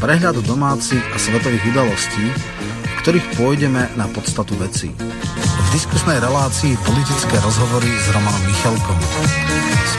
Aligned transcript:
prehľadu 0.00 0.40
domácich 0.48 1.04
a 1.12 1.16
svetových 1.20 1.76
udalostí, 1.76 2.24
v 2.82 2.94
ktorých 3.04 3.26
pôjdeme 3.36 3.84
na 4.00 4.08
podstatu 4.08 4.56
veci. 4.56 4.88
V 4.90 5.68
diskusnej 5.76 6.18
relácii 6.18 6.74
politické 6.82 7.36
rozhovory 7.44 7.86
s 7.86 8.08
Romanom 8.10 8.42
Michalkom. 8.48 8.98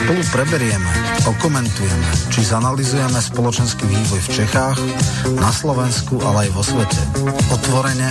Spolu 0.02 0.22
preberieme, 0.34 0.90
okomentujeme, 1.24 2.08
či 2.34 2.42
zanalizujeme 2.42 3.22
spoločenský 3.22 3.86
vývoj 3.86 4.20
v 4.26 4.32
Čechách, 4.42 4.78
na 5.38 5.54
Slovensku, 5.54 6.18
ale 6.26 6.50
aj 6.50 6.50
vo 6.50 6.62
svete. 6.66 7.02
Otvorene, 7.54 8.10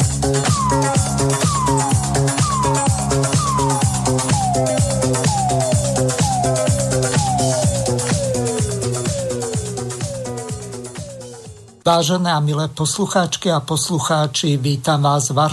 Vážené 11.91 12.31
a 12.31 12.39
milé 12.39 12.71
poslucháčky 12.71 13.51
a 13.51 13.59
poslucháči, 13.59 14.55
vítam 14.55 15.03
vás 15.03 15.27
v 15.27 15.43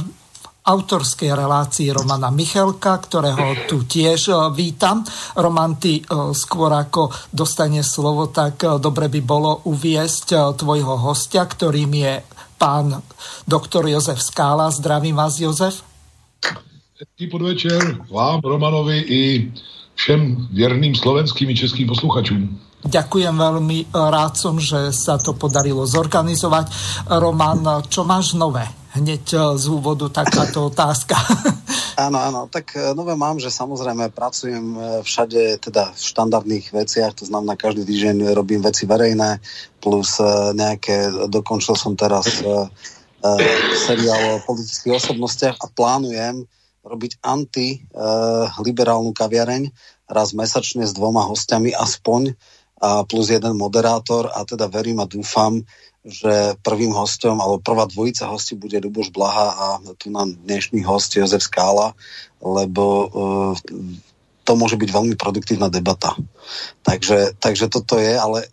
autorskej 0.62 1.34
relácii 1.34 1.90
Romana 1.90 2.30
Michelka, 2.30 2.94
ktorého 2.94 3.66
tu 3.66 3.82
tiež 3.82 4.30
e, 4.30 4.38
vítam. 4.54 5.02
Roman, 5.34 5.74
ty 5.82 5.98
e, 5.98 6.02
skôr 6.38 6.70
ako 6.70 7.10
dostane 7.34 7.82
slovo, 7.82 8.30
tak 8.30 8.62
e, 8.62 8.78
dobre 8.78 9.10
by 9.10 9.18
bolo 9.18 9.66
uviesť 9.66 10.54
tvojho 10.54 11.10
hostia, 11.10 11.42
ktorým 11.42 11.90
je 12.06 12.22
pán 12.54 13.02
doktor 13.42 13.90
Jozef 13.90 14.22
Skála. 14.22 14.70
Zdravím 14.70 15.18
vás, 15.18 15.42
Jozef. 15.42 15.82
Hezký 17.02 17.34
podvečer 17.34 17.82
vám, 18.14 18.46
Romanovi 18.46 18.98
i 19.10 19.22
všem 19.98 20.54
věrným 20.54 20.94
slovenským 20.94 21.50
i 21.50 21.58
českým 21.58 21.90
posluchačům. 21.90 22.67
Ďakujem 22.78 23.34
veľmi, 23.34 23.90
rád 23.90 24.38
som, 24.38 24.54
že 24.62 24.94
sa 24.94 25.18
to 25.18 25.34
podarilo 25.34 25.82
zorganizovať. 25.82 26.70
Roman, 27.18 27.82
čo 27.90 28.06
máš 28.06 28.38
nové? 28.38 28.62
Hneď 28.94 29.24
e, 29.34 29.38
z 29.58 29.64
úvodu 29.66 30.06
takáto 30.08 30.70
otázka. 30.70 31.18
Áno, 31.98 32.14
áno, 32.14 32.46
tak 32.46 32.78
e, 32.78 32.94
nové 32.94 33.18
mám, 33.18 33.42
že 33.42 33.50
samozrejme 33.50 34.14
pracujem 34.14 35.02
všade 35.02 35.58
teda 35.58 35.90
v 35.90 35.98
štandardných 35.98 36.70
veciach, 36.70 37.10
to 37.10 37.26
znamená 37.26 37.58
každý 37.58 37.82
týždeň 37.82 38.38
robím 38.38 38.62
veci 38.62 38.86
verejné, 38.86 39.42
plus 39.82 40.22
nejaké, 40.54 41.10
dokončil 41.26 41.74
som 41.74 41.98
teraz 41.98 42.38
seriál 43.82 44.22
o 44.38 44.42
politických 44.46 44.94
osobnostiach 44.94 45.58
a 45.58 45.66
plánujem 45.74 46.46
robiť 46.86 47.18
anti-liberálnu 47.18 49.10
kaviareň 49.10 49.66
raz 50.06 50.32
mesačne 50.32 50.86
s 50.86 50.94
dvoma 50.96 51.26
hostiami 51.26 51.74
aspoň, 51.74 52.32
a 52.78 53.02
plus 53.02 53.34
jeden 53.34 53.58
moderátor 53.58 54.30
a 54.30 54.46
teda 54.46 54.70
verím 54.70 55.02
a 55.02 55.10
dúfam, 55.10 55.62
že 56.06 56.54
prvým 56.62 56.94
hostom, 56.94 57.42
alebo 57.42 57.60
prvá 57.60 57.84
dvojica 57.90 58.30
hostí 58.30 58.54
bude 58.54 58.78
Luboš 58.80 59.10
Blaha 59.10 59.48
a 59.52 59.66
tu 59.98 60.08
nám 60.14 60.32
dnešný 60.46 60.86
host 60.86 61.12
Jozef 61.18 61.42
Skála, 61.44 61.92
lebo 62.40 62.84
uh, 62.84 63.52
to 64.46 64.52
môže 64.56 64.78
byť 64.78 64.88
veľmi 64.88 65.14
produktívna 65.18 65.68
debata. 65.68 66.16
Takže, 66.86 67.36
takže 67.36 67.68
toto 67.68 67.98
je, 67.98 68.14
ale 68.14 68.48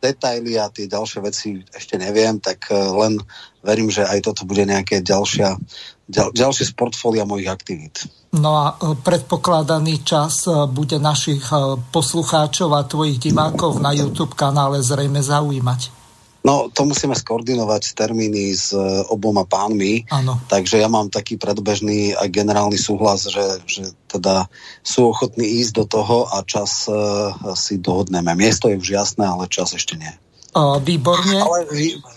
detaily 0.00 0.56
a 0.56 0.72
tie 0.72 0.88
ďalšie 0.88 1.20
veci 1.20 1.48
ešte 1.70 2.00
neviem, 2.00 2.40
tak 2.40 2.72
uh, 2.72 2.96
len 3.06 3.20
verím, 3.60 3.92
že 3.92 4.02
aj 4.02 4.24
toto 4.26 4.48
bude 4.48 4.64
nejaké 4.64 5.04
ďalšia, 5.04 5.60
ďal, 6.08 6.32
ďalšie 6.32 6.64
z 6.64 6.72
portfólia 6.74 7.28
mojich 7.28 7.52
aktivít. 7.52 8.08
No 8.30 8.50
a 8.54 8.66
e, 8.78 8.94
predpokladaný 8.94 10.06
čas 10.06 10.46
e, 10.46 10.54
bude 10.70 11.02
našich 11.02 11.42
e, 11.50 11.74
poslucháčov 11.90 12.70
a 12.78 12.86
tvojich 12.86 13.18
divákov 13.18 13.82
na 13.82 13.90
YouTube 13.90 14.38
kanále 14.38 14.78
zrejme 14.78 15.18
zaujímať. 15.18 15.98
No, 16.40 16.72
to 16.72 16.88
musíme 16.88 17.12
skoordinovať 17.12 17.92
termíny 17.92 18.56
s 18.56 18.72
oboma 19.12 19.44
pánmi. 19.44 20.08
Ano. 20.08 20.40
Takže 20.48 20.80
ja 20.80 20.88
mám 20.88 21.12
taký 21.12 21.36
predbežný 21.36 22.16
aj 22.16 22.32
generálny 22.32 22.80
súhlas, 22.80 23.28
že, 23.28 23.60
že 23.68 23.92
teda 24.08 24.48
sú 24.80 25.12
ochotní 25.12 25.60
ísť 25.60 25.72
do 25.76 25.84
toho 25.84 26.32
a 26.32 26.40
čas 26.40 26.88
uh, 26.88 27.36
si 27.52 27.76
dohodneme. 27.76 28.32
Miesto 28.40 28.72
je 28.72 28.80
už 28.80 28.88
jasné, 28.88 29.28
ale 29.28 29.52
čas 29.52 29.76
ešte 29.76 30.00
nie. 30.00 30.08
Výborne. 30.56 31.38
Ale 31.38 31.62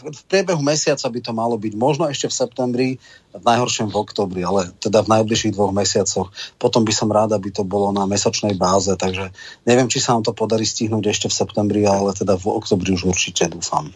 v 0.10 0.22
priebehu 0.26 0.58
mesiaca 0.66 1.06
by 1.06 1.20
to 1.22 1.32
malo 1.38 1.54
byť. 1.54 1.74
Možno 1.78 2.10
ešte 2.10 2.26
v 2.26 2.34
septembri, 2.34 2.90
v 3.30 3.44
najhoršom 3.46 3.94
v 3.94 4.00
oktobri, 4.02 4.42
ale 4.42 4.74
teda 4.82 5.06
v 5.06 5.22
najbližších 5.22 5.54
dvoch 5.54 5.70
mesiacoch. 5.70 6.34
Potom 6.58 6.82
by 6.82 6.90
som 6.90 7.14
rád, 7.14 7.38
aby 7.38 7.54
to 7.54 7.62
bolo 7.62 7.94
na 7.94 8.10
mesačnej 8.10 8.58
báze, 8.58 8.90
takže 8.98 9.30
neviem, 9.70 9.86
či 9.86 10.02
sa 10.02 10.18
nám 10.18 10.26
to 10.26 10.34
podarí 10.34 10.66
stihnúť 10.66 11.14
ešte 11.14 11.28
v 11.30 11.38
septembri, 11.46 11.86
ale 11.86 12.10
teda 12.18 12.34
v 12.34 12.58
oktobri 12.58 12.98
už 12.98 13.14
určite 13.14 13.46
dúfam. 13.54 13.94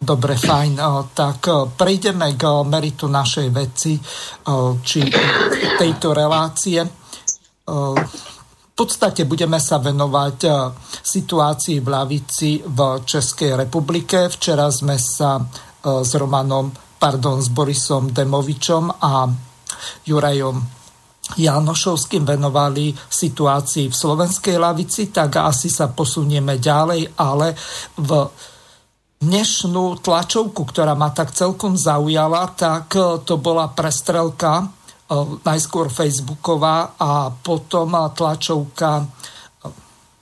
Dobre, 0.00 0.34
fajn. 0.34 1.06
Tak 1.14 1.70
prejdeme 1.78 2.34
k 2.34 2.44
meritu 2.66 3.06
našej 3.06 3.54
veci, 3.54 3.94
či 4.82 5.00
tejto 5.78 6.10
relácie 6.10 6.82
podstate 8.74 9.28
budeme 9.28 9.60
sa 9.60 9.78
venovať 9.78 10.38
e, 10.44 10.50
situácii 11.02 11.78
v 11.82 11.88
lavici 11.88 12.50
v 12.64 12.78
Českej 13.04 13.56
republike. 13.56 14.30
Včera 14.30 14.70
sme 14.72 14.96
sa 14.96 15.38
e, 15.38 15.42
s 16.02 16.12
Romanom, 16.16 16.72
pardon, 16.98 17.40
s 17.40 17.48
Borisom 17.52 18.10
Demovičom 18.10 19.00
a 19.00 19.28
Jurajom 20.04 20.80
Janošovským 21.30 22.26
venovali 22.26 22.90
situácii 22.90 23.86
v 23.86 23.94
slovenskej 23.94 24.56
lavici, 24.58 25.14
tak 25.14 25.38
asi 25.38 25.70
sa 25.70 25.86
posunieme 25.86 26.58
ďalej, 26.58 27.14
ale 27.14 27.54
v 28.02 28.10
dnešnú 29.20 30.00
tlačovku, 30.00 30.64
ktorá 30.64 30.96
ma 30.96 31.12
tak 31.12 31.36
celkom 31.36 31.76
zaujala, 31.76 32.50
tak 32.56 32.96
e, 32.96 33.20
to 33.22 33.36
bola 33.36 33.68
prestrelka 33.68 34.79
najskôr 35.42 35.90
Facebooková 35.90 36.94
a 36.94 37.34
potom 37.34 37.94
tlačovka 38.14 39.06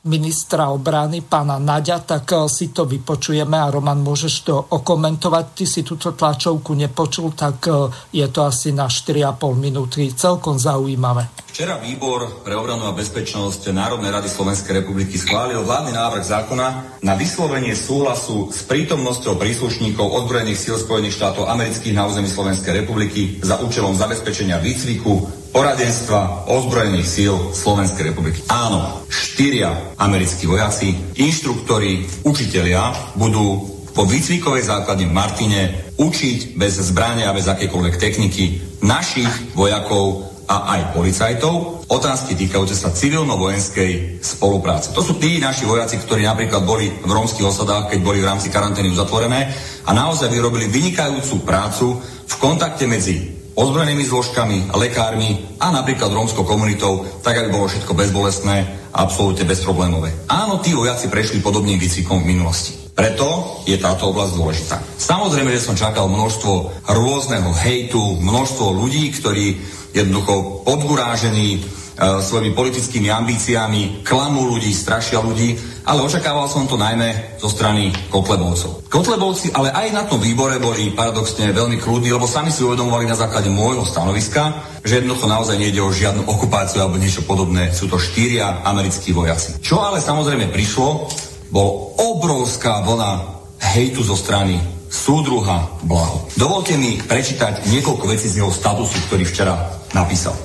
ministra 0.07 0.71
obrany, 0.71 1.27
pána 1.27 1.59
Naďa, 1.59 2.07
tak 2.07 2.31
si 2.47 2.71
to 2.71 2.87
vypočujeme 2.87 3.59
a 3.59 3.67
Roman, 3.67 3.99
môžeš 3.99 4.35
to 4.47 4.55
okomentovať. 4.55 5.45
Ty 5.59 5.65
si 5.67 5.81
túto 5.83 6.15
tlačovku 6.15 6.73
nepočul, 6.79 7.35
tak 7.35 7.67
je 8.15 8.27
to 8.31 8.41
asi 8.47 8.71
na 8.71 8.87
4,5 8.87 9.59
minúty. 9.59 10.15
Celkom 10.15 10.57
zaujímavé. 10.57 11.27
Včera 11.51 11.75
výbor 11.83 12.47
pre 12.47 12.55
obranu 12.55 12.87
a 12.87 12.95
bezpečnosť 12.95 13.75
Národnej 13.75 14.15
rady 14.15 14.31
Slovenskej 14.31 14.79
republiky 14.79 15.19
schválil 15.19 15.59
vládny 15.67 15.91
návrh 15.91 16.23
zákona 16.23 16.67
na 17.03 17.19
vyslovenie 17.19 17.75
súhlasu 17.75 18.55
s 18.55 18.63
prítomnosťou 18.63 19.35
príslušníkov 19.35 20.07
ozbrojených 20.07 20.55
síl 20.55 20.79
Spojených 20.79 21.19
štátov 21.19 21.51
amerických 21.51 21.99
na 21.99 22.07
území 22.07 22.31
Slovenskej 22.31 22.87
republiky 22.87 23.43
za 23.43 23.59
účelom 23.59 23.99
zabezpečenia 23.99 24.63
výcviku, 24.63 25.38
poradenstva 25.51 26.51
ozbrojených 26.51 27.09
síl 27.09 27.35
Slovenskej 27.53 28.13
republiky. 28.13 28.45
Áno, 28.51 29.05
štyria 29.09 29.95
americkí 29.97 30.45
vojaci, 30.45 30.95
inštruktori, 31.17 32.05
učitelia 32.25 33.15
budú 33.17 33.79
po 33.97 34.07
výcvikovej 34.07 34.63
základni 34.63 35.11
v 35.11 35.17
Martine 35.17 35.61
učiť 35.99 36.55
bez 36.55 36.79
zbrania 36.79 37.31
a 37.31 37.37
bez 37.37 37.51
akékoľvek 37.51 37.99
techniky 37.99 38.63
našich 38.87 39.29
vojakov 39.59 40.31
a 40.49 40.79
aj 40.79 40.97
policajtov 40.97 41.85
otázky 41.93 42.37
týkajúce 42.37 42.73
sa 42.73 42.93
civilno-vojenskej 42.93 44.21
spolupráce. 44.21 44.97
To 44.97 45.05
sú 45.05 45.21
tí 45.21 45.41
naši 45.41 45.65
vojaci, 45.69 46.01
ktorí 46.01 46.25
napríklad 46.25 46.65
boli 46.65 46.89
v 46.89 47.11
rómskych 47.11 47.45
osadách, 47.45 47.93
keď 47.93 47.99
boli 48.01 48.21
v 48.21 48.29
rámci 48.29 48.49
karantény 48.49 48.93
uzatvorené 48.93 49.53
a 49.85 49.91
naozaj 49.93 50.33
vyrobili 50.33 50.69
vynikajúcu 50.69 51.45
prácu 51.45 52.01
v 52.05 52.35
kontakte 52.41 52.89
medzi 52.89 53.38
ozbrojenými 53.59 54.07
zložkami, 54.07 54.71
lekármi 54.71 55.59
a 55.59 55.75
napríklad 55.75 56.15
rómskou 56.15 56.47
komunitou, 56.47 57.03
tak 57.27 57.43
aby 57.43 57.51
bolo 57.51 57.67
všetko 57.67 57.91
bezbolestné 57.91 58.57
a 58.95 59.03
absolútne 59.03 59.43
bezproblémové. 59.43 60.15
Áno, 60.31 60.63
tí 60.63 60.71
vojaci 60.79 61.11
prešli 61.11 61.43
podobným 61.43 61.75
výcvikom 61.75 62.23
v 62.23 62.39
minulosti. 62.39 62.79
Preto 62.95 63.63
je 63.67 63.79
táto 63.79 64.11
oblasť 64.11 64.33
dôležitá. 64.35 64.77
Samozrejme, 64.99 65.55
že 65.55 65.63
som 65.71 65.79
čakal 65.79 66.11
množstvo 66.11 66.87
rôzneho 66.87 67.51
hejtu, 67.55 68.23
množstvo 68.23 68.75
ľudí, 68.75 69.11
ktorí 69.15 69.59
jednoducho 69.95 70.67
podgurážení 70.67 71.63
svojimi 71.99 72.55
politickými 72.55 73.11
ambíciami, 73.11 74.07
klamú 74.07 74.47
ľudí, 74.55 74.71
strašia 74.71 75.19
ľudí, 75.19 75.59
ale 75.83 76.05
očakával 76.07 76.47
som 76.47 76.71
to 76.71 76.79
najmä 76.79 77.39
zo 77.43 77.51
strany 77.51 77.91
Kotlebovcov. 78.07 78.87
Kotlebovci 78.87 79.51
ale 79.51 79.75
aj 79.75 79.89
na 79.91 80.03
tom 80.07 80.23
výbore 80.23 80.63
boli 80.63 80.95
paradoxne 80.95 81.51
veľmi 81.51 81.83
krúdni, 81.83 82.15
lebo 82.15 82.31
sami 82.31 82.55
si 82.55 82.63
uvedomovali 82.63 83.11
na 83.11 83.19
základe 83.19 83.51
môjho 83.51 83.83
stanoviska, 83.83 84.63
že 84.87 85.03
jednoducho 85.03 85.27
naozaj 85.27 85.59
nejde 85.59 85.83
o 85.83 85.91
žiadnu 85.91 86.23
okupáciu 86.23 86.87
alebo 86.87 87.03
niečo 87.03 87.27
podobné. 87.27 87.75
Sú 87.75 87.91
to 87.91 87.99
štyria 87.99 88.63
americkí 88.63 89.11
vojaci. 89.11 89.59
Čo 89.59 89.83
ale 89.83 89.99
samozrejme 89.99 90.55
prišlo, 90.55 91.11
bol 91.51 91.99
obrovská 91.99 92.85
vlna 92.87 93.43
hejtu 93.75 94.07
zo 94.07 94.15
strany 94.15 94.61
súdruha 94.89 95.83
Blaho. 95.85 96.31
Dovolte 96.39 96.79
mi 96.79 96.97
prečítať 97.01 97.69
niekoľko 97.69 98.05
vecí 98.09 98.31
z 98.31 98.41
jeho 98.41 98.53
statusu, 98.53 98.97
ktorý 99.09 99.25
včera 99.27 99.57
napísal. 99.93 100.37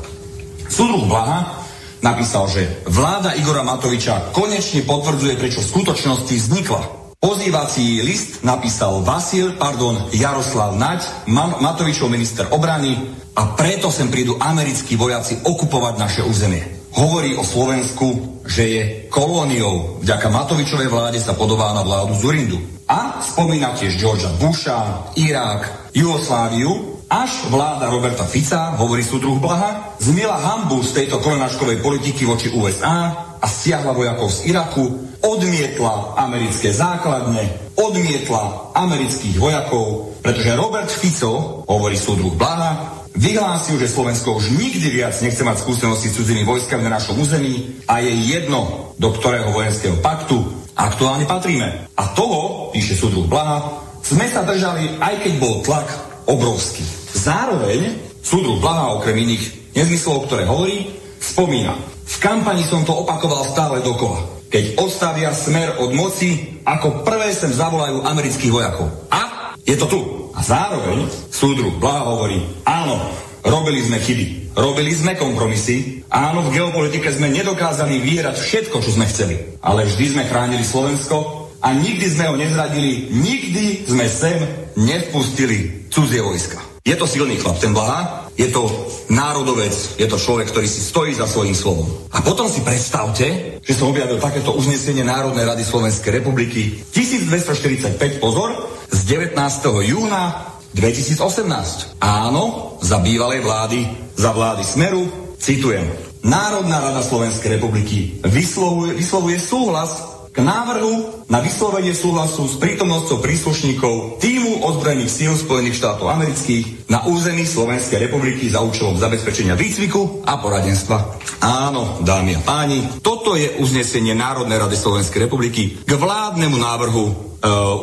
Súdruh 0.74 1.06
Blaha 1.06 1.62
napísal, 2.02 2.50
že 2.50 2.82
vláda 2.90 3.38
Igora 3.38 3.62
Matoviča 3.62 4.34
konečne 4.34 4.82
potvrdzuje, 4.82 5.38
prečo 5.38 5.62
v 5.62 5.70
skutočnosti 5.70 6.34
vznikla. 6.34 6.82
Pozývací 7.22 8.02
list 8.02 8.42
napísal 8.42 9.06
Vasil, 9.06 9.54
pardon, 9.54 10.10
Jaroslav 10.10 10.74
Naď, 10.74 11.30
Matovičov 11.62 12.10
minister 12.10 12.50
obrany 12.50 12.98
a 13.38 13.54
preto 13.54 13.94
sem 13.94 14.10
prídu 14.10 14.34
americkí 14.42 14.98
vojaci 14.98 15.46
okupovať 15.46 15.94
naše 16.02 16.22
územie. 16.26 16.90
Hovorí 16.98 17.38
o 17.38 17.46
Slovensku, 17.46 18.42
že 18.46 18.64
je 18.66 18.84
kolóniou. 19.14 20.02
Vďaka 20.02 20.28
Matovičovej 20.30 20.90
vláde 20.90 21.22
sa 21.22 21.38
podobá 21.38 21.70
na 21.78 21.86
vládu 21.86 22.18
Zurindu. 22.18 22.58
A 22.90 23.22
spomína 23.22 23.78
tiež 23.78 23.98
Georgia 23.98 24.30
Busha, 24.42 25.10
Irák, 25.18 25.94
Jugosláviu, 25.94 26.93
až 27.14 27.46
vláda 27.54 27.94
Roberta 27.94 28.26
Fica, 28.26 28.74
hovorí 28.74 29.06
súdruh 29.06 29.38
Blaha, 29.38 29.94
zmiela 30.02 30.34
hambu 30.34 30.82
z 30.82 30.98
tejto 30.98 31.22
kolonáškovej 31.22 31.78
politiky 31.78 32.26
voči 32.26 32.50
USA 32.58 33.14
a 33.38 33.46
stiahla 33.46 33.94
vojakov 33.94 34.34
z 34.34 34.50
Iraku, 34.50 35.14
odmietla 35.22 36.18
americké 36.18 36.74
základne, 36.74 37.70
odmietla 37.78 38.74
amerických 38.74 39.38
vojakov, 39.38 40.18
pretože 40.26 40.58
Robert 40.58 40.90
Fico, 40.90 41.62
hovorí 41.70 41.94
súdruh 41.94 42.34
Blaha, 42.34 43.06
vyhlásil, 43.14 43.78
že 43.78 43.94
Slovensko 43.94 44.42
už 44.42 44.58
nikdy 44.58 44.90
viac 44.90 45.14
nechce 45.22 45.46
mať 45.46 45.62
skúsenosti 45.62 46.10
s 46.10 46.18
cudzými 46.18 46.42
vojskami 46.50 46.82
na 46.82 46.98
našom 46.98 47.22
území 47.22 47.86
a 47.86 48.02
je 48.02 48.10
jedno, 48.10 48.90
do 48.98 49.14
ktorého 49.14 49.54
vojenského 49.54 50.02
paktu 50.02 50.42
aktuálne 50.74 51.30
patríme. 51.30 51.94
A 51.94 52.04
toho, 52.18 52.74
píše 52.74 52.98
súdruh 52.98 53.30
Blaha, 53.30 53.86
sme 54.02 54.26
sa 54.26 54.42
držali, 54.42 54.98
aj 54.98 55.14
keď 55.22 55.34
bol 55.38 55.62
tlak 55.62 56.13
obrovský. 56.28 56.84
Zároveň 57.14 58.00
súdruh 58.24 58.58
Blaha, 58.64 58.98
okrem 58.98 59.20
iných 59.20 59.76
nezmyslov, 59.76 60.26
ktoré 60.28 60.48
hovorí, 60.48 60.90
spomína. 61.20 61.76
V 62.04 62.16
kampani 62.20 62.64
som 62.64 62.84
to 62.84 62.94
opakoval 62.94 63.44
stále 63.48 63.80
dokola. 63.84 64.24
Keď 64.52 64.78
odstavia 64.78 65.34
smer 65.34 65.82
od 65.82 65.92
moci, 65.98 66.62
ako 66.64 67.02
prvé 67.02 67.34
sem 67.34 67.50
zavolajú 67.50 68.06
amerických 68.06 68.54
vojakov. 68.54 68.88
A 69.10 69.54
je 69.66 69.76
to 69.80 69.88
tu. 69.90 70.00
A 70.34 70.40
zároveň 70.42 71.10
súdruh 71.30 71.74
Blaha 71.78 72.14
hovorí, 72.14 72.38
áno, 72.66 73.02
robili 73.42 73.82
sme 73.82 73.98
chyby. 74.02 74.54
Robili 74.54 74.94
sme 74.94 75.18
kompromisy. 75.18 76.06
Áno, 76.14 76.46
v 76.46 76.54
geopolitike 76.54 77.10
sme 77.10 77.34
nedokázali 77.34 77.98
vyhrať 77.98 78.38
všetko, 78.38 78.78
čo 78.86 78.94
sme 78.94 79.10
chceli. 79.10 79.58
Ale 79.66 79.90
vždy 79.90 80.06
sme 80.14 80.30
chránili 80.30 80.62
Slovensko 80.62 81.50
a 81.58 81.74
nikdy 81.74 82.06
sme 82.14 82.30
ho 82.30 82.36
nezradili. 82.38 83.10
Nikdy 83.10 83.90
sme 83.90 84.06
sem 84.06 84.38
nevpustili 84.78 85.83
cudzie 85.94 86.22
vojska. 86.26 86.58
Je 86.84 86.98
to 86.98 87.08
silný 87.08 87.38
chlap, 87.38 87.62
ten 87.62 87.72
Blaha. 87.72 88.28
Je 88.34 88.50
to 88.50 88.66
národovec, 89.14 89.72
je 89.96 90.10
to 90.10 90.18
človek, 90.18 90.50
ktorý 90.50 90.66
si 90.66 90.82
stojí 90.82 91.14
za 91.14 91.30
svojím 91.30 91.54
slovom. 91.54 91.86
A 92.12 92.26
potom 92.26 92.50
si 92.50 92.66
predstavte, 92.66 93.62
že 93.62 93.78
som 93.78 93.94
objavil 93.94 94.18
takéto 94.18 94.58
uznesenie 94.58 95.06
Národnej 95.06 95.46
rady 95.46 95.62
Slovenskej 95.62 96.20
republiky 96.20 96.82
1245, 96.92 98.18
pozor, 98.18 98.58
z 98.90 99.00
19. 99.06 99.38
júna 99.86 100.58
2018. 100.74 102.02
Áno, 102.02 102.76
za 102.82 102.98
bývalej 102.98 103.46
vlády, 103.46 103.80
za 104.18 104.34
vlády 104.34 104.66
Smeru, 104.66 105.06
citujem, 105.38 105.86
Národná 106.24 106.80
rada 106.80 107.04
Slovenskej 107.04 107.60
republiky 107.60 108.18
vyslovuje, 108.24 108.96
vyslovuje 108.96 109.38
súhlas 109.44 110.13
k 110.34 110.42
návrhu 110.42 111.24
na 111.30 111.38
vyslovenie 111.46 111.94
súhlasu 111.94 112.50
s 112.50 112.58
prítomnosťou 112.58 113.22
príslušníkov 113.22 114.18
týmu 114.18 114.66
ozbrojených 114.66 115.14
síl 115.14 115.34
Spojených 115.38 115.78
štátov 115.78 116.10
amerických 116.10 116.90
na 116.90 117.06
území 117.06 117.46
Slovenskej 117.46 118.10
republiky 118.10 118.50
za 118.50 118.66
účelom 118.66 118.98
zabezpečenia 118.98 119.54
výcviku 119.54 120.26
a 120.26 120.42
poradenstva. 120.42 121.22
Áno, 121.38 122.02
dámy 122.02 122.34
a 122.34 122.42
páni, 122.42 122.82
toto 123.06 123.38
je 123.38 123.62
uznesenie 123.62 124.18
Národnej 124.18 124.58
rady 124.58 124.74
Slovenskej 124.74 125.30
republiky 125.30 125.78
k 125.86 125.92
vládnemu 125.94 126.58
návrhu 126.58 127.33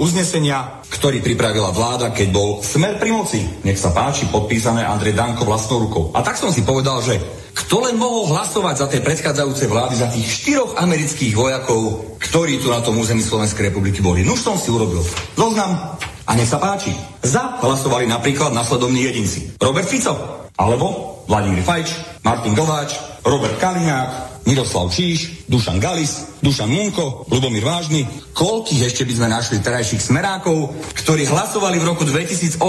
uznesenia, 0.00 0.80
ktorý 0.88 1.20
pripravila 1.20 1.68
vláda, 1.70 2.16
keď 2.16 2.28
bol 2.32 2.48
smer 2.64 2.96
pri 2.96 3.12
moci. 3.12 3.44
Nech 3.60 3.76
sa 3.76 3.92
páči, 3.92 4.26
podpísané 4.32 4.82
Andrej 4.84 5.12
Danko 5.12 5.44
vlastnou 5.44 5.84
rukou. 5.84 6.04
A 6.16 6.24
tak 6.24 6.40
som 6.40 6.48
si 6.48 6.64
povedal, 6.64 7.04
že 7.04 7.20
kto 7.50 7.84
len 7.84 8.00
mohol 8.00 8.30
hlasovať 8.30 8.74
za 8.78 8.86
tie 8.88 9.04
predchádzajúce 9.04 9.64
vlády, 9.68 9.94
za 10.00 10.08
tých 10.08 10.24
štyroch 10.24 10.78
amerických 10.80 11.34
vojakov, 11.36 12.16
ktorí 12.22 12.62
tu 12.62 12.72
na 12.72 12.80
tom 12.80 12.96
území 12.96 13.20
Slovenskej 13.20 13.68
republiky 13.68 14.00
boli. 14.00 14.24
Nuž 14.24 14.40
som 14.40 14.56
si 14.56 14.72
urobil 14.72 15.02
zoznam 15.36 15.98
a 15.98 16.30
nech 16.38 16.48
sa 16.48 16.62
páči. 16.62 16.94
Za 17.20 17.58
hlasovali 17.60 18.06
napríklad 18.06 18.54
nasledovní 18.54 19.02
jedinci. 19.02 19.58
Robert 19.60 19.90
Fico, 19.90 20.46
alebo 20.56 21.20
Vladimír 21.26 21.66
Fajč, 21.66 21.90
Martin 22.22 22.54
Glváč, 22.54 22.96
Robert 23.26 23.58
Kaliňák, 23.58 24.29
Miroslav 24.48 24.88
Číš, 24.90 25.46
Dušan 25.48 25.80
Galis, 25.80 26.40
Dušan 26.40 26.68
Munko, 26.68 27.28
Lubomír 27.28 27.64
Vážny. 27.64 28.08
Koľkých 28.32 28.88
ešte 28.88 29.04
by 29.04 29.12
sme 29.16 29.28
našli 29.28 29.56
terajších 29.60 30.00
smerákov, 30.00 30.72
ktorí 30.96 31.28
hlasovali 31.28 31.76
v 31.80 31.88
roku 31.88 32.02
2018 32.08 32.60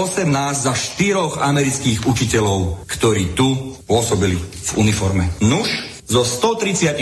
za 0.64 0.72
štyroch 0.72 1.40
amerických 1.40 2.04
učiteľov, 2.04 2.86
ktorí 2.86 3.32
tu 3.32 3.76
pôsobili 3.88 4.36
v 4.36 4.70
uniforme. 4.78 5.28
Nuž, 5.40 5.68
zo 6.08 6.24
134 6.24 7.00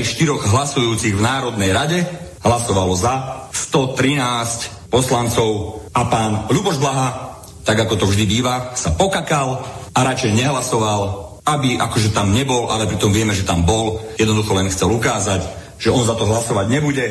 hlasujúcich 0.51 1.15
v 1.19 1.25
Národnej 1.25 1.71
rade 1.75 1.99
hlasovalo 2.47 2.95
za 2.95 3.47
113 3.51 4.91
poslancov 4.91 5.83
a 5.95 6.07
pán 6.07 6.51
Luboš 6.51 6.79
Blaha, 6.79 7.39
tak 7.67 7.87
ako 7.87 7.95
to 7.95 8.05
vždy 8.11 8.27
býva, 8.27 8.75
sa 8.75 8.95
pokakal 8.95 9.63
a 9.95 9.99
radšej 10.03 10.35
nehlasoval 10.35 11.30
aby 11.57 11.81
akože 11.81 12.15
tam 12.15 12.31
nebol, 12.31 12.71
ale 12.71 12.87
pritom 12.87 13.11
vieme, 13.11 13.35
že 13.35 13.47
tam 13.47 13.67
bol, 13.67 13.99
jednoducho 14.15 14.55
len 14.55 14.71
chcel 14.71 14.91
ukázať, 14.95 15.41
že 15.81 15.91
on 15.91 16.05
za 16.05 16.15
to 16.15 16.29
hlasovať 16.29 16.67
nebude, 16.69 17.07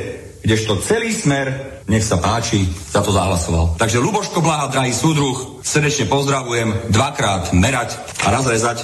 kdežto 0.45 0.79
celý 0.79 1.11
smer, 1.11 1.81
nech 1.89 2.05
sa 2.05 2.21
páči, 2.21 2.63
za 2.69 3.03
to 3.03 3.11
zahlasoval. 3.11 3.75
Takže 3.75 3.99
Luboško 3.99 4.39
Blaha, 4.39 4.71
drahý 4.71 4.95
súdruh, 4.95 5.59
srdečne 5.65 6.07
pozdravujem, 6.07 6.93
dvakrát 6.93 7.51
merať 7.51 7.99
a 8.23 8.27
raz 8.31 8.45
rezať. 8.47 8.77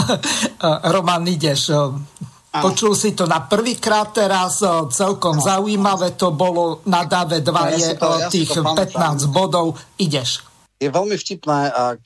Roman, 0.94 1.24
ideš. 1.24 1.72
Počul 2.56 2.96
si 2.96 3.12
to 3.12 3.28
na 3.28 3.44
prvýkrát 3.44 4.16
teraz, 4.16 4.64
celkom 4.92 5.36
zaujímavé 5.44 6.16
to 6.16 6.32
bolo, 6.32 6.80
na 6.88 7.04
dáve 7.04 7.44
2 7.44 7.52
no, 7.52 7.64
je 7.76 7.92
ja 7.92 8.28
tých 8.32 8.52
15 8.56 9.28
bodov, 9.28 9.76
ideš. 10.00 10.40
Je 10.80 10.88
veľmi 10.88 11.16
vtipné, 11.20 11.72
ak 11.72 12.02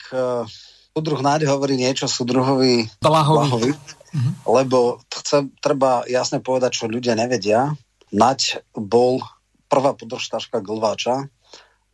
súdruh 0.91 1.21
Náď 1.23 1.47
hovorí 1.47 1.79
niečo 1.79 2.11
súdruhovi 2.11 2.91
Blahovi, 2.99 3.37
Blahovi 3.39 3.71
mm-hmm. 3.71 4.33
lebo 4.47 4.99
chce, 5.07 5.47
treba 5.63 6.03
jasne 6.07 6.43
povedať, 6.43 6.83
čo 6.83 6.91
ľudia 6.91 7.15
nevedia. 7.15 7.71
Naď 8.11 8.59
bol 8.75 9.23
prvá 9.71 9.95
podržtaška 9.95 10.59
Glváča, 10.59 11.31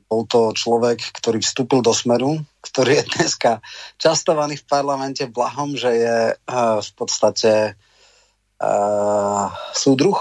bol 0.07 0.23
to 0.25 0.55
človek, 0.55 1.03
ktorý 1.13 1.43
vstúpil 1.43 1.83
do 1.83 1.93
Smeru, 1.93 2.41
ktorý 2.63 3.03
je 3.03 3.09
dneska 3.19 3.61
častovaný 4.01 4.57
v 4.57 4.65
parlamente 4.65 5.27
Blahom, 5.29 5.77
že 5.77 5.91
je 5.93 6.17
uh, 6.33 6.79
v 6.79 6.91
podstate 6.95 7.75
uh, 8.63 9.45
súdruh. 9.75 10.17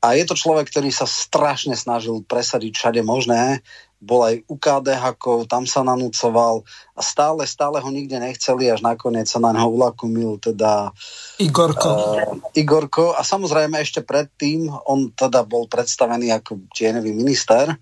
A 0.00 0.16
je 0.16 0.24
to 0.24 0.32
človek, 0.32 0.72
ktorý 0.72 0.88
sa 0.88 1.04
strašne 1.04 1.76
snažil 1.76 2.24
presadiť 2.24 2.72
všade 2.72 3.00
možné 3.04 3.60
bol 4.00 4.24
aj 4.24 4.34
u 4.48 4.56
KDH, 4.56 5.04
tam 5.44 5.68
sa 5.68 5.84
nanúcoval 5.84 6.64
a 6.96 7.00
stále, 7.04 7.44
stále 7.44 7.84
ho 7.84 7.90
nikde 7.92 8.16
nechceli, 8.16 8.72
až 8.72 8.80
nakoniec 8.80 9.28
sa 9.28 9.36
na 9.44 9.52
neho 9.52 9.68
ulakomil 9.68 10.40
teda 10.40 10.96
Igorko. 11.36 11.88
Uh, 11.92 12.40
Igorko. 12.56 13.12
A 13.12 13.20
samozrejme 13.20 13.76
ešte 13.76 14.00
predtým 14.00 14.72
on 14.88 15.12
teda 15.12 15.44
bol 15.44 15.68
predstavený 15.68 16.32
ako 16.32 16.72
tieňový 16.72 17.12
minister. 17.12 17.76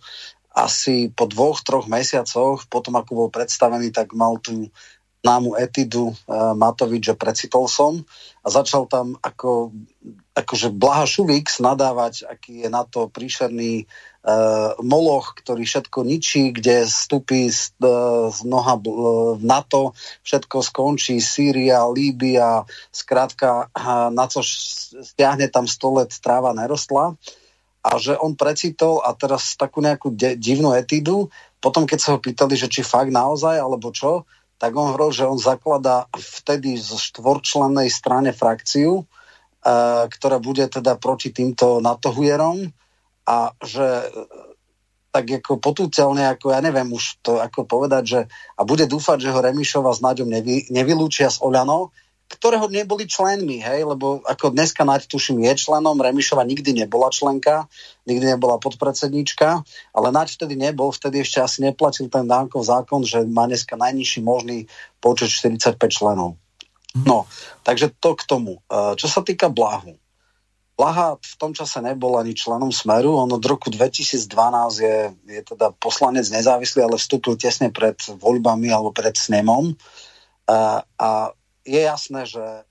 Asi 0.51 1.07
po 1.15 1.31
dvoch, 1.31 1.63
troch 1.63 1.87
mesiacoch, 1.87 2.67
potom 2.67 2.99
ako 2.99 3.11
bol 3.15 3.29
predstavený, 3.31 3.95
tak 3.95 4.11
mal 4.11 4.43
tú 4.43 4.67
námu 5.23 5.55
etidu 5.55 6.11
uh, 6.11 6.51
Matovič, 6.59 7.15
že 7.15 7.15
precitol 7.15 7.71
som. 7.71 8.03
A 8.43 8.51
začal 8.51 8.91
tam 8.91 9.15
ako, 9.23 9.71
akože 10.35 10.75
Blaha 10.75 11.07
Šuvix 11.07 11.63
nadávať, 11.63 12.27
aký 12.27 12.67
je 12.67 12.69
na 12.71 12.83
to 12.83 13.07
príšerný 13.07 13.87
uh, 13.87 14.08
moloch, 14.83 15.39
ktorý 15.39 15.63
všetko 15.63 16.03
ničí, 16.03 16.51
kde 16.51 16.85
vstupí 16.85 17.49
z, 17.49 17.71
uh, 17.81 18.29
z 18.29 18.39
noha 18.45 18.75
v 18.77 19.41
NATO, 19.41 19.95
všetko 20.27 20.59
skončí, 20.61 21.23
Sýria, 21.23 21.87
Líbia, 21.87 22.67
skrátka, 22.91 23.71
uh, 23.71 24.11
na 24.11 24.27
co 24.27 24.43
stiahne 24.43 25.47
tam 25.49 25.71
100 25.71 25.99
let 26.03 26.11
tráva 26.19 26.51
nerostla. 26.51 27.15
A 27.81 27.97
že 27.97 28.19
on 28.19 28.35
precitol 28.35 29.01
a 29.01 29.15
teraz 29.15 29.55
takú 29.55 29.81
nejakú 29.81 30.13
de- 30.13 30.35
divnú 30.35 30.75
etidu. 30.75 31.31
Potom, 31.63 31.87
keď 31.87 31.99
sa 32.03 32.11
ho 32.13 32.19
pýtali, 32.19 32.59
že 32.59 32.69
či 32.69 32.83
fakt 32.83 33.15
naozaj, 33.15 33.55
alebo 33.55 33.95
čo, 33.95 34.27
tak 34.59 34.75
on 34.75 34.93
hovoril, 34.93 35.15
že 35.15 35.31
on 35.31 35.39
zakladá 35.39 36.11
vtedy 36.13 36.75
z 36.75 36.99
štvorčlennej 36.99 37.87
strane 37.87 38.35
frakciu, 38.35 39.07
uh, 39.07 40.05
ktorá 40.11 40.43
bude 40.43 40.67
teda 40.67 40.99
proti 40.99 41.31
týmto 41.31 41.79
natohujerom 41.79 42.75
a 43.29 43.53
že 43.61 43.85
e, 43.85 44.09
tak 45.13 45.25
ako 45.45 45.61
potúcelne, 45.61 46.25
ako 46.25 46.57
ja 46.57 46.65
neviem 46.65 46.89
už 46.89 47.21
to 47.21 47.37
ako 47.37 47.69
povedať, 47.69 48.03
že 48.09 48.21
a 48.57 48.61
bude 48.65 48.89
dúfať, 48.89 49.29
že 49.29 49.33
ho 49.33 49.45
Remišova 49.45 49.93
s 49.93 50.01
Naďom 50.01 50.33
nevy, 50.33 50.65
nevylúčia 50.73 51.29
z 51.29 51.45
Oľano, 51.45 51.93
ktorého 52.29 52.69
neboli 52.69 53.09
členmi, 53.09 53.65
hej, 53.65 53.89
lebo 53.89 54.21
ako 54.21 54.53
dneska 54.53 54.85
Naď 54.85 55.09
tuším 55.09 55.49
je 55.49 55.65
členom, 55.65 55.97
Remišova 55.97 56.45
nikdy 56.45 56.77
nebola 56.77 57.09
členka, 57.09 57.65
nikdy 58.05 58.37
nebola 58.37 58.61
podpredsedníčka, 58.61 59.65
ale 59.97 60.09
Naď 60.13 60.37
vtedy 60.37 60.55
nebol, 60.61 60.93
vtedy 60.93 61.25
ešte 61.25 61.41
asi 61.41 61.65
neplatil 61.65 62.13
ten 62.13 62.29
Dánkov 62.29 62.69
zákon, 62.69 63.01
že 63.01 63.25
má 63.25 63.49
dneska 63.49 63.81
najnižší 63.81 64.21
možný 64.21 64.69
počet 65.01 65.33
45 65.33 65.81
členov. 65.89 66.37
No, 67.05 67.25
takže 67.65 67.97
to 67.97 68.13
k 68.17 68.23
tomu. 68.29 68.61
E, 68.69 68.97
čo 68.97 69.09
sa 69.09 69.25
týka 69.25 69.49
Blahu. 69.49 69.97
Blaha 70.79 71.19
v 71.19 71.35
tom 71.43 71.51
čase 71.51 71.83
nebol 71.83 72.15
ani 72.23 72.39
členom 72.39 72.71
Smeru, 72.71 73.19
on 73.19 73.27
od 73.35 73.43
roku 73.43 73.67
2012 73.67 74.31
je, 74.79 74.99
je 75.27 75.43
teda 75.43 75.75
poslanec 75.75 76.23
nezávislý, 76.31 76.87
ale 76.87 77.03
vstúpil 77.03 77.35
tesne 77.35 77.75
pred 77.75 77.99
voľbami 77.99 78.71
alebo 78.71 78.95
pred 78.95 79.19
snemom. 79.19 79.75
A, 80.47 80.87
a 80.87 81.35
je 81.67 81.83
jasné, 81.83 82.31
že 82.31 82.63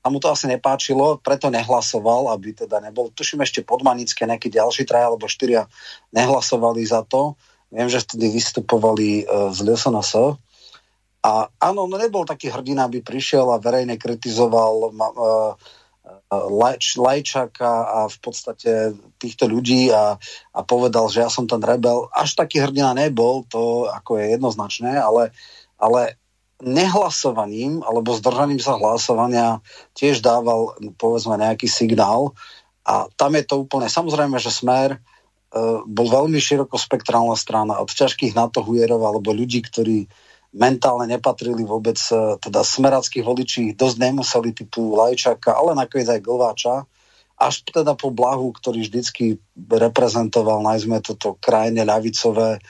a 0.00 0.06
mu 0.08 0.16
to 0.20 0.32
asi 0.32 0.48
nepáčilo, 0.48 1.20
preto 1.20 1.52
nehlasoval, 1.52 2.32
aby 2.32 2.56
teda 2.56 2.80
nebol. 2.80 3.12
Tuším 3.12 3.44
ešte 3.44 3.60
podmanické, 3.60 4.24
nejakí 4.24 4.48
ďalší 4.48 4.88
traja 4.88 5.12
alebo 5.12 5.28
štyria 5.28 5.68
nehlasovali 6.12 6.80
za 6.84 7.04
to. 7.04 7.36
Viem, 7.68 7.88
že 7.92 8.04
vtedy 8.04 8.32
vystupovali 8.32 9.28
uh, 9.28 9.52
z 9.52 9.64
LSNS. 9.64 10.40
A 11.20 11.52
áno, 11.60 11.84
no 11.84 11.96
nebol 12.00 12.24
taký 12.24 12.48
hrdina, 12.48 12.88
aby 12.88 13.04
prišiel 13.04 13.44
a 13.52 13.60
verejne 13.60 14.00
kritizoval 14.00 14.88
uh, 14.88 15.52
Lajč, 16.30 16.94
Lajčaka 16.94 17.72
a 17.90 17.98
v 18.06 18.18
podstate 18.22 18.94
týchto 19.18 19.50
ľudí 19.50 19.90
a, 19.90 20.14
a 20.54 20.60
povedal, 20.62 21.10
že 21.10 21.26
ja 21.26 21.30
som 21.30 21.50
ten 21.50 21.58
rebel. 21.58 22.06
Až 22.14 22.38
taký 22.38 22.62
hrdina 22.62 22.94
nebol, 22.94 23.42
to 23.50 23.90
ako 23.90 24.22
je 24.22 24.38
jednoznačné, 24.38 24.94
ale, 24.94 25.34
ale 25.74 26.14
nehlasovaním 26.62 27.82
alebo 27.82 28.14
zdržaním 28.14 28.62
sa 28.62 28.78
hlasovania 28.78 29.58
tiež 29.98 30.22
dával 30.22 30.78
povedzme 31.00 31.34
nejaký 31.34 31.66
signál 31.66 32.36
a 32.86 33.10
tam 33.16 33.34
je 33.36 33.44
to 33.44 33.66
úplne, 33.66 33.88
samozrejme, 33.88 34.36
že 34.38 34.54
Smer 34.54 34.96
uh, 34.96 35.82
bol 35.84 36.08
veľmi 36.08 36.38
širokospektrálna 36.38 37.36
strana 37.36 37.80
od 37.80 37.90
ťažkých 37.90 38.36
natohujerov 38.36 39.02
alebo 39.02 39.34
ľudí, 39.34 39.66
ktorí 39.66 40.06
mentálne 40.50 41.06
nepatrili 41.06 41.62
vôbec, 41.62 41.98
uh, 42.10 42.34
teda 42.42 42.66
smerackých 42.66 43.24
voličí 43.24 43.64
dosť 43.74 43.96
nemuseli 43.98 44.50
typu 44.54 44.98
Lajčaka, 44.98 45.54
ale 45.54 45.78
nakoniec 45.78 46.10
aj 46.10 46.20
Glváča, 46.24 46.86
až 47.40 47.64
teda 47.64 47.96
po 47.96 48.12
Blahu, 48.12 48.52
ktorý 48.52 48.84
vždycky 48.84 49.40
reprezentoval, 49.56 50.60
najmä 50.60 51.00
toto 51.00 51.40
krajine 51.40 51.88
ľavicové, 51.88 52.60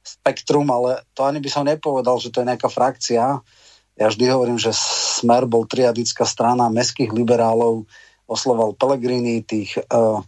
spektrum, 0.00 0.70
ale 0.72 1.04
to 1.12 1.26
ani 1.26 1.42
by 1.44 1.48
som 1.52 1.68
nepovedal, 1.68 2.16
že 2.16 2.32
to 2.32 2.40
je 2.40 2.48
nejaká 2.48 2.68
frakcia. 2.72 3.44
Ja 4.00 4.06
vždy 4.08 4.32
hovorím, 4.32 4.56
že 4.56 4.72
Smer 4.72 5.44
bol 5.44 5.68
triadická 5.68 6.24
strana 6.24 6.72
mestských 6.72 7.12
liberálov, 7.12 7.84
osloval 8.24 8.72
Pellegrini, 8.78 9.44
tých 9.44 9.76
uh, 9.76 10.24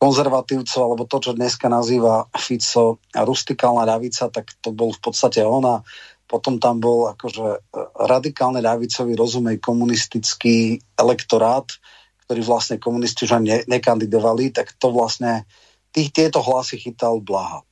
konzervatívcov, 0.00 0.80
alebo 0.80 1.04
to, 1.04 1.20
čo 1.20 1.36
dneska 1.36 1.68
nazýva 1.68 2.26
Fico 2.34 2.98
rustikálna 3.12 3.84
ľavica, 3.84 4.32
tak 4.32 4.56
to 4.64 4.72
bol 4.72 4.90
v 4.90 5.00
podstate 5.04 5.44
ona. 5.44 5.84
Potom 6.30 6.62
tam 6.62 6.78
bol 6.78 7.10
akože 7.10 7.46
e, 7.50 7.58
radikálne 8.06 8.62
ľavicový, 8.62 9.18
rozumej 9.18 9.58
komunistický 9.58 10.78
elektorát, 10.94 11.66
ktorý 12.30 12.46
vlastne 12.46 12.78
komunisti 12.78 13.26
už 13.26 13.42
ne, 13.42 13.66
nekandidovali, 13.66 14.54
tak 14.54 14.78
to 14.78 14.94
vlastne 14.94 15.42
tých, 15.90 16.14
tieto 16.14 16.38
hlasy 16.38 16.78
chytal 16.78 17.18
Blaha. 17.18 17.66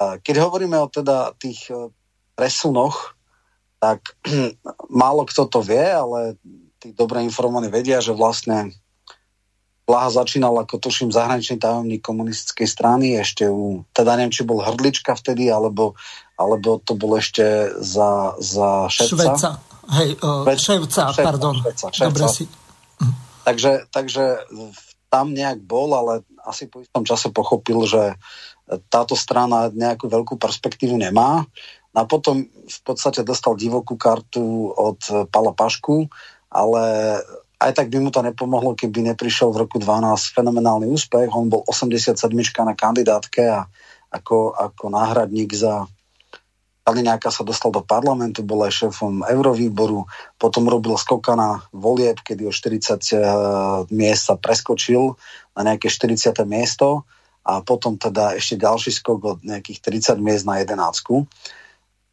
Keď 0.00 0.36
hovoríme 0.38 0.78
o 0.78 0.86
teda 0.86 1.34
tých 1.34 1.66
e, 1.68 1.90
presunoch, 2.38 3.18
tak 3.82 4.14
málo 5.02 5.26
kto 5.26 5.50
to 5.50 5.60
vie, 5.60 5.82
ale 5.82 6.38
tí 6.78 6.94
dobre 6.94 7.20
informovaní 7.26 7.68
vedia, 7.68 7.98
že 7.98 8.14
vlastne 8.14 8.72
Blaha 9.90 10.22
začínal 10.22 10.54
ako 10.54 10.78
tuším 10.78 11.10
zahraničný 11.10 11.58
tajomník 11.58 11.98
komunistickej 11.98 12.68
strany, 12.70 13.18
ešte 13.18 13.50
u, 13.50 13.82
teda 13.90 14.14
neviem, 14.14 14.30
či 14.30 14.46
bol 14.46 14.62
hrdlička 14.62 15.18
vtedy, 15.18 15.50
alebo, 15.50 15.98
alebo 16.40 16.80
to 16.80 16.96
bol 16.96 17.20
ešte 17.20 17.76
za, 17.76 18.40
za 18.40 18.88
ševca. 18.88 19.12
Šveca, 19.12 19.50
hej, 20.00 20.16
uh, 20.24 20.48
ševca, 20.48 21.12
ševca, 21.12 21.20
pardon. 21.20 21.54
Ševca, 21.60 21.86
ševca. 21.92 22.04
Dobre 22.08 22.24
si. 22.32 22.44
Takže, 23.44 23.92
takže 23.92 24.24
tam 25.12 25.36
nejak 25.36 25.60
bol, 25.60 25.92
ale 25.92 26.24
asi 26.48 26.64
po 26.70 26.80
istom 26.80 27.04
čase 27.04 27.28
pochopil, 27.28 27.84
že 27.84 28.16
táto 28.88 29.18
strana 29.18 29.68
nejakú 29.68 30.06
veľkú 30.06 30.40
perspektívu 30.40 30.96
nemá. 30.96 31.44
A 31.90 32.06
potom 32.06 32.46
v 32.46 32.80
podstate 32.86 33.26
dostal 33.26 33.58
divokú 33.58 33.98
kartu 33.98 34.70
od 34.70 35.26
Pala 35.34 35.50
Pašku, 35.50 36.06
ale 36.46 36.82
aj 37.60 37.72
tak 37.76 37.90
by 37.90 37.98
mu 37.98 38.14
to 38.14 38.22
nepomohlo, 38.22 38.78
keby 38.78 39.12
neprišiel 39.12 39.50
v 39.50 39.66
roku 39.66 39.82
12 39.82 40.32
fenomenálny 40.32 40.86
úspech. 40.86 41.28
On 41.34 41.50
bol 41.50 41.66
87 41.66 42.14
na 42.62 42.78
kandidátke 42.78 43.42
a 43.42 43.66
ako, 44.10 44.54
ako 44.54 44.84
náhradník 44.90 45.50
za 45.50 45.90
Kaliňáka 46.90 47.30
sa 47.30 47.46
dostal 47.46 47.70
do 47.70 47.86
parlamentu, 47.86 48.42
bol 48.42 48.66
aj 48.66 48.82
šéfom 48.90 49.22
Eurovýboru, 49.22 50.10
potom 50.42 50.66
robil 50.66 50.98
skoka 50.98 51.38
na 51.38 51.62
volieb, 51.70 52.18
kedy 52.18 52.42
o 52.42 52.50
40 52.50 52.98
eh, 53.14 53.22
miest 53.94 54.26
sa 54.26 54.34
preskočil 54.34 55.14
na 55.54 55.70
nejaké 55.70 55.86
40. 55.86 56.34
miesto 56.50 57.06
a 57.46 57.62
potom 57.62 57.94
teda 57.94 58.34
ešte 58.34 58.58
ďalší 58.58 58.90
skok 58.90 59.20
od 59.22 59.38
nejakých 59.46 59.78
30 60.10 60.18
miest 60.18 60.42
na 60.50 60.58
11. 60.58 61.30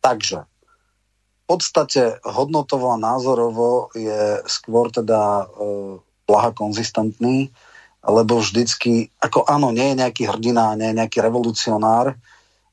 Takže 0.06 0.46
v 0.46 1.44
podstate 1.50 2.22
hodnotovo 2.22 2.94
a 2.94 3.02
názorovo 3.02 3.90
je 3.98 4.46
skôr 4.46 4.94
teda 4.94 5.48
e, 5.48 6.00
blaha 6.28 6.52
konzistentný, 6.52 7.50
lebo 8.04 8.44
vždycky, 8.44 9.16
ako 9.20 9.48
áno, 9.48 9.72
nie 9.72 9.96
je 9.96 10.00
nejaký 10.00 10.24
hrdina, 10.28 10.76
nie 10.76 10.92
je 10.92 10.98
nejaký 11.00 11.24
revolucionár, 11.24 12.20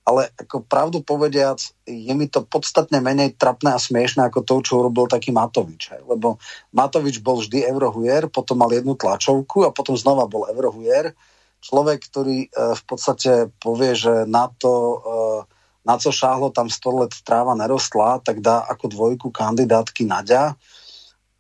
ale 0.05 0.29
ako 0.37 0.69
pravdu 0.69 1.01
povediac, 1.01 1.65
je 1.89 2.13
mi 2.13 2.29
to 2.29 2.45
podstatne 2.45 3.01
menej 3.01 3.41
trapné 3.41 3.73
a 3.73 3.81
smiešné 3.81 4.29
ako 4.29 4.45
to, 4.45 4.55
čo 4.61 4.73
urobil 4.85 5.09
taký 5.09 5.33
Matovič. 5.33 5.97
Hej. 5.97 6.05
Lebo 6.05 6.37
Matovič 6.77 7.25
bol 7.25 7.41
vždy 7.41 7.65
eurohujer, 7.65 8.29
potom 8.29 8.61
mal 8.61 8.69
jednu 8.69 9.01
tlačovku 9.01 9.65
a 9.65 9.73
potom 9.73 9.97
znova 9.97 10.29
bol 10.29 10.45
eurohujer 10.45 11.17
človek, 11.65 11.99
ktorý 12.13 12.39
e, 12.45 12.49
v 12.77 12.83
podstate 12.85 13.49
povie, 13.57 13.97
že 13.97 14.29
na 14.29 14.53
to, 14.53 14.73
e, 14.73 14.97
na 15.89 15.97
co 15.97 16.13
šáhlo 16.13 16.53
tam 16.53 16.69
100 16.69 17.01
let 17.01 17.13
tráva 17.25 17.57
nerostla, 17.57 18.21
tak 18.21 18.45
dá 18.45 18.61
ako 18.69 18.93
dvojku 18.93 19.33
kandidátky 19.33 20.05
Nadia, 20.05 20.53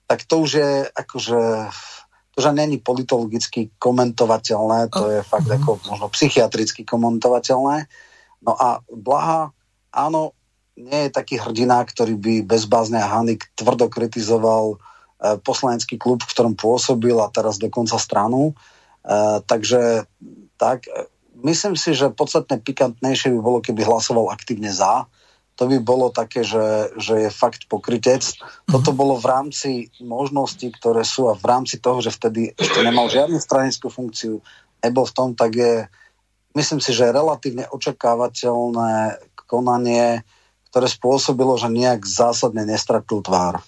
tak 0.09 0.25
to 0.25 0.41
už 0.41 0.51
je 0.57 0.73
akože 0.89 1.41
to 2.35 2.43
už 2.43 2.51
není 2.51 2.83
politologicky 2.83 3.71
komentovateľné, 3.79 4.91
to 4.91 5.07
je 5.07 5.21
fakt 5.23 5.47
mhm. 5.47 5.55
ako 5.61 5.71
možno 5.87 6.07
psychiatricky 6.11 6.83
komentovateľné. 6.83 7.87
No 8.45 8.53
a 8.55 8.85
Blaha, 8.93 9.51
áno, 9.91 10.37
nie 10.77 11.09
je 11.09 11.17
taký 11.17 11.41
hrdina, 11.41 11.81
ktorý 11.83 12.15
by 12.21 12.35
bezbázne 12.45 13.01
a 13.01 13.09
Hanik 13.09 13.49
tvrdo 13.57 13.89
kritizoval 13.89 14.75
e, 14.75 14.77
poslanecký 15.41 15.97
klub, 15.97 16.21
v 16.21 16.33
ktorom 16.35 16.55
pôsobil 16.59 17.15
a 17.19 17.33
teraz 17.33 17.57
dokonca 17.57 17.97
stranu. 17.97 18.53
Eh, 19.05 19.39
takže 19.45 20.09
tak, 20.57 20.89
myslím 21.45 21.77
si, 21.77 21.93
že 21.93 22.09
podstatne 22.09 22.57
pikantnejšie 22.57 23.37
by 23.37 23.41
bolo, 23.45 23.59
keby 23.61 23.85
hlasoval 23.85 24.33
aktívne 24.33 24.73
za. 24.73 25.05
To 25.61 25.71
by 25.71 25.79
bolo 25.79 26.11
také, 26.11 26.43
že, 26.43 26.91
že 26.99 27.29
je 27.29 27.31
fakt 27.31 27.69
pokrytec. 27.69 28.25
Toto 28.67 28.91
mhm. 28.91 28.97
bolo 28.97 29.15
v 29.21 29.27
rámci 29.29 29.71
možností, 30.01 30.73
ktoré 30.73 31.05
sú 31.05 31.29
a 31.29 31.37
v 31.37 31.45
rámci 31.45 31.79
toho, 31.79 32.01
že 32.01 32.17
vtedy 32.17 32.57
ešte 32.57 32.81
nemal 32.81 33.13
žiadnu 33.13 33.37
stranickú 33.37 33.93
funkciu, 33.93 34.41
nebol 34.81 35.05
v 35.05 35.15
tom, 35.15 35.29
tak 35.37 35.53
je, 35.53 35.85
myslím 36.55 36.81
si, 36.81 36.95
že 36.95 37.13
relatívne 37.13 37.67
očakávateľné 37.69 39.21
konanie, 39.45 40.25
ktoré 40.71 40.87
spôsobilo, 40.91 41.55
že 41.55 41.71
nejak 41.71 42.03
zásadne 42.03 42.67
nestratil 42.67 43.23
tvár. 43.23 43.63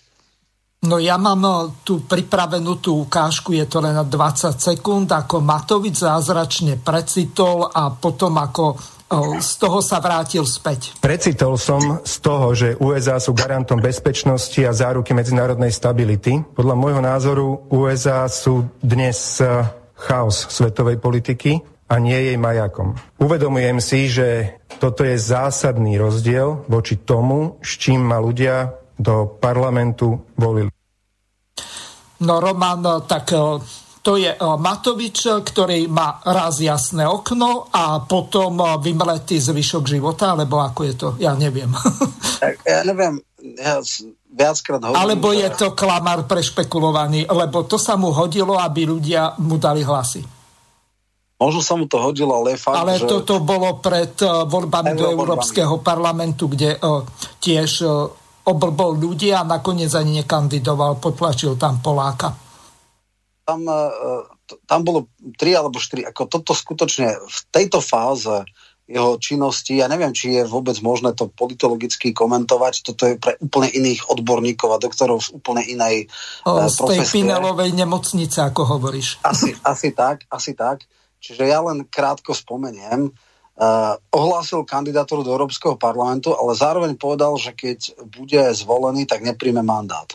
No 0.87 1.02
ja 1.02 1.19
mám 1.19 1.43
eh, 1.43 1.55
tu 1.83 2.07
pripravenú 2.07 2.78
tú 2.78 3.02
ukážku, 3.02 3.57
je 3.57 3.66
to 3.66 3.83
len 3.83 3.97
na 3.97 4.07
20 4.07 4.55
sekúnd, 4.55 5.11
ako 5.11 5.43
Matovič 5.43 6.05
zázračne 6.05 6.78
precitol 6.78 7.66
a 7.66 7.90
potom 7.90 8.38
ako 8.38 8.64
eh, 8.76 9.40
z 9.43 9.52
toho 9.59 9.83
sa 9.83 9.99
vrátil 9.99 10.47
späť. 10.47 10.95
Precitol 11.02 11.59
som 11.59 12.05
z 12.07 12.16
toho, 12.23 12.47
že 12.55 12.78
USA 12.78 13.19
sú 13.19 13.35
garantom 13.35 13.83
bezpečnosti 13.83 14.59
a 14.62 14.76
záruky 14.76 15.11
medzinárodnej 15.16 15.75
stability. 15.75 16.45
Podľa 16.55 16.75
môjho 16.78 17.02
názoru 17.02 17.47
USA 17.73 18.28
sú 18.31 18.69
dnes 18.78 19.40
eh, 19.43 19.66
chaos 19.97 20.47
svetovej 20.52 21.00
politiky 21.00 21.75
a 21.87 21.95
nie 22.02 22.19
jej 22.19 22.38
majakom. 22.38 22.99
Uvedomujem 23.23 23.78
si, 23.78 24.11
že 24.11 24.59
toto 24.83 25.07
je 25.07 25.16
zásadný 25.16 25.97
rozdiel 25.97 26.66
voči 26.66 26.99
tomu, 27.00 27.62
s 27.62 27.78
čím 27.78 28.11
ma 28.11 28.19
ľudia 28.19 28.75
do 28.99 29.38
parlamentu 29.38 30.35
volili. 30.35 30.73
No 32.16 32.40
Roman, 32.40 33.05
tak 33.05 33.28
e, 33.33 33.61
to 34.00 34.16
je 34.16 34.33
e, 34.33 34.38
Matovič, 34.40 35.45
ktorý 35.45 35.85
má 35.93 36.25
raz 36.25 36.59
jasné 36.64 37.05
okno 37.05 37.69
a 37.69 38.00
potom 38.02 38.57
vymletý 38.81 39.37
zvyšok 39.37 39.85
života, 39.85 40.33
alebo 40.33 40.64
ako 40.64 40.81
je 40.88 40.95
to? 40.97 41.09
Ja 41.23 41.37
neviem. 41.37 41.73
Tak, 42.37 42.69
ja 42.69 42.85
neviem, 42.85 43.16
ja 43.57 43.81
viackrát 44.28 44.76
hovorím. 44.85 45.00
Alebo 45.00 45.33
je 45.33 45.49
to 45.57 45.73
klamár 45.73 46.28
prešpekulovaný, 46.28 47.25
lebo 47.25 47.64
to 47.64 47.81
sa 47.81 47.97
mu 47.97 48.12
hodilo, 48.12 48.61
aby 48.61 48.85
ľudia 48.85 49.40
mu 49.40 49.57
dali 49.57 49.81
hlasy. 49.81 50.36
Možno 51.37 51.61
sa 51.61 51.76
mu 51.76 51.85
to 51.85 52.00
hodilo, 52.00 52.33
ale 52.33 52.57
fakt, 52.57 52.81
Ale 52.81 52.97
že... 52.97 53.05
toto 53.05 53.45
bolo 53.45 53.76
pred 53.85 54.16
uh, 54.25 54.49
voľbami 54.49 54.97
do 54.97 55.12
Európskeho 55.12 55.85
parlamentu, 55.85 56.49
kde 56.49 56.81
uh, 56.81 57.05
tiež 57.45 57.71
uh, 57.85 58.09
oblbol 58.49 58.97
ľudia 58.97 59.45
a 59.45 59.49
nakoniec 59.49 59.93
ani 59.93 60.25
nekandidoval, 60.25 60.97
potlačil 60.97 61.61
tam 61.61 61.85
Poláka. 61.85 62.33
Tam, 63.45 63.61
uh, 63.69 64.25
tam 64.64 64.81
bolo 64.81 65.12
tri 65.37 65.52
alebo 65.52 65.76
štyri. 65.76 66.09
Ako 66.09 66.25
toto 66.25 66.57
skutočne 66.57 67.21
v 67.21 67.38
tejto 67.52 67.85
fáze 67.85 68.49
jeho 68.87 69.19
činnosti, 69.19 69.83
ja 69.83 69.90
neviem, 69.90 70.14
či 70.14 70.40
je 70.40 70.47
vôbec 70.47 70.78
možné 70.78 71.11
to 71.11 71.26
politologicky 71.26 72.14
komentovať, 72.14 72.87
toto 72.87 73.02
je 73.11 73.19
pre 73.19 73.35
úplne 73.43 73.66
iných 73.66 74.07
odborníkov 74.09 74.73
a 74.73 74.78
doktorov 74.78 75.26
z 75.26 75.35
úplne 75.35 75.66
inej 75.66 76.07
o, 76.47 76.55
uh, 76.55 76.71
Z 76.71 76.97
tej 76.97 77.02
Pinelovej 77.11 77.75
nemocnice, 77.75 78.40
ako 78.47 78.78
hovoríš. 78.78 79.21
Asi, 79.26 79.52
asi 79.66 79.90
tak, 79.90 80.25
asi 80.31 80.55
tak. 80.55 80.87
Čiže 81.26 81.42
ja 81.50 81.59
len 81.59 81.83
krátko 81.90 82.30
spomeniem. 82.30 83.11
Uh, 83.56 83.97
ohlásil 84.12 84.68
kandidatúru 84.68 85.25
do 85.25 85.33
Európskeho 85.33 85.80
parlamentu, 85.80 86.37
ale 86.37 86.52
zároveň 86.52 86.92
povedal, 86.95 87.35
že 87.40 87.56
keď 87.56 87.99
bude 88.04 88.42
zvolený, 88.52 89.09
tak 89.09 89.25
nepríjme 89.25 89.64
mandát. 89.64 90.06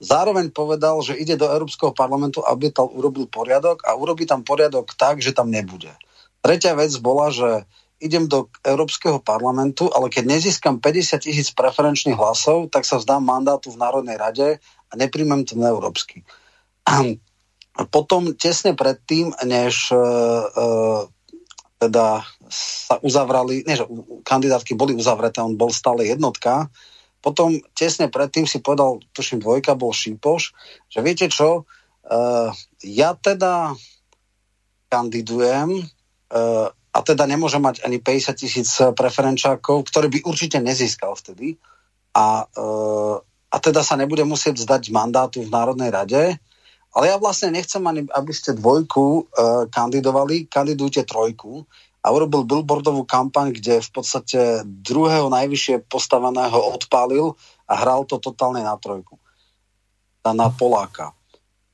Zároveň 0.00 0.50
povedal, 0.54 0.98
že 1.04 1.18
ide 1.18 1.36
do 1.36 1.46
Európskeho 1.46 1.92
parlamentu, 1.92 2.40
aby 2.42 2.72
tam 2.72 2.88
urobil 2.88 3.28
poriadok 3.28 3.84
a 3.84 3.92
urobí 3.92 4.24
tam 4.24 4.40
poriadok 4.40 4.96
tak, 4.96 5.20
že 5.20 5.36
tam 5.36 5.52
nebude. 5.52 5.90
Tretia 6.40 6.72
vec 6.78 6.94
bola, 7.02 7.28
že 7.28 7.66
idem 7.98 8.30
do 8.30 8.46
Európskeho 8.62 9.18
parlamentu, 9.18 9.90
ale 9.90 10.06
keď 10.06 10.38
nezískam 10.38 10.78
50 10.78 11.18
tisíc 11.18 11.50
preferenčných 11.50 12.14
hlasov, 12.14 12.70
tak 12.70 12.86
sa 12.86 13.02
vzdám 13.02 13.20
mandátu 13.20 13.74
v 13.74 13.82
Národnej 13.82 14.16
rade 14.16 14.48
a 14.88 14.92
nepríjmem 14.94 15.42
to 15.44 15.58
na 15.58 15.74
Potom 17.86 18.34
tesne 18.34 18.74
predtým, 18.74 19.30
než 19.46 19.94
uh, 19.94 21.06
teda 21.78 22.26
sa 22.50 22.98
uzavrali, 22.98 23.62
nie, 23.62 23.78
že 23.78 23.86
kandidátky 24.26 24.74
boli 24.74 24.98
uzavreté, 24.98 25.38
on 25.38 25.54
bol 25.54 25.70
stále 25.70 26.10
jednotka, 26.10 26.66
potom 27.22 27.58
tesne 27.74 28.10
predtým 28.10 28.46
si 28.50 28.58
povedal, 28.62 29.02
tuším 29.14 29.42
dvojka, 29.42 29.78
bol 29.78 29.94
Šípoš, 29.94 30.54
že 30.90 30.98
viete 31.06 31.26
čo, 31.30 31.62
uh, 31.62 32.50
ja 32.82 33.14
teda 33.14 33.74
kandidujem 34.90 35.78
uh, 35.78 36.66
a 36.72 36.98
teda 37.04 37.30
nemôžem 37.30 37.62
mať 37.62 37.86
ani 37.86 38.02
50 38.02 38.42
tisíc 38.42 38.70
preferenčákov, 38.74 39.86
ktoré 39.86 40.10
by 40.10 40.26
určite 40.26 40.58
nezískal 40.58 41.14
vtedy. 41.14 41.58
A, 42.16 42.42
uh, 42.42 43.16
a 43.54 43.56
teda 43.62 43.86
sa 43.86 43.94
nebude 43.94 44.26
musieť 44.26 44.58
zdať 44.58 44.90
mandátu 44.90 45.46
v 45.46 45.52
Národnej 45.52 45.94
rade, 45.94 46.38
ale 46.92 47.12
ja 47.12 47.16
vlastne 47.20 47.52
nechcem 47.52 47.84
ani, 47.84 48.08
aby 48.08 48.32
ste 48.32 48.56
dvojku 48.56 49.04
uh, 49.04 49.22
kandidovali, 49.68 50.48
kandidujte 50.48 51.04
trojku. 51.04 51.68
A 51.98 52.14
urobil 52.14 52.46
billboardovú 52.46 53.04
kampaň, 53.04 53.52
kde 53.52 53.84
v 53.84 53.90
podstate 53.90 54.62
druhého 54.64 55.28
najvyššie 55.28 55.90
postaveného 55.90 56.56
odpálil 56.56 57.34
a 57.68 57.74
hral 57.74 58.06
to 58.08 58.16
totálne 58.22 58.64
na 58.64 58.78
trojku. 58.80 59.18
Na 60.24 60.48
Poláka. 60.48 61.12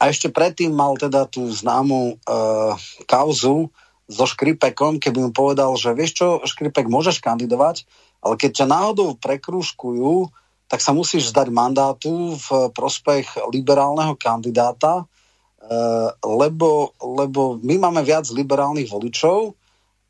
A 0.00 0.10
ešte 0.10 0.32
predtým 0.32 0.74
mal 0.74 0.98
teda 0.98 1.28
tú 1.30 1.46
známu 1.46 2.18
uh, 2.18 2.74
kauzu 3.06 3.70
so 4.04 4.24
Škripekom, 4.28 5.00
keby 5.00 5.28
mu 5.28 5.30
povedal, 5.32 5.72
že 5.80 5.96
vieš 5.96 6.20
čo, 6.20 6.26
Škripek, 6.44 6.90
môžeš 6.90 7.24
kandidovať, 7.24 7.88
ale 8.20 8.34
keď 8.36 8.64
ťa 8.64 8.66
náhodou 8.68 9.16
prekrúškujú, 9.16 10.28
tak 10.68 10.80
sa 10.80 10.96
musíš 10.96 11.30
zdať 11.30 11.48
mandátu 11.52 12.36
v 12.40 12.72
prospech 12.72 13.36
liberálneho 13.52 14.16
kandidáta, 14.16 15.04
eh, 15.04 16.08
lebo, 16.24 16.96
lebo 17.00 17.60
my 17.60 17.76
máme 17.78 18.00
viac 18.00 18.28
liberálnych 18.32 18.88
voličov 18.88 19.52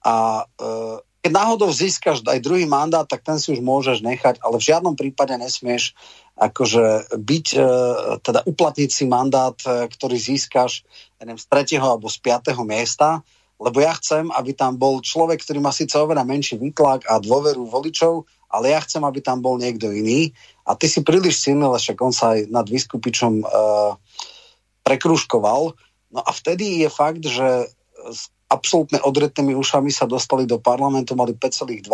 a 0.07 0.47
eh, 0.47 0.97
keď 1.25 1.33
náhodou 1.33 1.73
získaš 1.73 2.21
aj 2.21 2.45
druhý 2.45 2.69
mandát, 2.69 3.09
tak 3.09 3.25
ten 3.25 3.41
si 3.41 3.49
už 3.49 3.65
môžeš 3.65 4.05
nechať, 4.05 4.45
ale 4.45 4.61
v 4.61 4.67
žiadnom 4.69 4.93
prípade 4.93 5.33
nesmieš 5.41 5.97
akože 6.37 7.17
byť, 7.17 7.47
eh, 7.57 7.65
teda 8.23 8.45
uplatniť 8.47 8.91
si 8.93 9.05
mandát, 9.09 9.57
ktorý 9.65 10.17
získaš 10.21 10.85
neviem, 11.19 11.41
z 11.41 11.47
tretieho 11.49 11.87
alebo 11.87 12.07
z 12.07 12.21
piatého 12.21 12.63
miesta, 12.63 13.25
lebo 13.59 13.81
ja 13.81 13.95
chcem, 13.97 14.29
aby 14.35 14.53
tam 14.53 14.77
bol 14.77 14.99
človek, 15.01 15.41
ktorý 15.41 15.63
má 15.63 15.71
síce 15.71 15.95
oveľa 15.95 16.27
menší 16.27 16.59
výtlak 16.59 17.07
a 17.07 17.23
dôveru 17.23 17.65
voličov, 17.71 18.27
ale 18.55 18.71
ja 18.71 18.81
chcem, 18.87 19.03
aby 19.03 19.19
tam 19.19 19.43
bol 19.43 19.59
niekto 19.59 19.91
iný. 19.91 20.31
A 20.63 20.79
ty 20.79 20.87
si 20.87 21.03
príliš 21.03 21.43
silný, 21.43 21.67
však 21.67 21.99
on 21.99 22.15
sa 22.15 22.39
aj 22.39 22.47
nad 22.55 22.67
Vyskupičom 22.71 23.43
uh, 23.43 23.99
prekruškoval. 24.87 25.75
No 26.15 26.21
a 26.23 26.31
vtedy 26.31 26.87
je 26.87 26.89
fakt, 26.89 27.27
že 27.27 27.67
s 28.07 28.31
absolútne 28.47 29.03
odretnými 29.03 29.59
ušami 29.59 29.91
sa 29.91 30.07
dostali 30.07 30.47
do 30.47 30.63
parlamentu, 30.63 31.19
mali 31.19 31.35
5,2 31.35 31.91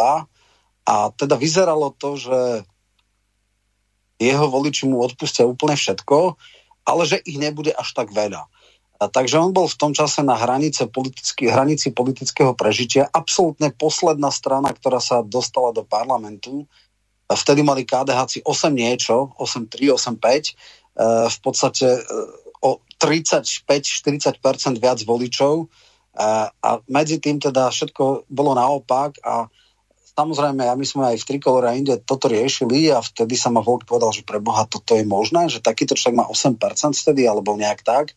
a 0.85 0.95
teda 1.17 1.41
vyzeralo 1.41 1.95
to, 1.97 2.21
že 2.21 2.39
jeho 4.21 4.47
voliči 4.53 4.85
mu 4.85 5.01
odpustia 5.01 5.49
úplne 5.49 5.79
všetko, 5.79 6.37
ale 6.85 7.03
že 7.09 7.23
ich 7.25 7.41
nebude 7.41 7.73
až 7.73 7.97
tak 7.97 8.13
veľa. 8.13 8.45
A 9.01 9.09
takže 9.09 9.41
on 9.41 9.57
bol 9.57 9.65
v 9.65 9.81
tom 9.81 9.97
čase 9.97 10.21
na 10.21 10.37
hranice 10.37 10.85
politicky, 10.85 11.49
hranici 11.49 11.89
politického 11.89 12.53
prežitia. 12.53 13.09
Absolútne 13.09 13.73
posledná 13.73 14.29
strana, 14.29 14.77
ktorá 14.77 15.01
sa 15.01 15.25
dostala 15.25 15.73
do 15.73 15.81
parlamentu. 15.89 16.69
A 17.25 17.33
vtedy 17.33 17.65
mali 17.65 17.89
KDH 17.89 18.45
8 18.45 18.69
niečo, 18.77 19.33
8,3, 19.41 19.97
8,5. 19.97 20.21
E, 20.21 20.53
v 21.33 21.39
podstate 21.41 21.87
e, 21.97 22.01
o 22.61 22.85
35-40% 23.01 24.77
viac 24.77 25.01
voličov. 25.09 25.65
E, 25.65 25.67
a 26.53 26.71
medzi 26.93 27.17
tým 27.25 27.41
teda 27.41 27.73
všetko 27.73 28.29
bolo 28.29 28.53
naopak 28.53 29.17
a 29.25 29.49
samozrejme, 30.21 30.69
a 30.69 30.77
my 30.77 30.85
sme 30.85 31.03
aj 31.15 31.25
v 31.25 31.29
Trikolore 31.33 31.73
a 31.73 31.79
inde 31.79 31.97
toto 32.05 32.29
riešili 32.29 32.93
a 32.93 33.01
vtedy 33.01 33.41
sa 33.41 33.49
ma 33.49 33.65
Volk 33.65 33.89
povedal, 33.89 34.13
že 34.13 34.29
pre 34.29 34.37
Boha 34.37 34.69
toto 34.69 34.93
je 34.93 35.05
možné, 35.09 35.49
že 35.49 35.65
takýto 35.65 35.97
človek 35.97 36.21
má 36.21 36.27
8% 36.29 36.61
vtedy, 36.93 37.25
alebo 37.25 37.57
nejak 37.57 37.81
tak. 37.81 38.13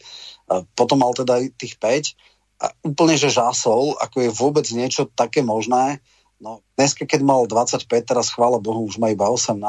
Potom 0.75 0.99
mal 0.99 1.15
teda 1.15 1.39
tých 1.55 1.79
5 1.79 2.19
a 2.63 2.65
úplne, 2.83 3.15
že 3.15 3.31
žásol, 3.31 3.95
ako 3.99 4.17
je 4.23 4.31
vôbec 4.31 4.67
niečo 4.75 5.07
také 5.07 5.39
možné. 5.43 6.03
No, 6.43 6.59
dneska, 6.75 7.07
keď 7.07 7.23
mal 7.23 7.47
25, 7.47 7.87
teraz 7.87 8.31
chvála 8.35 8.59
Bohu, 8.59 8.83
už 8.83 8.99
má 8.99 9.07
iba 9.07 9.31
18, 9.31 9.59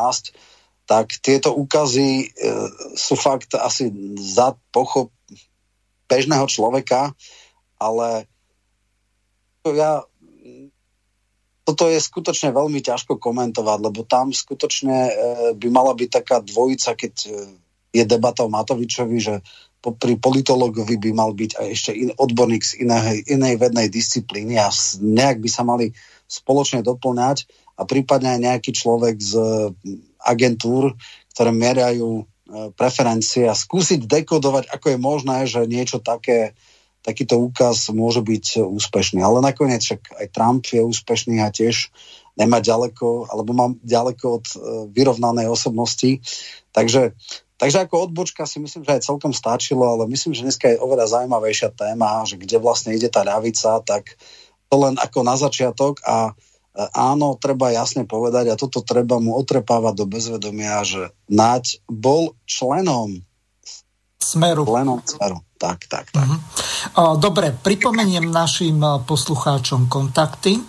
tak 0.84 1.16
tieto 1.22 1.54
úkazy 1.54 2.28
e, 2.28 2.50
sú 2.98 3.14
fakt 3.16 3.56
asi 3.56 3.88
za 4.20 4.58
pochop 4.74 5.14
bežného 6.10 6.44
človeka, 6.50 7.16
ale 7.80 8.28
ja 9.64 10.04
toto 11.64 11.88
je 11.88 11.96
skutočne 11.96 12.52
veľmi 12.52 12.84
ťažko 12.84 13.16
komentovať, 13.16 13.78
lebo 13.80 14.04
tam 14.04 14.30
skutočne 14.30 14.96
e, 15.08 15.12
by 15.56 15.68
mala 15.72 15.96
byť 15.96 16.08
taká 16.12 16.36
dvojica, 16.44 16.92
keď 16.92 17.14
e, 17.24 17.28
je 17.96 18.04
debata 18.04 18.44
o 18.44 18.52
Matovičovi, 18.52 19.16
že 19.16 19.40
pri 19.80 20.16
politologovi 20.16 20.96
by 20.96 21.10
mal 21.12 21.36
byť 21.36 21.50
aj 21.60 21.66
ešte 21.68 21.90
in, 21.92 22.12
odborník 22.16 22.64
z 22.64 22.84
inej, 22.84 23.24
inej 23.28 23.54
vednej 23.60 23.88
disciplíny 23.92 24.56
a 24.56 24.72
nejak 25.00 25.40
by 25.40 25.48
sa 25.48 25.64
mali 25.64 25.92
spoločne 26.24 26.80
doplňať 26.80 27.44
a 27.76 27.84
prípadne 27.84 28.36
aj 28.36 28.40
nejaký 28.40 28.70
človek 28.72 29.16
z 29.20 29.32
agentúr, 30.20 30.96
ktoré 31.32 31.50
merajú 31.52 32.22
e, 32.22 32.24
preferencie 32.76 33.48
a 33.48 33.56
skúsiť 33.56 34.04
dekodovať, 34.04 34.68
ako 34.68 34.86
je 34.92 34.98
možné, 35.00 35.38
že 35.48 35.64
niečo 35.64 36.00
také, 36.00 36.52
takýto 37.04 37.36
úkaz 37.36 37.92
môže 37.92 38.24
byť 38.24 38.64
úspešný. 38.64 39.20
Ale 39.20 39.44
nakoniec 39.44 39.84
však 39.84 40.16
aj 40.24 40.26
Trump 40.32 40.64
je 40.64 40.80
úspešný 40.80 41.44
a 41.44 41.52
tiež 41.52 41.92
nemá 42.34 42.58
ďaleko, 42.58 43.30
alebo 43.30 43.52
mám 43.54 43.72
ďaleko 43.84 44.24
od 44.40 44.46
e, 44.50 44.56
vyrovnanej 44.90 45.46
osobnosti. 45.46 46.18
Takže, 46.74 47.14
takže 47.60 47.86
ako 47.86 48.10
odbočka 48.10 48.48
si 48.48 48.58
myslím, 48.58 48.82
že 48.82 48.98
aj 48.98 49.06
celkom 49.06 49.30
stačilo, 49.30 49.86
ale 49.86 50.10
myslím, 50.10 50.34
že 50.34 50.42
dneska 50.42 50.66
je 50.72 50.82
oveľa 50.82 51.12
zaujímavejšia 51.14 51.70
téma, 51.76 52.26
že 52.26 52.40
kde 52.40 52.58
vlastne 52.58 52.96
ide 52.96 53.06
tá 53.12 53.22
ľavica, 53.22 53.78
tak 53.86 54.18
to 54.66 54.76
len 54.80 54.98
ako 54.98 55.22
na 55.22 55.38
začiatok 55.38 56.02
a 56.02 56.32
e, 56.74 56.82
áno, 56.90 57.38
treba 57.38 57.70
jasne 57.70 58.02
povedať 58.02 58.50
a 58.50 58.58
toto 58.58 58.82
treba 58.82 59.22
mu 59.22 59.38
otrepávať 59.38 59.94
do 59.94 60.06
bezvedomia, 60.10 60.82
že 60.82 61.14
Naď 61.30 61.84
bol 61.86 62.34
členom 62.50 63.22
Smeru. 64.18 64.64
Členom 64.64 65.04
Smeru. 65.04 65.38
Tak, 65.64 65.88
tak, 65.88 66.06
tak. 66.12 66.28
Uh-huh. 66.28 67.16
Dobre, 67.16 67.56
pripomeniem 67.56 68.28
našim 68.28 68.84
poslucháčom 69.08 69.88
kontakty. 69.88 70.60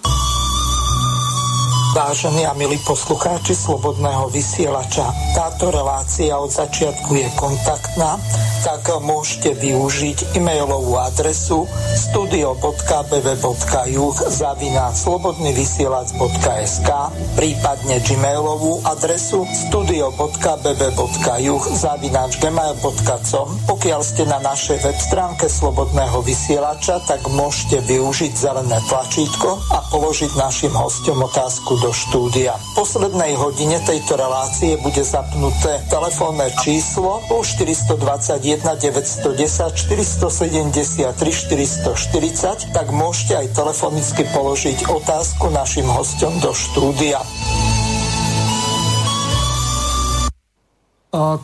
Vážení 1.95 2.43
a 2.43 2.51
milí 2.51 2.75
poslucháči 2.83 3.55
Slobodného 3.55 4.27
vysielača, 4.27 5.15
táto 5.31 5.71
relácia 5.71 6.35
od 6.35 6.51
začiatku 6.51 7.15
je 7.15 7.23
kontaktná, 7.39 8.19
tak 8.67 8.83
môžete 8.99 9.55
využiť 9.55 10.35
e-mailovú 10.35 10.99
adresu 10.99 11.63
studio.bb.juh 11.95 14.15
zavináč 14.27 15.07
slobodnyvysielac.sk 15.07 16.89
prípadne 17.39 18.03
gmailovú 18.03 18.83
adresu 18.83 19.47
studio.bb.juh 19.47 21.63
zavináč 21.79 22.31
gmail.com 22.43 23.47
Pokiaľ 23.71 24.01
ste 24.03 24.27
na 24.27 24.43
našej 24.43 24.83
web 24.83 24.99
stránke 24.99 25.47
Slobodného 25.47 26.19
vysielača, 26.27 26.99
tak 27.07 27.23
môžete 27.31 27.79
využiť 27.87 28.35
zelené 28.35 28.83
tlačítko 28.83 29.63
a 29.71 29.79
položiť 29.93 30.35
našim 30.35 30.75
hostom 30.75 31.23
otázku 31.23 31.84
do 31.85 31.93
štúdia. 31.93 32.57
V 32.57 32.81
poslednej 32.81 33.37
hodine 33.37 33.77
tejto 33.85 34.17
relácie 34.17 34.73
bude 34.81 35.05
zapnuté 35.05 35.85
telefónne 35.85 36.49
číslo 36.57 37.21
421 37.29 38.65
910 38.81 39.37
473 39.77 41.13
440, 41.13 42.73
tak 42.73 42.89
môžete 42.89 43.37
aj 43.37 43.47
telefonicky 43.53 44.25
položiť 44.33 44.89
otázku 44.89 45.53
našim 45.53 45.85
hostom 45.85 46.33
do 46.41 46.49
štúdia. 46.57 47.21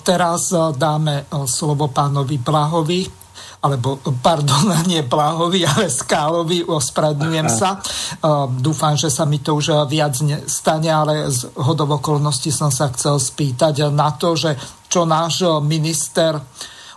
Teraz 0.02 0.50
dáme 0.76 1.30
slovo 1.46 1.86
pánovi 1.94 2.42
Blahovi, 2.42 3.21
alebo 3.62 4.02
pardon, 4.26 4.74
nie 4.90 5.06
Blahovi, 5.06 5.62
ale 5.62 5.88
Skálovi, 5.88 6.66
ospravedlňujem 6.66 7.50
sa. 7.50 7.78
Dúfam, 8.58 8.98
že 8.98 9.14
sa 9.14 9.30
mi 9.30 9.38
to 9.38 9.54
už 9.54 9.86
viac 9.86 10.18
stane, 10.50 10.90
ale 10.90 11.30
z 11.30 11.54
hodov 11.62 12.02
okolností 12.02 12.50
som 12.50 12.74
sa 12.74 12.90
chcel 12.90 13.22
spýtať 13.22 13.94
na 13.94 14.18
to, 14.18 14.34
že 14.34 14.58
čo 14.90 15.06
náš 15.06 15.46
minister 15.62 16.36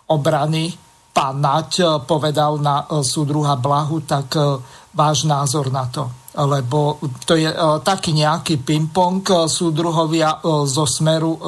obrany 0.09 0.73
pán 1.15 1.39
Naď 1.39 2.03
povedal 2.09 2.59
na 2.59 2.83
súdruha 3.05 3.55
Blahu, 3.55 4.03
tak 4.03 4.35
váš 4.91 5.29
názor 5.29 5.71
na 5.71 5.87
to 5.87 6.25
lebo 6.35 6.99
to 7.23 7.39
je 7.39 7.47
taký 7.87 8.11
nejaký 8.11 8.59
ping-pong 8.59 9.23
súdruhovia 9.47 10.43
zo 10.67 10.83
smeru 10.83 11.39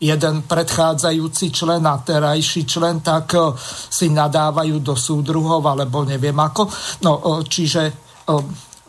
jeden 0.00 0.42
predchádzajúci 0.42 1.50
člen 1.50 1.86
a 1.86 1.98
terajší 1.98 2.62
člen, 2.66 3.00
tak 3.00 3.34
e, 3.34 3.54
si 3.88 4.10
nadávajú 4.10 4.82
do 4.82 4.94
súdruhov, 4.98 5.62
alebo 5.62 6.02
neviem 6.02 6.36
ako. 6.36 6.68
No, 7.06 7.12
e, 7.18 7.22
čiže 7.46 7.82
e, 7.88 7.92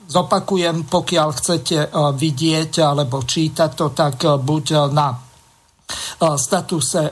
zopakujem, 0.03 0.85
pokiaľ 0.89 1.29
chcete 1.33 1.77
vidieť 2.13 2.85
alebo 2.85 3.23
čítať 3.23 3.71
to, 3.73 3.87
tak 3.95 4.21
buď 4.21 4.65
na 4.93 5.09
statuse 6.37 7.09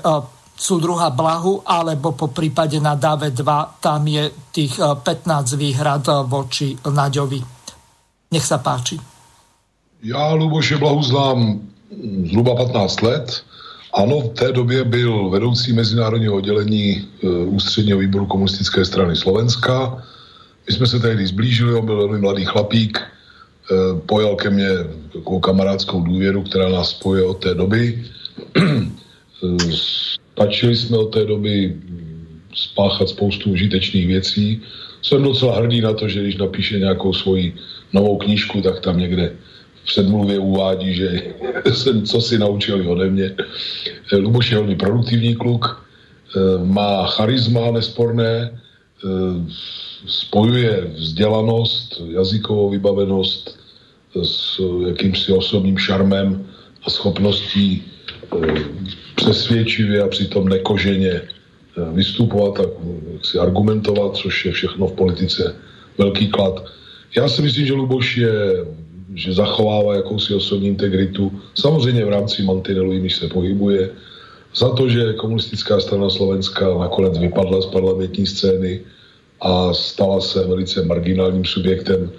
súdruha 0.54 1.10
Blahu, 1.10 1.66
alebo 1.66 2.14
po 2.14 2.30
prípade 2.30 2.78
na 2.78 2.94
DAVE 2.94 3.34
2, 3.34 3.82
tam 3.82 4.06
je 4.06 4.30
tých 4.54 4.78
15 4.78 5.58
výhrad 5.58 6.06
voči 6.30 6.78
Naďovi. 6.78 7.42
Nech 8.38 8.46
sa 8.46 8.62
páči. 8.62 9.02
Já 10.04 10.34
Luboše 10.34 10.78
Blahu 10.78 11.04
znám 11.04 11.60
zhruba 12.26 12.56
15 12.56 13.02
let. 13.02 13.44
Ano, 13.94 14.22
v 14.22 14.34
té 14.34 14.52
době 14.52 14.84
byl 14.84 15.30
vedoucí 15.30 15.74
mezinárodního 15.74 16.36
oddělení 16.36 16.92
e, 16.92 17.28
ústředního 17.46 18.00
výboru 18.00 18.26
komunistické 18.26 18.86
strany 18.86 19.16
Slovenska. 19.16 20.04
My 20.68 20.74
jsme 20.74 20.88
se 20.88 21.00
tehdy 21.00 21.28
zblížili, 21.28 21.74
on 21.74 21.86
byl 21.86 21.98
velmi 21.98 22.20
mladý 22.20 22.46
chlapík, 22.46 23.00
e, 23.00 23.04
pojal 24.06 24.36
ke 24.36 24.50
mně 24.50 24.70
takovou 25.14 25.40
kamarádskou 25.40 26.02
důvěru, 26.02 26.44
která 26.44 26.70
nás 26.70 26.90
spojuje 26.90 27.24
od 27.24 27.38
té 27.44 27.54
doby. 27.54 28.04
E, 29.44 29.58
stačili 30.34 30.76
jsme 30.76 30.98
od 30.98 31.14
té 31.14 31.26
doby 31.26 31.76
spáchat 32.56 33.10
spoustu 33.10 33.52
užitečných 33.52 34.08
věcí. 34.08 34.62
Jsem 35.02 35.24
docela 35.24 35.56
hrdý 35.56 35.82
na 35.82 35.94
to, 35.94 36.08
že 36.08 36.22
když 36.22 36.38
napíše 36.38 36.80
nějakou 36.80 37.14
svoji 37.14 37.56
novou 37.94 38.18
knížku, 38.18 38.62
tak 38.62 38.80
tam 38.80 39.00
někde 39.00 39.36
předmluvě 39.86 40.40
uvádí, 40.40 40.96
že 40.96 41.22
jsem 41.74 42.06
co 42.06 42.22
si 42.22 42.40
naučil 42.40 42.92
ode 42.92 43.10
mě. 43.10 43.36
Eh, 44.14 44.18
Luboš 44.18 44.52
je 44.52 44.58
velmi 44.58 44.76
produktivní 44.76 45.36
kluk, 45.36 45.66
eh, 45.66 46.66
má 46.66 47.08
charisma 47.08 47.72
nesporné, 47.72 48.52
eh, 48.52 49.08
spojuje 50.08 50.92
vzdělanost, 50.96 52.02
jazykovou 52.10 52.70
vybavenost 52.70 53.60
s 54.24 54.60
jakýmsi 54.88 55.32
osobním 55.32 55.78
šarmem 55.78 56.46
a 56.84 56.90
schopností 56.90 57.84
přesvědčivě 59.16 60.02
a 60.02 60.08
přitom 60.08 60.50
nekoženě 60.50 61.22
vystupovat 61.94 62.60
a 62.60 62.64
si 63.24 63.40
argumentovat, 63.40 64.16
což 64.16 64.46
je 64.46 64.52
všechno 64.52 64.88
v 64.88 64.94
politice 64.94 65.56
velký 65.98 66.28
klad. 66.28 66.66
Já 67.18 67.28
si 67.28 67.42
myslím, 67.42 67.66
že 67.66 67.74
Luboš 67.74 68.18
je 68.18 68.66
že 69.16 69.34
zachovává 69.34 69.96
jakousi 69.96 70.36
osobní 70.36 70.68
integritu, 70.68 71.32
samozřejmě 71.56 72.06
v 72.06 72.10
rámci 72.10 72.44
mantinelu, 72.44 72.92
jimiž 72.94 73.16
se 73.16 73.28
pohybuje, 73.28 73.90
za 74.56 74.70
to, 74.70 74.90
že 74.90 75.14
komunistická 75.14 75.80
strana 75.80 76.10
Slovenska 76.10 76.78
nakonec 76.80 77.18
vypadla 77.18 77.62
z 77.62 77.66
parlamentní 77.66 78.26
scény 78.28 78.82
a 79.42 79.74
stala 79.74 80.22
se 80.22 80.48
velice 80.48 80.86
marginálním 80.86 81.46
subjektem, 81.46 82.12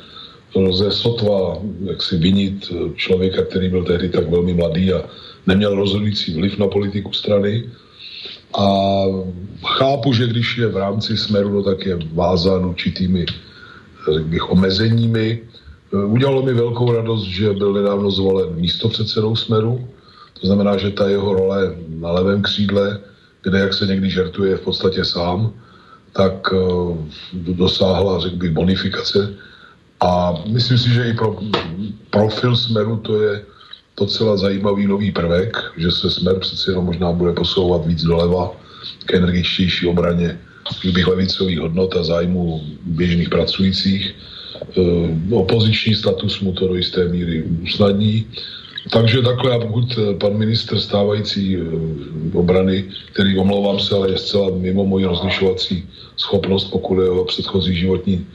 lze 0.54 0.90
sotva 0.90 1.56
jak 1.84 2.02
si 2.02 2.16
vinit 2.16 2.72
člověka, 2.96 3.42
který 3.42 3.68
byl 3.68 3.84
tehdy 3.84 4.08
tak 4.08 4.28
velmi 4.28 4.54
mladý 4.54 4.92
a 4.92 5.04
neměl 5.46 5.74
rozhodující 5.74 6.34
vliv 6.34 6.58
na 6.58 6.66
politiku 6.66 7.12
strany. 7.12 7.64
A 8.58 8.66
chápu, 9.64 10.12
že 10.12 10.26
když 10.26 10.58
je 10.58 10.66
v 10.66 10.76
rámci 10.76 11.16
smeru, 11.16 11.48
no 11.48 11.62
tak 11.62 11.86
je 11.86 11.98
vázán 12.12 12.66
určitými 12.66 13.24
řekl 14.10 14.24
bych, 14.24 14.50
omezeními, 14.50 15.40
Udělalo 15.92 16.42
mi 16.42 16.54
velkou 16.54 16.92
radost, 16.92 17.24
že 17.24 17.52
byl 17.52 17.72
nedávno 17.72 18.10
zvolen 18.10 18.54
místo 18.54 18.88
předsedou 18.88 19.36
Smeru, 19.36 19.88
to 20.40 20.46
znamená, 20.46 20.76
že 20.76 20.90
ta 20.90 21.08
jeho 21.08 21.34
role 21.34 21.76
na 21.88 22.10
levém 22.10 22.42
křídle, 22.42 23.00
kde, 23.42 23.58
jak 23.58 23.74
se 23.74 23.86
někdy 23.86 24.10
žertuje, 24.10 24.56
v 24.56 24.60
podstatě 24.60 25.04
sám, 25.04 25.52
tak 26.12 26.52
uh, 26.52 26.96
dosáhla, 27.32 28.20
řekl 28.20 28.36
bych, 28.36 28.50
bonifikace. 28.50 29.34
A 30.00 30.34
myslím 30.46 30.78
si, 30.78 30.88
že 30.90 31.08
i 31.08 31.12
pro 31.12 31.38
profil 32.10 32.56
Smeru 32.56 32.96
to 32.96 33.22
je 33.22 33.44
docela 33.96 34.36
zajímavý 34.36 34.86
nový 34.86 35.12
prvek, 35.12 35.56
že 35.76 35.90
se 35.90 36.10
Smer 36.10 36.38
přeci 36.38 36.70
jenom 36.70 36.84
možná 36.84 37.12
bude 37.12 37.32
posouvat 37.32 37.86
víc 37.86 38.02
doleva 38.02 38.52
k 39.06 39.14
energičtější 39.14 39.86
obraně 39.86 40.38
bych 40.84 41.06
levicových 41.06 41.60
hodnot 41.60 41.96
a 41.96 42.04
zájmu 42.04 42.62
běžných 42.86 43.28
pracujících 43.28 44.14
Eh, 44.14 44.41
opoziční 45.30 45.94
status 45.94 46.40
mu 46.40 46.52
to 46.52 46.68
do 46.68 46.74
jisté 46.74 47.08
míry 47.08 47.42
usnadní. 47.62 48.26
Takže 48.90 49.22
takhle, 49.22 49.54
a 49.54 49.58
pokud 49.58 49.98
eh, 49.98 50.14
pan 50.14 50.38
minister 50.38 50.80
stávající 50.80 51.56
eh, 51.56 51.60
obrany, 52.34 52.84
který 53.12 53.38
omlouvám 53.38 53.80
se, 53.80 53.94
ale 53.94 54.10
je 54.10 54.18
zcela 54.18 54.50
mimo 54.50 54.84
moji 54.84 55.04
rozlišovací 55.04 55.86
schopnost, 56.16 56.64
pokud 56.64 57.02
je 57.02 57.10
o 57.10 57.24
předchozí 57.24 57.74
životní 57.74 58.26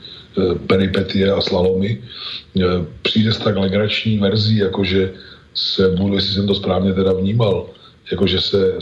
peripetie 0.66 1.32
a 1.32 1.40
slalomy, 1.40 1.98
přijde 3.02 3.32
s 3.32 3.38
tak 3.38 3.56
legrační 3.56 4.18
verzí, 4.18 4.56
jakože 4.56 5.12
se 5.54 5.88
budu, 5.88 6.14
jestli 6.14 6.34
jsem 6.34 6.46
to 6.46 6.54
správně 6.54 6.92
teda 6.92 7.12
vnímal, 7.12 7.66
jakože 8.10 8.40
se 8.40 8.74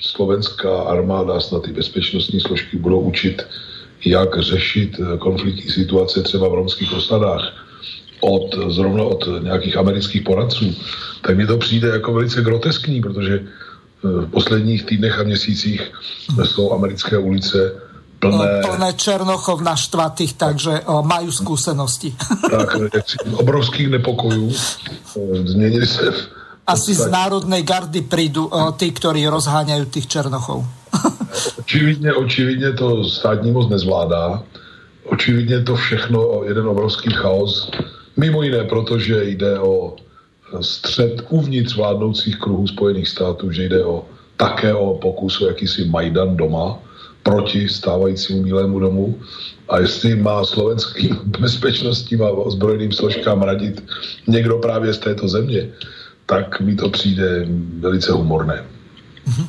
slovenská 0.00 0.80
armáda 0.80 1.40
snad 1.40 1.68
i 1.68 1.72
bezpečnostní 1.72 2.40
složky 2.40 2.76
budou 2.76 3.00
učit 3.00 3.42
jak 4.06 4.42
řešit 4.42 5.00
eh, 5.00 5.18
konfliktní 5.18 5.70
situace 5.70 6.22
třeba 6.22 6.48
v 6.48 6.54
romských 6.54 6.92
osadách 6.92 7.52
od, 8.20 8.54
zrovna 8.68 9.04
od 9.04 9.28
nějakých 9.42 9.76
amerických 9.76 10.22
poradců, 10.22 10.74
tak 11.22 11.36
mi 11.36 11.46
to 11.46 11.58
přijde 11.58 11.88
jako 11.88 12.12
velice 12.12 12.42
groteskní, 12.42 13.00
protože 13.00 13.34
eh, 13.34 13.46
v 14.02 14.30
posledních 14.30 14.84
týdnech 14.84 15.18
a 15.18 15.22
měsících 15.22 15.92
jsou 16.44 16.72
americké 16.72 17.18
ulice 17.18 17.72
plné... 18.18 18.60
plné 18.66 18.92
Černochov 18.92 19.60
naštvatých, 19.60 20.32
takže 20.40 20.80
majú 20.88 21.28
skúsenosti. 21.32 22.16
Tak, 22.50 22.76
obrovských 23.36 23.88
nepokojů 23.88 24.52
změnili 25.44 25.86
se 25.86 26.12
asi 26.66 26.94
z 26.94 27.06
Národnej 27.06 27.62
gardy 27.62 28.02
prídu 28.02 28.50
tí, 28.74 28.90
ktorí 28.90 29.22
rozháňajú 29.30 29.86
tých 29.86 30.10
Černochov. 30.10 30.66
Očividně, 31.58 32.12
očividně 32.12 32.72
to 32.72 33.04
státní 33.04 33.52
moc 33.52 33.70
nezvládá. 33.70 34.42
Očividně 35.04 35.62
to 35.62 35.76
všechno 35.76 36.44
jeden 36.44 36.66
obrovský 36.66 37.10
chaos. 37.12 37.70
Mimo 38.16 38.42
jiné, 38.42 38.64
protože 38.64 39.24
jde 39.24 39.58
o 39.58 39.96
střed 40.60 41.26
uvnitř 41.28 41.76
vládnoucích 41.76 42.38
kruhů 42.38 42.66
Spojených 42.66 43.08
států, 43.08 43.50
že 43.52 43.62
jde 43.64 43.84
o 43.84 44.04
také 44.36 44.74
o 44.74 44.94
pokus 44.94 45.40
o 45.40 45.46
jakýsi 45.46 45.84
Majdan 45.84 46.36
doma 46.36 46.78
proti 47.22 47.68
stávajícímu 47.68 48.42
Bílému 48.42 48.78
domu 48.78 49.18
a 49.68 49.78
jestli 49.78 50.16
má 50.16 50.44
slovenským 50.44 51.18
bezpečnostním 51.38 52.22
a 52.22 52.30
ozbrojeným 52.30 52.92
složkám 52.92 53.42
radit 53.42 53.84
někdo 54.26 54.58
právě 54.58 54.94
z 54.94 54.98
této 54.98 55.28
země, 55.28 55.68
tak 56.26 56.60
mi 56.60 56.74
to 56.74 56.88
přijde 56.88 57.46
velice 57.80 58.12
humorné. 58.12 58.64
Mm-hmm. 59.28 59.46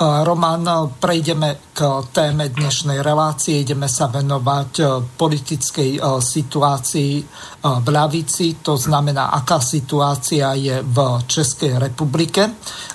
Roman, 0.00 0.96
prejdeme 0.96 1.76
k 1.76 1.84
téme 2.08 2.48
dnešnej 2.48 3.04
relácie. 3.04 3.60
Ideme 3.60 3.84
sa 3.84 4.08
venovať 4.08 4.72
e, 4.80 4.84
politickej 5.12 6.00
e, 6.00 6.24
situácii 6.24 7.12
e, 7.20 7.24
v 7.60 7.88
ľavici, 7.92 8.64
to 8.64 8.80
znamená, 8.80 9.28
aká 9.28 9.60
situácia 9.60 10.56
je 10.56 10.80
v 10.80 10.96
Českej 11.28 11.76
republike. 11.76 12.48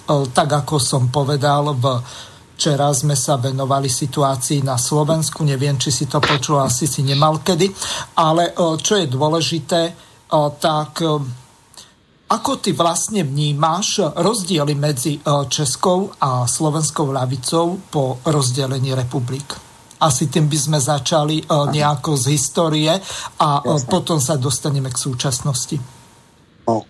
Tak 0.10 0.50
ako 0.66 0.82
som 0.82 1.14
povedal, 1.14 1.78
Včera 2.56 2.90
sme 2.96 3.20
sa 3.20 3.36
venovali 3.38 3.86
situácii 3.86 4.64
na 4.64 4.80
Slovensku, 4.80 5.44
neviem, 5.46 5.76
či 5.78 5.92
si 5.92 6.10
to 6.10 6.24
počul, 6.24 6.64
asi 6.64 6.88
si 6.88 7.04
nemal 7.04 7.44
kedy, 7.44 7.68
ale 8.16 8.56
čo 8.80 8.96
je 8.96 9.12
dôležité, 9.12 9.82
tak 10.64 11.04
ako 12.36 12.60
ty 12.60 12.76
vlastne 12.76 13.24
vnímáš 13.24 14.04
rozdiely 14.12 14.76
medzi 14.76 15.18
e, 15.18 15.20
Českou 15.48 16.12
a 16.20 16.44
slovenskou 16.44 17.08
ľavicou 17.08 17.80
po 17.88 18.20
rozdelení 18.28 18.92
republik? 18.92 19.56
Asi 20.04 20.28
tým 20.28 20.52
by 20.52 20.58
sme 20.60 20.80
začali 20.84 21.40
e, 21.40 21.44
nejako 21.48 22.20
z 22.20 22.36
histórie 22.36 22.92
a 23.40 23.50
e, 23.60 23.62
Jasne. 23.64 23.88
potom 23.88 24.20
sa 24.20 24.36
dostaneme 24.36 24.92
k 24.92 25.00
súčasnosti. 25.00 25.80
No, 26.68 26.84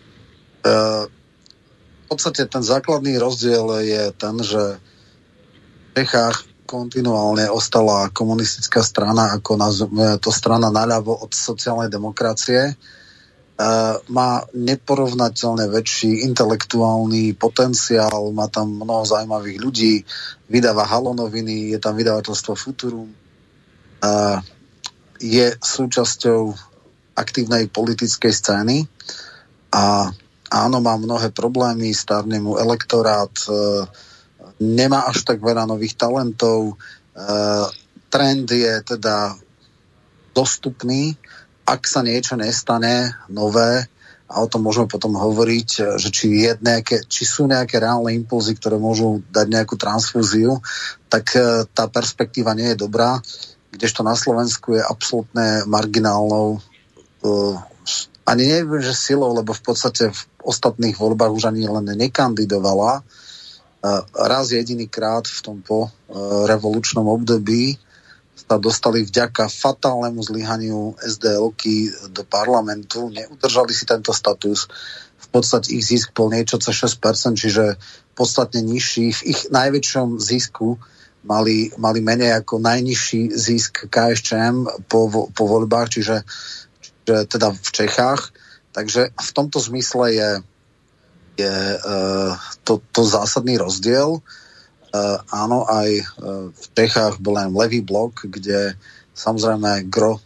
e, 0.65 0.75
v 1.05 2.05
podstate 2.09 2.49
ten 2.49 2.65
základný 2.65 3.21
rozdiel 3.21 3.85
je 3.85 4.03
ten, 4.17 4.35
že 4.41 4.81
v 4.81 5.89
Čechách 5.93 6.49
kontinuálne 6.65 7.45
ostala 7.53 8.09
komunistická 8.09 8.81
strana 8.81 9.37
ako 9.37 9.61
nazveme 9.61 10.17
to 10.17 10.33
strana 10.33 10.73
naľavo 10.73 11.13
od 11.21 11.29
sociálnej 11.29 11.93
demokracie 11.93 12.73
má 14.11 14.43
neporovnateľne 14.51 15.71
väčší 15.71 16.27
intelektuálny 16.27 17.39
potenciál, 17.39 18.35
má 18.35 18.51
tam 18.51 18.83
mnoho 18.83 19.07
zaujímavých 19.07 19.59
ľudí, 19.63 19.93
vydáva 20.51 20.83
halonoviny, 20.83 21.71
je 21.71 21.79
tam 21.79 21.95
vydavateľstvo 21.95 22.51
Futurum, 22.51 23.07
je 25.19 25.47
súčasťou 25.55 26.41
aktívnej 27.15 27.71
politickej 27.71 28.33
scény 28.35 28.77
a 29.71 30.11
áno, 30.51 30.77
má 30.83 30.99
mnohé 30.99 31.31
problémy, 31.31 31.95
starne 31.95 32.43
mu 32.43 32.59
elektorát, 32.59 33.31
e, 33.47 33.51
nemá 34.59 35.07
až 35.07 35.23
tak 35.23 35.39
veľa 35.39 35.63
nových 35.63 35.95
talentov, 35.95 36.75
e, 36.75 37.25
trend 38.11 38.47
je 38.51 38.73
teda 38.83 39.35
dostupný, 40.35 41.15
ak 41.65 41.81
sa 41.89 42.05
niečo 42.05 42.37
nestane 42.37 43.17
nové, 43.29 43.89
a 44.25 44.41
o 44.41 44.49
tom 44.49 44.65
môžeme 44.65 44.89
potom 44.89 45.13
hovoriť, 45.13 46.01
že 46.01 46.09
či, 46.09 46.49
je 46.49 46.57
nejaké, 46.57 47.05
či 47.05 47.29
sú 47.29 47.45
nejaké 47.45 47.77
reálne 47.77 48.09
impulzy, 48.09 48.57
ktoré 48.57 48.81
môžu 48.81 49.21
dať 49.29 49.47
nejakú 49.53 49.77
transfúziu, 49.77 50.65
tak 51.13 51.37
e, 51.37 51.69
tá 51.69 51.85
perspektíva 51.85 52.57
nie 52.57 52.73
je 52.73 52.81
dobrá, 52.81 53.21
kdežto 53.75 54.01
na 54.01 54.17
Slovensku 54.17 54.79
je 54.79 54.81
absolútne 54.81 55.67
marginálnou 55.67 56.63
uh, 57.27 57.55
ani 58.23 58.47
neviem, 58.47 58.79
že 58.79 58.95
silou, 58.95 59.35
lebo 59.35 59.51
v 59.51 59.61
podstate 59.61 60.15
v 60.15 60.21
ostatných 60.47 60.95
voľbách 60.95 61.35
už 61.35 61.51
ani 61.51 61.67
len 61.67 61.83
nekandidovala. 61.83 63.03
Uh, 63.83 64.01
raz 64.15 64.55
jediný 64.55 64.87
krát 64.87 65.27
v 65.27 65.39
tom 65.43 65.59
po 65.59 65.91
uh, 65.91 66.47
revolučnom 66.47 67.03
období 67.03 67.75
sa 68.35 68.59
dostali 68.59 69.07
vďaka 69.07 69.47
fatálnemu 69.47 70.19
zlyhaniu 70.19 70.99
SDL-ky 70.99 71.89
do 72.11 72.27
parlamentu, 72.27 73.07
neudržali 73.07 73.71
si 73.71 73.87
tento 73.87 74.11
status. 74.11 74.67
V 75.15 75.27
podstate 75.31 75.71
ich 75.71 75.87
zisk 75.87 76.11
bol 76.11 76.27
niečo 76.27 76.59
cez 76.59 76.75
6%, 76.99 77.39
čiže 77.39 77.79
podstatne 78.13 78.59
nižší. 78.61 79.15
V 79.15 79.21
ich 79.31 79.41
najväčšom 79.49 80.19
zisku 80.19 80.75
mali, 81.23 81.71
mali 81.79 81.99
menej 82.03 82.43
ako 82.43 82.59
najnižší 82.59 83.33
zisk 83.33 83.87
KSČM 83.87 84.85
po, 84.91 85.07
po 85.31 85.43
voľbách, 85.47 85.95
čiže, 85.95 86.27
čiže 86.83 87.25
teda 87.31 87.55
v 87.55 87.69
Čechách. 87.71 88.21
Takže 88.75 89.15
v 89.15 89.29
tomto 89.31 89.63
zmysle 89.63 90.05
je, 90.11 90.31
je 91.39 91.55
uh, 91.79 92.35
to, 92.67 92.83
to 92.91 93.07
zásadný 93.07 93.55
rozdiel. 93.55 94.19
Uh, 94.19 94.44
áno, 95.31 95.65
aj 95.65 95.89
uh, 95.99 96.49
v 96.51 96.65
Čechách 96.75 97.19
bol 97.23 97.39
len 97.39 97.51
levý 97.53 97.81
blok, 97.81 98.27
kde 98.27 98.75
samozrejme 99.15 99.87
gro 99.87 100.19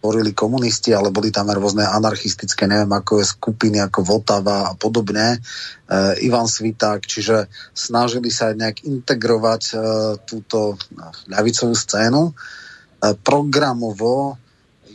tvorili 0.00 0.32
komunisti, 0.32 0.96
ale 0.96 1.12
boli 1.12 1.28
tam 1.28 1.52
aj 1.52 1.60
rôzne 1.60 1.84
anarchistické, 1.84 2.64
neviem, 2.64 2.88
ako 2.88 3.20
je 3.20 3.36
skupiny 3.36 3.84
ako 3.84 4.00
Votava 4.00 4.72
a 4.72 4.74
podobne, 4.74 5.36
uh, 5.36 6.16
Ivan 6.24 6.48
Sviták, 6.48 7.04
čiže 7.04 7.52
snažili 7.76 8.32
sa 8.32 8.48
aj 8.50 8.56
nejak 8.56 8.78
integrovať 8.88 9.62
uh, 9.76 9.82
túto 10.24 10.80
ľavicovú 11.28 11.76
scénu. 11.76 12.32
Uh, 12.32 13.12
programovo 13.20 14.40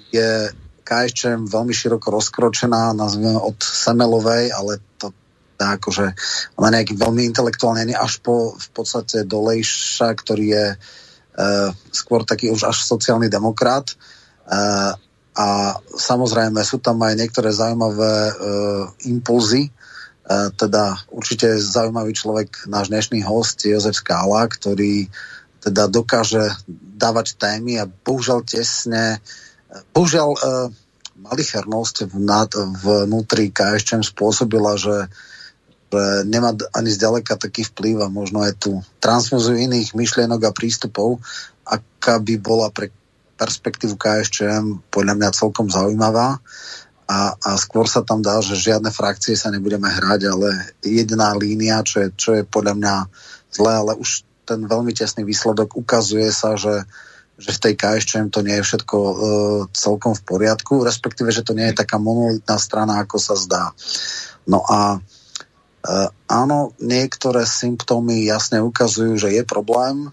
je 0.10 0.50
KSČM 0.86 1.50
veľmi 1.50 1.74
široko 1.74 2.10
rozkročená, 2.10 2.94
nazvime 2.98 3.38
od 3.38 3.58
Semelovej, 3.62 4.54
ale 4.54 4.82
to 4.98 5.14
akože 5.60 6.06
ona 6.60 6.80
nejaký 6.80 7.00
veľmi 7.00 7.24
intelektuálne, 7.32 7.88
až 7.96 8.20
po 8.20 8.56
v 8.56 8.68
podstate 8.76 9.24
Dolejša, 9.24 10.12
ktorý 10.20 10.46
je 10.52 10.66
uh, 10.76 11.70
skôr 11.92 12.28
taký 12.28 12.52
už 12.52 12.68
až 12.68 12.84
sociálny 12.84 13.32
demokrat. 13.32 13.96
Uh, 14.46 14.94
a 15.36 15.76
samozrejme 15.84 16.64
sú 16.64 16.80
tam 16.80 17.04
aj 17.04 17.20
niektoré 17.20 17.52
zaujímavé 17.52 18.14
uh, 18.32 18.34
impulzy, 19.08 19.72
uh, 19.72 20.52
teda 20.56 20.96
určite 21.12 21.60
zaujímavý 21.60 22.16
človek, 22.16 22.68
náš 22.72 22.92
dnešný 22.92 23.24
host 23.24 23.64
Jozef 23.68 24.00
Skála, 24.00 24.48
ktorý 24.48 25.12
teda 25.60 25.90
dokáže 25.90 26.56
dávať 26.96 27.36
témy 27.36 27.82
a 27.82 27.90
bohužiaľ 27.90 28.48
tesne, 28.48 29.20
bohužiaľ 29.92 30.30
uh, 30.32 30.40
malichernosť 31.16 32.12
vnútri 32.12 33.50
KSČM 33.50 34.04
spôsobila, 34.04 34.78
že 34.78 35.08
že 35.08 35.08
nemá 36.26 36.52
ani 36.74 36.90
zďaleka 36.92 37.38
taký 37.38 37.64
vplyv 37.72 38.06
a 38.06 38.08
možno 38.10 38.42
aj 38.42 38.58
tu 38.58 38.82
transfúziu 39.00 39.56
iných 39.56 39.94
myšlienok 39.94 40.42
a 40.50 40.56
prístupov, 40.56 41.22
aká 41.64 42.20
by 42.20 42.36
bola 42.42 42.68
pre 42.74 42.90
perspektívu 43.36 44.00
KSČM 44.00 44.88
podľa 44.90 45.14
mňa 45.20 45.30
celkom 45.36 45.68
zaujímavá 45.68 46.40
a, 47.06 47.38
a 47.38 47.50
skôr 47.62 47.86
sa 47.86 48.02
tam 48.02 48.26
dá, 48.26 48.42
že 48.42 48.58
žiadne 48.58 48.90
frakcie 48.90 49.38
sa 49.38 49.54
nebudeme 49.54 49.86
hrať, 49.86 50.22
ale 50.26 50.74
jediná 50.82 51.38
línia, 51.38 51.86
čo 51.86 52.02
je, 52.02 52.10
čo 52.18 52.30
je 52.42 52.44
podľa 52.48 52.74
mňa 52.82 52.96
zlé, 53.54 53.74
ale 53.78 53.92
už 54.02 54.26
ten 54.46 54.66
veľmi 54.66 54.94
tesný 54.94 55.22
výsledok 55.22 55.78
ukazuje 55.78 56.30
sa, 56.34 56.58
že, 56.58 56.86
že 57.38 57.54
v 57.54 57.62
tej 57.62 57.74
KSČM 57.78 58.34
to 58.34 58.42
nie 58.42 58.58
je 58.58 58.66
všetko 58.66 58.98
e, 58.98 59.16
celkom 59.74 60.18
v 60.18 60.26
poriadku, 60.26 60.82
respektíve, 60.82 61.30
že 61.30 61.46
to 61.46 61.54
nie 61.54 61.70
je 61.70 61.82
taká 61.82 62.02
monolitná 62.02 62.58
strana, 62.58 63.02
ako 63.06 63.18
sa 63.22 63.36
zdá. 63.38 63.64
No 64.50 64.66
a 64.66 65.02
Uh, 65.86 66.10
áno, 66.26 66.74
niektoré 66.82 67.46
symptómy 67.46 68.26
jasne 68.26 68.58
ukazujú, 68.58 69.22
že 69.22 69.38
je 69.38 69.46
problém. 69.46 70.10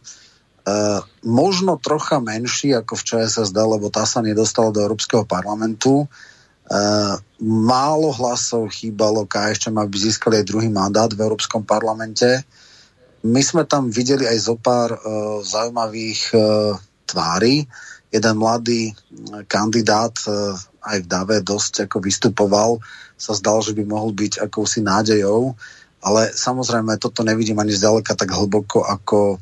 Uh, 0.68 1.00
možno 1.24 1.80
trocha 1.80 2.20
menší 2.20 2.76
ako 2.76 2.92
v 3.00 3.06
ČSSD, 3.08 3.56
lebo 3.56 3.88
tá 3.88 4.04
sa 4.04 4.20
nedostala 4.20 4.68
do 4.68 4.84
Európskeho 4.84 5.24
parlamentu. 5.24 6.04
Uh, 6.68 7.16
málo 7.40 8.12
hlasov 8.12 8.68
chýbalo 8.68 9.24
KSČM, 9.24 9.80
aby 9.80 9.96
získali 9.96 10.44
aj 10.44 10.48
druhý 10.52 10.68
mandát 10.68 11.08
v 11.08 11.24
Európskom 11.24 11.64
parlamente. 11.64 12.44
My 13.24 13.40
sme 13.40 13.64
tam 13.64 13.88
videli 13.88 14.28
aj 14.28 14.38
zo 14.44 14.58
pár 14.58 14.98
zaujímavých 15.46 16.34
tvári. 17.06 17.70
Jeden 18.10 18.34
mladý 18.34 18.90
kandidát 19.46 20.10
uh, 20.26 20.58
aj 20.82 21.06
v 21.06 21.06
Dave 21.06 21.38
dosť 21.40 21.86
ako 21.86 22.02
vystupoval 22.02 22.82
sa 23.16 23.32
zdal, 23.36 23.62
že 23.62 23.76
by 23.76 23.84
mohol 23.86 24.12
byť 24.12 24.42
akousi 24.42 24.82
nádejou, 24.82 25.54
ale 26.02 26.34
samozrejme 26.34 26.98
toto 26.98 27.22
nevidím 27.22 27.62
ani 27.62 27.72
zďaleka 27.74 28.18
tak 28.18 28.34
hlboko 28.34 28.82
ako, 28.82 29.38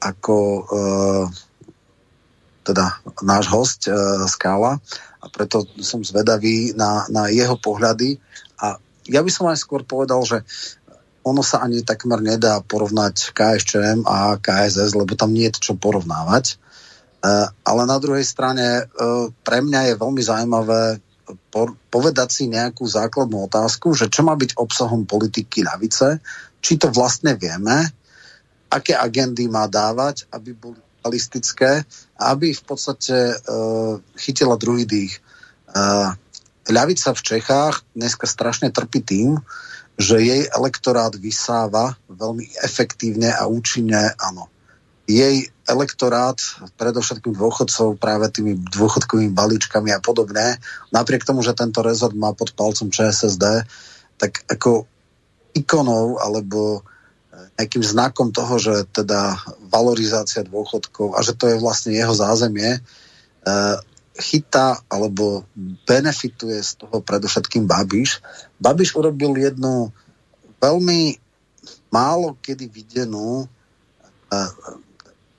ako 0.00 0.36
uh, 0.64 1.24
teda 2.64 3.00
náš 3.24 3.48
host 3.48 3.80
e, 3.88 3.92
Skála 4.28 4.78
a 5.20 5.26
preto 5.32 5.64
som 5.80 6.04
zvedavý 6.04 6.76
na, 6.76 7.08
na 7.08 7.26
jeho 7.32 7.56
pohľady 7.56 8.20
a 8.60 8.76
ja 9.08 9.20
by 9.24 9.30
som 9.32 9.50
aj 9.50 9.58
skôr 9.58 9.82
povedal, 9.82 10.22
že 10.22 10.44
ono 11.26 11.42
sa 11.44 11.60
ani 11.60 11.82
takmer 11.84 12.22
nedá 12.22 12.62
porovnať 12.64 13.34
KSČM 13.36 14.06
a 14.08 14.40
KSS, 14.40 14.96
lebo 14.96 15.12
tam 15.18 15.36
nie 15.36 15.50
je 15.50 15.60
čo 15.60 15.74
porovnávať. 15.76 16.54
E, 16.54 16.54
ale 17.50 17.82
na 17.84 17.96
druhej 18.00 18.24
strane 18.24 18.66
e, 18.80 18.82
pre 19.44 19.58
mňa 19.60 19.92
je 19.92 20.00
veľmi 20.00 20.22
zaujímavé 20.22 21.00
povedať 21.90 22.28
si 22.30 22.44
nejakú 22.46 22.86
základnú 22.86 23.50
otázku, 23.50 23.92
že 23.92 24.06
čo 24.06 24.22
má 24.22 24.38
byť 24.38 24.54
obsahom 24.56 25.02
politiky 25.04 25.66
ľavice, 25.66 26.22
či 26.62 26.78
to 26.78 26.88
vlastne 26.94 27.34
vieme, 27.34 27.90
aké 28.70 28.94
agendy 28.94 29.50
má 29.50 29.66
dávať, 29.66 30.30
aby 30.30 30.54
boli 30.54 30.78
realistické 31.02 31.82
a 32.14 32.22
aby 32.36 32.54
v 32.54 32.62
podstate 32.62 33.34
uh, 33.34 33.98
chytila 34.14 34.54
druhý 34.54 34.86
dých. 34.86 35.18
Uh, 35.72 36.14
ľavica 36.70 37.10
v 37.16 37.24
Čechách 37.24 37.82
dneska 37.98 38.30
strašne 38.30 38.70
trpí 38.70 39.02
tým, 39.02 39.40
že 40.00 40.22
jej 40.22 40.48
elektorát 40.48 41.12
vysáva 41.12 41.98
veľmi 42.08 42.46
efektívne 42.64 43.34
a 43.34 43.44
účinne, 43.50 44.16
áno. 44.16 44.48
Jej 45.04 45.50
elektorát, 45.70 46.36
predovšetkým 46.74 47.38
dôchodcov, 47.38 47.96
práve 48.02 48.26
tými 48.34 48.58
dôchodkovými 48.58 49.30
balíčkami 49.30 49.94
a 49.94 50.02
podobne, 50.02 50.58
napriek 50.90 51.22
tomu, 51.22 51.46
že 51.46 51.54
tento 51.54 51.80
rezort 51.86 52.12
má 52.18 52.34
pod 52.34 52.52
palcom 52.58 52.90
ČSSD, 52.90 53.64
tak 54.18 54.42
ako 54.50 54.90
ikonou 55.54 56.18
alebo 56.18 56.82
nejakým 57.56 57.84
znakom 57.84 58.34
toho, 58.34 58.58
že 58.58 58.74
teda 58.90 59.38
valorizácia 59.70 60.44
dôchodkov 60.44 61.14
a 61.16 61.20
že 61.22 61.36
to 61.36 61.48
je 61.48 61.56
vlastne 61.62 61.94
jeho 61.94 62.12
zázemie, 62.12 62.76
e, 62.76 62.80
chytá 64.20 64.80
alebo 64.90 65.48
benefituje 65.88 66.60
z 66.60 66.84
toho 66.84 67.00
predovšetkým 67.00 67.64
Babiš. 67.64 68.20
Babiš 68.60 68.96
urobil 68.96 69.36
jednu 69.40 69.88
veľmi 70.60 71.16
málo 71.88 72.36
kedy 72.40 72.68
videnú 72.68 73.48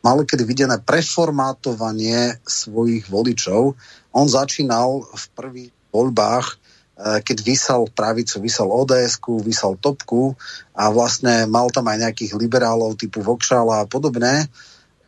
e, 0.02 0.06
málo 0.06 0.26
kedy 0.26 0.44
videné 0.44 0.82
preformátovanie 0.82 2.42
svojich 2.44 3.06
voličov. 3.06 3.78
On 4.12 4.28
začínal 4.28 5.06
v 5.06 5.24
prvých 5.38 5.74
voľbách 5.94 6.62
Eh, 7.02 7.20
keď 7.26 7.38
vysal 7.42 7.82
pravicu, 7.90 8.38
vysal 8.38 8.70
ods 8.70 9.18
vysal 9.42 9.74
topku 9.74 10.38
a 10.78 10.94
vlastne 10.94 11.50
mal 11.50 11.66
tam 11.74 11.90
aj 11.90 11.98
nejakých 11.98 12.38
liberálov 12.38 12.94
typu 12.94 13.26
Vokšala 13.26 13.82
a 13.82 13.90
podobné 13.90 14.46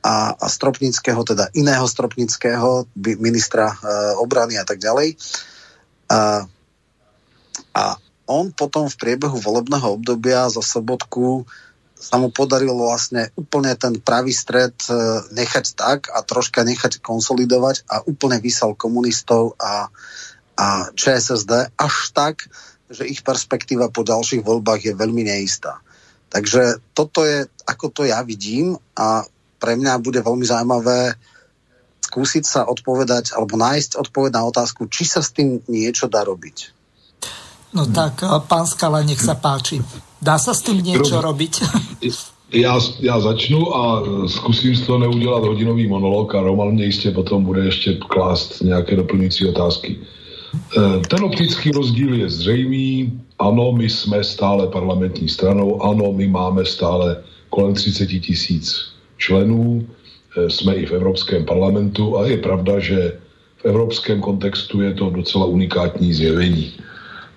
a, 0.02 0.34
a 0.34 0.46
Stropnického, 0.50 1.22
teda 1.22 1.54
iného 1.54 1.86
Stropnického, 1.86 2.90
ministra 3.22 3.72
e, 3.72 3.78
obrany 4.20 4.60
a 4.60 4.68
tak 4.68 4.84
ďalej. 4.84 5.16
A, 6.12 6.44
a 7.72 7.84
on 8.28 8.52
potom 8.52 8.92
v 8.92 9.00
priebehu 9.00 9.40
volebného 9.40 9.96
obdobia 9.96 10.52
za 10.52 10.60
Sobotku 10.60 11.48
sa 12.04 12.20
mu 12.20 12.28
podarilo 12.36 12.76
vlastne 12.76 13.32
úplne 13.40 13.72
ten 13.80 13.96
pravý 14.04 14.36
stred 14.36 14.76
e, 14.92 14.94
nechať 15.32 15.66
tak 15.80 16.12
a 16.12 16.20
troška 16.20 16.68
nechať 16.68 17.00
konsolidovať 17.00 17.88
a 17.88 18.04
úplne 18.04 18.44
vysal 18.44 18.76
komunistov 18.76 19.56
a 19.56 19.88
a 20.58 20.94
ČSSD 20.94 21.74
až 21.78 21.96
tak, 22.14 22.46
že 22.90 23.10
ich 23.10 23.26
perspektíva 23.26 23.90
po 23.90 24.06
ďalších 24.06 24.46
voľbách 24.46 24.86
je 24.86 24.94
veľmi 24.94 25.26
neistá. 25.26 25.82
Takže 26.30 26.82
toto 26.94 27.26
je, 27.26 27.46
ako 27.66 27.86
to 27.90 28.02
ja 28.06 28.22
vidím 28.26 28.78
a 28.98 29.26
pre 29.58 29.78
mňa 29.78 30.02
bude 30.02 30.22
veľmi 30.22 30.46
zaujímavé 30.46 31.18
skúsiť 32.04 32.44
sa 32.46 32.62
odpovedať 32.70 33.34
alebo 33.34 33.58
nájsť 33.58 33.98
odpoveď 33.98 34.32
na 34.38 34.44
otázku, 34.46 34.86
či 34.90 35.06
sa 35.10 35.26
s 35.26 35.34
tým 35.34 35.62
niečo 35.66 36.06
dá 36.06 36.22
robiť. 36.22 36.83
No 37.74 37.90
tak, 37.90 38.22
pán 38.46 38.70
Skala, 38.70 39.02
nech 39.02 39.18
sa 39.18 39.34
páči. 39.34 39.82
Dá 40.22 40.38
sa 40.38 40.54
s 40.54 40.62
tým 40.62 40.80
niečo 40.80 41.20
robiť? 41.20 41.54
Já, 42.54 42.80
já 43.00 43.20
začnu 43.20 43.76
a 43.76 44.04
zkusím 44.28 44.76
z 44.76 44.86
toho 44.86 45.00
neudělat 45.00 45.44
hodinový 45.44 45.88
monolog 45.88 46.36
a 46.36 46.42
Roman 46.42 46.72
mě 46.72 46.86
jistě 46.86 47.12
potom 47.12 47.44
bude 47.44 47.66
ještě 47.66 47.94
klást 47.94 48.62
nějaké 48.62 48.96
doplňující 48.96 49.50
otázky. 49.50 49.98
Eh, 50.54 51.00
ten 51.10 51.24
optický 51.24 51.72
rozdíl 51.72 52.14
je 52.14 52.30
zřejmý. 52.30 53.14
Ano, 53.40 53.72
my 53.72 53.90
jsme 53.90 54.24
stále 54.24 54.68
parlamentní 54.68 55.30
stranou, 55.30 55.84
ano, 55.84 56.14
my 56.14 56.28
máme 56.28 56.66
stále 56.66 57.18
kolem 57.50 57.74
30 57.74 58.06
tisíc 58.06 58.94
členů, 59.18 59.88
eh, 60.38 60.50
jsme 60.50 60.76
i 60.76 60.86
v 60.86 60.92
Evropském 60.92 61.46
parlamentu 61.46 62.18
a 62.18 62.28
je 62.30 62.38
pravda, 62.38 62.80
že 62.80 63.18
v 63.58 63.66
evropském 63.66 64.22
kontextu 64.22 64.82
je 64.82 64.94
to 64.94 65.10
docela 65.10 65.46
unikátní 65.46 66.14
zjevení. 66.14 66.74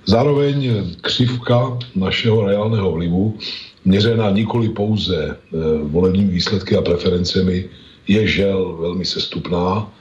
Zároveň 0.06 0.86
křivka 1.00 1.78
našeho 1.94 2.46
reálného 2.46 2.92
vlivu, 2.92 3.38
měřená 3.84 4.30
nikoli 4.30 4.68
pouze 4.68 5.18
eh, 5.18 5.58
volebními 5.82 6.32
výsledky 6.32 6.76
a 6.76 6.82
preferencemi, 6.82 7.64
je 8.08 8.26
žel 8.26 8.76
velmi 8.80 9.04
sestupná 9.04 9.92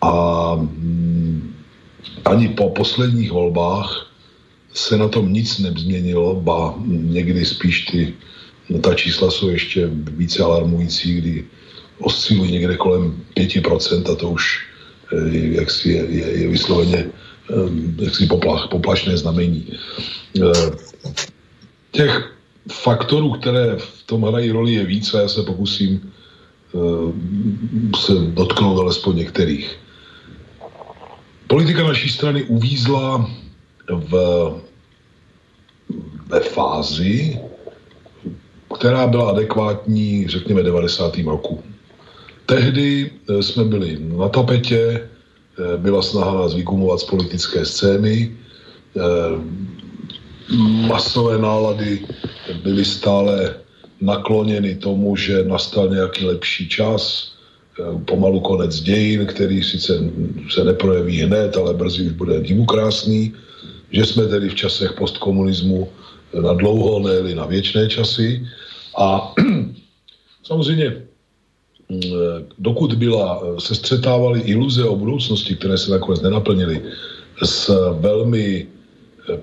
a 0.00 0.12
mm, 0.54 1.54
ani 2.24 2.48
po 2.48 2.70
posledních 2.70 3.32
volbách 3.32 4.06
se 4.72 4.96
na 4.96 5.08
tom 5.08 5.32
nic 5.32 5.58
nezměnilo, 5.58 6.34
ba 6.34 6.74
někdy 6.86 7.44
spíš 7.44 7.86
ty, 7.86 8.14
no 8.70 8.78
ta 8.78 8.94
čísla 8.94 9.30
jsou 9.30 9.48
ještě 9.48 9.90
více 9.92 10.42
alarmující, 10.42 11.16
kdy 11.16 11.44
oscilují 11.98 12.52
někde 12.52 12.76
kolem 12.76 13.24
5% 13.36 14.12
a 14.12 14.14
to 14.14 14.30
už 14.30 14.66
eh, 15.12 15.58
jak 15.58 15.70
si 15.70 15.90
je, 15.90 16.06
je, 16.08 16.26
je 16.42 16.48
vysloveně 16.48 17.10
jaksi 17.96 18.26
poplach, 18.26 18.68
poplašné 18.68 19.16
znamení. 19.16 19.66
Těch 21.90 22.36
faktorů, 22.72 23.30
které 23.30 23.76
v 23.76 24.02
tom 24.06 24.22
hrají 24.22 24.50
roli, 24.50 24.72
je 24.72 24.84
více 24.84 25.22
já 25.22 25.28
se 25.28 25.42
pokusím 25.42 26.12
se 27.96 28.12
dotknout 28.12 28.78
alespoň 28.78 29.16
některých. 29.16 29.78
Politika 31.46 31.82
naší 31.82 32.08
strany 32.08 32.42
uvízla 32.42 33.30
v, 33.88 34.12
ve 36.26 36.40
fázi, 36.40 37.40
která 38.78 39.06
byla 39.06 39.30
adekvátní, 39.30 40.28
řekněme, 40.28 40.62
90. 40.62 41.16
roku. 41.16 41.62
Tehdy 42.46 43.10
eh, 43.10 43.42
jsme 43.42 43.64
byli 43.64 43.98
na 44.00 44.28
tapetě, 44.28 45.08
byla 45.76 46.02
snaha 46.02 46.34
nás 46.34 46.54
vygumovat 46.54 47.00
z 47.00 47.04
politické 47.04 47.64
scény, 47.64 48.36
eh, 48.96 49.00
masové 50.88 51.38
nálady 51.38 52.06
byly 52.62 52.84
stále 52.84 53.54
nakloněny 54.00 54.74
tomu, 54.74 55.16
že 55.16 55.44
nastal 55.44 55.88
nějaký 55.88 56.24
lepší 56.24 56.68
čas, 56.68 57.30
Eh, 57.80 57.98
pomalu 58.04 58.40
konec 58.40 58.80
dějin, 58.80 59.26
který 59.26 59.62
sice 59.62 59.92
se 60.50 60.64
neprojeví 60.64 61.22
hned, 61.22 61.56
ale 61.56 61.74
brzy 61.74 62.06
už 62.06 62.12
bude 62.12 62.40
divu 62.40 62.64
krásný, 62.64 63.34
že 63.90 64.06
jsme 64.06 64.26
tedy 64.26 64.48
v 64.48 64.54
časech 64.54 64.92
postkomunismu 64.92 65.88
na 66.42 66.52
dlouho, 66.52 66.98
ne 66.98 67.34
na 67.34 67.46
věčné 67.46 67.88
časy. 67.88 68.46
A 68.98 69.34
samozřejmě, 70.42 71.02
dokud 72.58 72.94
byla, 72.94 73.42
eh, 73.42 73.60
se 73.60 73.74
střetávaly 73.74 74.40
iluze 74.40 74.84
o 74.84 74.96
budoucnosti, 74.96 75.54
které 75.54 75.78
se 75.78 75.90
nakonec 75.90 76.20
nenaplnily, 76.20 76.82
s 77.42 77.72
velmi 78.00 78.66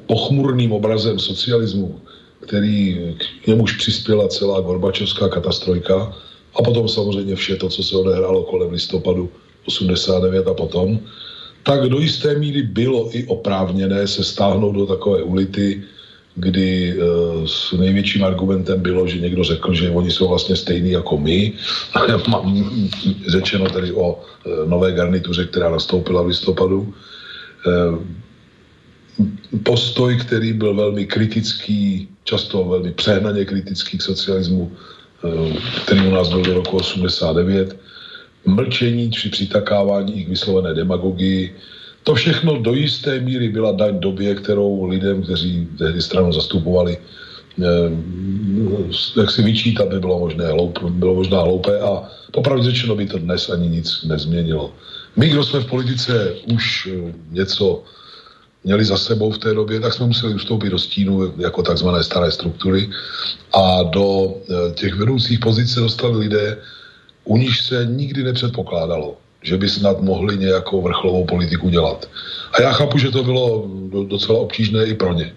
pochmurným 0.05 0.71
obrazem 0.71 1.19
socialismu, 1.19 1.99
který 2.39 2.99
k 3.43 3.47
němuž 3.47 3.77
přispěla 3.77 4.27
celá 4.27 4.61
Gorbačovská 4.61 5.29
katastrojka, 5.29 6.13
a 6.55 6.63
potom 6.63 6.87
samozřejmě 6.87 7.35
vše 7.35 7.55
to, 7.55 7.69
co 7.69 7.83
se 7.83 7.97
odehrálo 7.97 8.43
kolem 8.43 8.71
listopadu 8.71 9.29
89 9.67 10.47
a 10.47 10.53
potom, 10.53 10.99
tak 11.63 11.89
do 11.89 11.99
jisté 11.99 12.35
míry 12.39 12.61
bylo 12.61 13.09
i 13.11 13.27
oprávněné 13.27 14.07
se 14.07 14.23
stáhnout 14.23 14.71
do 14.71 14.85
takové 14.85 15.23
ulity, 15.23 15.83
kdy 16.37 16.93
e, 16.93 16.95
s 17.47 17.73
největším 17.73 18.23
argumentem 18.23 18.81
bylo, 18.81 19.07
že 19.07 19.19
někdo 19.19 19.43
řekl, 19.43 19.73
že 19.73 19.89
oni 19.89 20.11
jsou 20.11 20.29
vlastně 20.29 20.55
stejní 20.55 20.91
jako 20.91 21.17
my. 21.17 21.53
Mám 22.29 22.45
řečeno 23.27 23.69
tedy 23.69 23.91
o 23.91 24.21
e, 24.21 24.69
nové 24.69 24.91
garnituře, 24.91 25.45
která 25.45 25.69
nastoupila 25.69 26.21
v 26.21 26.27
listopadu. 26.27 26.93
E, 27.65 27.71
postoj, 29.63 30.17
který 30.17 30.53
byl 30.53 30.73
velmi 30.75 31.05
kritický, 31.05 32.07
často 32.23 32.65
velmi 32.65 32.91
přehnaně 32.91 33.45
kritický 33.45 33.97
k 33.97 34.01
socialismu, 34.01 34.71
který 35.85 36.07
u 36.07 36.11
nás 36.11 36.29
byl 36.29 36.41
do 36.41 36.53
roku 36.53 36.77
89, 36.77 37.77
mlčení 38.45 39.11
či 39.11 39.29
přitakávání 39.29 40.25
k 40.25 40.29
vyslovené 40.29 40.73
demagogii. 40.73 41.55
To 42.07 42.15
všechno 42.15 42.57
do 42.63 42.73
jisté 42.73 43.19
míry 43.19 43.49
byla 43.49 43.71
daň 43.71 43.99
době, 43.99 44.35
kterou 44.35 44.85
lidem, 44.85 45.23
kteří 45.23 45.67
tehdy 45.77 46.01
stranu 46.01 46.33
zastupovali, 46.33 46.97
jak 49.17 49.31
si 49.31 49.41
vyčítat 49.43 49.87
by 49.87 49.99
bylo 49.99 50.19
možné, 50.19 50.45
bylo 50.89 51.15
možná 51.15 51.41
hloupé 51.41 51.79
a 51.79 52.03
popravdě 52.31 52.63
řečeno 52.63 52.95
by 52.95 53.05
to 53.05 53.17
dnes 53.17 53.49
ani 53.49 53.69
nic 53.69 54.03
nezměnilo. 54.03 54.73
My, 55.15 55.29
kdo 55.29 55.43
jsme 55.43 55.59
v 55.59 55.65
politice 55.65 56.33
už 56.53 56.89
něco 57.31 57.83
měli 58.63 58.85
za 58.85 58.97
sebou 58.97 59.31
v 59.31 59.37
té 59.37 59.53
době, 59.53 59.79
tak 59.79 59.93
jsme 59.93 60.05
museli 60.05 60.33
ustoupit 60.33 60.69
do 60.69 60.79
stínu 60.79 61.33
jako 61.37 61.63
takzvané 61.63 62.03
staré 62.03 62.31
struktury 62.31 62.89
a 63.53 63.83
do 63.83 64.35
těch 64.73 64.95
vedoucích 64.95 65.39
pozic 65.39 65.73
se 65.73 65.79
dostali 65.79 66.17
lidé, 66.17 66.57
u 67.23 67.37
nich 67.37 67.57
se 67.59 67.85
nikdy 67.85 68.23
nepředpokládalo, 68.23 69.17
že 69.41 69.57
by 69.57 69.69
snad 69.69 70.01
mohli 70.01 70.37
nějakou 70.37 70.81
vrcholovou 70.81 71.25
politiku 71.25 71.69
dělat. 71.69 72.09
A 72.53 72.61
já 72.61 72.71
chápu, 72.71 72.97
že 72.97 73.11
to 73.11 73.23
bylo 73.23 73.67
docela 74.07 74.39
obtížné 74.39 74.85
i 74.85 74.93
pro 74.93 75.13
ně. 75.13 75.33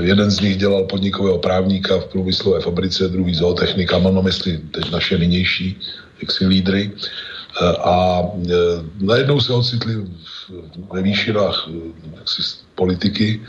Jeden 0.00 0.30
z 0.30 0.40
nich 0.40 0.56
dělal 0.56 0.84
podnikového 0.84 1.38
právníka 1.38 1.98
v 1.98 2.06
průmyslové 2.06 2.60
fabrice, 2.60 3.08
druhý 3.08 3.34
zootechnika, 3.34 3.98
mám 3.98 4.14
na 4.14 4.22
teď 4.70 4.90
naše 4.90 5.18
nynější 5.18 5.80
jaksi 6.20 6.46
lídry. 6.46 6.90
A 7.78 8.22
najednou 9.00 9.40
se 9.40 9.52
ocitli 9.52 9.94
ve 10.92 11.02
výšinách 11.02 11.68
jaksi, 12.16 12.42
politiky, 12.74 13.40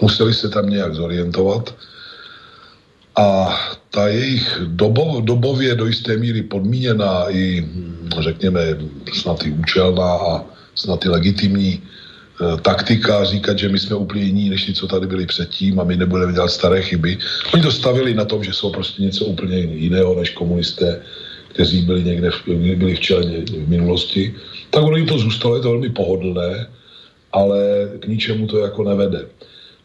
museli 0.00 0.34
se 0.34 0.48
tam 0.48 0.70
nějak 0.70 0.94
zorientovat 0.94 1.74
a 3.16 3.48
ta 3.90 4.08
jejich 4.08 4.60
dobo, 4.66 5.20
dobově 5.20 5.74
do 5.74 5.86
jisté 5.86 6.16
míry 6.16 6.42
podmíněná 6.42 7.30
i, 7.30 7.68
řekněme, 8.20 8.60
snad 9.12 9.46
i 9.46 9.50
účelná 9.50 10.12
a 10.12 10.44
snad 10.74 11.04
i 11.04 11.08
legitimní 11.08 11.80
e, 11.80 11.80
taktika 12.60 13.24
říkat, 13.24 13.58
že 13.58 13.68
my 13.68 13.78
jsme 13.78 13.96
úplně 13.96 14.22
jiní, 14.22 14.50
než 14.50 14.64
ti, 14.64 14.72
co 14.72 14.86
tady 14.86 15.06
byli 15.06 15.26
předtím 15.26 15.80
a 15.80 15.84
my 15.84 15.96
nebudeme 15.96 16.32
dělat 16.32 16.48
staré 16.48 16.82
chyby. 16.82 17.18
Oni 17.54 17.62
to 17.62 17.72
stavili 17.72 18.14
na 18.14 18.24
tom, 18.24 18.44
že 18.44 18.52
jsou 18.52 18.70
prostě 18.70 19.02
něco 19.02 19.24
úplně 19.24 19.58
jiného 19.58 20.14
než 20.14 20.30
komunisté, 20.30 21.00
kteří 21.48 21.82
byli 21.82 22.04
někde 22.04 22.30
v, 22.30 22.48
byli 22.76 22.94
v 22.94 23.00
čele 23.00 23.22
v 23.50 23.68
minulosti. 23.68 24.34
Tak 24.70 24.82
ono 24.82 24.96
jim 24.96 25.06
to 25.06 25.18
zůstalo, 25.18 25.56
je 25.56 25.62
to 25.62 25.70
velmi 25.70 25.90
pohodlné, 25.90 26.66
ale 27.32 27.58
k 28.00 28.06
ničemu 28.06 28.46
to 28.46 28.58
jako 28.58 28.84
nevede. 28.84 29.26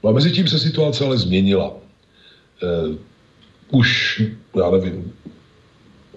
No 0.04 0.10
a 0.10 0.14
mezi 0.14 0.32
tím 0.32 0.48
se 0.48 0.60
situace 0.60 1.06
ale 1.06 1.18
změnila. 1.18 1.72
E, 2.64 2.68
už, 3.74 4.22
já 4.56 4.72
nevím, 4.72 5.14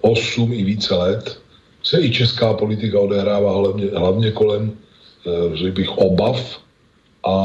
8 0.01 0.53
i 0.53 0.63
více 0.63 0.93
let 0.95 1.41
se 1.83 2.01
i 2.01 2.11
česká 2.11 2.53
politika 2.53 2.99
odehrává 2.99 3.57
hlavně, 3.57 3.85
hlavně 3.97 4.31
kolem, 4.31 4.71
eh, 4.71 5.57
řekl 5.57 5.75
bych, 5.75 5.89
obav 5.97 6.59
a 7.25 7.35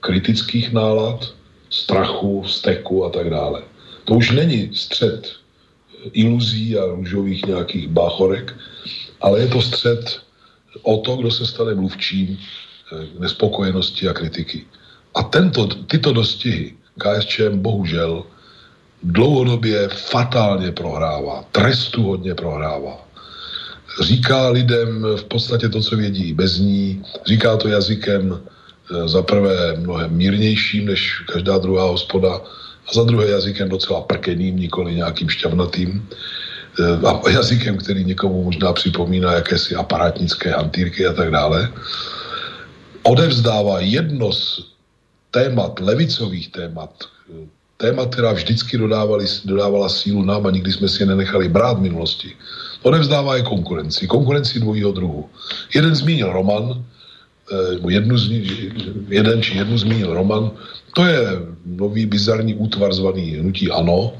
kritických 0.00 0.72
nálad, 0.72 1.34
strachu, 1.70 2.44
steku 2.46 3.04
a 3.04 3.10
tak 3.10 3.30
dále. 3.30 3.62
To 4.04 4.14
už 4.14 4.30
není 4.30 4.70
střed 4.70 5.32
iluzí 6.12 6.78
a 6.78 6.86
růžových 6.86 7.46
nějakých 7.46 7.88
báchorek, 7.88 8.54
ale 9.20 9.40
je 9.40 9.48
to 9.48 9.60
střed 9.62 10.22
o 10.82 11.02
to, 11.02 11.16
kdo 11.16 11.30
se 11.30 11.46
stane 11.46 11.74
mluvčím 11.74 12.38
eh, 12.38 13.18
nespokojenosti 13.18 14.08
a 14.08 14.14
kritiky. 14.14 14.62
A 15.14 15.22
tento, 15.26 15.66
tyto 15.90 16.12
dostihy 16.12 16.74
KSČM 17.02 17.58
bohužel 17.58 18.24
dlouhodobě 19.02 19.88
fatálně 19.88 20.72
prohrává, 20.72 21.44
trestu 21.52 22.02
hodně 22.02 22.34
prohrává. 22.34 23.06
Říká 24.00 24.48
lidem 24.48 25.06
v 25.16 25.24
podstatě 25.24 25.68
to, 25.68 25.80
co 25.80 25.96
vědí 25.96 26.32
bez 26.32 26.58
ní, 26.58 27.02
říká 27.26 27.56
to 27.56 27.68
jazykem 27.68 28.40
eh, 28.40 29.08
za 29.08 29.22
prvé 29.22 29.76
mnohem 29.76 30.16
mírnějším 30.16 30.86
než 30.86 31.20
každá 31.32 31.58
druhá 31.58 31.84
hospoda 31.84 32.40
a 32.88 32.92
za 32.94 33.04
druhé 33.04 33.26
jazykem 33.26 33.68
docela 33.68 34.00
prkeným, 34.00 34.56
nikoli 34.56 34.94
nějakým 34.94 35.28
šťavnatým 35.28 36.08
eh, 36.80 37.06
a 37.06 37.30
jazykem, 37.30 37.76
který 37.76 38.04
někomu 38.04 38.44
možná 38.44 38.72
připomíná 38.72 39.32
jakési 39.32 39.74
aparátnické 39.74 40.50
hantýrky 40.50 41.06
a 41.06 41.12
tak 41.12 41.30
dále. 41.30 41.72
Odevzdává 43.02 43.80
jedno 43.80 44.32
z 44.32 44.60
témat, 45.30 45.80
levicových 45.80 46.52
témat, 46.52 46.92
eh, 47.32 47.55
téma, 47.76 48.06
která 48.06 48.32
vždycky 48.32 48.78
dodávali, 48.78 49.26
dodávala 49.44 49.88
sílu 49.88 50.24
nám 50.24 50.46
a 50.46 50.50
nikdy 50.50 50.72
jsme 50.72 50.88
si 50.88 51.02
je 51.02 51.06
nenechali 51.06 51.48
brát 51.48 51.78
v 51.78 51.80
minulosti, 51.92 52.32
odevzdává 52.82 53.36
je 53.36 53.42
konkurenci. 53.42 54.06
Konkurenci 54.06 54.60
dvojího 54.60 54.92
druhu. 54.92 55.28
Jeden 55.74 55.94
zmínil 55.94 56.32
Roman, 56.32 56.84
eh, 57.52 57.76
jednu 57.88 58.16
jeden 59.08 59.42
či 59.42 59.58
jednu 59.58 59.78
zmínil 59.78 60.14
Roman, 60.14 60.50
to 60.94 61.04
je 61.04 61.20
nový 61.66 62.06
bizarní 62.06 62.54
útvar 62.54 62.92
zvaný 62.94 63.44
Hnutí 63.44 63.70
Ano, 63.70 64.12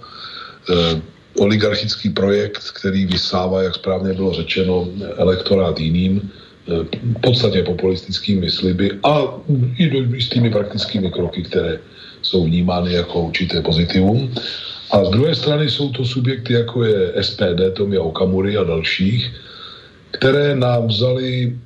eh, 0.68 1.00
oligarchický 1.36 2.10
projekt, 2.10 2.64
který 2.80 3.06
vysává, 3.06 3.62
jak 3.62 3.74
správně 3.74 4.12
bylo 4.12 4.32
řečeno, 4.32 4.88
elektorát 5.16 5.80
jiným, 5.80 6.20
eh, 6.20 6.84
v 6.92 7.20
podstatě 7.20 7.62
populistickými 7.62 8.50
sliby 8.50 9.00
a 9.04 9.40
i 9.78 9.84
jistými 10.16 10.50
praktickými 10.50 11.08
kroky, 11.10 11.42
které 11.42 11.80
jsou 12.26 12.44
vnímány 12.44 12.92
jako 12.92 13.30
určité 13.30 13.62
pozitivum. 13.62 14.34
A 14.90 15.04
z 15.04 15.10
druhé 15.10 15.34
strany 15.34 15.70
jsou 15.70 15.90
to 15.90 16.04
subjekty, 16.04 16.52
jako 16.52 16.84
je 16.84 17.22
SPD, 17.22 17.60
Tomia 17.72 18.02
Okamury 18.02 18.56
a 18.56 18.64
dalších, 18.64 19.30
které 20.10 20.56
nám 20.56 20.86
vzali 20.86 21.58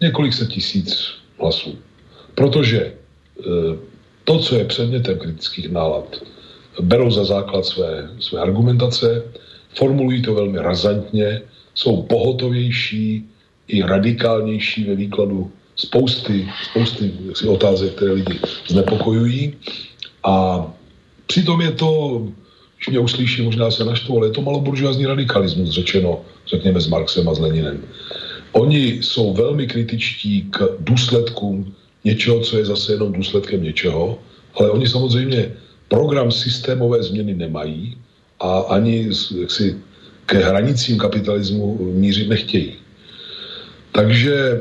několik 0.00 0.32
set 0.32 0.48
tisíc 0.48 1.14
hlasů. 1.38 1.78
Protože 2.34 2.80
e, 2.80 2.92
to, 4.24 4.38
co 4.38 4.56
je 4.56 4.64
předmětem 4.64 5.18
kritických 5.18 5.70
nálad, 5.70 6.22
berou 6.80 7.10
za 7.10 7.24
základ 7.24 7.66
své, 7.66 8.10
své 8.20 8.40
argumentace, 8.40 9.22
formulují 9.74 10.22
to 10.22 10.34
velmi 10.34 10.58
razantně, 10.58 11.42
jsou 11.74 12.02
pohotovější 12.02 13.24
i 13.68 13.82
radikálnější 13.82 14.84
ve 14.84 14.94
výkladu 14.94 15.50
spousty, 15.76 16.48
spousty 16.70 17.12
otázek, 17.48 17.94
které 17.94 18.12
lidi 18.12 18.38
znepokojují 18.68 19.54
a 20.24 20.66
přitom 21.26 21.60
je 21.60 21.70
to, 21.70 22.22
když 22.76 22.88
mě 22.88 22.98
uslyší, 22.98 23.42
možná 23.42 23.70
se 23.70 23.84
naštvu, 23.84 24.18
ale 24.18 24.26
je 24.26 24.30
to 24.30 24.42
maloburžoázní 24.42 25.06
radikalismus, 25.06 25.70
řečeno, 25.70 26.20
řekněme, 26.46 26.80
s 26.80 26.88
Marxem 26.88 27.28
a 27.28 27.34
s 27.34 27.38
Leninem. 27.38 27.84
Oni 28.52 28.98
jsou 29.02 29.32
velmi 29.34 29.66
kritičtí 29.66 30.42
k 30.50 30.68
důsledkům 30.78 31.74
něčeho, 32.04 32.40
co 32.40 32.58
je 32.58 32.64
zase 32.64 32.92
jenom 32.92 33.12
důsledkem 33.12 33.62
něčeho, 33.62 34.18
ale 34.54 34.70
oni 34.70 34.88
samozřejmě 34.88 35.52
program 35.88 36.32
systémové 36.32 37.02
změny 37.02 37.34
nemají 37.34 37.96
a 38.40 38.58
ani 38.58 39.08
jaksi, 39.40 39.76
ke 40.26 40.38
hranicím 40.38 40.98
kapitalismu 40.98 41.78
mířit 41.94 42.28
nechtějí. 42.28 42.74
Takže 43.92 44.34
e, 44.34 44.58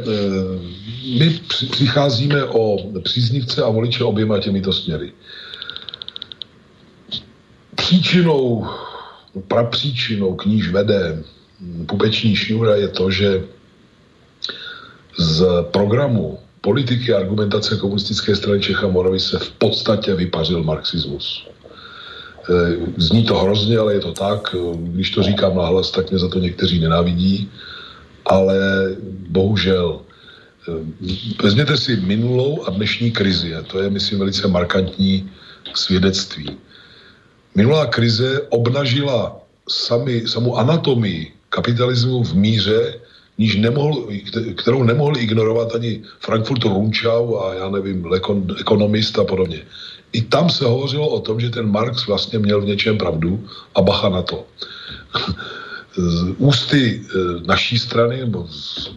my 1.19 1.39
přicházíme 1.71 2.43
o 2.43 2.77
příznivce 3.01 3.63
a 3.63 3.69
voliče 3.69 4.03
oběma 4.03 4.39
těmito 4.39 4.73
směry 4.73 5.11
příčinou, 7.89 8.69
prapříčinou 9.49 10.35
kníž 10.35 10.69
vede 10.69 11.25
pupeční 11.89 12.35
šňůra 12.35 12.75
je 12.75 12.87
to, 12.87 13.11
že 13.11 13.41
z 15.17 15.41
programu 15.73 16.37
politiky 16.61 17.13
a 17.13 17.17
argumentace 17.17 17.81
komunistické 17.81 18.35
strany 18.35 18.61
Čecha 18.61 18.87
Moravy 18.87 19.19
se 19.19 19.39
v 19.39 19.49
podstatě 19.57 20.13
vypařil 20.13 20.63
marxismus. 20.63 21.49
E, 22.45 22.77
zní 23.01 23.25
to 23.25 23.41
hrozně, 23.41 23.77
ale 23.77 23.93
je 23.93 24.05
to 24.05 24.13
tak. 24.13 24.55
Když 24.93 25.09
to 25.11 25.23
říkám 25.23 25.57
nahlas, 25.57 25.91
tak 25.91 26.13
mě 26.13 26.19
za 26.19 26.29
to 26.29 26.39
někteří 26.39 26.79
nenávidí. 26.79 27.49
Ale 28.25 28.57
bohužel, 29.33 30.01
e, 30.69 30.71
vezměte 31.41 31.73
si 31.77 31.97
minulou 32.05 32.63
a 32.63 32.69
dnešní 32.69 33.11
krizi. 33.11 33.55
A 33.55 33.65
to 33.65 33.81
je, 33.81 33.89
myslím, 33.89 34.19
velice 34.19 34.45
markantní 34.47 35.25
svědectví 35.73 36.68
Minulá 37.55 37.85
krize 37.85 38.41
obnažila 38.49 39.37
sami, 39.69 40.27
samou 40.27 40.57
anatomii 40.57 41.31
kapitalismu 41.49 42.23
v 42.23 42.33
míře, 42.33 42.99
níž 43.37 43.55
nemohl, 43.55 44.07
kterou 44.55 44.83
nemohli 44.83 45.19
ignorovat 45.21 45.75
ani 45.75 46.01
Frankfurt 46.19 46.63
Runčau 46.63 47.37
a 47.37 47.53
já 47.53 47.69
nevím, 47.69 48.05
ekonomist 48.59 49.19
a 49.19 49.23
podobně. 49.23 49.61
I 50.13 50.21
tam 50.21 50.49
se 50.49 50.65
hovořilo 50.65 51.09
o 51.09 51.19
tom, 51.19 51.39
že 51.39 51.49
ten 51.49 51.71
Marx 51.71 52.07
vlastně 52.07 52.39
měl 52.39 52.61
v 52.61 52.65
něčem 52.65 52.97
pravdu 52.97 53.47
a 53.75 53.81
bacha 53.81 54.09
na 54.09 54.21
to. 54.21 54.45
Z 55.97 56.35
ústy 56.37 57.01
e, 57.01 57.17
naší 57.47 57.79
strany, 57.79 58.19
nebo 58.19 58.47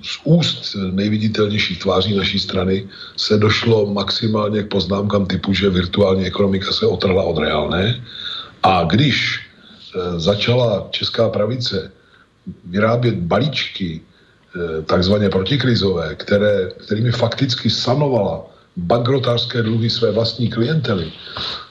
z 0.02 0.18
úst 0.24 0.76
nejviditelnějších 0.92 1.78
tváří 1.78 2.16
naší 2.16 2.38
strany 2.38 2.88
se 3.16 3.38
došlo 3.38 3.86
maximálně 3.86 4.62
k 4.62 4.68
poznámkám 4.68 5.26
typu, 5.26 5.54
že 5.54 5.70
virtuální 5.70 6.26
ekonomika 6.26 6.72
se 6.72 6.86
otrhla 6.86 7.22
od 7.22 7.38
reálné 7.38 8.04
a 8.62 8.84
když 8.84 9.40
e, 9.40 10.20
začala 10.20 10.88
česká 10.90 11.28
pravice 11.28 11.92
vyrábět 12.64 13.14
balíčky 13.14 14.00
e, 14.00 14.82
takzvaně 14.82 15.28
protikrizové, 15.28 16.14
které, 16.14 16.70
kterými 16.86 17.12
fakticky 17.12 17.70
sanovala 17.70 18.46
bankrotářské 18.76 19.62
dluhy 19.62 19.90
své 19.90 20.10
vlastní 20.10 20.48
klientely, 20.50 21.12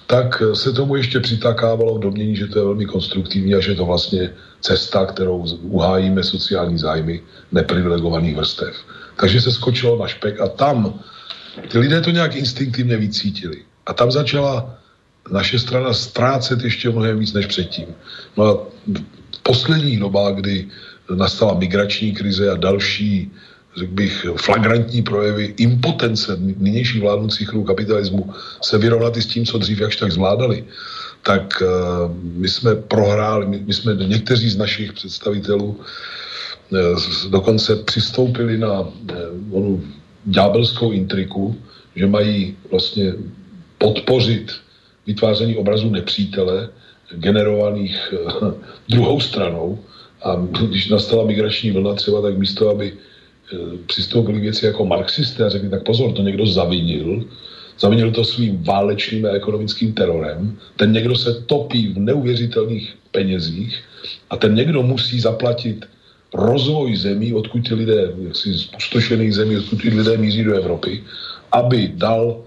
tak 0.08 0.44
se 0.54 0.74
tomu 0.74 0.96
ještě 0.96 1.20
přitakávalo 1.20 1.96
v 1.96 2.00
domění, 2.00 2.36
že 2.36 2.48
to 2.48 2.60
je 2.60 2.66
velmi 2.66 2.86
konstruktivní 2.86 3.56
a 3.56 3.60
že 3.60 3.76
to 3.76 3.86
vlastně 3.86 4.34
cesta, 4.62 5.06
kterou 5.06 5.48
uhájíme 5.62 6.24
sociální 6.24 6.78
zájmy 6.78 7.22
neprivilegovaných 7.52 8.36
vrstev. 8.36 8.76
Takže 9.16 9.42
se 9.42 9.52
skočilo 9.52 9.98
na 9.98 10.08
špek 10.08 10.42
a 10.42 10.48
tam 10.48 11.00
ty 11.68 11.78
lidé 11.78 12.02
to 12.02 12.12
nějak 12.12 12.36
instinktivně 12.36 12.98
vycítili. 12.98 13.58
A 13.86 13.94
tam 13.94 14.12
začala 14.12 14.81
naše 15.32 15.60
strana 15.60 15.94
ztrácet 15.94 16.64
ještě 16.64 16.90
mnohem 16.90 17.20
víc 17.20 17.34
než 17.34 17.46
předtím. 17.46 17.86
No 18.38 18.44
a 18.46 18.54
v 19.36 19.42
posledních 19.44 20.00
dobách, 20.00 20.36
kdy 20.36 20.68
nastala 21.16 21.54
migrační 21.54 22.12
krize 22.12 22.52
a 22.52 22.56
další 22.56 23.32
řekl 23.78 23.94
bych, 23.94 24.26
flagrantní 24.36 25.02
projevy 25.02 25.54
impotence 25.58 26.38
nynějších 26.40 27.02
vládnoucích 27.02 27.50
kruhů 27.50 27.64
kapitalismu 27.64 28.34
se 28.62 28.78
vyrovnat 28.78 29.18
i 29.18 29.22
s 29.22 29.26
tím, 29.26 29.46
co 29.46 29.58
dřív 29.58 29.80
jakž 29.80 29.96
tak 29.96 30.12
zvládali, 30.12 30.66
tak 31.24 31.62
uh, 31.62 31.68
my 32.16 32.50
jsme 32.50 32.76
prohráli, 32.76 33.48
my, 33.48 33.64
my 33.66 33.74
jsme 33.74 33.96
někteří 33.96 34.50
z 34.50 34.58
našich 34.58 34.94
představitelů 34.94 35.80
uh, 36.70 37.00
dokonce 37.30 37.76
přistoupili 37.76 38.58
na 38.58 38.80
uh, 38.80 38.90
onu 39.52 39.84
ďábelskou 40.26 40.92
intriku, 40.92 41.56
že 41.96 42.08
mají 42.08 42.58
vlastně 42.72 43.14
podpořit 43.78 44.52
vytváření 45.08 45.56
obrazu 45.56 45.90
nepřítele, 45.90 46.70
generovaných 47.12 48.14
druhou 48.90 49.20
stranou. 49.20 49.80
A 50.24 50.36
když 50.70 50.90
nastala 50.90 51.26
migrační 51.26 51.72
vlna 51.72 51.94
třeba, 51.94 52.22
tak 52.22 52.38
místo, 52.38 52.70
aby 52.70 52.94
přistoupili 53.86 54.40
k 54.40 54.42
věci 54.42 54.66
jako 54.66 54.86
marxisté 54.86 55.46
a 55.46 55.50
řekli, 55.50 55.70
tak 55.70 55.84
pozor, 55.84 56.12
to 56.12 56.22
někdo 56.22 56.46
zavinil, 56.46 57.26
zavinil 57.80 58.12
to 58.12 58.24
svým 58.24 58.64
válečným 58.64 59.26
a 59.26 59.30
ekonomickým 59.30 59.94
terorem, 59.94 60.58
ten 60.76 60.92
někdo 60.92 61.16
se 61.16 61.34
topí 61.46 61.88
v 61.88 62.00
neuvěřitelných 62.00 62.98
penězích 63.12 63.84
a 64.30 64.38
ten 64.38 64.56
někdo 64.56 64.84
musí 64.84 65.20
zaplatit 65.20 65.86
rozvoj 66.34 66.96
zemí, 66.96 67.34
odkud 67.34 67.68
ti 67.68 67.74
lidé, 67.74 68.14
jaksi 68.24 68.54
spustošených 68.54 69.36
zemí, 69.36 69.58
odkud 69.58 69.82
ti 69.82 69.90
lidé 69.90 70.18
míří 70.18 70.44
do 70.44 70.56
Evropy, 70.56 71.04
aby 71.52 71.92
dal 71.96 72.44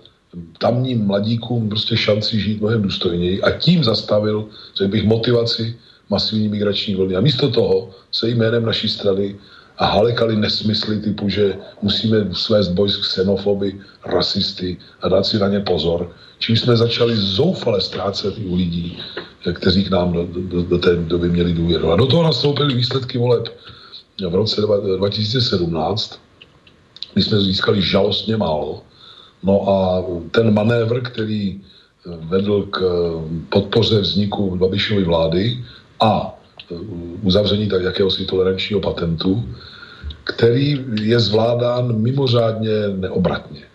tamním 0.59 1.07
mladíkům 1.07 1.69
prostě 1.69 1.97
šanci 1.97 2.41
žít 2.41 2.61
mnohem 2.61 2.83
důstojněji 2.83 3.43
a 3.43 3.51
tím 3.51 3.85
zastavil, 3.85 4.49
řekl 4.77 4.91
bych, 4.91 5.05
motivaci 5.05 5.77
masivní 6.11 6.49
migrační 6.49 6.95
vlny. 6.95 7.17
A 7.17 7.21
místo 7.21 7.51
toho 7.51 7.91
se 8.13 8.29
jménem 8.29 8.65
naší 8.65 8.89
strany 8.89 9.37
a 9.79 9.87
halekali 9.87 10.37
nesmysly 10.37 11.01
typu, 11.01 11.29
že 11.29 11.57
musíme 11.83 12.29
svést 12.33 12.71
boj 12.71 12.91
s 12.91 12.97
xenofoby, 12.97 13.81
rasisty 14.07 14.77
a 15.03 15.09
dát 15.09 15.27
si 15.27 15.39
na 15.39 15.49
ně 15.49 15.61
pozor. 15.61 16.13
Čím 16.39 16.57
jsme 16.57 16.77
začali 16.77 17.17
zoufale 17.17 17.81
ztrácet 17.81 18.35
u 18.39 18.55
lidí, 18.55 18.99
kteří 19.53 19.85
k 19.85 19.91
nám 19.91 20.13
do, 20.13 20.27
do, 20.27 20.63
do 20.63 20.79
té 20.79 20.97
doby 20.97 21.29
měli 21.29 21.53
důvěru. 21.53 21.93
A 21.93 21.97
do 21.97 22.07
toho 22.07 22.23
nastoupily 22.23 22.75
výsledky 22.75 23.19
voleb 23.19 23.49
v 24.31 24.35
roce 24.35 24.63
2017, 24.97 26.21
kdy 27.15 27.23
jsme 27.23 27.41
získali 27.41 27.83
žalostně 27.83 28.37
málo. 28.37 28.83
No 29.45 29.69
a 29.69 30.05
ten 30.31 30.55
manévr, 30.55 31.01
který 31.01 31.61
vedl 32.07 32.63
k 32.63 32.81
podpoře 33.49 34.01
vzniku 34.01 34.57
Babišovy 34.57 35.05
vlády 35.05 35.65
a 36.01 36.35
uzavření 37.23 37.69
tak 37.69 37.83
jakéhosi 37.83 38.25
tolerančního 38.25 38.81
patentu, 38.81 39.45
který 40.25 40.81
je 41.03 41.21
zvládán 41.21 42.01
mimořádně 42.01 42.89
neobratně. 42.97 43.61
E, 43.61 43.69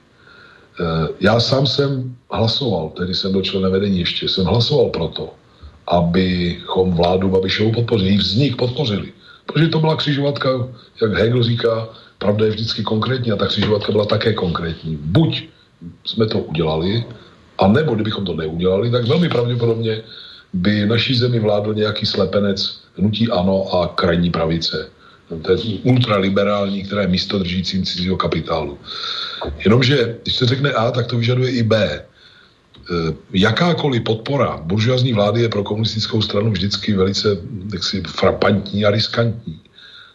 já 1.19 1.39
sám 1.39 1.67
jsem 1.67 2.15
hlasoval, 2.31 2.89
tedy 2.89 3.15
jsem 3.15 3.31
byl 3.31 3.41
členem 3.41 3.71
vedení 3.71 3.99
ještě, 3.99 4.29
jsem 4.29 4.45
hlasoval 4.45 4.89
proto, 4.89 5.33
abychom 5.87 6.93
vládu 6.93 7.29
Babišovu 7.29 7.71
podpořili, 7.71 8.17
vznik 8.17 8.55
podpořili. 8.55 9.13
Protože 9.45 9.67
to 9.67 9.79
byla 9.79 9.95
křižovatka, 9.95 10.49
jak 11.01 11.13
Hegel 11.13 11.43
říká, 11.43 11.89
pravda 12.17 12.45
je 12.45 12.51
vždycky 12.51 12.83
konkrétní 12.83 13.31
a 13.31 13.35
ta 13.35 13.47
křižovatka 13.47 13.91
byla 13.91 14.05
také 14.05 14.33
konkrétní. 14.33 14.97
Buď 15.01 15.49
jsme 16.05 16.25
to 16.25 16.39
udělali, 16.39 17.03
a 17.57 17.67
nebo 17.67 17.95
kdybychom 17.95 18.25
to 18.25 18.33
neudělali, 18.33 18.91
tak 18.91 19.05
velmi 19.05 19.29
pravděpodobně 19.29 20.01
by 20.53 20.85
naší 20.85 21.15
zemi 21.15 21.39
vládl 21.39 21.73
nějaký 21.73 22.05
slepenec 22.05 22.81
hnutí 22.97 23.29
ANO 23.29 23.73
a 23.73 23.87
krajní 23.87 24.29
pravice. 24.31 24.89
To 25.41 25.51
je 25.51 25.57
ultraliberální, 25.83 26.83
která 26.83 27.01
je 27.01 27.07
místo 27.07 27.39
držícím 27.39 27.85
cizího 27.85 28.17
kapitálu. 28.17 28.77
Jenomže, 29.63 30.17
když 30.23 30.35
se 30.35 30.45
řekne 30.45 30.71
A, 30.71 30.91
tak 30.91 31.07
to 31.07 31.17
vyžaduje 31.17 31.51
i 31.51 31.63
B. 31.63 31.77
E, 31.85 32.03
jakákoliv 33.33 34.03
podpora 34.03 34.57
buržoazní 34.63 35.13
vlády 35.13 35.41
je 35.41 35.49
pro 35.49 35.63
komunistickou 35.63 36.21
stranu 36.21 36.51
vždycky 36.51 36.93
velice 36.93 37.37
jaksi, 37.73 38.01
frapantní 38.01 38.85
a 38.85 38.91
riskantní. 38.91 39.59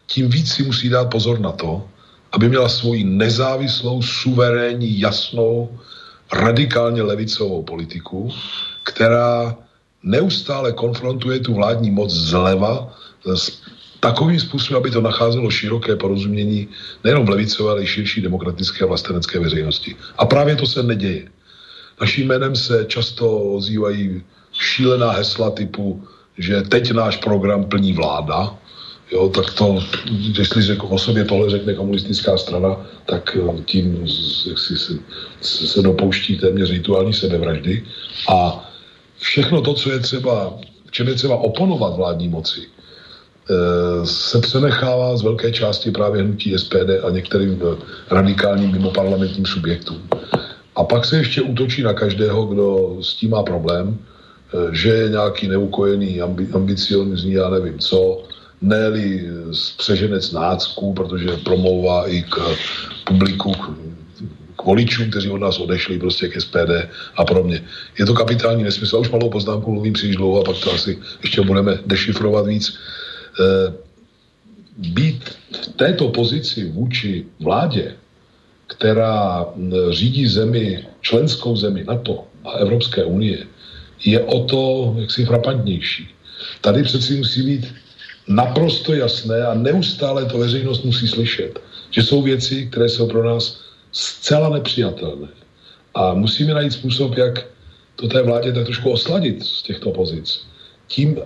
Tím 0.07 0.29
víc 0.29 0.53
si 0.53 0.63
musí 0.63 0.89
dát 0.89 1.11
pozor 1.11 1.41
na 1.41 1.53
to, 1.53 1.89
aby 2.35 2.49
měla 2.49 2.69
svoji 2.69 3.05
nezávislou, 3.05 4.03
suverénní, 4.03 5.01
jasnou, 5.01 5.79
radikálně 6.33 7.03
levicovou 7.03 7.63
politiku, 7.63 8.31
která 8.83 9.57
neustále 10.03 10.73
konfrontuje 10.73 11.41
tu 11.41 11.55
vládní 11.55 11.91
moc 11.91 12.11
zleva 12.11 12.91
s 13.35 13.63
takovým 14.01 14.41
způsobem, 14.41 14.77
aby 14.77 14.91
to 14.91 15.01
nacházelo 15.01 15.51
široké 15.51 15.97
porozumění 15.97 16.69
nejenom 17.05 17.27
v 17.27 17.29
levicové, 17.29 17.71
ale 17.71 17.83
i 17.83 17.87
širší 17.87 18.21
demokratické 18.21 18.85
a 18.85 18.87
vlastenecké 18.87 19.39
veřejnosti. 19.39 19.97
A 20.19 20.27
právě 20.27 20.57
to 20.57 20.67
se 20.67 20.83
neděje. 20.83 21.31
Naším 22.01 22.29
jménem 22.29 22.57
se 22.57 22.85
často 22.85 23.39
ozývají 23.39 24.23
šílená 24.53 25.11
hesla 25.11 25.51
typu, 25.51 26.05
že 26.39 26.63
teď 26.63 26.93
náš 26.93 27.17
program 27.17 27.65
plní 27.65 27.93
vláda, 27.93 28.59
jo, 29.15 29.29
tak 29.29 29.55
to, 29.55 29.79
jestli 30.39 30.79
o 30.79 30.99
sobě 30.99 31.25
tohle 31.25 31.51
řekne 31.51 31.75
komunistická 31.75 32.37
strana, 32.39 32.87
tak 33.07 33.37
eh, 33.37 33.63
tím 33.65 34.07
jak 34.49 34.59
si 34.59 34.77
se, 34.77 34.93
se 35.67 35.83
dopouští 35.83 36.39
téměř 36.39 36.71
rituální 36.71 37.13
sebevraždy. 37.13 37.85
A 38.29 38.71
všechno 39.19 39.63
to, 39.63 39.75
co 39.75 39.93
je 39.93 39.99
třeba, 39.99 40.55
v 40.87 40.91
čem 40.91 41.09
je 41.09 41.15
třeba 41.15 41.37
oponovat 41.37 41.97
vládní 41.97 42.29
moci, 42.29 42.61
eh, 42.61 44.07
se 44.07 44.41
přenechává 44.41 45.17
z 45.17 45.23
velké 45.23 45.53
části 45.53 45.91
právě 45.91 46.23
hnutí 46.23 46.59
SPD 46.59 46.91
a 47.07 47.11
některým 47.11 47.63
eh, 47.63 47.77
radikálním 48.11 48.73
mimoparlamentním 48.73 49.47
subjektům. 49.47 50.03
A 50.77 50.85
pak 50.85 51.05
se 51.05 51.17
ještě 51.17 51.43
útočí 51.43 51.83
na 51.83 51.95
každého, 51.95 52.47
kdo 52.47 52.97
s 53.01 53.15
tím 53.15 53.31
má 53.31 53.43
problém, 53.43 53.99
že 54.73 54.89
je 54.89 55.09
nějaký 55.09 55.49
neukojený, 55.49 56.21
ambi, 56.21 56.47
ambiciozní, 56.55 57.33
já 57.33 57.51
nevím 57.51 57.79
co, 57.79 58.23
ne 58.65 58.91
spřeženec 59.53 60.33
nácků, 60.33 60.93
protože 60.93 61.37
promlouvá 61.45 62.09
i 62.09 62.23
k 62.23 62.37
publiku, 63.05 63.53
voličům, 64.65 65.11
kteří 65.11 65.31
od 65.31 65.39
nás 65.39 65.59
odešli 65.59 65.99
prostě 65.99 66.29
k 66.29 66.41
SPD 66.41 66.89
a 67.17 67.23
mě. 67.43 67.65
Je 67.99 68.07
to 68.07 68.15
kapitální 68.15 68.65
nesmysl. 68.65 68.97
Už 68.97 69.11
malou 69.11 69.31
poznámku 69.31 69.73
mluvím 69.73 69.93
příliš 69.93 70.17
dlouho 70.17 70.41
a 70.41 70.45
pak 70.45 70.57
to 70.65 70.73
asi 70.73 70.99
ještě 71.23 71.43
budeme 71.43 71.79
dešifrovat 71.87 72.47
víc. 72.47 72.73
E, 73.41 73.73
být 74.77 75.21
v 75.53 75.69
této 75.77 76.09
pozici 76.09 76.65
vůči 76.65 77.25
vládě, 77.41 77.95
která 78.67 79.47
řídí 79.91 80.27
zemi, 80.27 80.87
členskou 81.01 81.57
zemi 81.57 81.85
NATO 81.85 82.25
a 82.45 82.51
Evropské 82.51 83.05
unie, 83.05 83.47
je 84.05 84.21
o 84.21 84.45
to 84.45 84.95
jaksi 84.99 85.25
frapantnější. 85.25 86.09
Tady 86.61 86.83
přeci 86.83 87.17
musí 87.17 87.43
být 87.43 87.75
naprosto 88.29 88.95
jasné 88.95 89.47
a 89.47 89.55
neustále 89.55 90.25
to 90.25 90.39
veřejnost 90.39 90.85
musí 90.85 91.09
slyšet, 91.09 91.59
že 91.91 92.03
jsou 92.03 92.23
věci, 92.23 92.69
které 92.71 92.89
jsou 92.89 93.09
pro 93.09 93.25
nás 93.25 93.61
zcela 93.93 94.49
nepřijatelné. 94.49 95.29
A 95.95 96.15
musíme 96.15 96.55
najít 96.55 96.73
způsob, 96.73 97.17
jak 97.17 97.47
to 97.97 98.09
té 98.09 98.23
vládě 98.23 98.53
tak 98.53 98.65
trošku 98.65 98.91
osladit 98.91 99.45
z 99.45 99.63
těchto 99.63 99.91
pozic. 99.91 100.47
Tím 100.87 101.19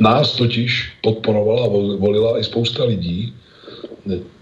nás 0.00 0.36
totiž 0.36 0.92
podporovala 1.02 1.64
a 1.64 1.68
volila 1.96 2.40
i 2.40 2.44
spousta 2.44 2.84
lidí 2.84 3.34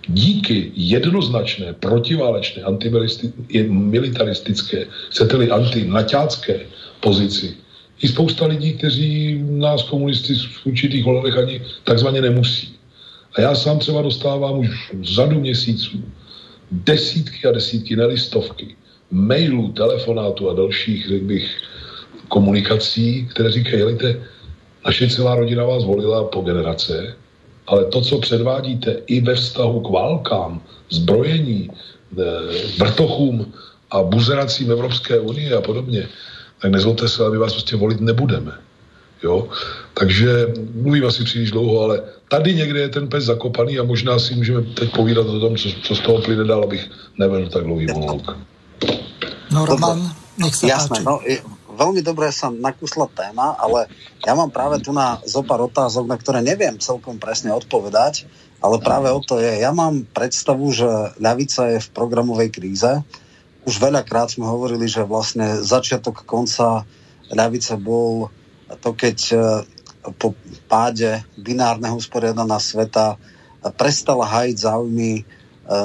díky 0.09 0.73
jednoznačné, 0.77 1.73
protiválečné, 1.73 2.63
antimilitaristické, 2.63 4.87
chcete-li 5.11 5.51
antinaťácké 5.51 6.61
pozici. 7.01 7.57
I 8.03 8.09
spousta 8.09 8.47
lidí, 8.47 8.73
kteří 8.73 9.39
nás 9.51 9.83
komunisty 9.83 10.35
v 10.35 10.67
určitých 10.67 11.07
ohledech 11.07 11.39
ani 11.39 11.63
takzvaně 11.85 12.21
nemusí. 12.21 12.75
A 13.35 13.41
já 13.41 13.55
sám 13.55 13.79
třeba 13.79 14.03
dostávám 14.03 14.59
už 14.59 14.93
řadu 15.03 15.41
měsíců 15.41 16.03
desítky 16.71 17.47
a 17.49 17.53
desítky, 17.53 17.97
ne 17.97 18.17
stovky 18.17 18.77
mailů, 19.11 19.73
telefonátů 19.73 20.51
a 20.51 20.55
dalších, 20.55 21.09
řekl 21.09 21.25
bych, 21.25 21.47
komunikací, 22.29 23.29
které 23.31 23.51
říkají, 23.51 23.79
jelite, 23.79 24.21
naše 24.87 25.09
celá 25.09 25.35
rodina 25.35 25.65
vás 25.65 25.85
volila 25.85 26.25
po 26.25 26.41
generace, 26.41 27.17
ale 27.67 27.85
to, 27.85 28.01
co 28.01 28.19
předvádíte 28.19 28.97
i 29.07 29.21
ve 29.21 29.35
vztahu 29.35 29.81
k 29.81 29.91
válkám, 29.91 30.63
zbrojení, 30.91 31.71
eh, 31.71 32.23
vrtochům 32.79 33.53
a 33.91 34.03
buzeracím 34.03 34.71
Evropské 34.71 35.19
unie 35.21 35.55
a 35.55 35.61
podobně, 35.61 36.09
tak 36.65 36.73
nezlobte 36.73 37.05
se, 37.09 37.21
ale 37.21 37.37
my 37.37 37.39
vás 37.39 37.53
prostě 37.53 37.77
volit 37.77 38.01
nebudeme. 38.01 38.53
Jo? 39.23 39.49
Takže 39.95 40.49
mluvím 40.75 41.07
asi 41.07 41.25
příliš 41.25 41.51
dlouho, 41.51 41.85
ale 41.85 42.03
tady 42.29 42.55
někde 42.55 42.81
je 42.81 42.89
ten 42.89 43.09
pes 43.09 43.25
zakopaný 43.25 43.79
a 43.79 43.85
možná 43.85 44.19
si 44.19 44.35
můžeme 44.35 44.63
teď 44.63 44.97
povídat 44.97 45.27
o 45.27 45.41
tom, 45.41 45.57
co, 45.57 45.69
co 45.83 45.93
z 45.97 46.01
toho 46.01 46.19
plyne 46.25 46.45
dál, 46.45 46.65
abych 46.65 46.89
nevedl 47.21 47.49
tak 47.53 47.65
dlouhý 47.65 47.87
monolog. 47.93 48.37
No 49.53 49.69
Roman, 49.69 50.09
nech 50.41 50.57
sa 50.57 50.67
Jasné, 50.67 51.05
no, 51.05 51.21
veľmi 51.77 52.01
dobre 52.01 52.33
sa 52.33 52.49
nakúsla 52.49 53.13
téma, 53.13 53.61
ale 53.61 53.85
ja 54.25 54.33
mám 54.33 54.49
práve 54.49 54.81
tu 54.81 54.97
na 54.97 55.21
zopár 55.29 55.61
otázok, 55.69 56.09
na 56.09 56.17
ktoré 56.17 56.41
neviem 56.41 56.81
celkom 56.81 57.21
presne 57.21 57.53
odpovedať, 57.53 58.25
ale 58.65 58.81
práve 58.81 59.13
o 59.13 59.21
to 59.21 59.37
je. 59.37 59.61
Ja 59.61 59.69
mám 59.77 60.09
predstavu, 60.17 60.73
že 60.73 60.89
ľavica 61.21 61.77
je 61.77 61.79
v 61.85 61.93
programovej 61.93 62.49
kríze. 62.57 63.05
Už 63.65 63.81
veľakrát 63.81 64.29
sme 64.29 64.45
hovorili, 64.45 64.85
že 64.85 65.09
vlastne 65.09 65.65
začiatok 65.65 66.29
konca 66.29 66.85
ľavice 67.33 67.81
bol 67.81 68.29
to, 68.81 68.93
keď 68.93 69.19
e, 69.33 69.37
po 70.21 70.37
páde 70.69 71.25
binárneho 71.41 71.97
usporiadaná 71.97 72.61
sveta 72.61 73.17
prestala 73.81 74.29
hajiť 74.29 74.57
záujmy 74.61 75.13
e, 75.17 75.23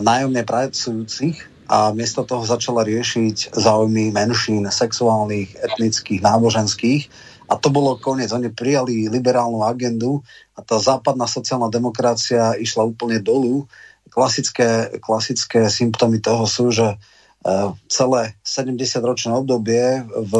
nájomne 0.03 0.43
pracujúcich 0.43 1.39
a 1.69 1.93
miesto 1.95 2.25
toho 2.25 2.43
začala 2.43 2.81
riešiť 2.81 3.53
záujmy 3.53 4.09
menšín, 4.09 4.65
sexuálnych, 4.67 5.53
etnických, 5.53 6.19
náboženských. 6.19 7.01
A 7.49 7.57
to 7.57 7.69
bolo 7.69 7.97
koniec. 7.97 8.33
Oni 8.33 8.49
prijali 8.49 9.09
liberálnu 9.09 9.61
agendu 9.61 10.25
a 10.57 10.65
tá 10.65 10.81
západná 10.81 11.29
sociálna 11.29 11.69
demokracia 11.69 12.57
išla 12.57 12.89
úplne 12.89 13.21
dolu. 13.21 13.69
Klasické, 14.09 14.97
klasické 14.97 15.69
symptómy 15.69 16.17
toho 16.21 16.49
sú, 16.49 16.73
že 16.73 16.97
celé 17.87 18.35
70-ročné 18.43 19.31
obdobie 19.31 20.03
v 20.11 20.33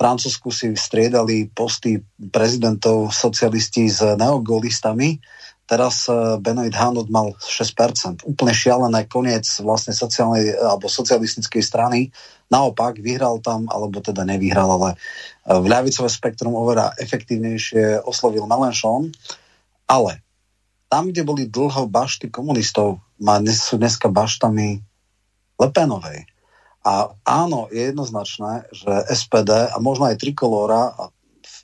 Francúzsku 0.00 0.48
si 0.48 0.72
striedali 0.72 1.52
posty 1.52 2.00
prezidentov 2.32 3.12
socialisti 3.12 3.92
s 3.92 4.00
neogolistami. 4.16 5.20
Teraz 5.68 6.08
e, 6.08 6.40
Benoit 6.40 6.72
Hanot 6.72 7.12
mal 7.12 7.36
6%. 7.36 8.24
Úplne 8.24 8.52
šialené 8.56 9.04
koniec 9.12 9.44
vlastne 9.60 9.92
sociálnej 9.92 10.56
alebo 10.56 10.88
socialistickej 10.88 11.60
strany. 11.60 12.08
Naopak 12.48 12.96
vyhral 12.96 13.44
tam, 13.44 13.68
alebo 13.68 14.00
teda 14.00 14.24
nevyhral, 14.24 14.72
ale 14.72 14.90
v 15.46 15.66
ľavicové 15.68 16.08
spektrum 16.10 16.56
oveľa 16.56 16.96
efektívnejšie 16.98 18.02
oslovil 18.02 18.48
Melenchon. 18.48 19.12
Ale 19.84 20.24
tam, 20.90 21.12
kde 21.12 21.22
boli 21.22 21.44
dlho 21.46 21.86
bašty 21.86 22.32
komunistov, 22.32 22.98
má, 23.22 23.38
sú 23.46 23.78
dneska 23.78 24.10
baštami 24.10 24.89
Lepenovej. 25.60 26.24
A 26.80 27.12
áno, 27.28 27.68
je 27.68 27.92
jednoznačné, 27.92 28.72
že 28.72 28.92
SPD 29.12 29.68
a 29.68 29.76
možno 29.76 30.08
aj 30.08 30.16
Trikolóra 30.16 30.96
a 30.96 31.02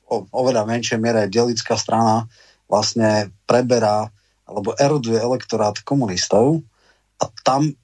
v 0.06 0.28
oveľa 0.30 0.68
menšej 0.68 1.00
miere 1.00 1.24
aj 1.24 1.34
delická 1.34 1.74
strana 1.74 2.28
vlastne 2.68 3.32
preberá 3.48 4.12
alebo 4.46 4.76
eroduje 4.78 5.18
elektorát 5.18 5.74
komunistov 5.82 6.62
a 7.18 7.26
tam 7.42 7.74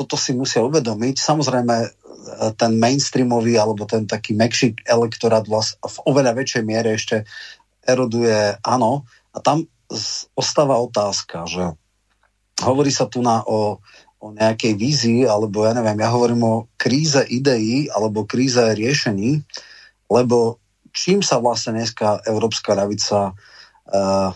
toto 0.00 0.16
si 0.16 0.32
musia 0.32 0.64
uvedomiť. 0.64 1.20
Samozrejme, 1.20 1.76
e, 1.84 1.88
ten 2.56 2.72
mainstreamový 2.80 3.60
alebo 3.60 3.84
ten 3.84 4.08
taký 4.08 4.32
mekší 4.32 4.80
elektorát 4.88 5.44
vlast, 5.44 5.76
v 5.76 5.96
oveľa 6.08 6.32
väčšej 6.40 6.62
miere 6.64 6.96
ešte 6.96 7.28
eroduje 7.84 8.56
áno. 8.64 9.04
A 9.36 9.38
tam 9.44 9.68
ostáva 10.32 10.80
otázka, 10.80 11.44
že 11.44 11.76
hovorí 12.64 12.88
sa 12.88 13.04
tu 13.04 13.20
na 13.20 13.44
o 13.44 13.84
o 14.20 14.36
nejakej 14.36 14.76
vízii, 14.76 15.20
alebo 15.24 15.64
ja 15.64 15.72
neviem, 15.72 15.96
ja 15.96 16.12
hovorím 16.12 16.42
o 16.44 16.54
kríze 16.76 17.24
ideí 17.24 17.88
alebo 17.88 18.28
kríze 18.28 18.60
riešení, 18.60 19.40
lebo 20.12 20.60
čím 20.92 21.24
sa 21.24 21.40
vlastne 21.40 21.80
dneska 21.80 22.20
Európska 22.28 22.76
ľavica 22.76 23.32
uh, 23.32 24.30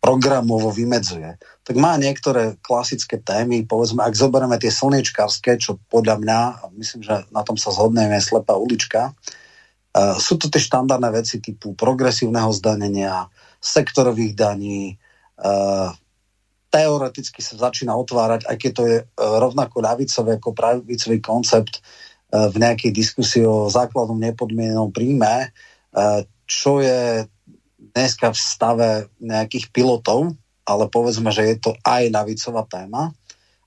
programovo 0.00 0.72
vymedzuje. 0.72 1.36
Tak 1.60 1.76
má 1.76 2.00
niektoré 2.00 2.56
klasické 2.64 3.20
témy, 3.20 3.68
povedzme, 3.68 4.00
ak 4.00 4.16
zoberieme 4.16 4.56
tie 4.56 4.72
slniečkárske, 4.72 5.60
čo 5.60 5.76
podľa 5.92 6.16
mňa, 6.16 6.40
a 6.56 6.64
myslím, 6.80 7.04
že 7.04 7.28
na 7.28 7.44
tom 7.44 7.60
sa 7.60 7.68
zhodneme, 7.76 8.16
slepá 8.24 8.56
ulička, 8.56 9.12
uh, 9.12 10.16
sú 10.16 10.40
to 10.40 10.48
tie 10.48 10.64
štandardné 10.64 11.12
veci 11.12 11.44
typu 11.44 11.76
progresívneho 11.76 12.48
zdanenia, 12.56 13.28
sektorových 13.60 14.32
daní, 14.32 14.96
uh, 15.44 15.92
teoreticky 16.70 17.42
sa 17.42 17.58
začína 17.58 17.92
otvárať, 17.98 18.46
aj 18.46 18.56
keď 18.56 18.70
to 18.72 18.82
je 18.86 18.96
e, 19.02 19.04
rovnako 19.18 19.82
ľavicový 19.82 20.38
ako 20.38 20.50
pravicový 20.54 21.18
koncept 21.18 21.78
e, 21.78 21.80
v 22.30 22.56
nejakej 22.56 22.94
diskusii 22.94 23.42
o 23.42 23.66
základnom 23.66 24.16
nepodmienenom 24.16 24.94
príjme, 24.94 25.50
e, 25.50 26.24
čo 26.46 26.78
je 26.78 27.26
dneska 27.90 28.30
v 28.30 28.38
stave 28.38 28.90
nejakých 29.18 29.74
pilotov, 29.74 30.38
ale 30.62 30.86
povedzme, 30.86 31.34
že 31.34 31.42
je 31.50 31.56
to 31.58 31.70
aj 31.82 32.06
ľavicová 32.14 32.62
téma, 32.70 33.10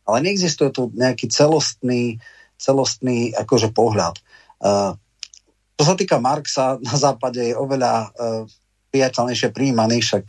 ale 0.08 0.18
neexistuje 0.24 0.72
tu 0.72 0.88
nejaký 0.96 1.28
celostný, 1.28 2.24
celostný 2.56 3.36
akože 3.36 3.76
pohľad. 3.76 4.16
Čo 5.76 5.84
sa 5.84 5.96
týka 6.00 6.24
Marxa, 6.24 6.80
na 6.88 6.96
západe 6.96 7.52
je 7.52 7.56
oveľa 7.56 8.16
priateľnejšie 8.96 9.52
príjmaný, 9.52 10.00
však 10.00 10.26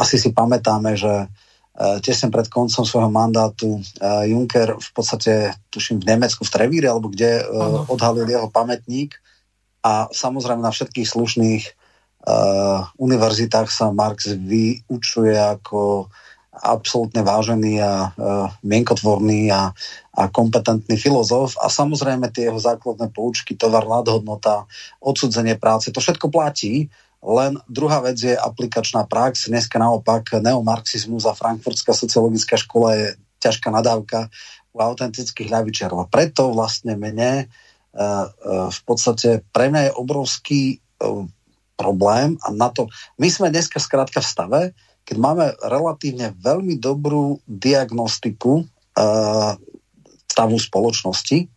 asi 0.00 0.16
si 0.16 0.32
pamätáme, 0.32 0.96
že 0.96 1.28
tesne 1.74 2.30
pred 2.30 2.46
koncom 2.46 2.86
svojho 2.86 3.10
mandátu 3.10 3.82
eh, 3.98 4.30
Juncker 4.30 4.78
v 4.78 4.90
podstate, 4.94 5.32
tuším, 5.74 5.98
v 5.98 6.14
Nemecku, 6.14 6.46
v 6.46 6.54
Trevíre, 6.54 6.86
alebo 6.86 7.10
kde 7.10 7.42
uh, 7.42 7.82
odhalil 7.90 8.30
jeho 8.30 8.46
pamätník. 8.46 9.18
A 9.82 10.06
samozrejme 10.08 10.62
na 10.62 10.70
všetkých 10.70 11.04
slušných 11.04 11.62
uh, 12.30 12.86
univerzitách 12.94 13.68
sa 13.68 13.90
Marx 13.90 14.30
vyučuje 14.32 15.34
ako 15.34 16.08
absolútne 16.54 17.26
vážený 17.26 17.82
a 17.82 17.92
uh, 18.14 18.46
mienkotvorný 18.62 19.50
a, 19.50 19.74
a 20.14 20.22
kompetentný 20.30 20.94
filozof. 20.94 21.58
A 21.58 21.66
samozrejme 21.66 22.30
tie 22.30 22.46
jeho 22.48 22.62
základné 22.62 23.10
poučky, 23.10 23.58
tovar, 23.58 23.82
nadhodnota, 23.82 24.70
odsudzenie 25.02 25.58
práce, 25.58 25.90
to 25.90 25.98
všetko 25.98 26.30
platí, 26.30 26.86
len 27.24 27.56
druhá 27.66 28.04
vec 28.04 28.20
je 28.20 28.36
aplikačná 28.36 29.08
prax. 29.08 29.48
Dneska 29.48 29.80
naopak 29.80 30.36
neomarxizmus 30.44 31.24
a 31.24 31.32
frankfurtská 31.32 31.96
sociologická 31.96 32.60
škola 32.60 32.92
je 32.94 33.06
ťažká 33.40 33.72
nadávka 33.72 34.28
u 34.76 34.84
autentických 34.84 35.48
ľavičarov. 35.48 36.04
A 36.04 36.10
preto 36.12 36.52
vlastne 36.52 37.00
mene 37.00 37.48
uh, 37.48 38.28
uh, 38.28 38.68
v 38.68 38.80
podstate 38.84 39.40
pre 39.56 39.72
mňa 39.72 39.88
je 39.88 39.96
obrovský 39.96 40.62
uh, 40.76 41.24
problém 41.80 42.36
a 42.44 42.52
na 42.54 42.70
to, 42.70 42.86
my 43.18 43.26
sme 43.26 43.50
dneska 43.50 43.80
skrátka 43.82 44.22
v 44.22 44.30
stave, 44.30 44.60
keď 45.04 45.16
máme 45.18 45.46
relatívne 45.60 46.32
veľmi 46.38 46.80
dobrú 46.80 47.42
diagnostiku 47.44 48.64
stavu 50.30 50.56
spoločnosti, 50.56 51.50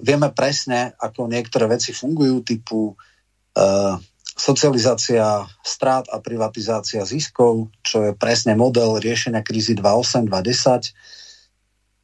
vieme 0.00 0.28
presne, 0.32 0.96
ako 0.96 1.28
niektoré 1.28 1.68
veci 1.70 1.92
fungujú, 1.92 2.40
typu 2.40 2.96
socializácia 4.36 5.48
strát 5.64 6.04
a 6.12 6.20
privatizácia 6.20 7.08
ziskov, 7.08 7.72
čo 7.80 8.04
je 8.04 8.12
presne 8.12 8.52
model 8.52 9.00
riešenia 9.00 9.40
krízy 9.40 9.72
2.8, 9.72 10.28
2.10, 10.28 10.92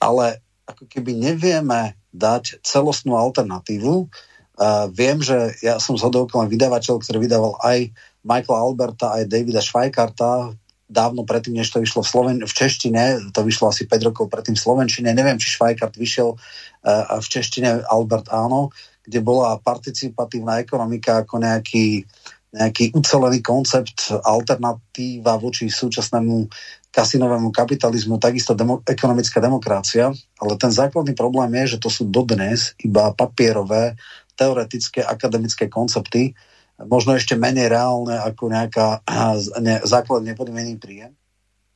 ale 0.00 0.40
ako 0.64 0.88
keby 0.88 1.12
nevieme 1.12 2.00
dať 2.16 2.64
celostnú 2.64 3.20
alternatívu. 3.20 4.08
Uh, 4.52 4.88
viem, 4.92 5.20
že 5.20 5.56
ja 5.60 5.76
som 5.76 5.96
zhodou 6.00 6.24
vydavateľ, 6.28 7.04
ktorý 7.04 7.18
vydával 7.20 7.56
aj 7.60 7.92
Michaela 8.24 8.64
Alberta, 8.64 9.12
aj 9.12 9.28
Davida 9.28 9.60
Švajkarta, 9.60 10.56
dávno 10.92 11.24
predtým, 11.24 11.56
než 11.56 11.72
to 11.72 11.80
vyšlo 11.80 12.04
v, 12.04 12.08
Sloven- 12.08 12.44
v 12.44 12.52
češtine, 12.52 13.32
to 13.32 13.40
vyšlo 13.44 13.72
asi 13.72 13.88
5 13.88 14.08
rokov 14.12 14.28
predtým 14.28 14.52
v 14.52 14.60
slovenčine, 14.60 15.08
neviem, 15.16 15.40
či 15.40 15.56
Švajkart 15.56 15.96
vyšiel 15.96 16.36
uh, 16.36 17.16
v 17.16 17.26
češtine, 17.26 17.88
Albert 17.88 18.28
áno, 18.28 18.72
kde 19.02 19.18
bola 19.20 19.58
participatívna 19.58 20.62
ekonomika 20.62 21.26
ako 21.26 21.42
nejaký, 21.42 22.06
nejaký 22.54 22.94
ucelený 22.94 23.42
koncept, 23.42 24.14
alternatíva 24.22 25.36
voči 25.42 25.66
súčasnému 25.66 26.46
kasinovému 26.92 27.48
kapitalizmu, 27.50 28.20
takisto 28.20 28.52
demo, 28.52 28.84
ekonomická 28.84 29.40
demokracia, 29.40 30.12
ale 30.12 30.52
ten 30.60 30.68
základný 30.68 31.16
problém 31.16 31.50
je, 31.64 31.76
že 31.76 31.82
to 31.82 31.88
sú 31.88 32.04
dodnes 32.04 32.76
iba 32.84 33.10
papierové, 33.16 33.96
teoretické, 34.36 35.00
akademické 35.04 35.68
koncepty, 35.68 36.36
možno 36.80 37.14
ešte 37.16 37.36
menej 37.36 37.68
reálne 37.68 38.16
ako 38.16 38.48
nejaká 38.48 39.04
ne, 39.64 39.80
základ 39.84 40.24
nepodmienený 40.24 40.80
príjem. 40.80 41.12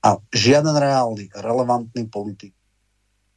A 0.07 0.22
žiaden 0.31 0.77
reálny, 0.77 1.35
relevantný 1.35 2.07
politik 2.07 2.56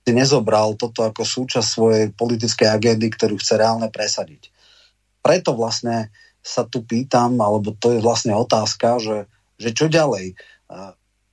si 0.05 0.11
nezobral 0.15 0.75
toto 0.79 1.03
ako 1.03 1.21
súčasť 1.25 1.67
svojej 1.67 2.05
politickej 2.13 2.67
agendy, 2.69 3.07
ktorú 3.11 3.37
chce 3.37 3.59
reálne 3.59 3.91
presadiť. 3.91 4.49
Preto 5.19 5.53
vlastne 5.53 6.13
sa 6.39 6.63
tu 6.63 6.81
pýtam, 6.81 7.35
alebo 7.39 7.75
to 7.75 7.93
je 7.95 7.99
vlastne 7.99 8.31
otázka, 8.33 8.97
že, 9.03 9.17
že 9.59 9.75
čo 9.75 9.91
ďalej. 9.91 10.33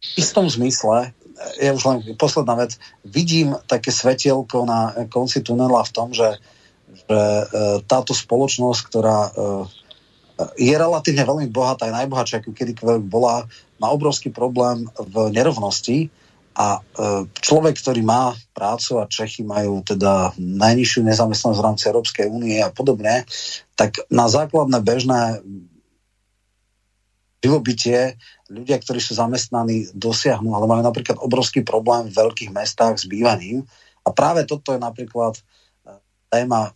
V 0.02 0.12
istom 0.18 0.50
zmysle, 0.50 1.14
je 1.62 1.70
už 1.70 1.82
len 1.86 1.98
posledná 2.18 2.58
vec, 2.58 2.76
vidím 3.06 3.54
také 3.70 3.94
svetielko 3.94 4.66
na 4.66 5.06
konci 5.08 5.40
tunela 5.44 5.86
v 5.86 5.94
tom, 5.94 6.10
že 6.12 6.36
že 6.96 7.22
táto 7.90 8.14
spoločnosť, 8.14 8.80
ktorá 8.88 9.20
je 10.56 10.74
relatívne 10.74 11.24
veľmi 11.26 11.48
bohatá, 11.50 11.90
aj 11.90 12.04
najbohatšia, 12.04 12.38
ako 12.40 12.56
kedykoľvek 12.56 13.04
bola, 13.10 13.44
má 13.76 13.92
obrovský 13.92 14.32
problém 14.32 14.88
v 14.96 15.28
nerovnosti 15.34 16.08
a 16.57 16.80
človek, 17.44 17.76
ktorý 17.76 18.00
má 18.00 18.32
prácu 18.57 18.96
a 18.96 19.04
Čechy 19.04 19.44
majú 19.44 19.84
teda 19.84 20.32
najnižšiu 20.40 21.04
nezamestnanosť 21.04 21.61
v 21.61 21.66
rámci 21.68 21.84
Európskej 21.92 22.26
únie 22.32 22.57
a 22.64 22.72
podobne, 22.72 23.28
tak 23.76 24.00
na 24.09 24.24
základné 24.24 24.80
bežné 24.80 25.44
živobytie 27.44 28.16
ľudia, 28.48 28.80
ktorí 28.80 28.98
sú 29.04 29.12
zamestnaní, 29.14 29.92
dosiahnu, 29.92 30.57
ale 30.57 30.64
majú 30.64 30.82
napríklad 30.82 31.20
obrovský 31.20 31.61
problém 31.61 32.09
v 32.09 32.18
veľkých 32.24 32.50
mestách 32.50 32.98
s 32.98 33.04
bývaním. 33.04 33.68
A 34.02 34.11
práve 34.16 34.48
toto 34.48 34.72
je 34.72 34.80
napríklad 34.80 35.36
téma 36.32 36.72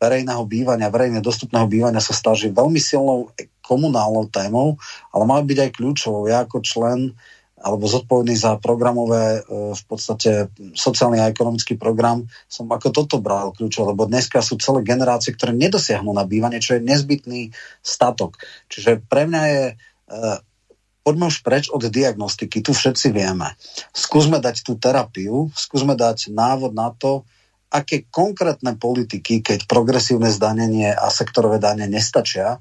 verejného 0.00 0.40
bývania, 0.48 0.88
verejne 0.88 1.20
dostupného 1.20 1.68
bývania 1.68 2.00
sa 2.00 2.16
stáži 2.16 2.48
veľmi 2.48 2.80
silnou 2.80 3.28
komunálnou 3.60 4.32
témou, 4.32 4.80
ale 5.12 5.24
má 5.28 5.36
byť 5.44 5.58
aj 5.68 5.70
kľúčovou. 5.76 6.24
Ja 6.30 6.48
ako 6.48 6.64
člen 6.64 7.12
alebo 7.60 7.84
zodpovedný 7.84 8.34
za 8.40 8.56
programové, 8.56 9.40
e, 9.40 9.76
v 9.76 9.84
podstate 9.84 10.48
sociálny 10.72 11.20
a 11.20 11.28
ekonomický 11.28 11.76
program, 11.76 12.24
som 12.48 12.64
ako 12.72 12.88
toto 12.88 13.20
bral 13.20 13.52
kľúčov, 13.52 13.92
lebo 13.92 14.08
dneska 14.08 14.40
sú 14.40 14.56
celé 14.56 14.80
generácie, 14.80 15.36
ktoré 15.36 15.52
nedosiahnu 15.52 16.08
na 16.10 16.24
bývanie, 16.24 16.58
čo 16.58 16.80
je 16.80 16.88
nezbytný 16.88 17.52
statok. 17.84 18.40
Čiže 18.72 19.04
pre 19.04 19.28
mňa 19.28 19.42
je, 19.44 19.64
e, 19.68 19.74
poďme 21.04 21.28
už 21.28 21.44
preč 21.44 21.68
od 21.68 21.84
diagnostiky, 21.84 22.64
tu 22.64 22.72
všetci 22.72 23.12
vieme. 23.12 23.52
Skúsme 23.92 24.40
dať 24.40 24.64
tú 24.64 24.80
terapiu, 24.80 25.52
skúsme 25.52 25.92
dať 25.92 26.32
návod 26.32 26.72
na 26.72 26.96
to, 26.96 27.28
aké 27.70 28.02
konkrétne 28.10 28.74
politiky, 28.74 29.46
keď 29.46 29.70
progresívne 29.70 30.26
zdanenie 30.26 30.90
a 30.90 31.06
sektorové 31.06 31.62
dane 31.62 31.86
nestačia, 31.86 32.58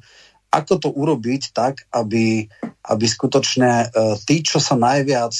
ako 0.49 0.73
to 0.81 0.89
urobiť 0.89 1.53
tak, 1.53 1.85
aby, 1.93 2.49
aby 2.89 3.05
skutočne 3.05 3.89
uh, 3.89 4.17
tí, 4.25 4.41
čo 4.41 4.57
sa 4.57 4.73
najviac 4.73 5.33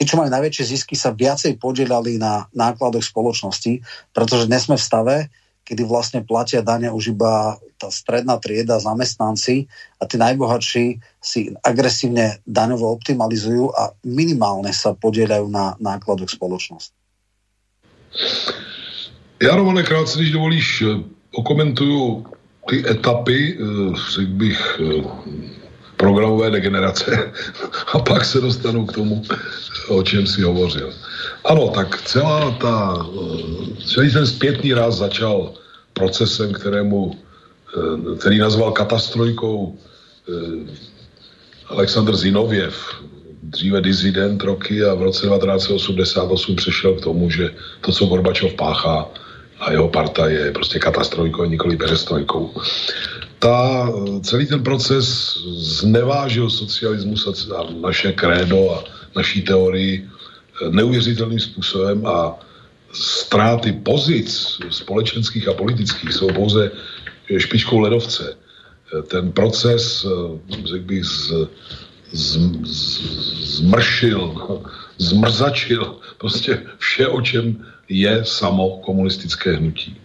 tí, 0.00 0.08
čo 0.08 0.16
majú 0.16 0.32
najväčšie 0.32 0.64
zisky, 0.64 0.96
sa 0.96 1.12
viacej 1.12 1.60
podielali 1.60 2.16
na 2.16 2.48
nákladoch 2.56 3.04
spoločnosti, 3.04 3.84
pretože 4.16 4.48
dnes 4.48 4.64
sme 4.64 4.80
v 4.80 4.86
stave, 4.88 5.16
kedy 5.68 5.84
vlastne 5.84 6.24
platia 6.24 6.64
dane 6.64 6.88
už 6.88 7.12
iba 7.12 7.60
tá 7.76 7.92
stredná 7.92 8.40
trieda, 8.40 8.80
zamestnanci 8.80 9.68
a 10.00 10.08
tí 10.08 10.16
najbohatší 10.16 10.84
si 11.20 11.52
agresívne 11.60 12.40
daňovo 12.48 12.88
optimalizujú 12.96 13.76
a 13.76 13.92
minimálne 14.08 14.72
sa 14.72 14.96
podielajú 14.96 15.52
na 15.52 15.76
nákladoch 15.76 16.32
spoločnosti. 16.32 16.96
Já, 19.40 19.56
Romane, 19.56 19.82
krátce, 19.82 20.18
když 20.18 20.32
dovolíš, 20.32 20.84
okomentuju 21.32 22.26
ty 22.68 22.84
etapy, 22.90 23.58
eh, 23.58 23.94
řekl 24.14 24.32
bych, 24.32 24.80
eh, 24.80 25.02
programové 25.96 26.50
degenerace 26.50 27.32
a 27.92 27.98
pak 27.98 28.24
se 28.24 28.40
dostanu 28.40 28.86
k 28.86 28.92
tomu, 28.92 29.22
o 29.88 30.02
čem 30.02 30.26
si 30.26 30.42
hovořil. 30.42 30.92
Ano, 31.44 31.68
tak 31.68 32.02
celá 32.02 32.50
ta, 32.50 33.06
eh, 33.06 33.84
celý 33.84 34.12
ten 34.12 34.26
zpětný 34.26 34.74
ráz 34.74 34.96
začal 34.96 35.54
procesem, 35.92 36.52
kterému, 36.52 37.18
který 38.18 38.38
nazval 38.38 38.72
katastrojkou 38.72 39.78
Aleksandr 41.68 42.16
Zinověv, 42.16 42.74
dříve 43.42 43.80
dizident 43.80 44.42
roky 44.42 44.84
a 44.84 44.94
v 44.94 45.02
roce 45.02 45.26
1988 45.26 46.56
přešel 46.56 46.94
k 46.94 47.00
tomu, 47.00 47.30
že 47.30 47.50
to, 47.80 47.92
co 47.92 48.06
Gorbačov 48.06 48.54
páchá, 48.54 49.06
a 49.60 49.72
jeho 49.72 49.88
parta 49.88 50.28
je 50.28 50.52
prostě 50.52 50.78
katastrojkou, 50.78 51.44
nikoli 51.44 51.76
peřestrojkou. 51.76 52.54
Ta, 53.38 53.88
celý 54.22 54.46
ten 54.46 54.62
proces 54.62 55.36
znevážil 55.56 56.50
socialismus 56.50 57.50
a 57.56 57.66
naše 57.80 58.12
krédo 58.12 58.72
a 58.72 58.84
naší 59.16 59.42
teorii 59.42 60.08
neuvěřitelným 60.70 61.40
způsobem 61.40 62.06
a 62.06 62.38
ztráty 62.92 63.72
pozic 63.72 64.58
společenských 64.70 65.48
a 65.48 65.54
politických 65.54 66.12
jsou 66.12 66.28
pouze 66.28 66.70
špičkou 67.38 67.78
ledovce. 67.78 68.36
Ten 69.08 69.32
proces, 69.32 70.06
řekl 70.64 70.84
bych, 70.84 71.04
z, 71.04 71.32
z, 72.12 72.38
z, 72.66 73.00
zmršil, 73.56 74.34
zmrzačil 74.98 75.96
prostě 76.18 76.62
vše, 76.78 77.08
o 77.08 77.20
čem 77.20 77.66
je 77.90 78.24
samo 78.24 78.78
komunistické 78.86 79.56
hnutí. 79.56 79.96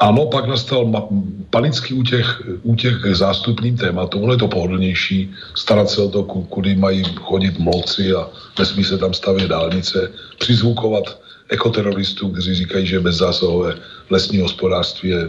Ano, 0.00 0.26
pak 0.26 0.46
nastal 0.46 1.08
panický 1.50 1.94
útěch, 1.94 2.42
útěch 2.62 3.00
k 3.02 3.14
zástupným 3.14 3.76
tématům, 3.76 4.22
ono 4.22 4.32
je 4.32 4.38
to 4.38 4.48
pohodlnější, 4.48 5.32
starat 5.54 5.90
se 5.90 6.02
o 6.02 6.08
to, 6.08 6.22
kudy 6.22 6.76
mají 6.76 7.04
chodit 7.16 7.58
mloci 7.58 8.12
a 8.12 8.28
nesmí 8.58 8.84
se 8.84 8.98
tam 8.98 9.14
stavět 9.14 9.48
dálnice, 9.48 10.10
přizvukovat 10.38 11.20
ekoteroristů, 11.48 12.28
kteří 12.28 12.54
říkají, 12.54 12.86
že 12.86 13.00
bezzásahové 13.00 13.74
lesní 14.10 14.40
hospodářství 14.40 15.08
je, 15.08 15.20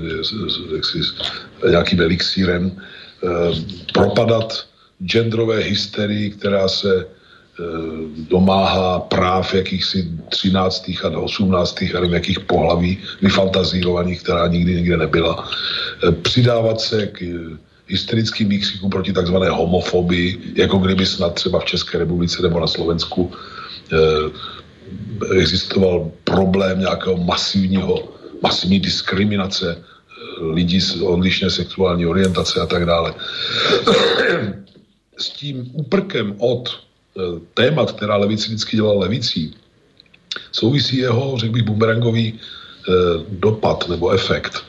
je 1.64 1.70
nějakým 1.70 2.02
elixírem, 2.02 2.72
e, 2.72 2.78
propadat 3.94 4.66
genderové 5.06 5.60
hysterii, 5.60 6.30
která 6.30 6.68
se 6.68 7.06
domáhá 8.30 9.00
práv 9.00 9.54
jakýchsi 9.54 10.08
13. 10.30 10.92
a 11.04 11.20
18. 11.20 11.82
a 11.82 11.94
nevím 11.94 12.14
jakých 12.14 12.40
pohlaví 12.40 12.98
vyfantazírovaných, 13.22 14.24
která 14.24 14.48
nikdy 14.48 14.76
nikde 14.76 14.98
nebyla. 14.98 15.50
Eh, 16.08 16.12
přidávat 16.12 16.82
se 16.82 17.08
k 17.08 17.22
eh, 17.22 17.58
hysterickým 17.88 18.50
výkřikům 18.50 18.90
proti 18.90 19.14
takzvané 19.14 19.50
homofobii, 19.50 20.54
jako 20.56 20.78
kdyby 20.78 21.06
snad 21.06 21.34
třeba 21.34 21.60
v 21.60 21.66
České 21.66 21.98
republice 21.98 22.42
nebo 22.42 22.60
na 22.60 22.68
Slovensku 22.68 23.32
existoval 25.32 26.12
problém 26.24 26.80
nějakého 26.80 27.18
masivního, 27.18 28.10
masivní 28.42 28.80
diskriminace 28.80 29.78
lidí 30.42 30.82
z 30.82 31.02
odlišné 31.02 31.50
sexuální 31.50 32.06
orientace 32.06 32.62
a 32.62 32.66
tak 32.66 32.86
dále. 32.86 33.14
S 35.18 35.30
tím 35.30 35.70
úprkem 35.74 36.36
od 36.38 36.70
Eh, 36.70 36.85
témat, 37.54 37.92
která 37.92 38.16
levici 38.16 38.48
vždycky 38.48 38.78
dělala 38.78 39.00
levicí, 39.00 39.56
souvisí 40.52 40.98
jeho, 40.98 41.38
řekl 41.38 41.54
bych, 41.54 41.64
bumerangový 41.64 42.34
eh, 42.34 42.92
dopad 43.30 43.90
nebo 43.90 44.12
efekt. 44.12 44.64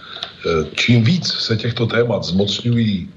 Eh, 0.47 0.67
čím 0.75 1.05
víc 1.05 1.27
se 1.27 1.57
těchto 1.57 1.87
témat 1.87 2.25
zmocňují 2.25 3.09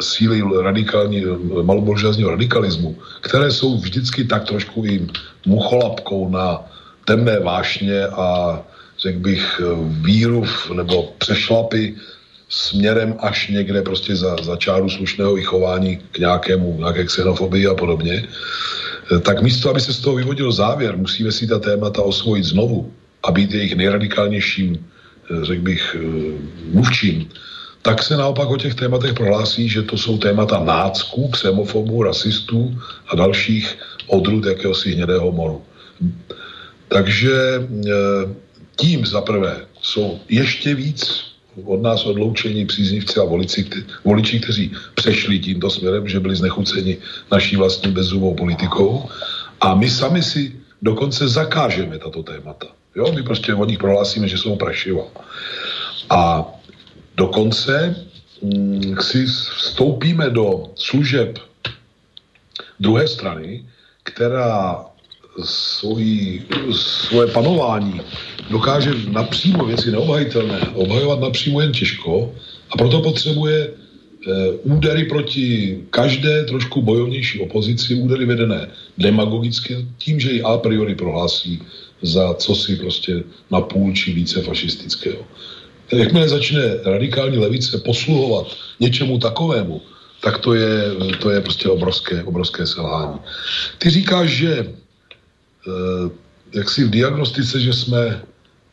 síly 0.00 0.42
radikální, 0.62 1.24
maloboržázního 1.62 2.30
radikalismu, 2.30 2.96
které 3.20 3.50
jsou 3.50 3.78
vždycky 3.78 4.24
tak 4.24 4.44
trošku 4.44 4.84
jim 4.84 5.10
mucholapkou 5.46 6.28
na 6.28 6.60
temné 7.04 7.40
vášně 7.40 8.06
a 8.06 8.60
řekl 8.98 9.18
bych 9.18 9.60
víru 10.02 10.44
nebo 10.74 11.12
přešlapy 11.18 11.94
směrem 12.52 13.16
až 13.18 13.48
někde 13.48 13.82
prostě 13.82 14.16
za, 14.16 14.36
za 14.42 14.56
čáru 14.56 14.88
slušného 14.88 15.34
vychování 15.34 15.96
k 16.12 16.18
nějakému, 16.18 16.76
nějaké 16.78 17.04
xenofobii 17.04 17.66
a 17.66 17.74
podobně, 17.74 18.28
eh, 18.28 19.18
tak 19.20 19.42
místo, 19.42 19.70
aby 19.70 19.80
se 19.80 19.92
z 19.92 20.00
toho 20.00 20.16
vyvodil 20.16 20.52
závěr, 20.52 20.96
musíme 20.96 21.32
si 21.32 21.48
ta 21.48 21.58
témata 21.58 22.02
osvojit 22.02 22.44
znovu 22.44 22.92
a 23.24 23.32
být 23.32 23.52
jejich 23.56 23.74
nejradikálnějším, 23.76 24.76
eh, 24.76 25.44
řekl 25.44 25.62
bych, 25.62 25.96
eh, 25.96 26.04
mluvčím, 26.76 27.28
tak 27.82 28.02
se 28.04 28.20
naopak 28.20 28.48
o 28.48 28.60
těch 28.60 28.74
tématech 28.76 29.16
prohlásí, 29.16 29.68
že 29.68 29.82
to 29.88 29.96
jsou 29.96 30.20
témata 30.20 30.60
nácků, 30.60 31.32
xenofobů, 31.32 32.02
rasistů 32.04 32.78
a 33.08 33.16
dalších 33.16 33.66
odrůd 34.06 34.44
jakéhosi 34.44 34.92
hnědého 34.92 35.32
moru. 35.32 35.64
Takže 36.88 37.66
tím 38.76 39.06
zaprvé 39.06 39.66
jsou 39.82 40.20
ještě 40.28 40.74
víc 40.78 41.31
od 41.64 41.82
nás 41.82 42.04
odloučení 42.04 42.66
příznivci 42.66 43.20
a 43.20 43.24
voliči, 43.24 43.68
voliči, 44.04 44.40
kteří 44.40 44.72
přešli 44.94 45.38
tímto 45.38 45.70
směrem, 45.70 46.08
že 46.08 46.20
byli 46.20 46.36
znechuceni 46.36 46.98
naší 47.32 47.56
vlastní 47.56 47.92
bezzubou 47.92 48.34
politikou 48.34 49.08
a 49.60 49.74
my 49.74 49.90
sami 49.90 50.22
si 50.22 50.56
dokonce 50.82 51.28
zakážeme 51.28 51.98
tato 51.98 52.22
témata. 52.22 52.66
Jo, 52.96 53.12
my 53.12 53.22
prostě 53.22 53.54
od 53.54 53.68
nich 53.68 53.78
prohlásíme, 53.78 54.28
že 54.28 54.38
jsou 54.38 54.56
prašiva. 54.56 55.04
A 56.10 56.44
dokonce 57.16 57.96
hm, 58.42 58.96
si 59.00 59.26
vstoupíme 59.56 60.30
do 60.30 60.72
služeb 60.74 61.38
druhé 62.80 63.08
strany, 63.08 63.64
která 64.02 64.91
svojí, 65.44 66.42
svoje 66.72 67.26
panování 67.26 68.00
dokáže 68.50 68.90
napřímo 69.10 69.64
věci 69.64 69.90
neobhajitelné 69.90 70.60
obhajovat 70.74 71.20
napřímo 71.20 71.60
jen 71.60 71.72
těžko 71.72 72.34
a 72.70 72.76
proto 72.76 73.00
potřebuje 73.00 73.58
e, 73.62 73.70
údery 74.62 75.04
proti 75.04 75.78
každé 75.90 76.44
trošku 76.44 76.82
bojovnější 76.82 77.40
opozici, 77.40 77.94
údery 77.94 78.24
vedené 78.24 78.68
demagogicky 78.98 79.86
tím, 79.98 80.20
že 80.20 80.32
ji 80.32 80.42
a 80.42 80.58
priori 80.58 80.94
prohlásí 80.94 81.62
za 82.02 82.34
co 82.34 82.54
si 82.54 82.76
prostě 82.76 83.22
na 83.50 83.60
půl 83.60 83.92
či 83.92 84.12
více 84.12 84.42
fašistického. 84.42 85.24
Jakmile 85.92 86.28
začne 86.28 86.62
radikální 86.84 87.38
levice 87.38 87.78
posluhovat 87.78 88.56
něčemu 88.80 89.18
takovému, 89.18 89.80
tak 90.20 90.38
to 90.38 90.54
je, 90.54 90.70
to 91.18 91.30
je 91.30 91.40
prostě 91.40 91.68
obrovské, 91.68 92.22
obrovské 92.22 92.66
selhání. 92.66 93.18
Ty 93.78 93.90
říkáš, 93.90 94.30
že 94.30 94.52
eh, 94.58 94.81
jak 96.54 96.70
si 96.70 96.84
v 96.84 96.90
diagnostice, 96.90 97.60
že 97.60 97.72
jsme 97.72 98.22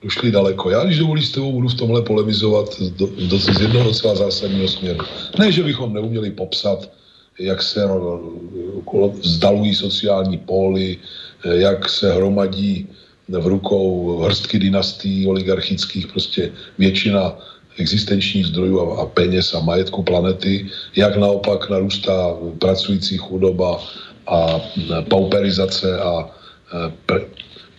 došli 0.03 0.31
daleko. 0.31 0.69
Já, 0.69 0.83
když 0.83 0.99
dovolíš 0.99 1.27
s 1.27 1.31
tebou, 1.31 1.51
budu 1.51 1.67
v 1.67 1.73
tomhle 1.73 2.01
polemizovat 2.01 2.81
do, 2.81 3.09
do, 3.29 3.37
z 3.39 3.61
jednoho 3.61 3.85
docela 3.85 4.15
zásadního 4.15 4.67
směru. 4.67 4.99
Ne, 5.39 5.51
že 5.51 5.63
bychom 5.63 5.93
neuměli 5.93 6.31
popsat, 6.31 6.89
jak 7.39 7.61
se 7.61 7.81
vzdalují 9.21 9.75
sociální 9.75 10.37
póly, 10.37 10.97
jak 11.43 11.89
se 11.89 12.13
hromadí 12.13 12.87
v 13.29 13.47
rukou 13.47 14.17
hrstky 14.17 14.59
dynastií 14.59 15.27
oligarchických, 15.27 16.07
prostě 16.07 16.51
většina 16.77 17.37
existenčních 17.77 18.45
zdrojů 18.45 18.79
a, 18.79 19.01
a 19.01 19.05
peněz 19.05 19.53
a 19.53 19.59
majetku 19.59 20.03
planety, 20.03 20.67
jak 20.95 21.17
naopak 21.17 21.69
narůstá 21.69 22.35
pracující 22.59 23.17
chudoba 23.17 23.79
a 24.27 24.59
pauperizace 25.09 25.99
a 25.99 26.29
pre, 27.05 27.21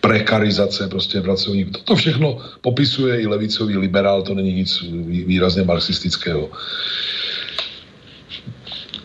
prekarizace 0.01 0.87
prostě 0.87 1.21
pracovníků. 1.21 1.71
Toto 1.71 1.95
všechno 1.95 2.37
popisuje 2.61 3.21
i 3.21 3.27
levicový 3.27 3.77
liberál, 3.77 4.21
to 4.21 4.33
není 4.33 4.53
nic 4.53 4.83
výrazně 5.25 5.63
marxistického. 5.63 6.51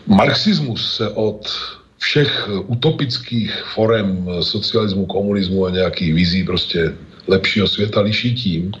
Marxismus 0.07 0.95
se 0.95 1.09
od 1.09 1.49
všech 1.97 2.49
utopických 2.65 3.53
forem 3.73 4.27
socialismu, 4.41 5.05
komunismu 5.05 5.65
a 5.65 5.69
nějakých 5.69 6.13
vizí 6.13 6.43
prostě 6.43 6.93
lepšího 7.27 7.67
světa 7.67 8.01
liší 8.01 8.35
tím, 8.35 8.71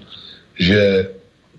že 0.59 1.09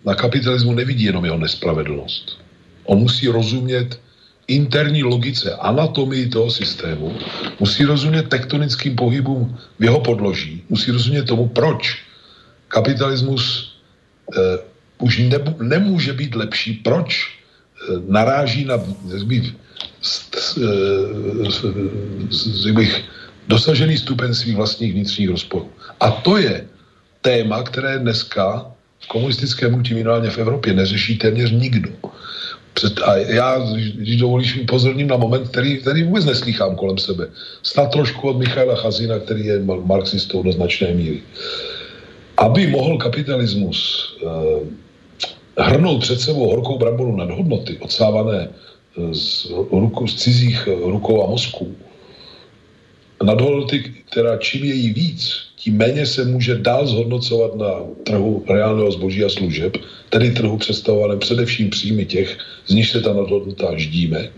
na 0.04 0.14
kapitalismu 0.14 0.72
nevidí 0.72 1.04
jenom 1.04 1.24
jeho 1.24 1.38
nespravedlnost. 1.38 2.38
On 2.84 2.98
musí 2.98 3.28
rozumět 3.28 4.00
interní 4.48 5.04
logice, 5.04 5.54
anatomii 5.54 6.28
toho 6.28 6.50
systému, 6.50 7.12
musí 7.60 7.84
rozumět 7.84 8.28
tektonickým 8.28 8.96
pohybům 8.96 9.58
v 9.78 9.84
jeho 9.84 10.00
podloží, 10.00 10.62
musí 10.68 10.90
rozumět 10.90 11.22
tomu, 11.22 11.48
proč 11.48 11.98
kapitalismus 12.68 13.72
eh, 14.36 14.58
už 14.98 15.18
ne, 15.18 15.38
nemůže 15.60 16.12
být 16.12 16.34
lepší, 16.34 16.72
proč 16.72 17.28
eh, 17.28 17.92
naráží 18.08 18.64
na 18.64 18.76
bych, 19.24 19.52
bych, 22.72 23.04
dosažený 23.48 23.96
stupen 23.96 24.34
svých 24.34 24.56
vlastních 24.56 24.92
vnitřních 24.92 25.28
rozporů. 25.28 25.70
A 26.00 26.10
to 26.10 26.36
je 26.36 26.66
téma, 27.20 27.62
které 27.62 27.98
dneska 27.98 28.66
v 29.00 29.06
komunistickém 29.08 29.72
hnutí 29.72 29.94
minimálně 29.94 30.30
v 30.30 30.38
Evropě 30.38 30.72
neřeší 30.72 31.18
téměř 31.18 31.50
nikdo. 31.50 31.90
Před, 32.78 33.00
a 33.02 33.16
já, 33.16 33.58
když 33.94 34.16
dovolíš, 34.16 34.58
upozorním 34.62 35.06
na 35.06 35.16
moment, 35.16 35.48
který, 35.48 35.78
který 35.78 36.02
vůbec 36.02 36.24
neslýchám 36.24 36.76
kolem 36.76 36.98
sebe. 36.98 37.26
Snad 37.62 37.90
trošku 37.90 38.28
od 38.28 38.38
Michaila 38.38 38.74
Chazina, 38.74 39.18
který 39.18 39.46
je 39.46 39.62
marxistou 39.84 40.42
do 40.42 40.52
značné 40.52 40.94
míry. 40.94 41.22
Aby 42.36 42.66
mohl 42.66 42.98
kapitalismus 42.98 43.78
eh, 44.22 45.62
hrnout 45.62 46.00
před 46.00 46.20
sebou 46.20 46.46
horkou 46.50 46.78
brambolu 46.78 47.16
nad 47.16 47.30
hodnoty, 47.30 47.78
odsávané 47.82 48.46
eh, 48.46 49.14
z, 49.14 49.50
ruku, 49.70 50.06
z 50.06 50.14
cizích 50.14 50.68
eh, 50.70 50.90
rukou 50.90 51.22
a 51.22 51.30
mozků, 51.30 51.74
nad 53.22 53.40
hodnoty, 53.40 53.90
která 54.10 54.36
čím 54.36 54.64
je 54.64 54.74
jí 54.74 54.92
víc, 54.92 55.34
tím 55.56 55.76
méně 55.76 56.06
se 56.06 56.24
může 56.24 56.54
dál 56.54 56.86
zhodnocovat 56.86 57.56
na 57.56 57.74
trhu 58.06 58.44
reálného 58.48 58.90
zboží 58.90 59.24
a 59.24 59.28
služeb, 59.28 59.76
tedy 60.10 60.30
trhu 60.30 60.56
představované 60.56 61.16
především 61.16 61.70
příjmy 61.70 62.04
těch, 62.06 62.38
z 62.66 62.74
nich 62.74 62.90
se 62.90 63.00
ta 63.00 63.12
nadhodnota 63.12 63.76
ždíme, 63.76 64.30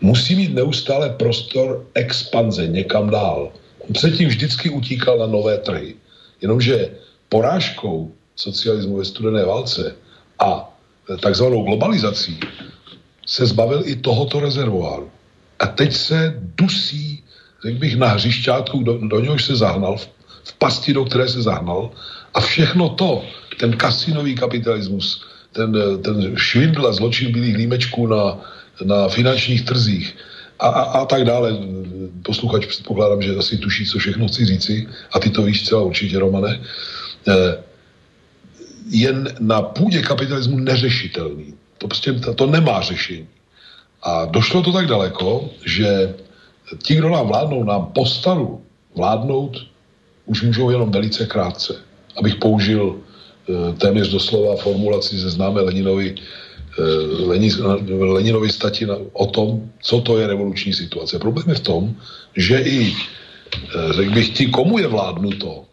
musí 0.00 0.34
mít 0.34 0.54
neustále 0.54 1.10
prostor 1.10 1.86
expanze 1.94 2.66
někam 2.66 3.10
dál. 3.10 3.52
On 3.78 3.92
předtím 3.92 4.28
vždycky 4.28 4.70
utíkal 4.70 5.18
na 5.18 5.26
nové 5.26 5.58
trhy. 5.58 5.94
Jenomže 6.40 6.90
porážkou 7.28 8.12
socialismu 8.36 8.96
ve 8.96 9.04
studené 9.04 9.44
válce 9.44 9.94
a 10.38 10.72
takzvanou 11.20 11.62
globalizací 11.62 12.40
se 13.26 13.46
zbavil 13.46 13.82
i 13.84 13.96
tohoto 13.96 14.40
rezervoáru. 14.40 15.10
A 15.58 15.66
teď 15.66 15.92
se 15.92 16.34
dusí, 16.58 17.22
řekl 17.62 17.78
bych, 17.78 17.96
na 17.96 18.06
hřišťátku, 18.06 18.82
do, 18.82 18.98
do 18.98 19.20
něhož 19.20 19.44
se 19.44 19.56
zahnal 19.56 19.96
v 20.44 20.52
pasti, 20.58 20.92
do 20.92 21.04
které 21.04 21.28
se 21.28 21.42
zahnal. 21.42 21.90
A 22.34 22.40
všechno 22.40 22.88
to, 22.88 23.24
ten 23.56 23.76
kasinový 23.76 24.34
kapitalismus, 24.34 25.24
ten, 25.52 25.72
ten 26.02 26.36
švindl 26.36 26.86
a 26.86 26.92
zločin 26.92 27.32
bílých 27.32 27.56
límečků 27.56 28.06
na, 28.06 28.38
na 28.84 29.08
finančních 29.08 29.64
trzích 29.64 30.16
a, 30.62 30.68
a, 30.68 30.82
a 30.82 31.04
tak 31.04 31.24
dále. 31.24 31.58
Posluchač 32.22 32.66
předpokládám, 32.66 33.22
že 33.22 33.36
asi 33.36 33.58
tuší, 33.58 33.86
co 33.86 33.98
všechno 33.98 34.28
chci 34.28 34.46
říci 34.46 34.88
a 35.12 35.18
ty 35.18 35.30
to 35.30 35.42
víš 35.42 35.66
celá 35.66 35.82
určitě, 35.82 36.18
Romane. 36.18 36.60
Eh, 37.28 37.58
jen 38.90 39.34
na 39.40 39.62
půdě 39.62 40.02
kapitalismu 40.02 40.58
neřešitelný. 40.58 41.54
To 41.78 41.88
prostě 41.88 42.12
to, 42.12 42.46
nemá 42.46 42.80
řešení. 42.80 43.26
A 44.02 44.24
došlo 44.24 44.62
to 44.62 44.72
tak 44.72 44.86
daleko, 44.86 45.50
že 45.66 46.14
ti, 46.82 46.94
kdo 46.94 47.10
nám 47.10 47.26
vládnou, 47.26 47.64
nám 47.64 47.86
postaru 47.94 48.62
vládnout 48.94 49.66
už 50.26 50.42
můžou 50.42 50.70
jenom 50.70 50.90
velice 50.90 51.26
krátce. 51.26 51.74
Abych 52.16 52.34
použil 52.34 53.00
téměř 53.78 54.08
doslova 54.08 54.56
formulaci 54.56 55.18
ze 55.18 55.30
známé 55.30 55.60
Leninovi, 55.60 56.14
e, 56.78 56.82
Leninovi 58.04 58.48
stati 58.48 58.86
o 59.12 59.26
tom, 59.26 59.70
co 59.82 60.00
to 60.00 60.18
je 60.18 60.26
revoluční 60.26 60.72
situace. 60.72 61.18
Problém 61.18 61.48
je 61.48 61.54
v 61.54 61.60
tom, 61.66 61.94
že 62.36 62.58
i, 62.58 62.92
e, 62.92 63.92
řekl 63.92 64.12
bych, 64.14 64.28
ti, 64.30 64.46
komu 64.46 64.78
je 64.78 64.86
vládnuto, 64.86 65.64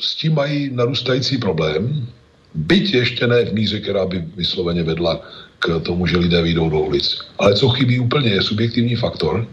s 0.00 0.14
tím 0.14 0.34
mají 0.34 0.70
narůstající 0.74 1.38
problém, 1.38 2.06
byť 2.54 2.94
ještě 2.94 3.26
ne 3.26 3.44
v 3.44 3.54
míře, 3.54 3.80
která 3.80 4.06
by 4.06 4.24
vysloveně 4.36 4.82
vedla 4.82 5.20
k 5.58 5.80
tomu, 5.80 6.06
že 6.06 6.18
lidé 6.18 6.42
vyjdou 6.42 6.70
do 6.70 6.80
ulic. 6.80 7.18
Ale 7.38 7.54
co 7.54 7.68
chybí 7.68 7.98
úplně 7.98 8.30
je 8.30 8.42
subjektivní 8.42 8.96
faktor, 8.96 9.46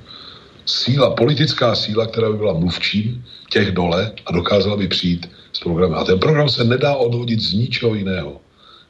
síla, 0.65 1.15
politická 1.15 1.75
síla, 1.75 2.07
která 2.07 2.29
by 2.29 2.37
byla 2.37 2.53
mluvčím 2.53 3.25
těch 3.49 3.71
dole 3.71 4.11
a 4.25 4.31
dokázala 4.31 4.77
by 4.77 4.87
přijít 4.87 5.29
s 5.61 5.63
programem. 5.63 5.93
A 5.93 6.03
ten 6.03 6.19
program 6.19 6.49
se 6.49 6.63
nedá 6.63 6.95
odvodit 6.97 7.37
z 7.37 7.53
ničeho 7.53 7.93
jiného, 7.93 8.41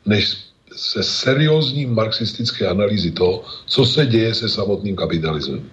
než 0.08 0.38
se 0.72 1.04
seriózní 1.04 1.86
marxistické 1.86 2.68
analýzy 2.68 3.12
toho, 3.12 3.44
co 3.68 3.86
se 3.86 4.06
děje 4.06 4.34
se 4.34 4.50
samotným 4.50 4.96
kapitalismem. 4.96 5.68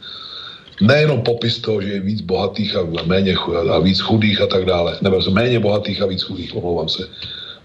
Nejenom 0.82 1.22
popis 1.22 1.58
toho, 1.58 1.82
že 1.82 1.88
je 1.88 2.00
víc 2.00 2.20
bohatých 2.20 2.76
a 2.76 2.82
méně 3.06 3.34
a 3.70 3.78
víc 3.78 4.00
chudých 4.00 4.40
a 4.40 4.46
tak 4.46 4.64
dále, 4.64 4.98
nebo 5.02 5.22
méně 5.30 5.58
bohatých 5.58 6.02
a 6.02 6.06
víc 6.06 6.22
chudých, 6.22 6.56
omlouvám 6.56 6.88
se, 6.88 7.06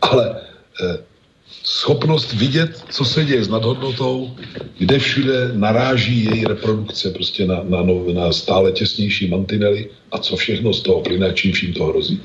ale 0.01 0.41
eh, 0.81 0.97
schopnost 1.63 2.34
vidět, 2.34 2.86
co 2.89 3.05
se 3.05 3.25
děje 3.25 3.43
s 3.43 3.49
nadhodnotou, 3.49 4.34
kde 4.77 4.99
všude 4.99 5.51
naráží 5.53 6.25
její 6.25 6.45
reprodukce 6.45 7.09
prostě 7.09 7.45
na, 7.45 7.61
na, 7.63 7.86
na 8.13 8.31
stále 8.31 8.71
těsnější 8.71 9.29
mantinely 9.29 9.89
a 10.11 10.17
co 10.17 10.36
všechno 10.36 10.73
z 10.73 10.81
toho 10.81 11.01
plyne, 11.01 11.34
čím 11.34 11.51
vším 11.53 11.73
to 11.73 11.86
hrozí. 11.86 12.21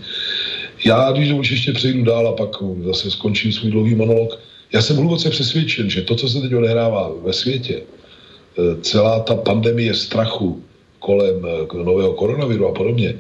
Já, 0.85 1.13
když 1.13 1.33
už 1.33 1.51
ještě 1.51 1.73
přejdu 1.73 2.05
dál 2.05 2.29
a 2.29 2.33
pak 2.33 2.51
zase 2.85 3.11
skončím 3.11 3.53
svůj 3.53 3.71
dlouhý 3.71 3.95
monolog, 3.95 4.41
já 4.73 4.83
jsem 4.83 4.97
hluboce 4.97 5.31
přesvědčen, 5.31 5.91
že 5.91 6.03
to, 6.03 6.15
co 6.15 6.29
se 6.29 6.41
teď 6.41 6.55
odehrává 6.55 7.11
ve 7.25 7.33
světě, 7.33 7.83
eh, 7.83 8.81
celá 8.83 9.21
ta 9.21 9.35
pandemie 9.35 9.95
strachu 9.95 10.63
kolem 10.99 11.47
eh, 11.47 11.85
nového 11.85 12.13
koronaviru 12.13 12.69
a 12.69 12.73
podobně, 12.73 13.15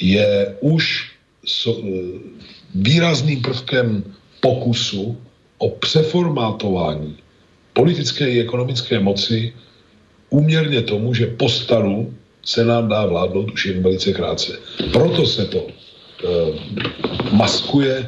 je 0.00 0.56
už 0.60 1.10
eh, 1.68 1.72
výrazným 2.74 3.42
prvkem 3.42 4.04
pokusu 4.40 5.16
o 5.58 5.68
přeformátování 5.70 7.16
politické 7.72 8.30
i 8.30 8.40
ekonomické 8.40 9.00
moci 9.00 9.52
úměrně 10.30 10.82
tomu, 10.82 11.14
že 11.14 11.26
po 11.26 11.48
staru 11.48 12.14
se 12.42 12.64
nám 12.64 12.88
dá 12.88 13.06
vládnout 13.06 13.50
už 13.50 13.66
jen 13.66 13.82
velice 13.82 14.12
krátce. 14.12 14.58
Proto 14.92 15.26
se 15.26 15.44
to 15.46 15.66
maskuje 17.32 17.96
e, 17.96 18.06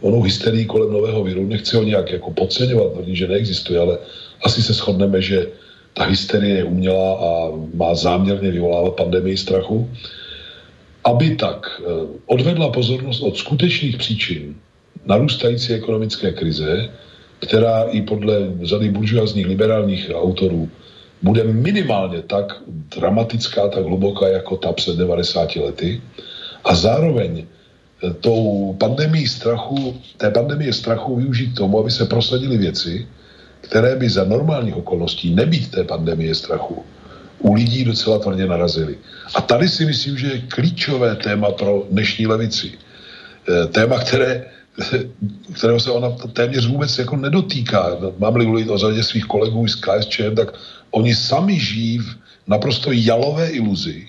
onou 0.00 0.22
hysterii 0.22 0.64
kolem 0.64 0.92
nového 0.92 1.24
viru. 1.24 1.46
Nechci 1.46 1.76
ho 1.76 1.82
nějak 1.82 2.12
jako 2.12 2.30
podceňovat, 2.30 2.92
tvrdí, 2.92 3.16
že 3.16 3.28
neexistuje, 3.28 3.80
ale 3.80 3.98
asi 4.42 4.62
se 4.62 4.72
shodneme, 4.72 5.22
že 5.22 5.46
ta 5.94 6.04
hysterie 6.04 6.56
je 6.56 6.64
umělá 6.64 7.12
a 7.14 7.30
má 7.74 7.94
záměrně 7.94 8.50
vyvolávat 8.50 8.96
pandemii 8.96 9.36
strachu. 9.36 9.90
Aby 11.04 11.36
tak 11.36 11.80
e, 11.80 11.82
odvedla 12.26 12.72
pozornost 12.72 13.20
od 13.20 13.36
skutečných 13.36 13.96
příčin 13.96 14.54
narůstající 15.06 15.72
ekonomické 15.72 16.32
krize, 16.32 16.88
která 17.40 17.82
i 17.82 18.02
podle 18.02 18.52
řady 18.62 18.88
buržoazních 18.88 19.46
liberálních 19.46 20.10
autorů 20.14 20.68
bude 21.22 21.44
minimálně 21.44 22.22
tak 22.22 22.62
dramatická, 22.68 23.68
tak 23.68 23.84
hluboká 23.84 24.28
jako 24.28 24.56
ta 24.56 24.72
před 24.72 24.96
90 24.96 25.56
lety. 25.56 26.00
A 26.64 26.74
zároveň 26.74 27.46
tou 28.20 28.72
pandemii 28.80 29.28
strachu, 29.28 30.00
té 30.16 30.30
pandemie 30.30 30.72
strachu 30.72 31.16
využít 31.16 31.54
tomu, 31.54 31.80
aby 31.80 31.90
se 31.90 32.04
prosadili 32.04 32.58
věci, 32.58 33.06
které 33.60 33.96
by 33.96 34.10
za 34.10 34.24
normálních 34.24 34.76
okolností 34.76 35.34
nebýt 35.34 35.70
té 35.70 35.84
pandemie 35.84 36.34
strachu 36.34 36.84
u 37.40 37.54
lidí 37.54 37.84
docela 37.84 38.18
tvrdě 38.18 38.46
narazily. 38.46 38.98
A 39.34 39.40
tady 39.40 39.68
si 39.68 39.84
myslím, 39.84 40.18
že 40.18 40.26
je 40.26 40.40
klíčové 40.48 41.16
téma 41.16 41.50
pro 41.50 41.86
dnešní 41.90 42.26
levici. 42.26 42.72
E, 43.48 43.66
téma, 43.66 43.98
které, 43.98 44.44
kterého 45.52 45.80
se 45.80 45.90
ona 45.90 46.10
téměř 46.32 46.66
vůbec 46.66 46.98
jako 46.98 47.16
nedotýká. 47.16 47.96
Mám-li 48.18 48.46
mluvit 48.46 48.68
o 48.68 48.78
řadě 48.78 49.02
svých 49.02 49.24
kolegů 49.24 49.68
z 49.68 49.74
KSČM, 49.74 50.34
tak 50.36 50.54
oni 50.90 51.14
sami 51.14 51.60
žijí 51.60 51.98
v 51.98 52.16
naprosto 52.46 52.92
jalové 52.92 53.48
iluzi, 53.48 54.08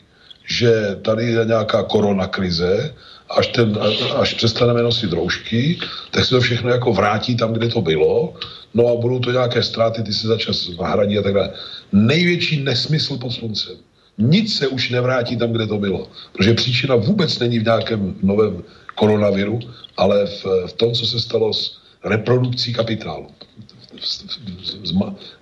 že 0.51 0.97
tady 1.01 1.31
je 1.31 1.45
nějaká 1.45 1.83
korona 1.83 2.27
krize 2.27 2.93
až, 3.29 3.47
ten, 3.47 3.79
až 4.15 4.33
přestaneme 4.33 4.83
nosit 4.83 5.13
roušky, 5.13 5.79
tak 6.11 6.25
se 6.25 6.29
to 6.29 6.41
všechno 6.41 6.69
jako 6.69 6.93
vrátí 6.93 7.35
tam, 7.35 7.53
kde 7.53 7.67
to 7.67 7.81
bylo, 7.81 8.33
no 8.73 8.87
a 8.87 8.95
budou 8.95 9.19
to 9.19 9.31
nějaké 9.31 9.63
ztráty, 9.63 10.03
ty 10.03 10.13
se 10.13 10.27
začas 10.27 10.67
hradí 10.67 11.17
a 11.17 11.21
tak 11.21 11.33
dále. 11.33 11.49
Největší 11.91 12.63
nesmysl 12.63 13.17
pod 13.17 13.31
sluncem. 13.31 13.75
Nic 14.17 14.57
se 14.57 14.67
už 14.67 14.89
nevrátí 14.89 15.37
tam, 15.37 15.51
kde 15.51 15.67
to 15.67 15.77
bylo. 15.77 16.07
Protože 16.33 16.53
příčina 16.53 16.95
vůbec 16.95 17.39
není 17.39 17.59
v 17.59 17.63
nějakém 17.63 18.15
novém 18.23 18.63
koronaviru, 18.95 19.59
ale 19.97 20.25
v, 20.25 20.45
v 20.67 20.73
tom, 20.73 20.93
co 20.93 21.05
se 21.05 21.19
stalo 21.19 21.53
s 21.53 21.79
reprodukcí 22.03 22.73
kapitálu. 22.73 23.27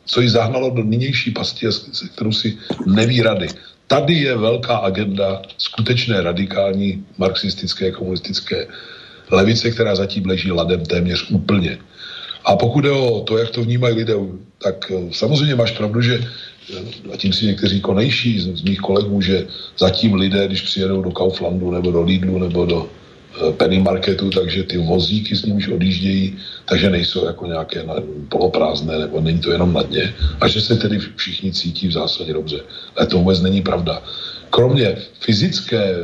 Co 0.06 0.22
ji 0.22 0.30
zahnalo 0.30 0.70
do 0.70 0.84
nynější 0.84 1.32
pasti, 1.32 1.68
kterou 2.16 2.32
si 2.32 2.58
neví 2.86 3.22
rady. 3.22 3.48
Tady 3.90 4.14
je 4.14 4.38
velká 4.38 4.78
agenda 4.78 5.42
skutečné 5.58 6.22
radikální 6.22 7.06
marxistické, 7.18 7.92
komunistické 7.92 8.68
levice, 9.32 9.72
která 9.72 9.96
zatím 9.96 10.26
leží 10.26 10.52
ladem 10.52 10.86
téměř 10.86 11.32
úplně. 11.32 11.78
A 12.46 12.56
pokud 12.56 12.86
je 12.86 12.92
o 12.92 13.22
to, 13.22 13.38
jak 13.38 13.50
to 13.50 13.64
vnímají 13.64 13.96
lidé, 13.96 14.14
tak 14.64 14.92
eh, 14.92 15.10
samozřejmě 15.12 15.56
máš 15.56 15.72
pravdu, 15.72 16.02
že 16.02 16.22
eh, 16.22 17.14
a 17.14 17.18
tím 17.18 17.34
si 17.34 17.46
někteří 17.46 17.82
konejší 17.82 18.40
z, 18.40 18.62
mých 18.62 18.80
kolegů, 18.80 19.22
že 19.22 19.48
zatím 19.78 20.14
lidé, 20.14 20.48
když 20.48 20.62
přijedou 20.62 21.02
do 21.02 21.12
Kauflandu 21.12 21.72
nebo 21.72 21.92
do 21.92 22.02
Lidlu 22.02 22.40
nebo 22.40 22.66
do 22.66 22.90
penny 23.58 23.80
marketu, 23.80 24.30
takže 24.30 24.64
ty 24.64 24.78
vozíky 24.78 25.36
s 25.36 25.46
nimiž 25.46 25.68
odjíždějí, 25.68 26.38
takže 26.66 26.90
nejsou 26.90 27.26
jako 27.26 27.46
nějaké 27.46 27.86
poloprázdné, 28.30 29.00
nebo 29.00 29.22
není 29.22 29.40
to 29.40 29.52
jenom 29.52 29.74
na 29.74 29.82
dně, 29.82 30.14
a 30.42 30.48
že 30.48 30.62
se 30.62 30.76
tedy 30.76 31.00
všichni 31.16 31.52
cítí 31.54 31.88
v 31.88 31.92
zásadě 31.92 32.34
dobře. 32.34 32.60
Ale 32.96 33.08
to 33.08 33.18
vůbec 33.18 33.42
není 33.42 33.62
pravda. 33.62 34.04
Kromě 34.50 34.96
fyzické 35.20 35.96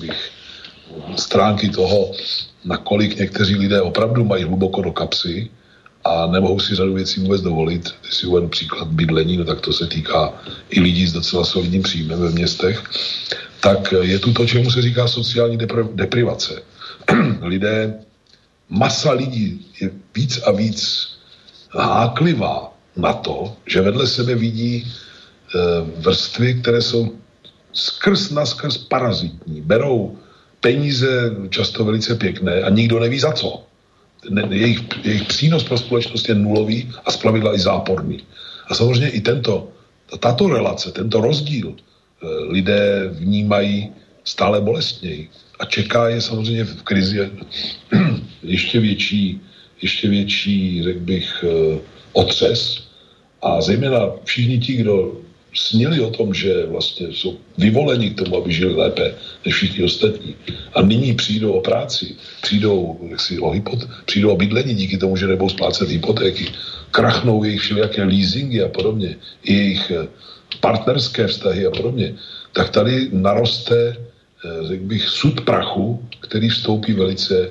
bych, 0.00 0.30
stránky 1.16 1.68
toho, 1.68 2.12
nakolik 2.64 3.18
někteří 3.18 3.56
lidé 3.56 3.80
opravdu 3.80 4.24
mají 4.24 4.44
hluboko 4.44 4.82
do 4.82 4.92
kapsy 4.92 5.50
a 6.04 6.26
nemohou 6.26 6.60
si 6.60 6.74
řadu 6.74 6.94
věcí 6.94 7.20
vůbec 7.20 7.42
dovolit. 7.42 7.94
Když 8.00 8.14
si 8.14 8.26
uvedu 8.26 8.48
příklad 8.48 8.88
bydlení, 8.88 9.36
no 9.36 9.44
tak 9.44 9.60
to 9.60 9.72
se 9.72 9.86
týká 9.86 10.32
i 10.70 10.80
lidí 10.80 11.06
s 11.06 11.12
docela 11.12 11.44
solidním 11.44 11.82
příjmem 11.82 12.20
ve 12.20 12.30
městech 12.30 12.82
tak 13.60 13.92
je 14.00 14.18
tu 14.18 14.32
to, 14.32 14.46
čemu 14.46 14.70
se 14.70 14.82
říká 14.82 15.08
sociální 15.08 15.58
deprivace. 15.94 16.62
Lidé, 17.42 17.94
masa 18.68 19.12
lidí 19.12 19.66
je 19.80 19.90
víc 20.14 20.40
a 20.42 20.50
víc 20.50 21.08
háklivá 21.70 22.72
na 22.96 23.12
to, 23.12 23.56
že 23.66 23.80
vedle 23.80 24.06
sebe 24.06 24.34
vidí 24.34 24.76
e, 24.76 24.86
vrstvy, 26.00 26.54
které 26.54 26.82
jsou 26.82 27.12
skrz 27.72 28.30
na 28.30 28.46
skrz 28.46 28.76
parazitní. 28.78 29.60
Berou 29.60 30.18
peníze 30.60 31.36
často 31.50 31.84
velice 31.84 32.14
pěkné 32.14 32.62
a 32.62 32.70
nikdo 32.70 33.00
neví 33.00 33.20
za 33.20 33.32
co. 33.32 33.64
Jejich, 34.50 34.80
jejich 35.04 35.24
přínos 35.24 35.64
pro 35.64 35.78
společnost 35.78 36.28
je 36.28 36.34
nulový 36.34 36.92
a 37.04 37.10
zpravidla 37.10 37.54
i 37.54 37.58
záporný. 37.58 38.22
A 38.68 38.74
samozřejmě 38.74 39.10
i 39.10 39.20
tento, 39.20 39.68
tato 40.20 40.48
relace, 40.48 40.92
tento 40.92 41.20
rozdíl 41.20 41.74
Eh, 42.22 42.52
lidé 42.52 43.08
vnímají 43.12 43.92
stále 44.24 44.60
bolestněji. 44.60 45.28
A 45.60 45.64
čeká 45.64 46.08
je 46.08 46.20
samozřejmě 46.20 46.64
v 46.64 46.82
krizi 46.82 47.30
ještě 48.42 48.80
větší, 48.80 49.40
ještě 49.82 50.08
větší, 50.08 50.82
řekl 50.82 51.00
bych, 51.00 51.44
eh, 51.48 51.78
otřes. 52.12 52.84
A 53.42 53.60
zejména 53.60 54.20
všichni 54.24 54.58
ti, 54.58 54.72
kdo 54.76 55.16
snili 55.54 56.00
o 56.00 56.10
tom, 56.10 56.34
že 56.34 56.66
vlastně 56.66 57.06
jsou 57.12 57.38
vyvoleni 57.58 58.10
k 58.10 58.18
tomu, 58.22 58.36
aby 58.36 58.52
žili 58.52 58.74
lépe 58.74 59.14
než 59.46 59.54
všichni 59.54 59.84
ostatní. 59.84 60.34
A 60.74 60.82
nyní 60.82 61.14
přijdou 61.14 61.52
o 61.52 61.60
práci, 61.60 62.14
přijdou, 62.42 62.98
jaksi, 63.10 63.38
o 63.38 63.50
hypot, 63.50 63.88
přijdou 64.04 64.30
o 64.30 64.36
bydlení 64.36 64.74
díky 64.74 64.98
tomu, 64.98 65.16
že 65.16 65.26
nebudou 65.26 65.48
splácet 65.48 65.88
hypotéky, 65.88 66.46
krachnou 66.90 67.44
jejich 67.44 67.60
všelijaké 67.60 68.04
leasingy 68.04 68.62
a 68.62 68.68
podobně, 68.68 69.16
jejich 69.44 69.90
eh, 69.90 70.08
partnerské 70.60 71.26
vztahy 71.26 71.66
a 71.66 71.70
podobně, 71.70 72.14
tak 72.52 72.70
tady 72.70 73.08
naroste, 73.12 73.96
eh, 73.96 74.66
řekl 74.66 74.84
bych, 74.84 75.08
sud 75.08 75.40
prachu, 75.40 76.04
který 76.20 76.48
vstoupí 76.48 76.92
velice 76.92 77.50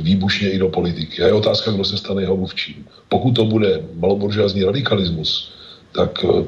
výbušně 0.00 0.50
i 0.50 0.58
do 0.58 0.68
politiky. 0.68 1.22
A 1.22 1.26
je 1.26 1.32
otázka, 1.32 1.70
kdo 1.70 1.84
se 1.84 1.96
stane 1.96 2.22
jeho 2.22 2.36
mluvčím. 2.36 2.86
Pokud 3.08 3.32
to 3.32 3.44
bude 3.44 3.80
maloburžázní 3.94 4.64
radikalismus, 4.64 5.54
tak 5.94 6.24
eh, 6.24 6.44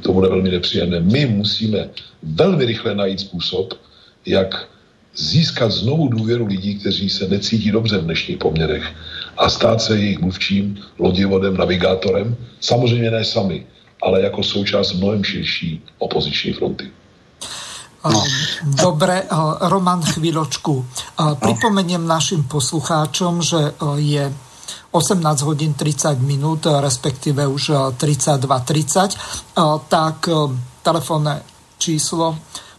to 0.00 0.12
bude 0.12 0.28
velmi 0.28 0.50
nepříjemné. 0.50 1.00
My 1.00 1.26
musíme 1.26 1.88
velmi 2.22 2.64
rychle 2.64 2.94
najít 2.94 3.20
způsob, 3.20 3.74
jak 4.26 4.68
získat 5.16 5.72
znovu 5.72 6.08
důvěru 6.08 6.46
lidí, 6.46 6.78
kteří 6.78 7.10
se 7.10 7.28
necítí 7.28 7.70
dobře 7.70 7.98
v 7.98 8.04
dnešních 8.04 8.38
poměrech 8.38 8.84
a 9.36 9.48
stát 9.48 9.82
se 9.82 9.98
jejich 9.98 10.18
mluvčím, 10.18 10.78
lodivodem, 10.98 11.56
navigátorem. 11.56 12.36
Samozřejmě 12.60 13.10
ne 13.10 13.24
sami, 13.24 13.66
ale 14.02 14.22
jako 14.22 14.42
součást 14.42 14.92
mnohem 14.92 15.24
širší 15.24 15.82
opoziční 15.98 16.52
fronty. 16.52 16.90
No. 18.04 18.22
Dobre, 18.62 19.26
Roman, 19.60 20.06
chvíľočku. 20.06 20.86
Pripomeniem 21.42 22.06
našim 22.06 22.46
poslucháčom, 22.46 23.42
že 23.42 23.74
je 23.98 24.30
18 24.90 25.42
hodín 25.42 25.74
30 25.74 26.18
minút, 26.20 26.66
respektíve 26.66 27.46
už 27.46 27.70
32.30, 27.96 29.16
tak 29.88 30.28
telefónne 30.82 31.42
číslo 31.78 32.38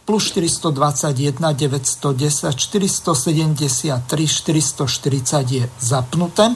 plus 0.09 0.33
421 0.33 1.37
910 1.53 2.57
473 2.57 3.93
440 4.01 5.53
je 5.53 5.69
zapnuté. 5.77 6.49
E, 6.49 6.53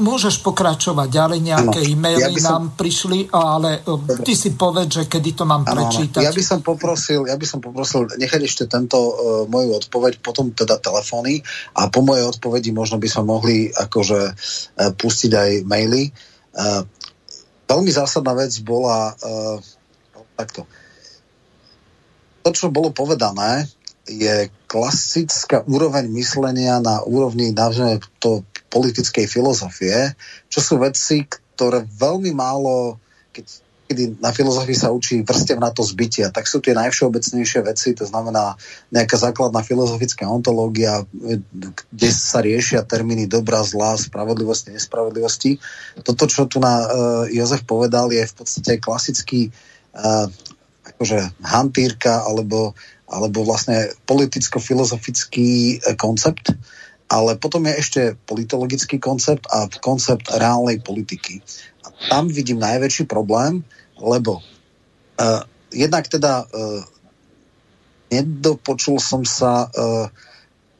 môžeš 0.00 0.40
pokračovať 0.40 1.08
ďalej, 1.12 1.38
nejaké 1.44 1.80
ano, 1.84 1.92
e-maily 1.92 2.40
ja 2.40 2.40
som... 2.40 2.48
nám 2.48 2.64
prišli, 2.72 3.28
ale 3.36 3.84
e, 3.84 4.24
ty 4.24 4.32
si 4.32 4.56
povedz, 4.56 4.96
že 4.96 5.04
kedy 5.04 5.36
to 5.36 5.44
mám 5.44 5.68
ano, 5.68 5.76
prečítať. 5.76 6.24
Ja 6.24 6.32
by 6.32 6.40
som 6.40 6.64
poprosil, 6.64 7.28
ja 7.28 7.36
by 7.36 7.44
som 7.44 7.60
poprosil 7.60 8.08
nechať 8.16 8.40
ešte 8.40 8.64
tento 8.64 8.96
uh, 8.96 9.12
moju 9.44 9.84
odpoveď, 9.84 10.24
potom 10.24 10.56
teda 10.56 10.80
telefóny 10.80 11.44
a 11.76 11.92
po 11.92 12.00
mojej 12.00 12.24
odpovedi 12.24 12.72
možno 12.72 12.96
by 12.96 13.08
sme 13.12 13.28
mohli 13.28 13.68
akože 13.76 14.20
uh, 14.24 14.88
pustiť 14.96 15.32
aj 15.36 15.50
maily. 15.68 16.08
Uh, 16.56 16.80
veľmi 17.68 17.92
zásadná 17.92 18.32
vec 18.32 18.56
bola 18.64 19.12
uh, 19.12 19.60
takto. 20.40 20.64
Uh, 20.64 20.83
to, 22.44 22.50
čo 22.52 22.68
bolo 22.68 22.92
povedané, 22.92 23.64
je 24.04 24.52
klasická 24.68 25.64
úroveň 25.64 26.12
myslenia 26.12 26.76
na 26.76 27.00
úrovni 27.08 27.56
nazveme 27.56 27.96
to 28.20 28.44
politickej 28.68 29.24
filozofie, 29.24 30.12
čo 30.52 30.60
sú 30.60 30.76
veci, 30.76 31.24
ktoré 31.24 31.88
veľmi 31.88 32.36
málo, 32.36 33.00
keď, 33.32 33.46
kedy 33.88 34.02
na 34.20 34.34
filozofii 34.34 34.76
sa 34.76 34.92
učí 34.92 35.24
vrstev 35.24 35.56
na 35.56 35.72
to 35.72 35.80
zbytia, 35.80 36.28
tak 36.34 36.44
sú 36.44 36.60
tie 36.60 36.76
najvšeobecnejšie 36.76 37.64
veci, 37.64 37.96
to 37.96 38.04
znamená 38.04 38.58
nejaká 38.92 39.16
základná 39.16 39.64
filozofická 39.64 40.28
ontológia, 40.28 41.06
kde 41.94 42.10
sa 42.12 42.44
riešia 42.44 42.84
termíny 42.84 43.24
dobrá, 43.24 43.64
zlá, 43.64 43.96
spravodlivosti, 43.96 44.74
nespravodlivosti. 44.74 45.56
Toto, 46.04 46.28
čo 46.28 46.44
tu 46.44 46.60
na 46.60 46.74
uh, 46.82 46.86
Jozef 47.30 47.64
povedal, 47.64 48.12
je 48.12 48.26
v 48.26 48.34
podstate 48.36 48.82
klasický 48.82 49.48
uh, 49.94 50.28
akože 50.96 51.42
hantírka 51.42 52.22
alebo, 52.22 52.72
alebo 53.10 53.42
vlastne 53.42 53.90
politicko-filozofický 54.06 55.78
e, 55.82 55.94
koncept, 55.98 56.54
ale 57.10 57.36
potom 57.36 57.66
je 57.68 57.74
ešte 57.76 58.00
politologický 58.24 58.96
koncept 58.98 59.44
a 59.52 59.68
koncept 59.68 60.30
reálnej 60.32 60.80
politiky. 60.80 61.42
A 61.84 61.92
tam 62.08 62.32
vidím 62.32 62.58
najväčší 62.58 63.04
problém, 63.04 63.60
lebo 64.00 64.40
uh, 64.40 65.42
jednak 65.68 66.08
teda 66.08 66.48
uh, 66.48 66.80
nedopočul 68.08 68.96
som 68.98 69.22
sa 69.22 69.68
uh, 69.68 70.08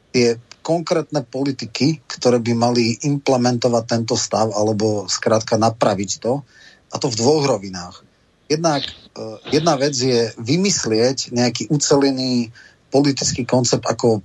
tie 0.09 0.41
konkrétne 0.65 1.21
politiky, 1.21 2.01
ktoré 2.09 2.41
by 2.41 2.53
mali 2.57 2.97
implementovať 3.05 3.83
tento 3.85 4.17
stav 4.17 4.49
alebo 4.49 5.05
skrátka 5.05 5.61
napraviť 5.61 6.11
to, 6.25 6.41
a 6.89 6.95
to 6.97 7.05
v 7.05 7.19
dvoch 7.21 7.45
rovinách. 7.45 8.01
Jednak 8.45 8.85
uh, 8.85 9.41
jedna 9.49 9.73
vec 9.75 9.97
je 9.97 10.29
vymyslieť 10.37 11.33
nejaký 11.33 11.69
ucelený 11.73 12.53
politický 12.93 13.43
koncept, 13.43 13.83
ako 13.89 14.21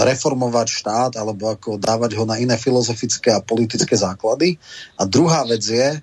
reformovať 0.00 0.68
štát 0.72 1.12
alebo 1.20 1.52
ako 1.52 1.76
dávať 1.76 2.16
ho 2.16 2.24
na 2.24 2.40
iné 2.40 2.56
filozofické 2.56 3.36
a 3.36 3.44
politické 3.44 3.92
základy. 3.92 4.56
A 4.96 5.04
druhá 5.04 5.44
vec 5.44 5.60
je, 5.60 6.00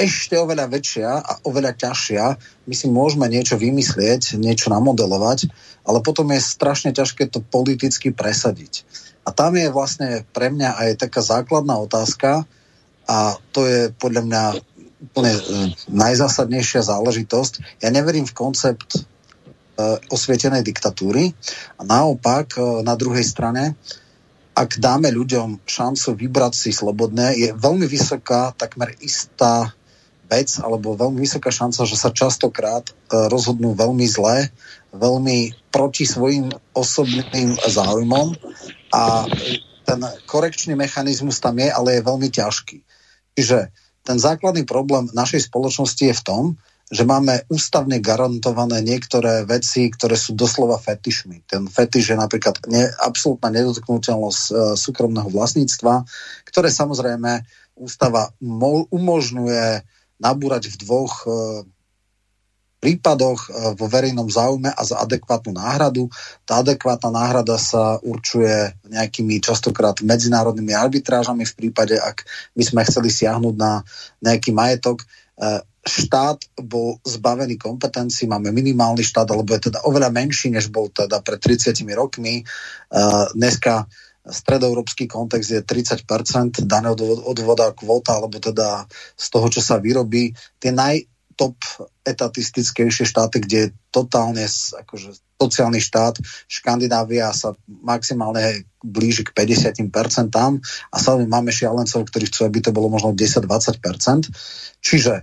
ešte 0.00 0.32
oveľa 0.38 0.70
väčšia 0.70 1.10
a 1.12 1.32
oveľa 1.44 1.76
ťažšia. 1.76 2.24
My 2.64 2.74
si 2.74 2.86
môžeme 2.88 3.28
niečo 3.28 3.60
vymyslieť, 3.60 4.40
niečo 4.40 4.72
namodelovať, 4.72 5.52
ale 5.84 6.00
potom 6.00 6.32
je 6.32 6.40
strašne 6.40 6.96
ťažké 6.96 7.28
to 7.28 7.44
politicky 7.44 8.08
presadiť. 8.08 8.88
A 9.28 9.34
tam 9.36 9.60
je 9.60 9.68
vlastne 9.68 10.24
pre 10.32 10.48
mňa 10.48 10.70
aj 10.80 10.90
taká 11.04 11.20
základná 11.20 11.76
otázka 11.76 12.48
a 13.04 13.36
to 13.52 13.68
je 13.68 13.92
podľa 14.00 14.22
mňa 14.24 14.42
úplne 15.00 15.32
e, 15.32 15.42
najzásadnejšia 15.88 16.84
záležitosť. 16.84 17.80
Ja 17.80 17.88
neverím 17.88 18.28
v 18.28 18.36
koncept 18.36 18.96
e, 18.96 19.00
osvietenej 20.12 20.60
diktatúry 20.60 21.32
a 21.80 21.82
naopak 21.82 22.60
e, 22.60 22.84
na 22.84 22.94
druhej 22.94 23.24
strane 23.24 23.74
ak 24.50 24.76
dáme 24.76 25.08
ľuďom 25.08 25.64
šancu 25.64 26.20
vybrať 26.20 26.52
si 26.52 26.70
slobodné, 26.74 27.32
je 27.32 27.48
veľmi 27.56 27.88
vysoká, 27.88 28.52
takmer 28.52 28.92
istá 29.00 29.72
vec 30.28 30.52
alebo 30.60 31.00
veľmi 31.00 31.16
vysoká 31.16 31.48
šanca, 31.48 31.88
že 31.88 31.96
sa 31.96 32.12
častokrát 32.12 32.84
rozhodnú 33.08 33.72
veľmi 33.72 34.04
zle, 34.04 34.52
veľmi 34.92 35.56
proti 35.72 36.04
svojim 36.04 36.52
osobným 36.76 37.56
záujmom 37.56 38.36
a 38.92 39.24
ten 39.86 40.00
korekčný 40.28 40.76
mechanizmus 40.76 41.40
tam 41.40 41.56
je, 41.56 41.72
ale 41.72 41.96
je 41.96 42.06
veľmi 42.06 42.28
ťažký. 42.28 42.78
Čiže 43.40 43.72
ten 44.04 44.16
základný 44.16 44.64
problém 44.64 45.08
našej 45.12 45.52
spoločnosti 45.52 46.02
je 46.02 46.14
v 46.16 46.24
tom, 46.24 46.44
že 46.90 47.06
máme 47.06 47.46
ústavne 47.46 48.02
garantované 48.02 48.82
niektoré 48.82 49.46
veci, 49.46 49.86
ktoré 49.94 50.18
sú 50.18 50.34
doslova 50.34 50.74
fetišmi. 50.74 51.46
Ten 51.46 51.70
fetiš 51.70 52.12
je 52.12 52.16
napríklad 52.18 52.66
ne, 52.66 52.90
absolútna 52.98 53.54
nedotknutelnosť 53.54 54.42
e, 54.50 54.52
súkromného 54.74 55.30
vlastníctva, 55.30 56.02
ktoré 56.50 56.66
samozrejme 56.66 57.46
ústava 57.78 58.34
mo, 58.42 58.90
umožňuje 58.90 59.86
nabúrať 60.18 60.74
v 60.74 60.76
dvoch 60.82 61.14
e, 61.22 61.28
prípadoch 62.80 63.40
e, 63.46 63.48
vo 63.76 63.86
verejnom 63.86 64.26
záujme 64.26 64.72
a 64.72 64.82
za 64.82 64.98
adekvátnu 65.04 65.52
náhradu. 65.52 66.08
Tá 66.48 66.64
adekvátna 66.64 67.12
náhrada 67.12 67.60
sa 67.60 68.00
určuje 68.00 68.72
nejakými 68.88 69.38
častokrát 69.38 70.00
medzinárodnými 70.00 70.72
arbitrážami 70.72 71.44
v 71.44 71.56
prípade, 71.56 72.00
ak 72.00 72.24
by 72.56 72.64
sme 72.64 72.80
chceli 72.88 73.12
siahnuť 73.12 73.54
na 73.54 73.84
nejaký 74.24 74.56
majetok. 74.56 75.04
E, 75.04 75.60
štát 75.80 76.60
bol 76.60 77.00
zbavený 77.04 77.56
kompetencií, 77.56 78.28
máme 78.28 78.52
minimálny 78.52 79.00
štát, 79.00 79.28
alebo 79.32 79.56
je 79.56 79.72
teda 79.72 79.84
oveľa 79.88 80.12
menší, 80.12 80.52
než 80.52 80.68
bol 80.68 80.92
teda 80.92 81.24
pred 81.24 81.40
30 81.40 81.72
rokmi. 81.96 82.44
Dneska 83.32 83.88
stredoeurópsky 84.28 85.08
kontext 85.08 85.48
je 85.48 85.64
30% 85.64 86.68
daného 86.68 86.94
odvoda 87.24 87.72
kvóta, 87.72 88.20
alebo 88.20 88.36
teda 88.36 88.84
z 89.16 89.26
toho, 89.32 89.48
čo 89.48 89.64
sa 89.64 89.80
vyrobí. 89.80 90.36
Tie 90.60 90.72
najtop 91.40 91.56
etatistickejšie 92.04 93.08
štáty, 93.08 93.40
kde 93.40 93.56
je 93.56 93.68
totálne 93.88 94.44
akože, 94.84 95.16
sociálny 95.40 95.80
štát, 95.80 96.20
Škandinávia 96.44 97.32
sa 97.32 97.56
maximálne 97.64 98.68
blíži 98.84 99.24
k 99.24 99.32
50% 99.32 100.36
a 100.36 100.96
samozrejme 101.00 101.32
máme 101.32 101.48
šialencov, 101.48 102.04
ktorí 102.12 102.28
chcú, 102.28 102.44
aby 102.44 102.60
to 102.60 102.76
bolo 102.76 102.92
možno 102.92 103.16
10-20%. 103.16 104.28
Čiže 104.84 105.14
e, 105.16 105.22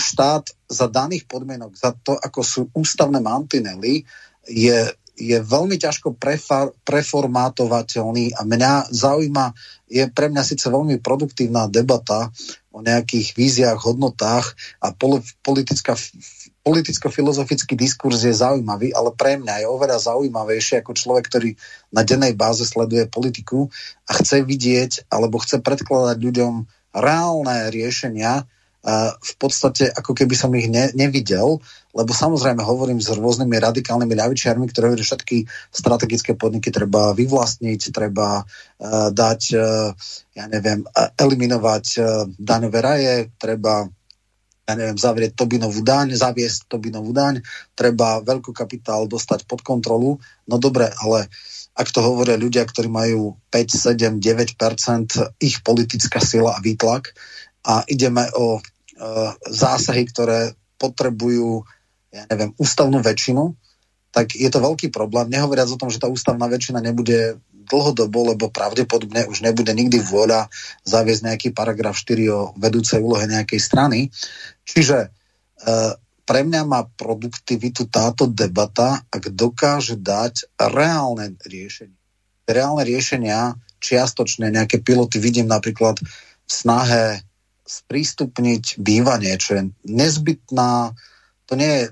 štát 0.00 0.44
za 0.64 0.86
daných 0.88 1.28
podmienok, 1.28 1.76
za 1.76 1.92
to, 1.92 2.16
ako 2.16 2.40
sú 2.40 2.60
ústavné 2.72 3.20
mantinely, 3.20 4.08
je 4.48 4.88
je 5.14 5.38
veľmi 5.38 5.78
ťažko 5.78 6.18
prefar, 6.18 6.74
preformátovateľný 6.82 8.34
a 8.34 8.42
mňa 8.42 8.90
zaujíma, 8.90 9.54
je 9.86 10.10
pre 10.10 10.26
mňa 10.26 10.42
síce 10.42 10.66
veľmi 10.66 10.98
produktívna 10.98 11.70
debata 11.70 12.34
o 12.74 12.82
nejakých 12.82 13.38
víziách, 13.38 13.78
hodnotách 13.78 14.58
a 14.82 14.90
politická 15.46 15.94
politicko-filozofický 16.64 17.76
diskurs 17.76 18.24
je 18.24 18.32
zaujímavý, 18.32 18.96
ale 18.96 19.12
pre 19.12 19.36
mňa 19.36 19.62
je 19.62 19.66
oveľa 19.68 20.00
zaujímavejšie 20.00 20.80
ako 20.80 20.96
človek, 20.96 21.28
ktorý 21.28 21.50
na 21.92 22.02
dennej 22.08 22.32
báze 22.32 22.64
sleduje 22.64 23.04
politiku 23.04 23.68
a 24.08 24.16
chce 24.16 24.42
vidieť 24.42 25.12
alebo 25.12 25.36
chce 25.44 25.60
predkladať 25.60 26.16
ľuďom 26.24 26.64
reálne 26.96 27.68
riešenia, 27.68 28.48
v 29.20 29.34
podstate 29.40 29.88
ako 29.88 30.12
keby 30.12 30.34
som 30.36 30.52
ich 30.56 30.68
ne, 30.68 30.88
nevidel, 30.96 31.60
lebo 31.94 32.10
samozrejme 32.10 32.60
hovorím 32.60 32.98
s 32.98 33.14
rôznymi 33.14 33.56
radikálnymi 33.56 34.14
ľavičiarmi, 34.18 34.66
ktoré 34.68 34.90
hovorí, 34.90 35.00
že 35.00 35.14
všetky 35.14 35.36
strategické 35.70 36.34
podniky 36.34 36.74
treba 36.74 37.14
vyvlastniť, 37.14 37.80
treba 37.94 38.42
uh, 38.42 39.08
dať, 39.14 39.40
uh, 39.54 39.94
ja 40.34 40.44
neviem, 40.50 40.82
eliminovať 41.16 41.84
uh, 41.96 42.26
daňové 42.36 42.78
raje, 42.82 43.14
treba 43.38 43.86
ja 44.64 44.80
neviem, 44.80 44.96
zavrieť 44.96 45.36
Tobinovú 45.36 45.84
daň, 45.84 46.16
zaviesť 46.16 46.72
Tobinovú 46.72 47.12
daň, 47.12 47.44
treba 47.76 48.24
veľký 48.24 48.56
kapitál 48.56 49.04
dostať 49.04 49.44
pod 49.44 49.60
kontrolu. 49.60 50.24
No 50.48 50.56
dobre, 50.56 50.88
ale 51.04 51.28
ak 51.76 51.92
to 51.92 52.00
hovoria 52.00 52.40
ľudia, 52.40 52.64
ktorí 52.64 52.88
majú 52.88 53.36
5, 53.52 54.16
7, 54.16 54.24
9% 54.24 55.36
ich 55.36 55.60
politická 55.60 56.16
sila 56.16 56.56
a 56.56 56.64
výtlak 56.64 57.12
a 57.60 57.84
ideme 57.92 58.24
o 58.40 58.64
Eh, 58.94 59.30
zásahy, 59.50 60.06
ktoré 60.06 60.54
potrebujú, 60.78 61.66
ja 62.14 62.22
neviem, 62.30 62.54
ústavnú 62.54 63.02
väčšinu, 63.02 63.50
tak 64.14 64.38
je 64.38 64.46
to 64.46 64.62
veľký 64.62 64.94
problém. 64.94 65.26
Nehovoriac 65.26 65.66
o 65.74 65.80
tom, 65.80 65.90
že 65.90 65.98
tá 65.98 66.06
ústavná 66.06 66.46
väčšina 66.46 66.78
nebude 66.78 67.42
dlhodobo, 67.66 68.30
lebo 68.30 68.52
pravdepodobne 68.54 69.26
už 69.26 69.42
nebude 69.42 69.74
nikdy 69.74 69.98
vôľa 69.98 70.46
zaviesť 70.86 71.22
nejaký 71.26 71.48
paragraf 71.50 71.98
4 71.98 72.30
o 72.30 72.40
vedúcej 72.54 73.02
úlohe 73.02 73.26
nejakej 73.26 73.58
strany. 73.58 74.14
Čiže 74.62 74.98
e, 75.02 75.08
pre 76.24 76.40
mňa 76.46 76.62
má 76.62 76.86
produktivitu 76.86 77.90
táto 77.90 78.30
debata, 78.30 79.02
ak 79.10 79.34
dokáže 79.34 79.98
dať 79.98 80.54
reálne 80.60 81.34
riešenie. 81.42 81.98
Reálne 82.44 82.84
riešenia, 82.86 83.56
čiastočné 83.80 84.52
nejaké 84.52 84.78
piloty 84.84 85.18
vidím 85.18 85.48
napríklad 85.48 85.98
v 86.00 86.50
snahe 86.52 87.24
sprístupniť 87.64 88.76
bývanie, 88.76 89.32
čo 89.40 89.56
je 89.56 89.62
nezbytná, 89.88 90.92
to 91.54 91.62
nie 91.62 91.70
je 91.70 91.82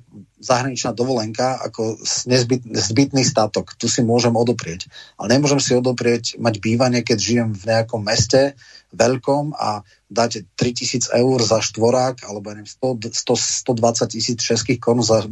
zahraničná 0.42 0.90
dovolenka 0.90 1.54
ako 1.62 2.02
nezbyt, 2.26 2.66
nezbytný 2.66 3.22
statok. 3.22 3.78
Tu 3.78 3.86
si 3.86 4.02
môžem 4.02 4.34
odoprieť. 4.34 4.90
Ale 5.14 5.38
nemôžem 5.38 5.62
si 5.62 5.78
odoprieť 5.78 6.34
mať 6.42 6.58
bývanie, 6.58 7.06
keď 7.06 7.18
žijem 7.22 7.50
v 7.54 7.62
nejakom 7.70 8.02
meste 8.02 8.58
veľkom 8.90 9.54
a 9.54 9.86
dať 10.10 10.50
3000 10.58 11.14
eur 11.14 11.38
za 11.40 11.62
štvorák 11.62 12.26
alebo 12.26 12.50
neviem, 12.50 12.66
100, 12.66 13.14
100, 13.14 13.70
120 13.70 14.12
tisíc 14.18 14.38
českých 14.42 14.82
korun 14.82 15.06
za 15.06 15.22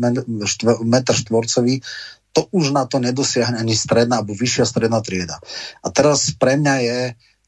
metr 0.87 1.13
štvorcový 1.19 1.83
to 2.31 2.47
už 2.55 2.71
na 2.71 2.87
to 2.87 3.03
nedosiahne 3.03 3.59
ani 3.59 3.75
stredná 3.75 4.23
alebo 4.23 4.39
vyššia 4.39 4.63
stredná 4.63 5.03
trieda. 5.03 5.43
A 5.83 5.91
teraz 5.91 6.31
pre 6.39 6.55
mňa 6.55 6.75
je 6.79 7.01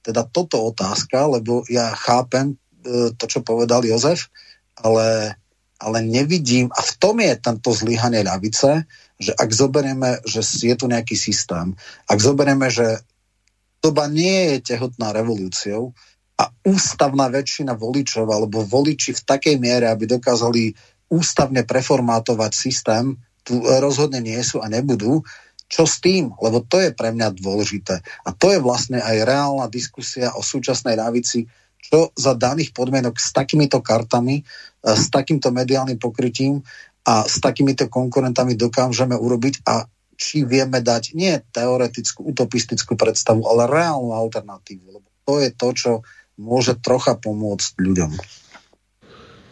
teda 0.03 0.27
toto 0.27 0.59
otázka, 0.67 1.31
lebo 1.31 1.63
ja 1.71 1.95
chápem 1.95 2.59
E, 2.83 3.15
to, 3.15 3.25
čo 3.31 3.47
povedal 3.47 3.87
Jozef, 3.87 4.27
ale, 4.75 5.39
ale 5.83 6.07
nevidím, 6.07 6.71
a 6.71 6.81
v 6.81 6.93
tom 7.03 7.19
je 7.19 7.35
tento 7.35 7.75
zlyhanie 7.75 8.23
ľavice, 8.23 8.87
že 9.19 9.33
ak 9.35 9.51
zoberieme, 9.51 10.23
že 10.23 10.43
je 10.43 10.75
tu 10.79 10.87
nejaký 10.87 11.19
systém, 11.19 11.75
ak 12.07 12.19
zoberieme, 12.23 12.71
že 12.71 13.03
doba 13.83 14.07
nie 14.07 14.55
je 14.57 14.75
tehotná 14.75 15.11
revolúciou 15.11 15.91
a 16.39 16.49
ústavná 16.63 17.27
väčšina 17.27 17.75
voličov 17.75 18.31
alebo 18.31 18.63
voliči 18.63 19.15
v 19.15 19.23
takej 19.27 19.57
miere, 19.59 19.91
aby 19.91 20.07
dokázali 20.07 20.75
ústavne 21.11 21.67
preformátovať 21.67 22.53
systém, 22.55 23.19
tu 23.43 23.59
rozhodne 23.59 24.23
nie 24.23 24.39
sú 24.41 24.63
a 24.63 24.71
nebudú, 24.71 25.27
čo 25.73 25.89
s 25.89 25.99
tým? 25.99 26.31
Lebo 26.39 26.63
to 26.63 26.79
je 26.79 26.95
pre 26.95 27.11
mňa 27.11 27.35
dôležité. 27.35 28.01
A 28.23 28.31
to 28.33 28.55
je 28.55 28.61
vlastne 28.63 29.01
aj 29.01 29.25
reálna 29.25 29.67
diskusia 29.73 30.31
o 30.37 30.45
súčasnej 30.45 30.95
ľavici, 30.95 31.49
čo 31.83 32.15
za 32.15 32.39
daných 32.39 32.71
podmienok 32.71 33.19
s 33.19 33.35
takýmito 33.35 33.83
kartami, 33.83 34.47
s 34.83 35.11
takýmto 35.11 35.55
mediálnym 35.55 35.99
pokrytím 35.99 36.63
a 37.07 37.27
s 37.27 37.39
takýmito 37.39 37.87
konkurentami 37.87 38.55
dokážeme 38.55 39.15
urobiť 39.15 39.67
a 39.67 39.87
či 40.19 40.47
vieme 40.47 40.79
dať 40.79 41.19
nie 41.19 41.35
teoretickú, 41.51 42.31
utopistickú 42.31 42.95
predstavu, 42.95 43.43
ale 43.43 43.67
reálnu 43.67 44.15
alternatívu. 44.15 44.87
Lebo 44.87 45.09
to 45.27 45.43
je 45.43 45.51
to, 45.51 45.69
čo 45.75 45.93
môže 46.39 46.79
trocha 46.79 47.19
pomôcť 47.19 47.75
ľuďom. 47.79 48.13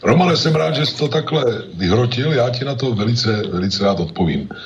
Romane, 0.02 0.36
jsem 0.36 0.54
rád, 0.54 0.74
že 0.74 0.86
jsi 0.86 0.96
to 0.96 1.08
takhle 1.08 1.44
vyhrotil, 1.74 2.32
já 2.32 2.50
ti 2.50 2.64
na 2.64 2.74
to 2.74 2.94
velice, 2.94 3.42
velice 3.52 3.84
rád 3.84 4.00
odpovím. 4.00 4.48
E, 4.48 4.56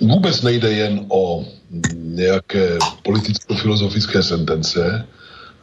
vůbec 0.00 0.42
nejde 0.42 0.72
jen 0.72 1.06
o 1.08 1.44
nějaké 1.94 2.78
politicko-filozofické 3.02 4.22
sentence, 4.22 5.06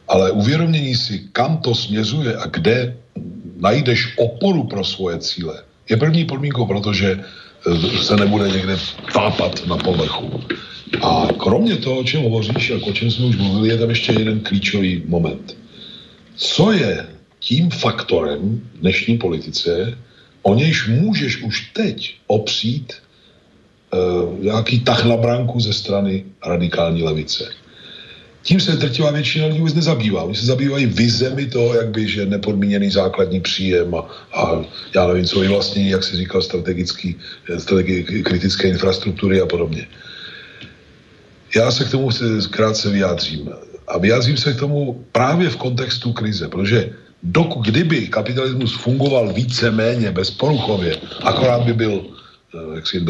ale 0.08 0.32
uvědomění 0.32 0.96
si, 0.96 1.20
kam 1.32 1.58
to 1.58 1.76
směřuje 1.76 2.38
a 2.38 2.48
kde 2.48 2.98
najdeš 3.60 4.14
oporu 4.18 4.64
pro 4.64 4.84
svoje 4.84 5.20
cíle, 5.20 5.64
je 5.90 5.98
první 5.98 6.26
podmínkou, 6.26 6.66
protože 6.66 7.20
se 8.02 8.16
nebude 8.16 8.48
někde 8.50 8.78
tápat 9.14 9.68
na 9.68 9.78
povrchu. 9.78 10.42
A 11.02 11.28
kromě 11.38 11.76
toho, 11.76 12.00
o 12.00 12.04
čem 12.04 12.24
hovoříš, 12.24 12.70
jako 12.70 12.86
o 12.86 12.94
čem 12.94 13.12
jsme 13.12 13.26
už 13.26 13.38
mluvili, 13.38 13.70
je 13.70 13.78
tam 13.78 13.90
ještě 13.90 14.12
jeden 14.12 14.40
klíčový 14.40 15.04
moment. 15.06 15.58
Co 16.36 16.72
je 16.72 17.08
tím 17.40 17.70
faktorem 17.70 18.62
dnešní 18.76 19.18
politice, 19.18 19.98
o 20.42 20.56
nějž 20.56 20.88
můžeš 20.88 21.44
už 21.44 21.72
teď 21.74 22.16
opřít 22.28 22.94
uh, 23.94 24.40
nějaký 24.40 24.80
tah 24.80 25.06
na 25.06 25.18
branku 25.18 25.60
ze 25.60 25.74
strany 25.74 26.26
radikální 26.46 27.04
levice. 27.04 27.52
Tím 28.48 28.60
se 28.60 28.80
drtivá 28.80 29.12
většina 29.12 29.46
lidí 29.46 29.60
vůbec 29.60 29.74
nezabývá. 29.74 30.24
Oni 30.24 30.36
se 30.36 30.46
zabývají 30.46 30.86
vizemi 30.86 31.46
toho, 31.46 31.74
jak 31.74 31.90
by, 31.92 32.08
že 32.08 32.26
nepodmíněný 32.26 32.90
základní 32.90 33.40
příjem 33.44 33.96
a, 33.96 34.08
a 34.34 34.64
já 34.96 35.08
nevím, 35.08 35.26
co 35.26 35.40
vlastně, 35.40 35.90
jak 35.90 36.04
si 36.04 36.16
říkal, 36.16 36.42
strategický, 36.42 37.16
strategické 37.58 38.24
kritické 38.24 38.68
infrastruktury 38.68 39.42
a 39.42 39.46
podobně. 39.46 39.88
Já 41.56 41.72
se 41.72 41.84
k 41.84 41.92
tomu 41.92 42.10
krátce 42.52 42.90
vyjádřím. 42.90 43.50
A 43.88 43.98
vyjádřím 43.98 44.38
se 44.38 44.54
k 44.54 44.60
tomu 44.60 45.04
právě 45.12 45.50
v 45.50 45.58
kontextu 45.58 46.14
krize, 46.14 46.48
protože 46.48 46.90
dokud, 47.24 47.68
kdyby 47.68 48.08
kapitalismus 48.08 48.76
fungoval 48.80 49.34
více-méně 49.34 50.12
bezporuchově, 50.12 50.96
akorát 51.20 51.64
by 51.68 51.74
byl 51.74 52.17
eh, 52.54 52.76
jaksi 52.76 53.06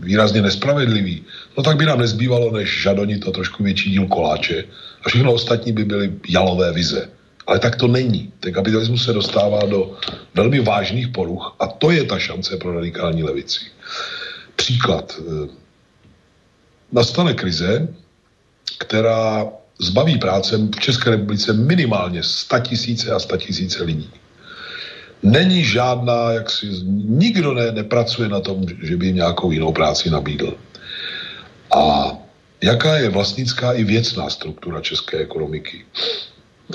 výrazně 0.00 0.42
nespravedlivý, 0.42 1.24
no 1.56 1.62
tak 1.62 1.76
by 1.76 1.86
nám 1.86 1.98
nezbývalo, 1.98 2.52
než 2.52 2.82
žadonit 2.82 3.24
to 3.24 3.30
trošku 3.30 3.62
větší 3.64 3.90
díl 3.90 4.06
koláče 4.06 4.64
a 5.04 5.08
všechno 5.08 5.32
ostatní 5.32 5.72
by 5.72 5.84
byly 5.84 6.12
jalové 6.28 6.72
vize. 6.72 7.08
Ale 7.46 7.58
tak 7.58 7.76
to 7.76 7.88
není. 7.88 8.32
Ten 8.40 8.52
kapitalismus 8.52 9.04
se 9.04 9.12
dostává 9.12 9.66
do 9.66 9.98
velmi 10.34 10.60
vážných 10.60 11.08
poruch 11.08 11.56
a 11.60 11.66
to 11.66 11.90
je 11.90 12.04
ta 12.04 12.18
šance 12.18 12.56
pro 12.56 12.74
radikální 12.74 13.22
levici. 13.22 13.60
Příklad. 14.56 15.14
Eh, 15.18 15.48
nastane 16.92 17.34
krize, 17.34 17.88
která 18.78 19.46
zbaví 19.80 20.18
práce 20.18 20.56
v 20.56 20.80
České 20.80 21.10
republice 21.10 21.52
minimálně 21.52 22.22
100 22.22 22.58
tisíce 22.58 23.10
a 23.10 23.18
100 23.18 23.36
tisíce 23.36 23.82
lidí. 23.82 24.10
Není 25.22 25.64
žádná, 25.64 26.32
jak 26.32 26.50
si, 26.50 26.66
nikdo 27.04 27.54
ne, 27.54 27.72
nepracuje 27.72 28.28
na 28.28 28.40
tom, 28.40 28.66
že 28.82 28.96
by 28.96 29.06
jim 29.06 29.16
nějakou 29.16 29.50
jinou 29.50 29.72
práci 29.72 30.10
nabídl. 30.10 30.56
A 31.76 32.12
jaká 32.62 32.96
je 32.96 33.08
vlastnická 33.08 33.72
i 33.72 33.84
věcná 33.84 34.30
struktura 34.30 34.80
české 34.80 35.18
ekonomiky? 35.18 35.84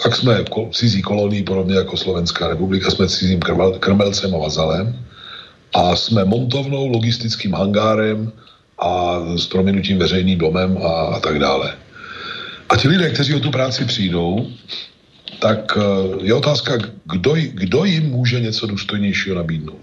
Tak 0.03 0.15
jsme 0.15 0.45
cizí 0.71 1.01
kolonii, 1.01 1.43
podobně 1.43 1.75
jako 1.75 1.97
Slovenská 1.97 2.47
republika, 2.47 2.91
jsme 2.91 3.07
cizím 3.07 3.39
krmelcem 3.79 4.35
a 4.35 4.37
vazalem 4.37 4.99
a 5.73 5.95
jsme 5.95 6.25
montovnou 6.25 6.87
logistickým 6.87 7.53
hangárem 7.53 8.31
a 8.79 9.19
s 9.37 9.45
proměnutím 9.47 9.97
veřejným 9.97 10.39
domem 10.39 10.77
a, 10.77 10.89
a 10.89 11.19
tak 11.19 11.39
dále. 11.39 11.73
A 12.69 12.77
ti 12.77 12.87
lidé, 12.87 13.09
kteří 13.09 13.35
o 13.35 13.39
tu 13.39 13.51
práci 13.51 13.85
přijdou, 13.85 14.47
tak 15.39 15.77
eh, 15.77 15.81
je 16.21 16.33
otázka, 16.33 16.77
kdo, 17.05 17.35
kdo 17.53 17.85
jim 17.85 18.09
může 18.09 18.39
něco 18.39 18.67
důstojnějšího 18.67 19.35
nabídnout. 19.35 19.81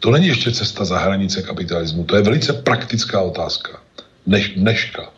To 0.00 0.10
není 0.10 0.26
ještě 0.26 0.52
cesta 0.52 0.84
za 0.84 0.98
hranice 0.98 1.42
kapitalismu, 1.42 2.04
to 2.04 2.16
je 2.16 2.22
velice 2.22 2.52
praktická 2.52 3.20
otázka. 3.20 3.80
Než, 4.26 4.48
dneška. 4.56 5.10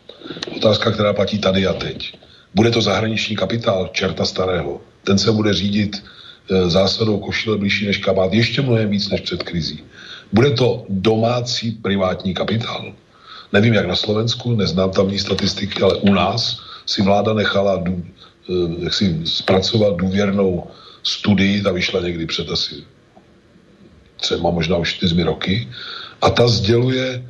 Otázka, 0.55 0.91
která 0.91 1.13
platí 1.13 1.39
tady 1.39 1.67
a 1.67 1.73
teď. 1.73 2.17
Bude 2.55 2.71
to 2.71 2.81
zahraniční 2.81 3.35
kapitál 3.35 3.89
čerta 3.93 4.25
starého. 4.25 4.81
Ten 5.03 5.17
se 5.17 5.31
bude 5.31 5.53
řídit 5.53 5.97
e, 5.97 6.69
zásadou 6.69 7.19
košile 7.19 7.57
blížší 7.57 7.87
než 7.87 7.97
kabát 7.97 8.33
ještě 8.33 8.61
mnohem 8.61 8.89
víc 8.89 9.09
než 9.09 9.21
před 9.21 9.43
krizí. 9.43 9.83
Bude 10.33 10.51
to 10.51 10.85
domácí 10.89 11.71
privátní 11.71 12.33
kapitál. 12.33 12.93
Nevím, 13.53 13.73
jak 13.73 13.87
na 13.87 13.95
Slovensku, 13.95 14.55
neznám 14.55 14.91
tamní 14.91 15.19
statistiky, 15.19 15.81
ale 15.81 15.95
u 15.95 16.13
nás 16.13 16.61
si 16.85 17.01
vláda 17.01 17.33
nechala 17.33 17.83
jak 18.79 18.93
si 18.93 19.21
zpracovat 19.25 19.95
důvěrnou 19.95 20.67
studii, 21.03 21.61
ta 21.61 21.71
vyšla 21.71 22.01
někdy 22.01 22.25
před 22.25 22.49
asi 22.49 22.75
třema, 24.15 24.49
možná 24.49 24.77
už 24.77 24.93
čtyřmi 24.93 25.23
roky, 25.23 25.67
a 26.21 26.29
ta 26.29 26.47
sděluje 26.47 27.25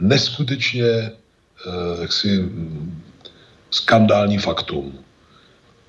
neskutečně 0.00 0.86
eh, 0.86 1.10
jaksi 2.00 2.44
skandální 3.70 4.38
faktum. 4.38 4.98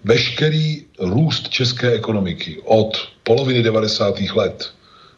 Veškerý 0.04 0.86
růst 1.00 1.50
české 1.50 1.92
ekonomiky 1.92 2.62
od 2.66 2.98
poloviny 3.24 3.64
90. 3.64 4.20
let, 4.36 4.74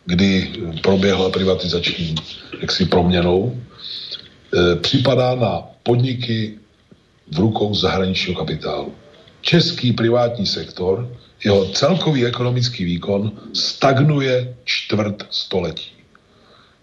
kdy 0.06 0.52
proběhla 0.82 1.30
privatizační 1.30 2.15
jaksi 2.61 2.86
proměnou, 2.86 3.56
e, 3.56 4.76
připadá 4.76 5.36
na 5.36 5.64
podniky 5.84 6.57
v 7.32 7.40
rukou 7.40 7.76
zahraničního 7.76 8.40
kapitálu. 8.40 8.94
Český 9.42 9.94
privátní 9.94 10.46
sektor, 10.46 11.18
jeho 11.44 11.66
celkový 11.66 12.26
ekonomický 12.26 12.86
výkon 12.86 13.32
stagnuje 13.54 14.56
čtvrt 14.64 15.28
století. 15.30 15.92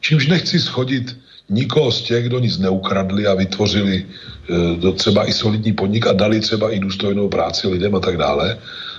Čímž 0.01 0.27
nechci 0.27 0.61
schodit 0.61 1.17
nikoho 1.51 1.93
z 1.93 2.03
těch, 2.03 2.27
kdo 2.27 2.39
nic 2.39 2.59
neukradli 2.59 3.27
a 3.27 3.35
vytvořili 3.35 4.07
e, 4.89 4.93
třeba 4.93 5.29
i 5.29 5.33
solidní 5.33 5.73
podnik 5.73 6.07
a 6.07 6.13
dali 6.13 6.41
třeba 6.41 6.71
i 6.71 6.79
důstojnou 6.79 7.29
práci 7.29 7.69
lidem 7.69 7.95
a 7.95 8.01
tak 8.01 8.17
dále, 8.17 8.59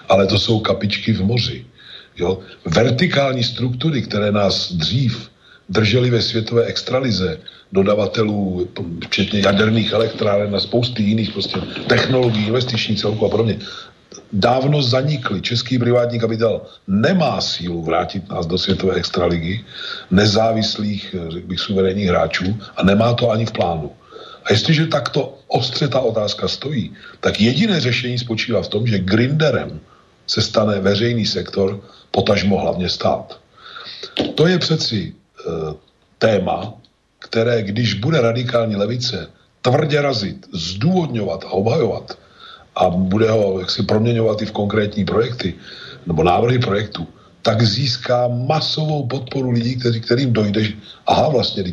ale 0.10 0.28
to 0.28 0.40
jsou 0.40 0.60
kapičky 0.60 1.14
v 1.14 1.22
moři. 1.22 1.66
Jo? 2.18 2.40
Vertikální 2.66 3.44
struktury, 3.44 4.02
které 4.02 4.32
nás 4.32 4.72
dřív 4.74 5.30
drželi 5.70 6.10
ve 6.10 6.22
světové 6.22 6.64
extralize, 6.64 7.38
dodavatelů, 7.72 8.70
včetně 9.06 9.40
jaderných 9.40 9.92
elektráren 9.92 10.56
a 10.56 10.60
spousty 10.60 11.04
jiných 11.04 11.32
prostě 11.32 11.60
technologií, 11.88 12.48
investiční 12.48 12.96
celku 12.96 13.26
a 13.26 13.30
podobně, 13.30 13.60
dávno 14.34 14.82
zanikly. 14.82 15.42
Český 15.42 15.80
privátní 15.80 16.20
kapitál 16.20 16.66
nemá 16.88 17.42
sílu 17.42 17.82
vrátit 17.82 18.30
nás 18.30 18.46
do 18.46 18.58
světové 18.58 18.96
extraligy, 18.96 19.66
nezávislých, 20.12 21.16
řekl 21.30 21.48
bych, 21.48 21.60
suverénních 21.60 22.08
hráčů 22.08 22.58
a 22.78 22.84
nemá 22.84 23.14
to 23.14 23.32
ani 23.32 23.46
v 23.46 23.52
plánu. 23.52 23.92
A 24.46 24.52
jestliže 24.52 24.88
takto 24.88 25.38
ostře 25.48 25.88
ta 25.88 26.00
otázka 26.00 26.48
stojí, 26.48 26.94
tak 27.20 27.42
jediné 27.42 27.80
řešení 27.80 28.18
spočívá 28.18 28.62
v 28.62 28.68
tom, 28.68 28.88
že 28.88 29.00
grinderem 29.00 29.80
se 30.28 30.42
stane 30.42 30.80
veřejný 30.80 31.26
sektor, 31.26 31.82
potažmo 32.12 32.62
hlavně 32.62 32.90
stát. 32.90 33.40
To 34.36 34.48
je 34.48 34.60
přeci 34.60 35.14
téma, 36.18 36.74
které, 37.20 37.64
když 37.64 37.94
bude 37.94 38.22
radikální 38.22 38.76
levice 38.76 39.28
tvrdě 39.62 40.02
razit, 40.02 40.48
zdůvodňovat 40.54 41.44
a 41.44 41.52
obhajovat 41.52 42.18
a 42.76 42.90
bude 42.90 43.32
ho 43.32 43.60
jaksi 43.60 43.84
proměňovat 43.84 44.42
i 44.42 44.46
v 44.46 44.52
konkrétní 44.52 45.06
projekty 45.06 45.54
nebo 46.08 46.24
návrhy 46.24 46.60
projektu, 46.60 47.08
tak 47.42 47.62
získá 47.62 48.28
masovou 48.28 49.08
podporu 49.08 49.52
lidí, 49.52 49.76
kteří, 49.76 50.02
kterým 50.02 50.34
dojde, 50.34 50.64
že 50.64 50.74
aha, 51.08 51.30
vlastně 51.30 51.64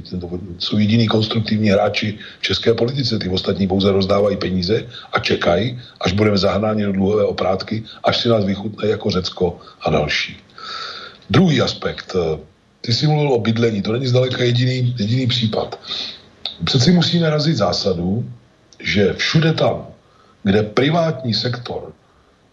jsou 0.59 0.78
jediní 0.78 1.06
konstruktivní 1.06 1.68
hráči 1.68 2.18
v 2.38 2.43
české 2.43 2.74
politice, 2.74 3.18
ty 3.18 3.28
ostatní 3.28 3.66
pouze 3.66 3.93
rozdávají 3.93 4.36
peníze 4.36 4.86
a 5.12 5.18
čekají, 5.18 5.80
až 6.01 6.12
budeme 6.12 6.38
zahnáni 6.38 6.84
do 6.84 6.93
dluhové 6.93 7.24
oprátky, 7.24 7.82
až 8.05 8.20
si 8.20 8.28
nás 8.28 8.44
vychutne 8.44 8.88
jako 8.88 9.10
Řecko 9.10 9.59
a 9.82 9.90
další. 9.90 10.36
Druhý 11.30 11.60
aspekt. 11.60 12.16
Ty 12.87 12.93
jsi 12.93 13.07
mluvil 13.07 13.33
o 13.33 13.41
bydlení, 13.41 13.83
to 13.83 13.93
není 13.93 14.07
zdaleka 14.07 14.45
jediný, 14.45 14.95
jediný 14.99 15.27
případ. 15.27 15.81
Přeci 16.65 16.93
musíme 16.93 17.31
razit 17.31 17.57
zásadu, 17.57 18.25
že 18.81 19.13
všude 19.13 19.53
tam, 19.53 19.87
kde 20.43 20.63
privátní 20.63 21.35
sektor 21.35 21.93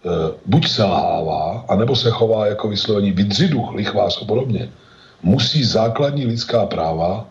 Eh, 0.04 0.36
buď 0.46 0.68
selhává, 0.68 1.66
anebo 1.70 1.96
se 1.96 2.12
chová 2.12 2.48
jako 2.48 2.68
vyslovení 2.68 3.12
vydřiduch, 3.12 3.74
lichvář 3.74 4.22
a 4.22 4.26
podobně, 4.26 4.70
musí 5.22 5.64
základní 5.64 6.26
lidská 6.26 6.66
práva 6.66 7.26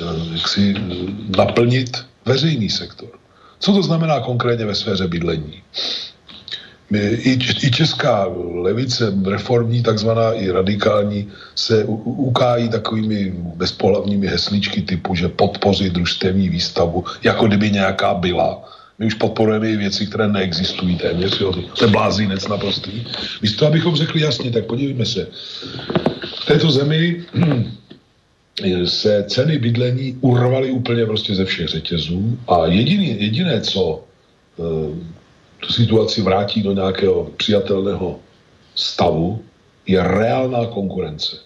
eh, 0.00 0.04
jak 0.32 0.48
si 0.48 0.74
eh, 0.76 0.82
naplnit 1.36 2.04
veřejný 2.24 2.70
sektor. 2.70 3.08
Co 3.58 3.72
to 3.72 3.82
znamená 3.82 4.20
konkrétně 4.20 4.64
ve 4.64 4.74
sféře 4.74 5.08
bydlení? 5.08 5.62
I, 6.92 7.38
I 7.66 7.70
česká 7.70 8.26
levice, 8.54 9.12
reformní, 9.24 9.82
takzvaná 9.82 10.32
i 10.32 10.50
radikální, 10.50 11.28
se 11.54 11.84
ukájí 12.04 12.68
takovými 12.68 13.32
bezpohlavními 13.56 14.26
heslíčky 14.26 14.82
typu, 14.82 15.14
že 15.14 15.28
podpoří 15.28 15.90
družstevní 15.90 16.48
výstavu, 16.48 17.04
jako 17.22 17.46
kdyby 17.46 17.70
nějaká 17.70 18.14
byla 18.14 18.62
my 18.98 19.06
už 19.06 19.14
podporujeme 19.14 19.70
i 19.70 19.76
věci, 19.76 20.06
které 20.06 20.28
neexistují 20.28 20.96
téměř. 20.96 21.40
Jo. 21.40 21.52
To 21.52 21.84
je 21.84 21.90
blázinec 21.90 22.48
naprostý. 22.48 23.04
Místo, 23.42 23.66
abychom 23.66 23.96
řekli 23.96 24.20
jasně, 24.20 24.50
tak 24.50 24.66
podívejme 24.66 25.06
se. 25.06 25.28
V 26.42 26.46
této 26.46 26.70
zemi 26.70 27.24
se 28.84 29.24
ceny 29.28 29.58
bydlení 29.58 30.16
urvaly 30.20 30.70
úplně 30.70 31.06
prostě 31.06 31.34
ze 31.34 31.44
všech 31.44 31.68
řetězů 31.68 32.38
a 32.48 32.66
jediný, 32.66 33.16
jediné, 33.20 33.60
co 33.60 34.04
e, 34.58 34.62
tu 35.60 35.72
situaci 35.72 36.22
vrátí 36.22 36.62
do 36.62 36.72
nějakého 36.72 37.30
přijatelného 37.36 38.18
stavu, 38.74 39.42
je 39.86 40.02
reálná 40.02 40.66
konkurence. 40.66 41.36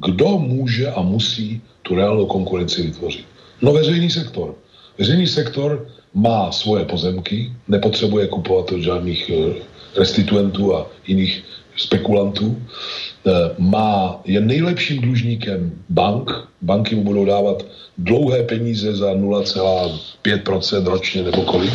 kdo 0.00 0.38
může 0.38 0.88
a 0.90 1.02
musí 1.02 1.60
tu 1.82 1.94
reálnou 1.94 2.26
konkurenci 2.26 2.82
vytvořit. 2.82 3.24
No 3.62 3.72
veřejný 3.72 4.10
sektor. 4.10 4.54
Veřejný 4.98 5.26
sektor 5.26 5.86
má 6.14 6.52
svoje 6.52 6.84
pozemky, 6.84 7.52
nepotřebuje 7.68 8.26
kupovat 8.26 8.72
od 8.72 8.80
žádných 8.80 9.30
eh, 9.30 9.54
restituentů 9.96 10.74
a 10.76 10.86
jiných 11.06 11.44
spekulantů, 11.76 12.56
eh, 12.56 13.30
má, 13.58 14.20
je 14.24 14.40
nejlepším 14.40 15.00
dlužníkem 15.00 15.72
bank. 15.88 16.49
Banky 16.62 16.94
mu 16.94 17.04
budou 17.04 17.24
dávat 17.24 17.64
dlouhé 17.98 18.42
peníze 18.42 18.96
za 18.96 19.14
0,5% 19.14 20.84
ročně 20.84 21.22
nebo 21.22 21.42
kolik. 21.42 21.72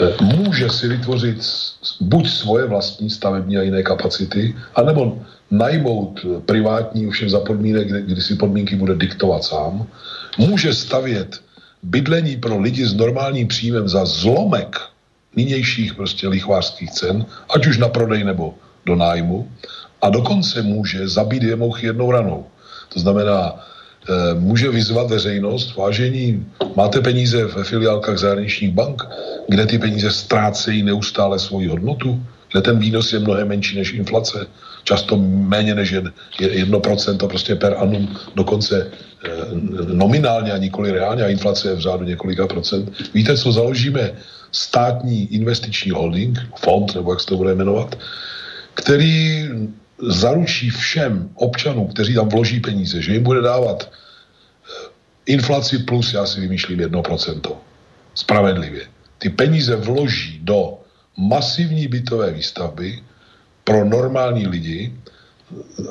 Eh, 0.00 0.24
může 0.24 0.68
si 0.68 0.88
vytvořit 0.88 1.36
buď 2.00 2.28
svoje 2.28 2.66
vlastní 2.66 3.10
stavební 3.10 3.56
a 3.56 3.62
jiné 3.62 3.82
kapacity, 3.82 4.56
anebo 4.74 5.18
najmout 5.50 6.26
privátní, 6.46 7.06
ovšem 7.06 7.30
za 7.30 7.40
podmínek, 7.40 7.88
kdy 7.88 8.20
si 8.22 8.34
podmínky 8.36 8.76
bude 8.76 8.94
diktovat 8.94 9.44
sám. 9.44 9.86
Může 10.38 10.74
stavět 10.74 11.40
bydlení 11.82 12.36
pro 12.36 12.58
lidi 12.60 12.86
s 12.86 12.94
normálním 12.94 13.48
příjmem 13.48 13.88
za 13.88 14.04
zlomek 14.04 14.76
nynějších 15.36 15.94
prostě 15.94 16.28
lichvářských 16.28 16.90
cen, 16.90 17.26
ať 17.54 17.66
už 17.66 17.78
na 17.78 17.88
prodej 17.88 18.24
nebo 18.24 18.54
do 18.86 18.96
nájmu, 18.96 19.48
a 20.02 20.10
dokonce 20.10 20.62
může 20.62 21.08
zabít 21.08 21.42
dvě 21.42 21.56
mouchy 21.56 21.86
jednou 21.86 22.10
ranou. 22.10 22.46
To 22.94 23.00
znamená, 23.00 23.60
může 24.38 24.70
vyzvat 24.70 25.10
veřejnost, 25.10 25.76
vážení, 25.76 26.46
máte 26.76 27.00
peníze 27.00 27.44
ve 27.44 27.64
filiálkách 27.64 28.18
zahraničních 28.18 28.72
bank, 28.72 29.02
kde 29.48 29.66
ty 29.66 29.78
peníze 29.78 30.10
ztrácejí 30.10 30.82
neustále 30.82 31.38
svoji 31.38 31.68
hodnotu, 31.68 32.22
kde 32.52 32.60
ten 32.60 32.78
výnos 32.78 33.12
je 33.12 33.18
mnohem 33.18 33.48
menší 33.48 33.76
než 33.78 33.92
inflace, 33.92 34.46
často 34.84 35.16
méně 35.16 35.74
než 35.74 35.94
1% 35.94 37.28
prostě 37.28 37.54
per 37.54 37.74
annum, 37.78 38.16
dokonce 38.34 38.80
e, 38.80 39.30
nominálně 39.94 40.52
a 40.52 40.56
nikoli 40.56 40.92
reálně, 40.92 41.24
a 41.24 41.28
inflace 41.28 41.68
je 41.68 41.74
v 41.74 41.80
řádu 41.80 42.04
několika 42.04 42.46
procent. 42.46 42.92
Víte, 43.14 43.36
co 43.36 43.52
založíme? 43.52 44.12
Státní 44.52 45.34
investiční 45.34 45.90
holding, 45.90 46.38
fond, 46.58 46.94
nebo 46.94 47.12
jak 47.12 47.20
se 47.20 47.26
to 47.26 47.36
bude 47.36 47.54
jmenovat, 47.54 47.98
který 48.74 49.48
zaručí 50.02 50.70
všem 50.70 51.30
občanům, 51.34 51.88
kteří 51.88 52.14
tam 52.14 52.28
vloží 52.28 52.60
peníze, 52.60 53.02
že 53.02 53.12
jim 53.12 53.22
bude 53.22 53.40
dávat 53.40 53.90
eh, 53.90 54.88
inflaci 55.26 55.78
plus, 55.78 56.12
já 56.12 56.26
si 56.26 56.40
vymýšlím, 56.40 56.78
1%. 56.78 57.56
Spravedlivě. 58.14 58.86
Ty 59.18 59.30
peníze 59.30 59.76
vloží 59.76 60.40
do 60.42 60.78
masivní 61.16 61.88
bytové 61.88 62.32
výstavby 62.32 63.02
pro 63.64 63.84
normální 63.84 64.46
lidi 64.46 64.92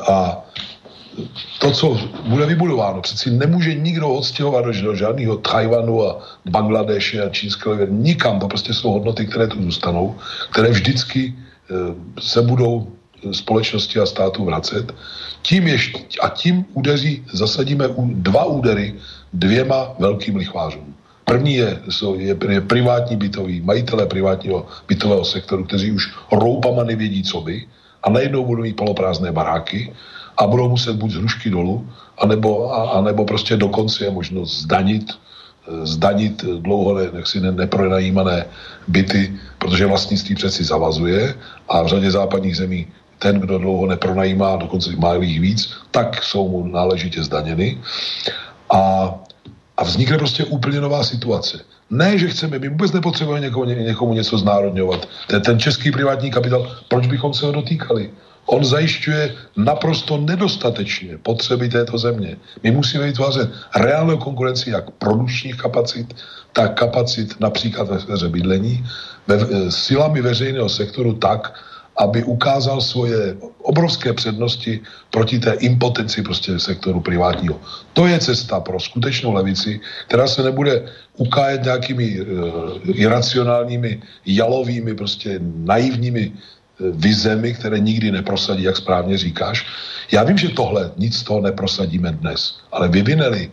a 0.08 0.46
to, 1.60 1.72
co 1.72 2.10
bude 2.28 2.46
vybudováno, 2.46 3.02
přeci 3.02 3.32
nemůže 3.32 3.74
nikdo 3.74 4.10
odstěhovat 4.10 4.66
do, 4.66 4.72
do 4.82 4.96
žádného 4.96 5.38
Tajvanu 5.38 6.08
a 6.08 6.24
Bangladeše 6.46 7.22
a 7.22 7.30
Čínského 7.30 7.76
nikam. 7.86 8.40
To 8.40 8.48
prostě 8.48 8.74
jsou 8.74 8.92
hodnoty, 8.92 9.28
které 9.28 9.48
tu 9.48 9.64
zůstanou, 9.64 10.16
které 10.50 10.70
vždycky 10.70 11.36
Eh, 11.70 12.22
se 12.22 12.42
budou 12.42 12.92
společnosti 13.32 14.00
a 14.00 14.06
státu 14.06 14.46
vracet. 14.46 14.94
Tím 15.42 15.68
ještě, 15.68 16.00
a 16.22 16.30
tím 16.30 16.66
udeří, 16.74 17.24
zasadíme 17.34 17.86
dva 17.98 18.46
údery 18.46 18.96
dvěma 19.34 19.96
velkým 20.00 20.36
lichvářům. 20.36 20.96
První 21.26 21.56
je, 21.56 21.80
je, 22.18 22.36
je 22.50 22.62
privátní 22.62 23.16
bytový, 23.16 23.62
majitelé 23.62 24.06
privátního 24.06 24.66
bytového 24.88 25.26
sektoru, 25.26 25.64
kteří 25.64 25.92
už 25.92 26.14
roupama 26.32 26.84
nevědí, 26.84 27.24
co 27.24 27.42
by, 27.42 27.68
a 28.04 28.10
najednou 28.10 28.46
budou 28.46 28.64
mít 28.64 28.76
poloprázdné 28.76 29.32
baráky 29.32 29.94
a 30.38 30.48
budou 30.48 30.70
muset 30.70 30.96
buď 30.96 31.12
z 31.12 31.16
hrušky 31.16 31.50
dolů, 31.50 31.90
anebo, 32.18 32.74
a, 32.74 32.90
anebo 32.90 33.26
prostě 33.26 33.58
dokonce 33.58 34.06
je 34.06 34.12
možno 34.12 34.46
zdanit 34.46 35.14
zdanit 35.84 36.46
dlouho 36.46 36.96
ne, 36.98 37.12
ne, 37.42 37.52
nepronajímané 37.52 38.46
byty, 38.88 39.34
protože 39.58 39.86
vlastnictví 39.86 40.36
přeci 40.36 40.64
zavazuje 40.64 41.36
a 41.70 41.82
v 41.84 41.88
řadě 41.88 42.12
západních 42.12 42.58
zemí 42.58 42.88
ten, 43.20 43.40
kdo 43.40 43.58
dlouho 43.58 43.88
nepronajímá, 43.88 44.56
dokonce 44.56 44.96
má 44.96 45.14
jich 45.14 45.40
víc, 45.40 45.74
tak 45.92 46.24
jsou 46.24 46.50
mu 46.50 46.68
náležitě 46.68 47.24
zdaněny. 47.24 47.78
A, 48.74 49.14
a 49.78 49.84
vznikne 49.84 50.18
prostě 50.18 50.46
úplně 50.46 50.82
nová 50.82 51.04
situace. 51.04 51.60
Ne, 51.90 52.18
že 52.18 52.28
chceme, 52.28 52.60
my 52.60 52.70
vůbec 52.70 52.92
nepotřebujeme 52.92 53.46
někomu, 53.46 53.66
někomu 53.66 54.14
něco 54.14 54.38
znárodňovat. 54.38 55.08
Ten, 55.28 55.42
ten 55.42 55.60
český 55.60 55.92
privátní 55.92 56.32
kapitál, 56.32 56.72
proč 56.88 57.08
bychom 57.08 57.34
se 57.34 57.46
ho 57.46 57.52
dotýkali? 57.52 58.10
On 58.46 58.66
zajišťuje 58.66 59.36
naprosto 59.58 60.18
nedostatečně 60.18 61.18
potřeby 61.18 61.70
této 61.70 61.98
země. 61.98 62.38
My 62.64 62.72
musíme 62.72 63.06
vytvářet 63.06 63.50
reálnou 63.76 64.18
konkurenci 64.18 64.70
jak 64.70 64.90
produkčních 64.92 65.56
kapacit, 65.58 66.16
tak 66.54 66.74
kapacit 66.80 67.40
například 67.40 67.90
ve 67.90 68.00
sféře 68.00 68.30
bydlení, 68.30 68.86
ve, 69.28 69.36
e, 69.36 69.72
silami 69.72 70.22
veřejného 70.22 70.70
sektoru 70.70 71.14
tak, 71.14 71.54
aby 72.00 72.24
ukázal 72.24 72.82
svoje 72.82 73.36
obrovské 73.62 74.14
přednosti 74.14 74.80
proti 75.12 75.40
té 75.40 75.52
impotenci 75.60 76.24
prostě 76.24 76.60
sektoru 76.60 77.00
privátního. 77.00 77.60
To 77.94 78.08
je 78.08 78.20
cesta 78.20 78.60
pro 78.60 78.80
skutečnou 78.80 79.34
levici, 79.34 79.80
která 80.08 80.28
se 80.28 80.44
nebude 80.44 80.88
ukájet 81.18 81.64
nějakými 81.64 82.22
uh, 82.22 82.26
iracionálními, 82.84 84.02
jalovými, 84.26 84.96
prostě 84.96 85.40
naivními 85.44 86.32
vizemi, 86.80 87.54
které 87.54 87.80
nikdy 87.80 88.12
neprosadí, 88.12 88.64
jak 88.64 88.78
správně 88.78 89.18
říkáš. 89.18 89.66
Já 90.12 90.24
vím, 90.24 90.38
že 90.38 90.50
tohle 90.50 90.92
nic 90.98 91.18
z 91.18 91.24
toho 91.24 91.42
neprosadíme 91.42 92.12
dnes, 92.12 92.56
ale 92.72 92.88
vyvineli 92.88 93.52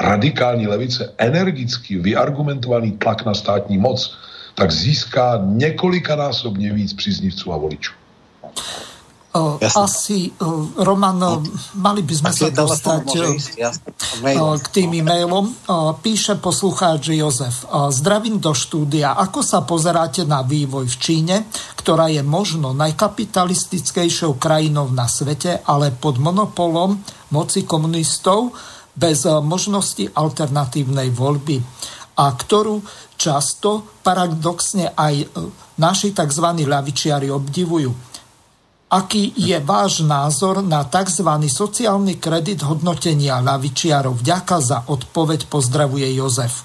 radikální 0.00 0.66
levice 0.66 1.14
energický, 1.18 1.96
vyargumentovaný 1.96 2.92
tlak 2.92 3.26
na 3.26 3.34
státní 3.34 3.78
moc, 3.78 4.18
tak 4.58 4.74
získá 4.74 5.38
několikanásobně 5.46 6.72
víc 6.74 6.92
příznivců 6.92 7.52
a 7.52 7.56
voličů. 7.56 7.94
Jasne. 9.60 9.82
Asi, 9.86 10.18
Roman, 10.74 11.46
mali 11.78 12.02
by 12.02 12.14
sme 12.16 12.32
sa 12.34 12.50
dostať 12.50 13.06
k 14.58 14.66
tým 14.74 14.98
e-mailom. 14.98 15.54
Píše 16.02 16.42
poslucháč 16.42 17.14
Jozef. 17.14 17.62
Zdravím 17.70 18.42
do 18.42 18.50
štúdia. 18.50 19.14
Ako 19.14 19.46
sa 19.46 19.62
pozeráte 19.62 20.26
na 20.26 20.42
vývoj 20.42 20.90
v 20.90 20.96
Číne, 20.98 21.36
ktorá 21.78 22.10
je 22.10 22.24
možno 22.26 22.74
najkapitalistickejšou 22.74 24.42
krajinou 24.42 24.90
na 24.90 25.06
svete, 25.06 25.62
ale 25.62 25.94
pod 25.94 26.18
monopolom 26.18 26.98
moci 27.30 27.62
komunistov 27.62 28.58
bez 28.98 29.22
možnosti 29.22 30.02
alternatívnej 30.18 31.14
voľby 31.14 31.62
a 32.18 32.24
ktorú 32.34 32.82
často 33.14 34.02
paradoxne 34.02 34.90
aj 34.90 35.30
naši 35.78 36.10
tzv. 36.10 36.46
ľavičiari 36.66 37.30
obdivujú. 37.30 37.90
Aký 38.88 39.36
je 39.36 39.58
váš 39.60 40.00
názor 40.02 40.64
na 40.64 40.82
tzv. 40.82 41.28
sociálny 41.46 42.16
kredit 42.16 42.64
hodnotenia 42.64 43.38
lavičiarov? 43.44 44.18
Vďaka 44.18 44.56
za 44.64 44.78
odpoveď 44.88 45.46
pozdravuje 45.46 46.08
Jozef. 46.16 46.64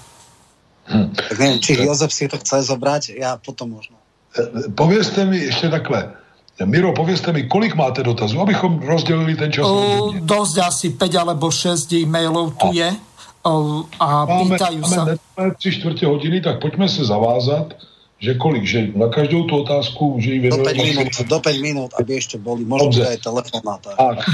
Hm. 0.88 1.16
Tak 1.16 1.36
neviem, 1.38 1.60
či 1.60 1.78
Jozef 1.78 2.10
si 2.10 2.26
to 2.26 2.40
chce 2.40 2.66
zobrať, 2.66 3.14
ja 3.14 3.36
potom 3.36 3.76
možno. 3.76 4.00
E, 4.34 4.72
povieste 4.72 5.22
mi 5.28 5.38
ešte 5.38 5.68
takhle. 5.70 6.16
Miro, 6.64 6.94
povieste 6.94 7.32
mi, 7.32 7.48
kolik 7.48 7.74
máte 7.74 8.02
dotazů, 8.02 8.40
abychom 8.40 8.78
rozdělili 8.78 9.36
ten 9.36 9.52
čas? 9.52 9.66
O, 9.66 10.14
dosť 10.14 10.56
asi 10.62 10.86
5 10.90 11.18
alebo 11.18 11.50
6 11.50 11.92
e-mailov 11.92 12.54
tu 12.54 12.70
a. 12.70 12.72
je. 12.72 12.88
O, 13.44 13.84
a 14.00 14.24
máme, 14.24 14.56
pýtajú 14.56 14.80
máme 14.80 15.20
sa... 15.20 15.52
3 15.60 15.60
čtvrte 15.60 16.08
hodiny, 16.08 16.40
tak 16.40 16.64
poďme 16.64 16.88
se 16.88 17.04
zavázat, 17.04 17.76
že 18.16 18.40
kolik, 18.40 18.64
že 18.64 18.88
na 18.96 19.12
každou 19.12 19.44
tu 19.44 19.60
otázku, 19.60 20.16
že 20.16 20.40
Do 20.48 20.64
5 20.64 20.80
minút, 20.80 21.12
do 21.28 21.38
5 21.44 21.60
minút, 21.60 21.90
aby 22.00 22.16
ešte 22.16 22.40
boli, 22.40 22.64
možno 22.64 23.04
aj 23.04 23.20
telefonáta. 23.20 23.92
Tak, 24.00 24.24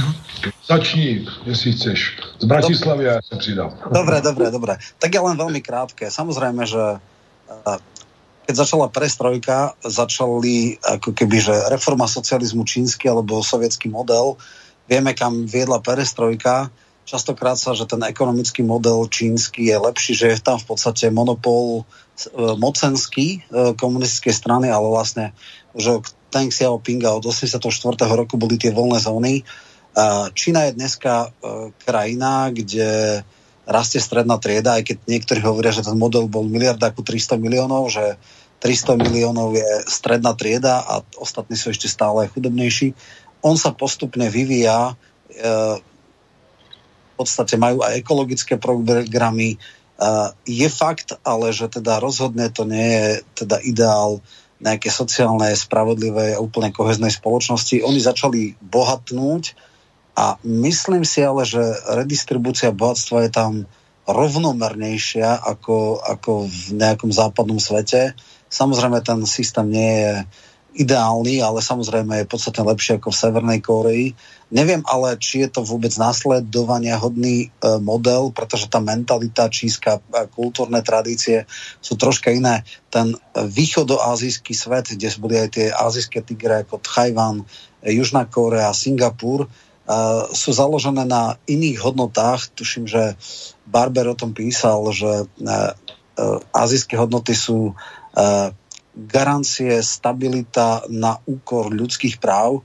začni, 0.63 1.27
jestli 1.43 1.75
chceš. 1.75 1.99
Z 2.39 2.45
Bratislavy 2.47 3.03
ja 3.11 3.19
sa 3.19 3.35
pridám. 3.35 3.75
Dobre, 3.91 4.23
dobre, 4.23 4.47
dobre. 4.55 4.73
Tak 5.03 5.11
ja 5.11 5.27
len 5.27 5.35
veľmi 5.35 5.59
krátke. 5.59 6.07
Samozrejme, 6.07 6.63
že 6.71 7.03
eh, 7.51 7.79
keď 8.47 8.55
začala 8.55 8.87
prestrojka, 8.91 9.75
začali 9.83 10.79
ako 10.79 11.11
keby, 11.11 11.37
že 11.39 11.55
reforma 11.67 12.07
socializmu 12.07 12.63
čínsky 12.63 13.11
alebo 13.11 13.43
sovietský 13.43 13.91
model, 13.91 14.39
vieme, 14.87 15.19
kam 15.19 15.51
viedla 15.51 15.83
perestrojka, 15.83 16.71
častokrát 17.11 17.59
sa, 17.59 17.75
že 17.75 17.91
ten 17.91 17.99
ekonomický 18.07 18.63
model 18.63 19.11
čínsky 19.11 19.67
je 19.67 19.77
lepší, 19.83 20.13
že 20.15 20.27
je 20.31 20.39
tam 20.39 20.63
v 20.63 20.71
podstate 20.71 21.11
monopol 21.11 21.83
E, 22.29 22.57
mocenský 22.57 23.41
e, 23.41 23.73
komunistickej 23.81 24.35
strany, 24.35 24.69
ale 24.69 24.85
vlastne 24.93 25.33
už 25.73 25.85
od 25.89 26.05
Teng 26.29 26.53
Xiaopinga 26.53 27.17
od 27.17 27.25
84. 27.25 27.59
roku 28.13 28.37
boli 28.37 28.61
tie 28.61 28.75
voľné 28.75 28.99
zóny. 29.01 29.35
Čína 30.39 30.71
je 30.71 30.77
dneska 30.79 31.15
e, 31.27 31.29
krajina, 31.83 32.55
kde 32.55 33.21
rastie 33.67 33.99
stredná 33.99 34.39
trieda, 34.39 34.79
aj 34.79 34.87
keď 34.87 34.97
niektorí 35.07 35.41
hovoria, 35.43 35.75
že 35.75 35.87
ten 35.87 35.99
model 35.99 36.31
bol 36.31 36.47
miliarda 36.47 36.95
ku 36.95 37.03
300 37.03 37.39
miliónov, 37.43 37.91
že 37.91 38.15
300 38.63 39.01
miliónov 39.01 39.57
je 39.57 39.71
stredná 39.91 40.37
trieda 40.39 40.83
a 40.85 41.03
ostatní 41.19 41.59
sú 41.59 41.75
ešte 41.75 41.91
stále 41.91 42.31
chudobnejší. 42.31 42.95
On 43.43 43.57
sa 43.59 43.75
postupne 43.75 44.29
vyvíja 44.31 44.95
podstate 47.21 47.61
majú 47.61 47.85
aj 47.85 48.01
ekologické 48.01 48.57
programy. 48.57 49.61
Je 50.49 50.69
fakt, 50.73 51.13
ale 51.21 51.53
že 51.53 51.69
teda 51.69 52.01
rozhodne 52.01 52.49
to 52.49 52.65
nie 52.65 52.89
je 52.89 53.09
teda 53.45 53.61
ideál 53.61 54.25
nejaké 54.61 54.89
sociálne, 54.89 55.53
spravodlivé 55.57 56.37
a 56.37 56.43
úplne 56.45 56.73
koheznej 56.73 57.13
spoločnosti. 57.13 57.85
Oni 57.85 58.01
začali 58.01 58.57
bohatnúť 58.61 59.57
a 60.17 60.41
myslím 60.45 61.05
si 61.05 61.25
ale, 61.25 61.49
že 61.49 61.61
redistribúcia 61.97 62.69
bohatstva 62.73 63.29
je 63.29 63.33
tam 63.33 63.53
rovnomernejšia 64.05 65.37
ako, 65.45 66.01
ako 66.05 66.49
v 66.49 66.77
nejakom 66.77 67.13
západnom 67.13 67.57
svete. 67.57 68.13
Samozrejme, 68.53 69.01
ten 69.01 69.23
systém 69.25 69.69
nie 69.69 69.93
je 70.01 70.15
ideálny, 70.75 71.43
ale 71.43 71.59
samozrejme 71.59 72.23
je 72.23 72.31
podstatne 72.31 72.63
lepšie 72.63 73.03
ako 73.03 73.11
v 73.11 73.21
Severnej 73.21 73.61
Kóreji. 73.61 74.09
Neviem 74.51 74.83
ale, 74.87 75.15
či 75.19 75.47
je 75.47 75.51
to 75.51 75.63
vôbec 75.63 75.91
následovania 75.95 76.99
hodný 76.99 77.47
e, 77.47 77.79
model, 77.79 78.35
pretože 78.35 78.67
tá 78.67 78.83
mentalita 78.83 79.51
čínska 79.51 80.03
kultúrne 80.35 80.83
tradície 80.83 81.47
sú 81.79 81.95
troška 81.95 82.35
iné. 82.35 82.67
Ten 82.91 83.15
východoazijský 83.35 84.55
svet, 84.55 84.95
kde 84.95 85.11
boli 85.23 85.39
aj 85.39 85.49
tie 85.55 85.67
azijské 85.71 86.23
tigre 86.23 86.67
ako 86.67 86.83
Tchajvan, 86.83 87.47
Južná 87.87 88.27
Kórea, 88.27 88.75
Singapur, 88.75 89.47
e, 89.47 89.49
sú 90.35 90.51
založené 90.51 91.07
na 91.07 91.39
iných 91.47 91.79
hodnotách. 91.83 92.51
Tuším, 92.55 92.91
že 92.91 93.15
Barber 93.67 94.11
o 94.11 94.19
tom 94.19 94.35
písal, 94.35 94.83
že 94.91 95.27
e, 95.27 95.27
azijské 96.55 96.99
hodnoty 96.99 97.39
sú 97.39 97.79
garancie, 99.07 99.83
stabilita 99.83 100.83
na 100.89 101.17
úkor 101.25 101.73
ľudských 101.73 102.21
práv. 102.21 102.61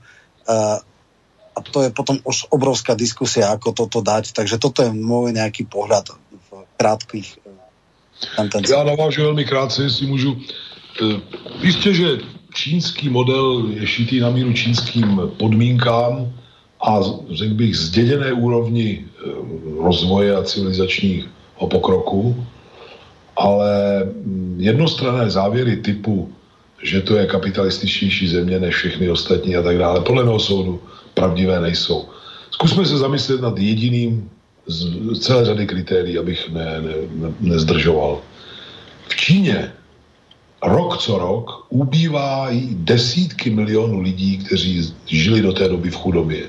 A 1.56 1.58
to 1.72 1.82
je 1.82 1.90
potom 1.90 2.20
už 2.24 2.52
obrovská 2.52 2.92
diskusia, 2.92 3.48
ako 3.48 3.72
toto 3.72 4.04
dať. 4.04 4.36
Takže 4.36 4.60
toto 4.60 4.84
je 4.84 4.92
môj 4.92 5.32
nejaký 5.32 5.64
pohľad 5.64 6.12
v 6.12 6.48
krátkých 6.76 7.40
sentenciách. 8.36 8.78
Já 8.78 8.84
navážu 8.84 9.22
velmi 9.22 9.44
krátce, 9.44 9.82
jestli 9.82 10.06
můžu. 10.06 10.36
Jistě, 11.62 11.94
že 11.94 12.08
čínský 12.54 13.08
model 13.08 13.68
je 13.68 13.86
šitý 13.86 14.20
na 14.20 14.30
míru 14.30 14.52
čínským 14.52 15.20
podmínkám 15.36 16.32
a 16.80 17.00
řekl 17.32 17.54
bych 17.54 17.76
zděděné 17.76 18.32
úrovni 18.32 19.04
rozvoje 19.80 20.36
a 20.36 20.44
civilizačního 20.44 21.28
pokroku 21.70 22.46
ale 23.36 24.04
mm, 24.04 24.56
jednostranné 24.58 25.30
závěry 25.30 25.76
typu, 25.76 26.32
že 26.82 27.00
to 27.00 27.16
je 27.16 27.26
kapitalističtější 27.26 28.28
země 28.28 28.60
než 28.60 28.74
všechny 28.74 29.10
ostatní 29.10 29.56
a 29.56 29.62
tak 29.62 29.78
dále, 29.78 30.00
podle 30.00 30.24
mého 30.24 30.38
soudu 30.38 30.80
pravdivé 31.14 31.60
nejsou. 31.60 32.08
Zkusme 32.50 32.86
se 32.86 32.98
zamyslet 32.98 33.40
nad 33.40 33.58
jediným 33.58 34.30
z 34.66 35.18
celé 35.20 35.44
řady 35.44 35.66
kritérií, 35.66 36.18
abych 36.18 36.52
ne, 36.52 36.80
ne, 36.80 36.94
ne, 37.14 37.28
nezdržoval. 37.40 38.20
V 39.08 39.16
Číně 39.16 39.72
rok 40.62 40.98
co 40.98 41.18
rok 41.18 41.66
ubývají 41.68 42.76
desítky 42.80 43.50
milionů 43.50 44.00
lidí, 44.00 44.38
kteří 44.38 44.94
žili 45.06 45.42
do 45.42 45.52
té 45.52 45.68
doby 45.68 45.90
v 45.90 45.96
chudobě. 45.96 46.42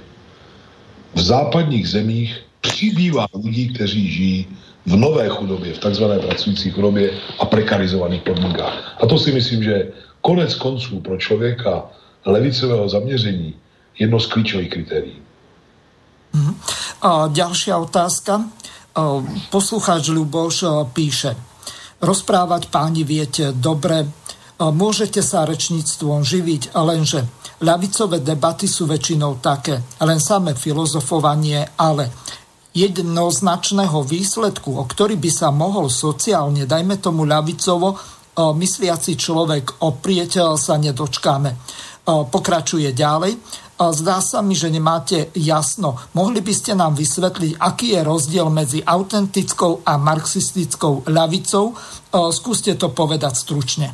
V 1.16 1.22
západních 1.22 1.90
zemích 1.90 2.36
přibývá 2.62 3.28
lidí, 3.44 3.74
kteří 3.74 4.12
žijí 4.12 4.48
v 4.88 4.96
nové 4.96 5.28
chudobě, 5.30 5.74
v 5.74 5.84
takzvané 5.84 6.20
pracující 6.20 6.72
chudobě 6.72 7.12
a 7.40 7.46
prekarizovaných 7.46 8.22
podmínkách. 8.24 9.04
A 9.04 9.06
to 9.06 9.20
si 9.20 9.36
myslím, 9.36 9.64
že 9.64 9.92
konec 10.22 10.56
konců 10.56 11.00
pro 11.00 11.18
člověka 11.18 11.86
levicového 12.26 12.90
zaměření 12.90 13.54
jedno 14.00 14.20
z 14.20 14.26
klíčových 14.26 14.70
kritérií. 14.70 15.20
Mm-hmm. 16.36 16.56
A 17.02 17.28
ďalšia 17.28 17.78
otázka. 17.78 18.34
Poslucháč 19.54 20.10
Ľuboš 20.10 20.90
píše, 20.90 21.38
rozprávať 22.02 22.74
páni 22.74 23.06
viete 23.06 23.54
dobre, 23.54 24.10
môžete 24.58 25.22
sa 25.22 25.46
rečníctvom 25.46 26.26
živiť, 26.26 26.74
lenže 26.74 27.22
ľavicové 27.62 28.26
debaty 28.26 28.66
sú 28.66 28.90
väčšinou 28.90 29.38
také, 29.38 29.86
len 30.02 30.18
samé 30.18 30.58
filozofovanie, 30.58 31.78
ale 31.78 32.10
jednoznačného 32.78 34.06
výsledku, 34.06 34.78
o 34.78 34.86
ktorý 34.86 35.18
by 35.18 35.32
sa 35.34 35.50
mohol 35.50 35.90
sociálne, 35.90 36.70
dajme 36.70 37.02
tomu 37.02 37.26
ľavicovo, 37.26 37.98
mysliaci 38.38 39.18
človek 39.18 39.82
oprieť 39.82 40.54
sa 40.62 40.78
nedočkáme. 40.78 41.58
Pokračuje 42.06 42.94
ďalej. 42.94 43.34
Zdá 43.78 44.22
sa 44.22 44.42
mi, 44.46 44.54
že 44.58 44.70
nemáte 44.70 45.30
jasno. 45.34 45.98
Mohli 46.14 46.42
by 46.42 46.54
ste 46.54 46.74
nám 46.78 46.98
vysvetliť, 46.98 47.58
aký 47.58 47.98
je 47.98 48.02
rozdiel 48.02 48.50
medzi 48.50 48.82
autentickou 48.82 49.82
a 49.86 49.98
marxistickou 49.98 51.10
ľavicou? 51.10 51.74
Skúste 52.34 52.74
to 52.78 52.94
povedať 52.94 53.34
stručne. 53.38 53.94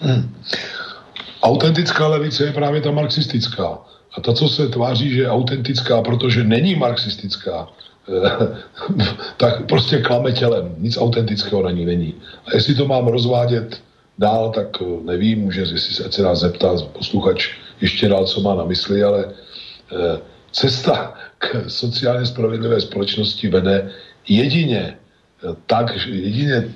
Hmm. 0.00 0.32
Autentická 1.40 2.08
levice 2.08 2.44
je 2.44 2.52
právě 2.52 2.80
ta 2.80 2.90
marxistická. 2.90 3.78
A 4.16 4.20
ta, 4.20 4.32
co 4.32 4.48
se 4.48 4.68
tváří, 4.68 5.10
že 5.10 5.20
je 5.20 5.30
autentická, 5.30 6.02
protože 6.02 6.44
není 6.44 6.74
marxistická, 6.74 7.68
tak 9.36 9.66
prostě 9.66 9.98
klame 9.98 10.32
tělem. 10.32 10.74
Nic 10.78 10.96
autentického 10.96 11.62
na 11.62 11.70
ní 11.70 11.84
není. 11.84 12.14
A 12.46 12.54
jestli 12.54 12.74
to 12.74 12.86
mám 12.86 13.06
rozvádět 13.06 13.80
dál, 14.18 14.50
tak 14.50 14.66
eh, 14.82 14.84
nevím, 15.04 15.40
může, 15.40 15.60
jestli 15.60 16.10
se 16.12 16.22
nás 16.22 16.38
zeptá 16.38 16.68
posluchač 16.92 17.48
ještě 17.80 18.08
dál, 18.08 18.24
co 18.24 18.40
má 18.40 18.54
na 18.54 18.64
mysli, 18.64 19.02
ale 19.02 19.24
eh, 19.24 20.18
cesta 20.52 21.14
k 21.38 21.64
sociálně 21.68 22.26
spravedlivé 22.26 22.80
společnosti 22.80 23.48
vede 23.48 23.90
jedině 24.28 24.96
eh, 24.96 25.56
tak, 25.66 25.96
jedině 26.06 26.74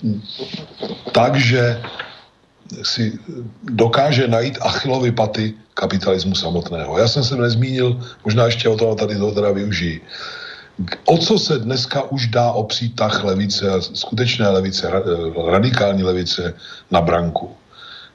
tak, 1.13 1.37
že 1.37 1.81
si 2.83 3.19
dokáže 3.63 4.29
najít 4.29 4.59
achilovy 4.61 5.13
paty 5.13 5.55
kapitalismu 5.75 6.35
samotného. 6.35 6.99
Já 6.99 7.09
jsem 7.09 7.25
se 7.25 7.37
nezmínil, 7.37 8.01
možná 8.25 8.45
ještě 8.45 8.69
o 8.69 8.77
tom 8.77 8.97
tady 8.97 9.17
to 9.17 9.33
teda 9.33 9.51
využijí 9.53 10.01
o 11.05 11.19
co 11.19 11.39
se 11.39 11.59
dneska 11.59 12.03
už 12.03 12.27
dá 12.27 12.53
opřít 12.53 12.97
tah 12.97 13.25
levice, 13.25 13.67
skutečné 13.81 14.49
levice, 14.49 14.91
radikální 15.47 16.03
levice 16.03 16.55
na 16.91 17.01
branku? 17.01 17.51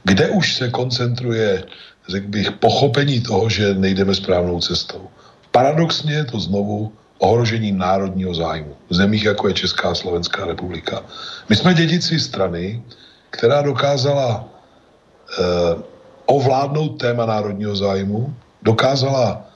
Kde 0.04 0.30
už 0.30 0.56
se 0.56 0.70
koncentruje, 0.70 1.64
řekl 2.10 2.28
bych, 2.28 2.52
pochopení 2.52 3.22
toho, 3.22 3.50
že 3.50 3.74
nejdeme 3.74 4.16
správnou 4.16 4.60
cestou? 4.62 5.08
Paradoxně 5.52 6.14
je 6.14 6.26
to 6.26 6.40
znovu 6.40 6.92
ohrožení 7.20 7.72
národního 7.72 8.34
zájmu 8.34 8.76
v 8.90 8.94
zemích, 8.96 9.24
jako 9.24 9.48
je 9.48 9.54
Česká 9.54 9.90
a 9.90 9.96
Slovenská 9.96 10.46
republika. 10.46 11.04
My 11.50 11.56
jsme 11.56 11.74
dědici 11.74 12.20
strany, 12.20 12.84
která 13.30 13.62
dokázala 13.62 14.46
eh, 14.46 15.82
ovládnout 16.26 16.90
téma 16.90 17.26
národního 17.26 17.76
zájmu, 17.76 18.36
dokázala 18.64 19.47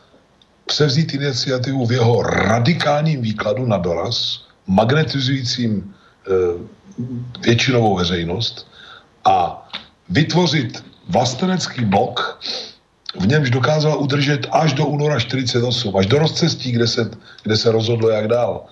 převzít 0.72 1.14
iniciativu 1.14 1.86
v 1.86 1.92
jeho 1.92 2.24
radikálním 2.24 3.22
výkladu 3.22 3.68
na 3.68 3.78
doraz, 3.78 4.48
magnetizujícím 4.68 5.84
e, 5.84 6.32
většinovou 7.44 8.00
veřejnost 8.00 8.68
a 9.28 9.68
vytvořit 10.10 10.84
vlastenecký 11.12 11.86
blok, 11.86 12.40
v 13.20 13.28
němž 13.28 13.50
dokázal 13.52 14.00
udržet 14.00 14.48
až 14.52 14.74
do 14.74 14.88
února 14.88 15.20
48, 15.20 15.60
až 15.98 16.06
do 16.08 16.24
rozcestí, 16.24 16.72
kde 16.72 16.88
se, 16.88 17.12
kde 17.44 17.56
se 17.58 17.72
rozhodlo 17.72 18.10
jak 18.10 18.28
dál. 18.32 18.64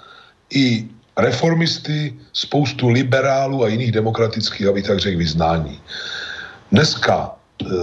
I 0.55 0.87
reformisty, 1.19 2.15
spoustu 2.31 2.89
liberálů 2.89 3.63
a 3.63 3.67
jiných 3.67 3.91
demokratických, 3.91 4.67
aby 4.67 4.81
tak 4.83 4.99
řekl, 5.03 5.17
vyznání. 5.17 5.75
Dneska 6.71 7.38
Eh, 7.38 7.38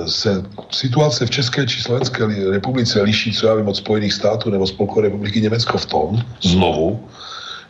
se 0.07 0.43
situace 0.71 1.27
v 1.27 1.31
České 1.31 1.67
či 1.67 1.83
Slovenské 1.83 2.27
republice 2.51 3.03
liší, 3.03 3.33
co 3.33 3.47
já 3.47 3.55
vím, 3.55 3.69
od 3.69 3.77
Spojených 3.77 4.13
států 4.13 4.51
nebo 4.51 4.67
Spolkové 4.67 5.03
republiky 5.03 5.41
Německo 5.41 5.79
v 5.79 5.87
tom, 5.87 6.23
znovu, 6.43 7.09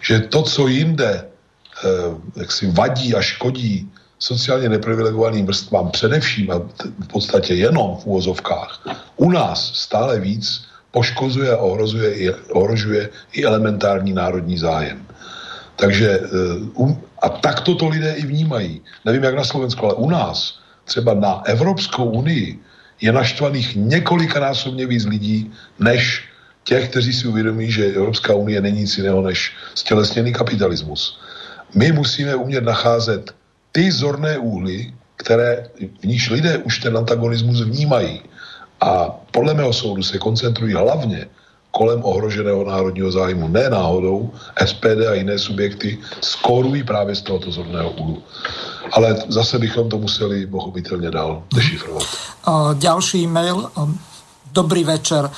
že 0.01 0.20
to, 0.20 0.43
co 0.43 0.69
jinde 0.69 1.24
eh, 1.24 1.89
jak 2.37 2.53
si 2.53 2.70
vadí 2.70 3.15
a 3.15 3.20
škodí 3.23 3.91
sociálně 4.19 4.69
neprivilegovaným 4.69 5.47
vrstvám 5.47 5.91
především 5.91 6.51
a 6.51 6.59
v 7.05 7.09
podstatě 7.12 7.55
jenom 7.55 7.97
v 7.97 8.07
úvozovkách, 8.07 8.89
u 9.16 9.31
nás 9.31 9.73
stále 9.74 10.20
víc 10.20 10.65
poškozuje 10.91 11.53
a 11.53 11.57
ohrozuje 11.57 12.35
ohrožuje 12.53 13.11
i 13.33 13.45
elementární 13.45 14.12
národní 14.12 14.59
zájem. 14.59 15.07
Takže 15.77 16.20
um, 16.74 16.97
a 17.23 17.28
takto 17.28 17.74
to 17.74 17.89
lidé 17.89 18.15
i 18.16 18.27
vnímají. 18.27 18.81
Nevím, 19.05 19.24
jak 19.24 19.35
na 19.35 19.45
Slovensku, 19.45 19.85
ale 19.85 19.95
u 19.95 20.11
nás 20.11 20.59
třeba 20.87 21.15
na 21.15 21.43
Evropskou 21.45 22.05
unii 22.05 22.59
je 23.01 23.13
naštvaných 23.13 23.77
několikanásobně 23.77 24.87
víc 24.87 25.05
lidí, 25.05 25.53
než 25.79 26.25
těch, 26.65 26.89
kteří 26.89 27.13
si 27.13 27.29
uvědomí, 27.29 27.71
že 27.71 27.95
Evropská 27.95 28.35
unie 28.35 28.61
není 28.61 28.81
nic 28.81 28.97
jiného 28.99 29.23
než 29.23 29.53
stělesněný 29.75 30.33
kapitalismus. 30.33 31.21
My 31.75 31.93
musíme 31.93 32.35
umět 32.35 32.65
nacházet 32.65 33.35
ty 33.73 33.93
zorné 33.93 34.39
úhly, 34.39 34.95
které 35.17 35.69
v 36.01 36.05
níž 36.07 36.31
lidé 36.31 36.59
už 36.59 36.79
ten 36.79 36.97
antagonismus 36.97 37.63
vnímají. 37.63 38.23
A 38.81 39.09
podle 39.31 39.55
mého 39.55 39.73
soudu 39.73 40.03
se 40.03 40.19
koncentrují 40.19 40.75
hlavně 40.75 41.27
kolem 41.77 42.01
ohroženého 42.01 42.65
národního 42.65 43.12
zájmu. 43.12 43.53
Ne 43.53 43.69
náhodou 43.69 44.32
SPD 44.57 45.05
a 45.05 45.15
jiné 45.15 45.36
subjekty 45.36 46.01
skorují 46.24 46.82
právě 46.89 47.12
z 47.15 47.23
tohoto 47.23 47.53
zorného 47.53 47.90
úhlu. 48.01 48.23
Ale 48.93 49.16
zase 49.28 49.59
bychom 49.59 49.89
to 49.89 49.98
museli 50.01 50.47
pochopitelně 50.47 51.11
dál 51.11 51.44
dešifrovat. 51.55 52.09
Ďalší 52.74 53.28
e-mail. 53.28 53.69
Dobrý 54.53 54.85
večer. 54.89 55.28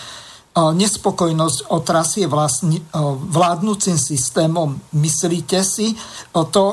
Nespokojnosť 0.58 1.70
otrasie 1.70 2.26
vlastni, 2.26 2.82
vládnúcim 3.30 3.98
systémom. 3.98 4.78
Myslíte 4.94 5.62
si 5.66 5.94
to, 6.30 6.64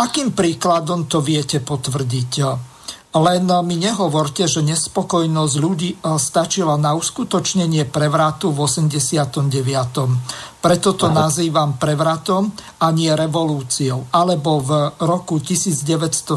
akým 0.00 0.32
príkladom 0.32 1.04
to 1.04 1.20
viete 1.24 1.60
potvrdiť? 1.60 2.32
Len 3.14 3.46
mi 3.62 3.78
nehovorte, 3.78 4.50
že 4.50 4.58
nespokojnosť 4.66 5.54
ľudí 5.62 5.90
e, 5.94 5.96
stačila 6.18 6.74
na 6.74 6.98
uskutočnenie 6.98 7.86
prevratu 7.86 8.50
v 8.50 8.66
89. 8.66 10.58
Preto 10.58 10.98
to 10.98 11.06
nazývam 11.14 11.78
prevratom 11.78 12.50
a 12.82 12.90
nie 12.90 13.14
revolúciou. 13.14 14.10
Alebo 14.10 14.58
v 14.58 14.98
roku 15.06 15.38
1917 15.38 16.34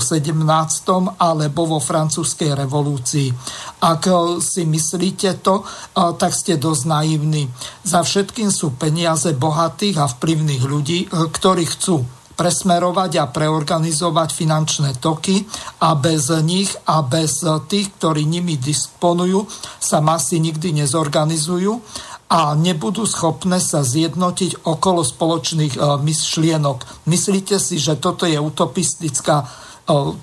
alebo 1.18 1.62
vo 1.66 1.80
francúzskej 1.82 2.54
revolúcii. 2.54 3.34
Ak 3.82 4.06
e, 4.06 4.38
si 4.38 4.70
myslíte 4.70 5.42
to, 5.42 5.66
e, 5.66 6.14
tak 6.14 6.30
ste 6.30 6.62
dosť 6.62 6.84
naivní. 6.86 7.50
Za 7.82 8.06
všetkým 8.06 8.54
sú 8.54 8.78
peniaze 8.78 9.34
bohatých 9.34 9.98
a 9.98 10.06
vplyvných 10.06 10.62
ľudí, 10.62 11.10
ktorí 11.10 11.66
chcú 11.74 12.17
presmerovať 12.38 13.12
a 13.18 13.26
preorganizovať 13.28 14.30
finančné 14.32 15.02
toky 15.02 15.44
a 15.82 15.98
bez 15.98 16.30
nich 16.46 16.70
a 16.86 17.02
bez 17.02 17.42
tých, 17.66 17.90
ktorí 17.98 18.30
nimi 18.30 18.56
disponujú, 18.62 19.50
sa 19.82 20.00
masy 20.00 20.38
nikdy 20.38 20.86
nezorganizujú 20.86 21.82
a 22.28 22.54
nebudú 22.54 23.08
schopné 23.10 23.58
sa 23.58 23.82
zjednotiť 23.82 24.68
okolo 24.68 25.02
spoločných 25.02 25.80
e, 25.80 25.80
myšlienok. 26.04 27.08
Myslíte 27.08 27.56
si, 27.56 27.80
že 27.80 27.96
toto 27.96 28.28
je 28.28 28.36
utopistická 28.36 29.38
e, 29.42 29.46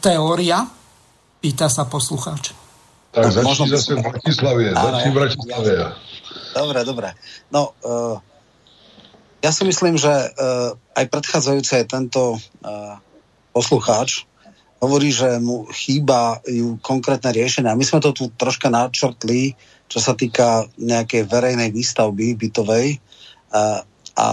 teória? 0.05 0.69
Pýta 1.41 1.73
sa 1.73 1.89
poslucháč. 1.89 2.53
Tak 3.15 3.31
začni 3.31 3.73
zase 3.73 3.97
v 3.97 4.05
Bratislavie. 4.05 4.69
Začni 4.75 5.11
v 5.11 5.17
Bratislavie. 5.17 5.77
Dobre, 6.55 6.81
dobre. 6.87 7.09
No, 7.51 7.75
uh, 7.83 8.19
ja 9.45 9.53
si 9.53 9.69
myslím, 9.69 10.01
že 10.01 10.09
uh, 10.09 10.73
aj 10.97 11.05
predchádzajúce 11.13 11.85
tento 11.85 12.41
uh, 12.41 12.97
poslucháč 13.53 14.25
hovorí, 14.81 15.13
že 15.13 15.37
mu 15.37 15.69
chýba 15.69 16.41
ju 16.49 16.81
konkrétne 16.81 17.29
riešenia. 17.29 17.77
My 17.77 17.85
sme 17.85 18.01
to 18.01 18.17
tu 18.17 18.33
troška 18.33 18.73
načrtli, 18.73 19.53
čo 19.93 20.01
sa 20.01 20.17
týka 20.17 20.65
nejakej 20.81 21.29
verejnej 21.29 21.77
výstavby 21.77 22.33
bytovej 22.41 22.97
uh, 22.97 23.85
a 24.17 24.27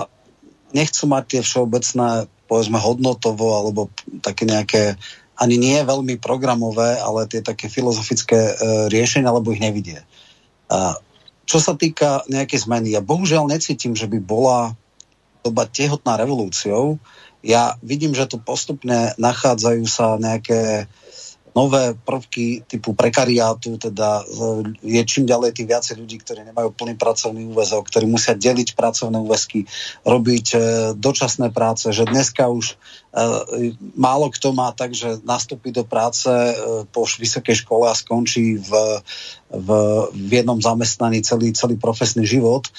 nechcú 0.72 1.04
mať 1.12 1.24
tie 1.28 1.42
všeobecné, 1.44 2.32
povedzme, 2.48 2.80
hodnotovo 2.80 3.60
alebo 3.60 3.92
také 4.24 4.48
nejaké 4.48 4.96
ani 5.36 5.60
nie 5.60 5.76
veľmi 5.84 6.24
programové, 6.24 6.96
ale 7.04 7.28
tie 7.28 7.44
také 7.44 7.68
filozofické 7.68 8.40
uh, 8.40 8.56
riešenia, 8.88 9.28
alebo 9.28 9.52
ich 9.52 9.60
nevidie. 9.60 10.00
Uh, 10.72 10.96
čo 11.44 11.60
sa 11.60 11.76
týka 11.76 12.24
nejakej 12.32 12.64
zmeny, 12.64 12.96
ja 12.96 13.04
bohužiaľ 13.04 13.52
necítim, 13.52 13.92
že 13.92 14.08
by 14.08 14.24
bola 14.24 14.80
doba 15.42 15.66
tehotná 15.66 16.18
revolúciou. 16.18 17.02
Ja 17.42 17.76
vidím, 17.82 18.14
že 18.14 18.30
tu 18.30 18.38
postupne 18.38 19.18
nachádzajú 19.18 19.84
sa 19.90 20.18
nejaké 20.22 20.86
nové 21.52 21.92
prvky 21.94 22.64
typu 22.64 22.96
prekariátu, 22.96 23.76
teda 23.76 24.24
je 24.80 25.02
čím 25.04 25.28
ďalej 25.28 25.52
tým 25.52 25.68
viacej 25.68 25.96
ľudí, 26.00 26.24
ktorí 26.24 26.48
nemajú 26.48 26.72
plný 26.72 26.96
pracovný 26.96 27.44
úvezok, 27.52 27.92
ktorí 27.92 28.08
musia 28.08 28.40
deliť 28.40 28.72
pracovné 28.72 29.20
úväzky, 29.20 29.68
robiť 30.08 30.48
e, 30.56 30.58
dočasné 30.96 31.52
práce, 31.52 31.92
že 31.92 32.08
dneska 32.08 32.48
už 32.48 32.76
e, 32.76 33.76
málo 34.00 34.32
kto 34.32 34.56
má 34.56 34.72
tak, 34.72 34.96
že 34.96 35.20
nastúpi 35.28 35.76
do 35.76 35.84
práce 35.84 36.32
e, 36.32 36.54
po 36.88 37.04
vysokej 37.04 37.68
škole 37.68 37.92
a 37.92 38.00
skončí 38.00 38.56
v, 38.56 38.72
v, 39.52 39.70
v 40.08 40.32
jednom 40.32 40.60
zamestnaní 40.64 41.20
celý, 41.20 41.52
celý 41.52 41.76
profesný 41.76 42.24
život. 42.24 42.72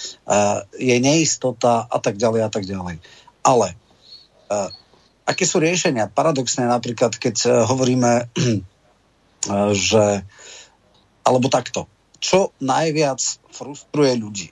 Je 0.81 0.97
neistota 0.97 1.85
a 1.85 1.99
tak 2.01 2.16
ďalej 2.16 2.40
a 2.40 2.51
tak 2.51 2.65
ďalej. 2.65 2.97
Ale 3.44 3.77
aké 5.32 5.48
sú 5.48 5.56
riešenia? 5.59 6.12
Paradoxne 6.12 6.68
napríklad, 6.68 7.16
keď 7.16 7.36
eh, 7.48 7.52
hovoríme, 7.64 8.12
eh, 8.28 9.72
že 9.72 10.22
alebo 11.22 11.48
takto. 11.48 11.88
Čo 12.22 12.52
najviac 12.60 13.18
frustruje 13.50 14.14
ľudí? 14.20 14.50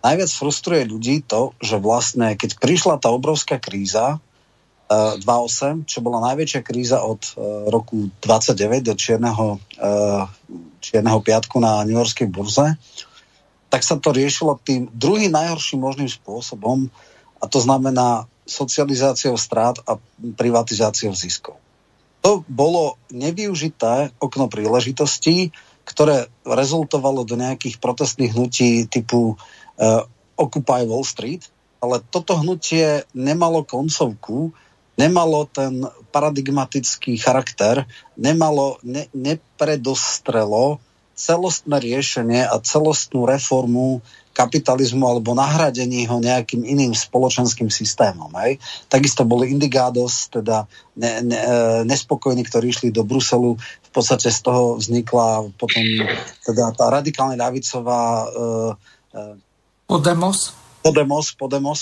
Najviac 0.00 0.30
frustruje 0.32 0.88
ľudí 0.88 1.20
to, 1.22 1.52
že 1.60 1.76
vlastne, 1.76 2.32
keď 2.34 2.56
prišla 2.56 2.96
tá 3.02 3.12
obrovská 3.12 3.60
kríza 3.60 4.16
uh, 4.16 5.18
eh, 5.18 5.22
2.8, 5.22 5.84
čo 5.84 5.98
bola 6.00 6.24
najväčšia 6.32 6.62
kríza 6.64 7.04
od 7.04 7.20
roku 7.68 8.08
29 8.24 8.86
do 8.86 8.94
čierneho, 8.96 9.60
čierneho 10.82 11.18
piatku 11.20 11.62
na 11.62 11.84
New 11.86 11.98
Yorkskej 11.98 12.26
burze, 12.26 12.74
tak 13.70 13.86
sa 13.86 13.98
to 13.98 14.10
riešilo 14.10 14.58
tým 14.58 14.90
druhým 14.90 15.30
najhorším 15.30 15.78
možným 15.78 16.10
spôsobom 16.10 16.90
a 17.38 17.44
to 17.46 17.62
znamená 17.62 18.26
socializáciou 18.50 19.38
strát 19.38 19.78
a 19.86 19.94
privatizáciou 20.34 21.14
ziskov. 21.14 21.54
To 22.20 22.42
bolo 22.50 22.98
nevyužité 23.14 24.10
okno 24.18 24.50
príležitostí, 24.50 25.54
ktoré 25.86 26.28
rezultovalo 26.42 27.22
do 27.24 27.38
nejakých 27.38 27.78
protestných 27.78 28.34
hnutí 28.34 28.90
typu 28.90 29.38
uh, 29.38 30.04
Occupy 30.36 30.84
Wall 30.84 31.06
Street, 31.06 31.46
ale 31.80 32.04
toto 32.12 32.36
hnutie 32.36 33.08
nemalo 33.16 33.64
koncovku, 33.64 34.52
nemalo 35.00 35.48
ten 35.48 35.80
paradigmatický 36.12 37.16
charakter, 37.16 37.88
nemalo, 38.20 38.76
ne, 38.84 39.08
nepredostrelo 39.16 40.76
celostné 41.16 41.76
riešenie 41.80 42.44
a 42.44 42.60
celostnú 42.60 43.24
reformu 43.24 44.04
kapitalizmu 44.40 45.04
alebo 45.04 45.36
nahradení 45.36 46.08
ho 46.08 46.16
nejakým 46.16 46.64
iným 46.64 46.96
spoločenským 46.96 47.68
systémom. 47.68 48.32
Hej. 48.40 48.56
Takisto 48.88 49.28
boli 49.28 49.52
indigádos, 49.52 50.32
teda 50.32 50.64
ne, 50.96 51.20
ne, 51.20 51.36
e, 51.36 51.56
nespokojní, 51.84 52.40
ktorí 52.48 52.72
išli 52.72 52.88
do 52.88 53.04
Bruselu. 53.04 53.60
V 53.60 53.90
podstate 53.92 54.32
z 54.32 54.40
toho 54.40 54.80
vznikla 54.80 55.52
potom 55.60 55.84
teda 56.46 56.72
tá 56.72 56.88
radikálne 56.88 57.34
ľavicová 57.34 58.02
uh, 58.30 58.72
Podemos. 59.90 60.54
Podemos, 60.86 61.34
Podemos, 61.34 61.78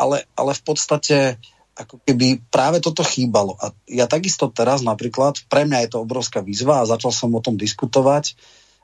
ale, 0.00 0.24
ale 0.32 0.56
v 0.56 0.62
podstate 0.64 1.36
ako 1.76 2.00
keby 2.04 2.40
práve 2.48 2.80
toto 2.80 3.04
chýbalo. 3.04 3.56
A 3.60 3.76
ja 3.84 4.08
takisto 4.08 4.48
teraz 4.48 4.80
napríklad, 4.80 5.44
pre 5.52 5.68
mňa 5.68 5.84
je 5.84 5.90
to 5.92 5.98
obrovská 6.04 6.40
výzva 6.40 6.80
a 6.80 6.88
začal 6.88 7.12
som 7.12 7.32
o 7.32 7.44
tom 7.44 7.60
diskutovať, 7.60 8.36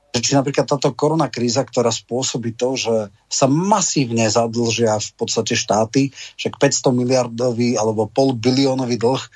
že 0.09 0.21
či 0.25 0.33
napríklad 0.33 0.65
táto 0.65 0.89
korona 0.97 1.29
kríza, 1.29 1.61
ktorá 1.63 1.93
spôsobí 1.93 2.57
to, 2.57 2.81
že 2.81 2.95
sa 3.29 3.47
masívne 3.47 4.25
zadlžia 4.25 4.97
v 4.97 5.11
podstate 5.21 5.53
štáty, 5.53 6.11
však 6.41 6.57
500 6.57 6.97
miliardový 6.97 7.77
alebo 7.77 8.09
pol 8.09 8.33
biliónový 8.33 8.97
dlh 8.97 9.21
e, 9.21 9.29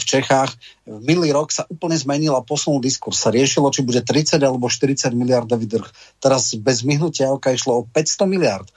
v 0.00 0.04
Čechách. 0.04 0.50
V 0.88 1.02
minulý 1.04 1.36
rok 1.36 1.52
sa 1.52 1.68
úplne 1.68 1.94
zmenil 2.00 2.32
a 2.32 2.42
posunul 2.42 2.80
diskurs. 2.80 3.20
Sa 3.20 3.28
riešilo, 3.28 3.68
či 3.68 3.84
bude 3.84 4.00
30 4.00 4.40
alebo 4.40 4.72
40 4.72 5.12
miliardový 5.12 5.68
dlh. 5.68 5.88
Teraz 6.24 6.56
bez 6.56 6.80
myhnutia 6.88 7.28
oka 7.28 7.52
išlo 7.52 7.84
o 7.84 7.86
500 7.86 8.24
miliard. 8.24 8.68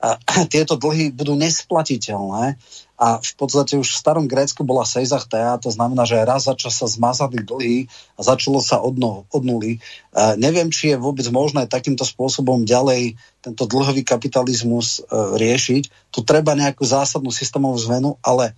A 0.00 0.16
tieto 0.52 0.80
dlhy 0.80 1.12
budú 1.12 1.36
nesplatiteľné 1.36 2.56
a 3.04 3.20
v 3.20 3.34
podstate 3.36 3.76
už 3.76 3.84
v 3.84 4.00
starom 4.00 4.24
Grécku 4.24 4.64
bola 4.64 4.88
sejzachtea, 4.88 5.60
to 5.60 5.68
znamená, 5.68 6.08
že 6.08 6.24
raz 6.24 6.48
za 6.48 6.56
čas 6.56 6.80
sa 6.80 6.88
zmazali 6.88 7.44
dlhy 7.44 7.84
a 8.16 8.20
začalo 8.24 8.64
sa 8.64 8.80
od, 8.80 8.96
no, 8.96 9.28
od 9.28 9.42
nuly. 9.44 9.84
Uh, 10.16 10.40
neviem, 10.40 10.72
či 10.72 10.96
je 10.96 10.96
vôbec 10.96 11.28
možné 11.28 11.68
takýmto 11.68 12.08
spôsobom 12.08 12.64
ďalej 12.64 13.20
tento 13.44 13.68
dlhový 13.68 14.08
kapitalizmus 14.08 15.04
uh, 15.04 15.36
riešiť. 15.36 16.08
Tu 16.08 16.20
treba 16.24 16.56
nejakú 16.56 16.80
zásadnú 16.80 17.28
systémovú 17.28 17.76
zmenu, 17.84 18.16
ale 18.24 18.56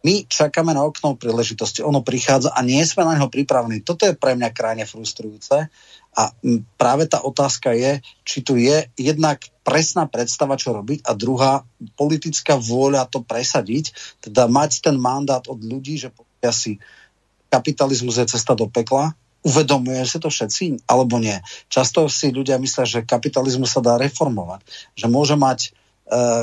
my 0.00 0.24
čakáme 0.28 0.72
na 0.72 0.84
okno 0.84 1.16
príležitosti. 1.16 1.84
Ono 1.84 2.00
prichádza 2.00 2.56
a 2.56 2.64
nie 2.64 2.80
sme 2.88 3.04
na 3.04 3.20
neho 3.20 3.28
pripravení. 3.28 3.84
Toto 3.84 4.08
je 4.08 4.16
pre 4.16 4.32
mňa 4.36 4.48
krajne 4.52 4.84
frustrujúce 4.88 5.68
a 6.14 6.30
práve 6.78 7.10
tá 7.10 7.20
otázka 7.26 7.74
je, 7.74 7.98
či 8.22 8.46
tu 8.46 8.54
je 8.54 8.86
jednak 8.94 9.42
presná 9.66 10.06
predstava, 10.06 10.54
čo 10.54 10.70
robiť 10.70 11.02
a 11.02 11.12
druhá 11.18 11.66
politická 11.98 12.54
vôľa 12.54 13.10
to 13.10 13.26
presadiť, 13.26 13.90
teda 14.22 14.46
mať 14.46 14.86
ten 14.86 14.94
mandát 14.94 15.42
od 15.50 15.58
ľudí, 15.58 15.98
že 15.98 16.14
si 16.54 16.78
kapitalizmus 17.50 18.22
je 18.22 18.30
cesta 18.30 18.54
do 18.54 18.70
pekla, 18.70 19.16
uvedomuje 19.42 20.00
si 20.06 20.22
to 20.22 20.30
všetci, 20.30 20.86
alebo 20.88 21.18
nie. 21.20 21.36
Často 21.68 22.06
si 22.06 22.30
ľudia 22.30 22.56
myslia, 22.62 22.86
že 22.86 23.04
kapitalizmus 23.04 23.74
sa 23.74 23.82
dá 23.84 23.98
reformovať, 23.98 24.64
že 24.94 25.06
môže 25.08 25.34
mať 25.34 25.58
e, 25.66 25.68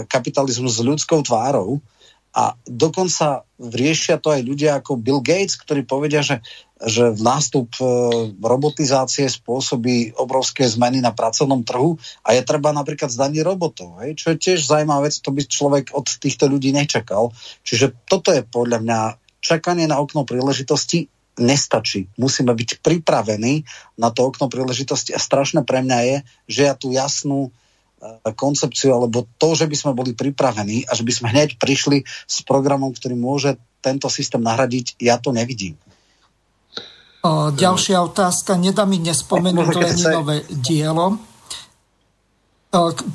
kapitalizmus 0.05 0.77
s 0.77 0.85
ľudskou 0.85 1.21
tvárou, 1.25 1.81
A 2.31 2.55
dokonca 2.63 3.43
riešia 3.59 4.15
to 4.15 4.31
aj 4.31 4.41
ľudia 4.47 4.79
ako 4.79 4.95
Bill 4.95 5.19
Gates, 5.19 5.59
ktorí 5.59 5.83
povedia, 5.83 6.23
že, 6.23 6.39
že 6.85 7.13
nástup 7.21 7.69
e, 7.77 7.85
robotizácie 8.41 9.29
spôsobí 9.29 10.17
obrovské 10.17 10.65
zmeny 10.65 11.01
na 11.01 11.13
pracovnom 11.13 11.61
trhu 11.61 11.97
a 12.25 12.33
je 12.33 12.41
treba 12.41 12.73
napríklad 12.73 13.13
zdaniť 13.13 13.41
robotov. 13.45 14.01
Hej? 14.01 14.17
Čo 14.17 14.27
je 14.33 14.37
tiež 14.41 14.59
zaujímavá 14.65 15.05
vec, 15.05 15.15
to 15.21 15.29
by 15.29 15.41
človek 15.45 15.85
od 15.93 16.07
týchto 16.07 16.49
ľudí 16.49 16.73
nečakal. 16.73 17.29
Čiže 17.61 17.93
toto 18.09 18.33
je 18.33 18.41
podľa 18.41 18.81
mňa 18.81 18.99
čakanie 19.41 19.85
na 19.85 20.01
okno 20.01 20.25
príležitosti 20.25 21.09
nestačí. 21.37 22.09
Musíme 22.17 22.53
byť 22.53 22.83
pripravení 22.83 23.65
na 23.97 24.09
to 24.09 24.27
okno 24.29 24.49
príležitosti 24.51 25.15
a 25.15 25.19
strašné 25.21 25.65
pre 25.65 25.81
mňa 25.85 25.99
je, 26.03 26.17
že 26.49 26.61
ja 26.69 26.73
tú 26.73 26.93
jasnú 26.93 27.53
E, 28.01 28.33
koncepciu 28.33 28.97
alebo 28.97 29.29
to, 29.37 29.53
že 29.53 29.69
by 29.69 29.77
sme 29.77 29.91
boli 29.93 30.17
pripravení 30.17 30.89
a 30.89 30.97
že 30.97 31.05
by 31.05 31.13
sme 31.13 31.27
hneď 31.29 31.61
prišli 31.61 32.01
s 32.25 32.41
programom, 32.41 32.89
ktorý 32.97 33.13
môže 33.13 33.61
tento 33.77 34.09
systém 34.09 34.41
nahradiť, 34.41 34.97
ja 34.97 35.21
to 35.21 35.29
nevidím. 35.29 35.77
O, 37.21 37.53
ďalšia 37.53 38.01
otázka. 38.01 38.57
Nedá 38.57 38.85
mi 38.89 38.97
nespomenúť 38.97 39.77
Leninové 39.77 40.41
dielo. 40.49 41.21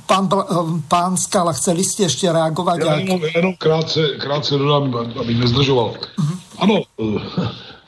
Pán, 0.06 0.28
pán 0.86 1.16
Skala, 1.16 1.56
chceli 1.56 1.80
ste 1.80 2.06
ešte 2.06 2.28
reagovať? 2.28 2.76
Ja 2.84 3.00
jenom, 3.00 3.24
jenom 3.24 3.54
krátce, 3.56 4.20
krátce 4.20 4.60
dodám, 4.60 4.92
aby 5.16 5.32
nezdržoval. 5.32 5.96
Uh-huh. 5.96 6.36
Ano, 6.60 6.84
e, 7.00 7.18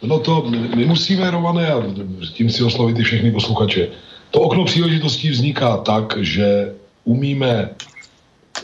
no 0.02 0.18
to 0.24 0.48
my 0.48 0.84
musíme, 0.88 1.28
Romane, 1.30 1.68
a 1.68 1.76
tím 2.32 2.48
si 2.50 2.64
oslovit 2.64 2.98
i 2.98 3.04
všechny 3.04 3.30
posluchače. 3.30 3.88
To 4.30 4.40
okno 4.40 4.64
příležitostí 4.64 5.30
vzniká 5.30 5.76
tak, 5.76 6.16
že 6.20 6.74
umíme 7.04 7.70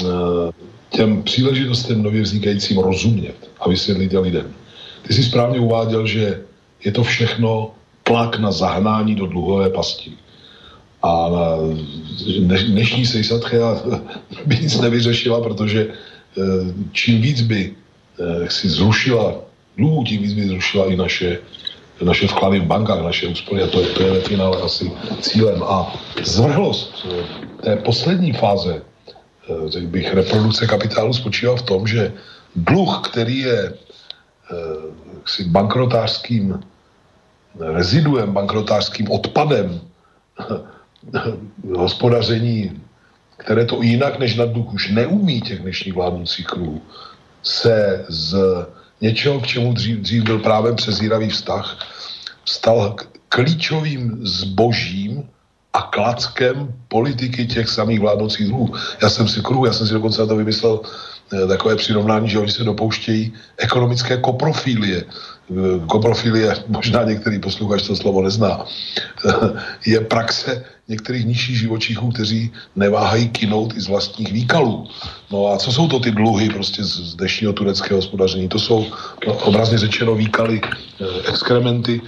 eh, 0.01 0.52
těm 0.90 1.22
příležitostem 1.22 2.02
nově 2.02 2.22
vznikajícím 2.22 2.78
rozumět 2.78 3.36
a 3.60 3.68
vysvětlit 3.68 4.12
je 4.12 4.18
lidem. 4.18 4.55
Ty 5.06 5.14
si 5.14 5.22
správně 5.22 5.60
uváděl, 5.60 6.06
že 6.06 6.40
je 6.85 6.93
to 6.93 7.02
všechno 7.02 7.70
tlak 8.02 8.39
na 8.39 8.52
zahnání 8.52 9.15
do 9.15 9.27
dluhové 9.27 9.70
pasti. 9.70 10.12
A 11.02 11.28
dnešní 12.69 13.06
sejsatcha 13.06 13.82
by 14.47 14.56
nic 14.56 14.81
nevyřešila, 14.81 15.40
protože 15.40 15.89
eh, 15.89 16.43
čím 16.93 17.23
víc 17.23 17.40
by 17.40 17.73
eh, 17.73 18.51
si 18.51 18.69
zrušila 18.69 19.35
dluhů, 19.77 20.05
tím 20.05 20.23
víc 20.23 20.32
by 20.32 20.48
zrušila 20.48 20.86
i 20.86 20.97
naše, 20.97 21.39
naše 22.02 22.27
vklady 22.27 22.61
v 22.61 22.66
bankách, 22.66 23.02
naše 23.02 23.27
úspory 23.27 23.62
a 23.62 23.66
to 23.66 23.81
je, 23.81 23.86
to 23.86 24.02
je 24.02 24.11
ve 24.12 24.20
finále 24.20 24.56
asi 24.62 24.93
cílem. 25.20 25.62
A 25.62 25.93
zvrhlost 26.23 27.06
té 27.61 27.77
poslední 27.77 28.32
fáze, 28.32 28.81
eh, 28.81 29.69
řekl 29.69 29.86
bych, 29.86 30.15
reprodukce 30.15 30.66
kapitálu 30.66 31.12
spočívá 31.12 31.56
v 31.56 31.62
tom, 31.62 31.86
že 31.86 32.12
dluh, 32.56 33.01
který 33.05 33.39
je 33.39 33.61
eh, 33.65 34.56
si 35.27 35.44
bankrotářským 35.44 36.61
reziduem, 37.60 38.32
bankrotářským 38.32 39.10
odpadem 39.10 39.81
hospodaření, 41.76 42.82
které 43.36 43.64
to 43.64 43.82
jinak 43.82 44.18
než 44.18 44.36
na 44.36 44.44
dluh 44.44 44.72
už 44.72 44.90
neumí 44.90 45.40
těch 45.40 45.60
dnešních 45.60 45.94
vládnoucích 45.94 46.47
kruhů, 46.47 46.82
se 47.43 48.05
z 48.09 48.36
něčeho, 49.01 49.40
k 49.40 49.47
čemu 49.47 49.72
dřív, 49.72 49.98
dřív 49.98 50.22
byl 50.22 50.39
právě 50.39 50.72
přezíravý 50.72 51.28
vztah, 51.28 51.78
stal 52.44 52.97
klíčovým 53.28 54.18
zbožím 54.22 55.28
a 55.72 55.82
klackem 55.82 56.74
politiky 56.89 57.47
těch 57.47 57.68
samých 57.68 58.01
vládnoucích 58.01 58.47
druhů. 58.47 58.74
Já 59.02 59.10
jsem 59.10 59.28
si 59.28 59.43
kruh, 59.43 59.66
já 59.66 59.72
jsem 59.72 59.86
si 59.86 59.93
dokonce 59.93 60.20
na 60.20 60.26
to 60.26 60.36
vymyslel 60.36 60.81
eh, 60.81 61.47
takové 61.47 61.76
přirovnání, 61.76 62.28
že 62.28 62.39
oni 62.39 62.52
se 62.52 62.64
dopouštějí 62.64 63.32
ekonomické 63.56 64.16
koprofilie. 64.16 65.05
Eh, 65.50 65.86
koprofilie, 65.86 66.54
možná 66.68 67.04
některý 67.04 67.38
posluchač 67.38 67.82
to 67.82 67.96
slovo 67.96 68.22
nezná, 68.22 68.64
je 69.86 70.00
praxe 70.00 70.64
některých 70.88 71.26
nižších 71.26 71.58
živočichů, 71.58 72.08
kteří 72.08 72.52
neváhají 72.76 73.28
kinout 73.28 73.76
i 73.76 73.80
z 73.80 73.88
vlastních 73.88 74.32
výkalů. 74.32 74.88
No 75.32 75.46
a 75.46 75.58
co 75.58 75.72
jsou 75.72 75.88
to 75.88 76.00
ty 76.00 76.10
dluhy 76.10 76.48
prostě 76.48 76.84
z 76.84 77.14
dnešního 77.14 77.52
tureckého 77.52 77.98
hospodaření? 77.98 78.48
To 78.48 78.58
jsou 78.58 78.86
no, 79.26 79.32
obrazně 79.34 79.78
řečeno 79.78 80.14
výkaly, 80.14 80.60
eh, 80.64 81.04
exkrementy 81.28 82.00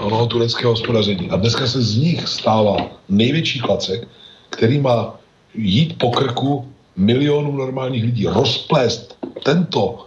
onoho 0.00 0.26
tureckého 0.26 0.72
hospodaření. 0.72 1.30
A 1.30 1.36
dneska 1.36 1.66
se 1.66 1.82
z 1.82 1.96
nich 1.96 2.28
stává 2.28 2.76
největší 3.08 3.60
klacek, 3.60 4.08
který 4.50 4.80
má 4.80 5.16
jít 5.54 5.98
po 5.98 6.10
krku 6.10 6.68
milionů 6.96 7.52
normálních 7.52 8.04
lidí, 8.04 8.26
rozplést 8.26 9.16
tento 9.44 10.06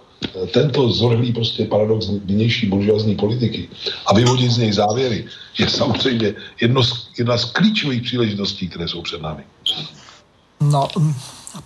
tento 0.53 0.89
zorhlý 0.89 1.33
prostě 1.33 1.65
paradox 1.65 2.09
nynější 2.25 2.67
buržoazní 2.67 3.15
politiky 3.15 3.69
a 4.05 4.13
vyvodit 4.13 4.51
z 4.51 4.57
něj 4.57 4.73
závěry 4.73 5.25
je 5.59 5.69
samozřejmě 5.69 6.33
jedno 6.61 6.83
z, 6.83 7.09
jedna 7.17 7.37
z 7.37 7.45
klíčových 7.45 8.01
příležitostí, 8.01 8.69
které 8.69 8.87
jsou 8.87 9.01
před 9.01 9.21
námi. 9.21 9.43
No, 10.61 10.87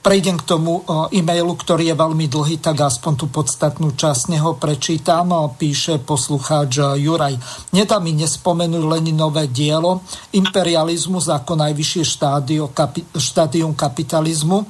prejdem 0.01 0.39
k 0.39 0.43
tomu 0.43 0.83
e-mailu, 1.11 1.55
ktorý 1.55 1.91
je 1.91 1.95
veľmi 1.95 2.27
dlhý, 2.27 2.59
tak 2.59 2.79
aspoň 2.79 3.13
tú 3.15 3.27
podstatnú 3.27 3.91
časť 3.95 4.35
neho 4.35 4.55
prečítam. 4.55 5.31
Píše 5.55 5.99
poslucháč 6.03 6.79
Juraj. 6.99 7.35
Nedá 7.75 7.99
mi 7.99 8.15
nespomenúť 8.15 8.83
Leninové 8.83 9.47
dielo 9.47 10.03
Imperializmus 10.35 11.27
ako 11.27 11.55
najvyššie 11.55 12.03
štádio, 12.03 12.71
kapi, 12.71 13.03
štádium 13.15 13.75
kapitalizmu. 13.75 14.67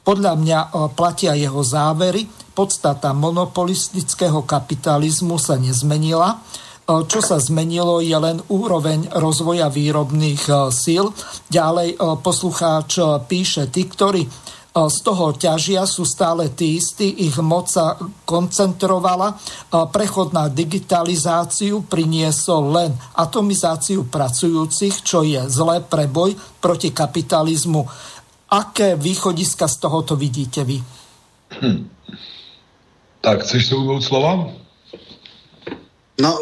Podľa 0.00 0.32
mňa 0.36 0.58
platia 0.96 1.36
jeho 1.36 1.60
závery 1.60 2.24
podstata 2.60 3.16
monopolistického 3.16 4.44
kapitalizmu 4.44 5.40
sa 5.40 5.56
nezmenila. 5.56 6.36
E, 6.36 7.06
čo 7.06 7.22
sa 7.22 7.38
zmenilo 7.38 8.02
je 8.02 8.16
len 8.18 8.42
úroveň 8.50 9.08
rozvoja 9.16 9.70
výrobných 9.70 10.42
e, 10.44 10.52
síl. 10.74 11.14
Ďalej 11.48 11.94
e, 11.94 11.96
poslucháč 12.20 13.00
píše, 13.30 13.70
tí, 13.70 13.86
ktorí 13.86 14.22
z 14.70 14.98
toho 15.02 15.34
ťažia 15.34 15.82
sú 15.82 16.06
stále 16.06 16.54
tí 16.54 16.78
istí, 16.78 17.26
ich 17.26 17.34
moc 17.42 17.66
sa 17.66 17.98
koncentrovala. 18.22 19.34
Prechod 19.90 20.30
na 20.30 20.46
digitalizáciu 20.46 21.82
priniesol 21.90 22.70
len 22.70 22.94
atomizáciu 23.18 24.06
pracujúcich, 24.06 25.02
čo 25.02 25.26
je 25.26 25.42
zlé 25.50 25.82
pre 25.82 26.06
boj 26.06 26.38
proti 26.62 26.94
kapitalizmu. 26.94 27.82
Aké 28.50 28.98
východiska 28.98 29.70
z 29.70 29.76
tohoto 29.78 30.18
vidíte 30.18 30.66
vy? 30.66 30.82
Hm. 31.62 31.86
Tak, 33.20 33.44
chceš 33.44 33.68
sa 33.68 33.76
ujmout 33.76 34.00
slova? 34.00 34.48
No, 36.16 36.40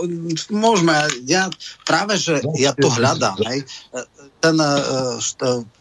môžeme. 0.55 0.94
Ja 1.26 1.51
práve, 1.82 2.14
že 2.14 2.39
no, 2.39 2.55
ja 2.55 2.70
to 2.70 2.86
hľadám. 2.86 3.35
Hej. 3.51 3.66
Ten 4.39 4.55
uh, 4.62 5.18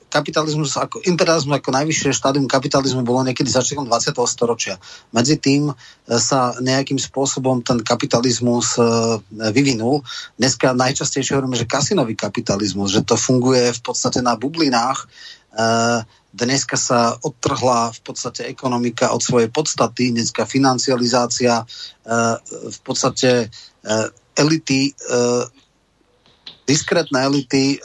kapitalizmus, 0.10 0.74
ako, 0.80 1.04
imperializmus 1.04 1.60
ako 1.60 1.70
najvyššie 1.70 2.18
štádium 2.18 2.48
kapitalizmu 2.48 3.04
bolo 3.04 3.28
niekedy 3.28 3.52
začiatkom 3.52 3.86
20. 3.86 4.18
storočia. 4.26 4.76
Medzi 5.12 5.38
tým 5.38 5.76
sa 6.08 6.56
nejakým 6.58 6.98
spôsobom 6.98 7.62
ten 7.62 7.84
kapitalizmus 7.84 8.80
vyvinul. 9.30 10.02
Dneska 10.40 10.72
najčastejšie 10.74 11.38
hovoríme, 11.38 11.60
že 11.60 11.70
kasinový 11.70 12.16
kapitalizmus, 12.16 12.96
že 12.96 13.04
to 13.04 13.20
funguje 13.20 13.76
v 13.76 13.82
podstate 13.84 14.24
na 14.24 14.40
bublinách. 14.40 15.06
Dneska 16.36 16.76
sa 16.76 17.16
odtrhla 17.24 17.96
v 17.96 18.00
podstate 18.04 18.46
ekonomika 18.52 19.16
od 19.16 19.24
svojej 19.24 19.48
podstaty, 19.48 20.12
dneska 20.12 20.44
financializácia, 20.44 21.64
e, 21.64 21.66
v 22.68 22.80
podstate 22.84 23.48
e, 23.48 23.96
elity, 24.36 24.92
e, 24.92 24.94
diskrétne 26.68 27.24
elity 27.24 27.80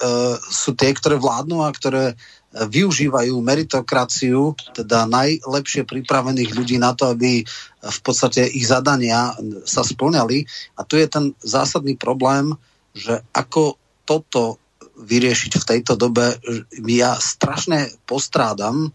sú 0.51 0.75
tie, 0.75 0.91
ktoré 0.91 1.15
vládnu 1.15 1.63
a 1.63 1.71
ktoré 1.71 2.19
využívajú 2.51 3.39
meritokraciu, 3.39 4.59
teda 4.75 5.07
najlepšie 5.07 5.87
pripravených 5.87 6.51
ľudí 6.51 6.77
na 6.83 6.91
to, 6.91 7.15
aby 7.15 7.47
v 7.79 8.01
podstate 8.03 8.43
ich 8.43 8.67
zadania 8.67 9.39
sa 9.65 9.87
splňali. 9.87 10.45
A 10.77 10.83
tu 10.83 10.99
je 10.99 11.07
ten 11.07 11.31
zásadný 11.47 11.95
problém, 11.95 12.59
že 12.91 13.23
ako 13.33 13.79
toto 14.03 14.62
vyriešiť 15.03 15.53
v 15.59 15.69
tejto 15.69 15.99
dobe. 15.99 16.39
Ja 16.87 17.19
strašne 17.19 17.91
postrádam, 18.07 18.89
e, 18.89 18.91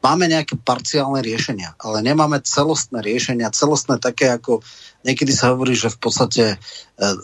máme 0.00 0.26
nejaké 0.26 0.56
parciálne 0.56 1.20
riešenia, 1.20 1.76
ale 1.76 2.00
nemáme 2.00 2.40
celostné 2.40 3.04
riešenia, 3.04 3.52
celostné 3.52 4.00
také, 4.00 4.32
ako 4.32 4.64
niekedy 5.04 5.32
sa 5.36 5.52
hovorí, 5.52 5.76
že 5.76 5.92
v 5.92 5.98
podstate 6.00 6.44
e, 6.52 6.56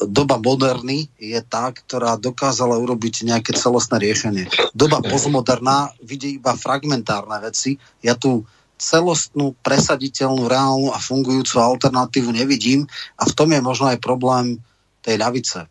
doba 0.04 0.36
moderny 0.36 1.08
je 1.16 1.40
tá, 1.40 1.72
ktorá 1.72 2.20
dokázala 2.20 2.76
urobiť 2.76 3.24
nejaké 3.24 3.56
celostné 3.56 3.96
riešenie. 3.96 4.44
Doba 4.76 5.00
postmoderná 5.00 5.96
vidí 6.04 6.36
iba 6.36 6.52
fragmentárne 6.52 7.40
veci. 7.40 7.80
Ja 8.04 8.12
tu 8.12 8.44
celostnú, 8.76 9.56
presaditeľnú, 9.64 10.52
reálnu 10.52 10.92
a 10.92 11.00
fungujúcu 11.00 11.56
alternatívu 11.56 12.28
nevidím 12.28 12.84
a 13.16 13.24
v 13.24 13.32
tom 13.32 13.48
je 13.48 13.60
možno 13.64 13.88
aj 13.88 14.04
problém 14.04 14.60
tej 15.00 15.16
ľavice 15.16 15.64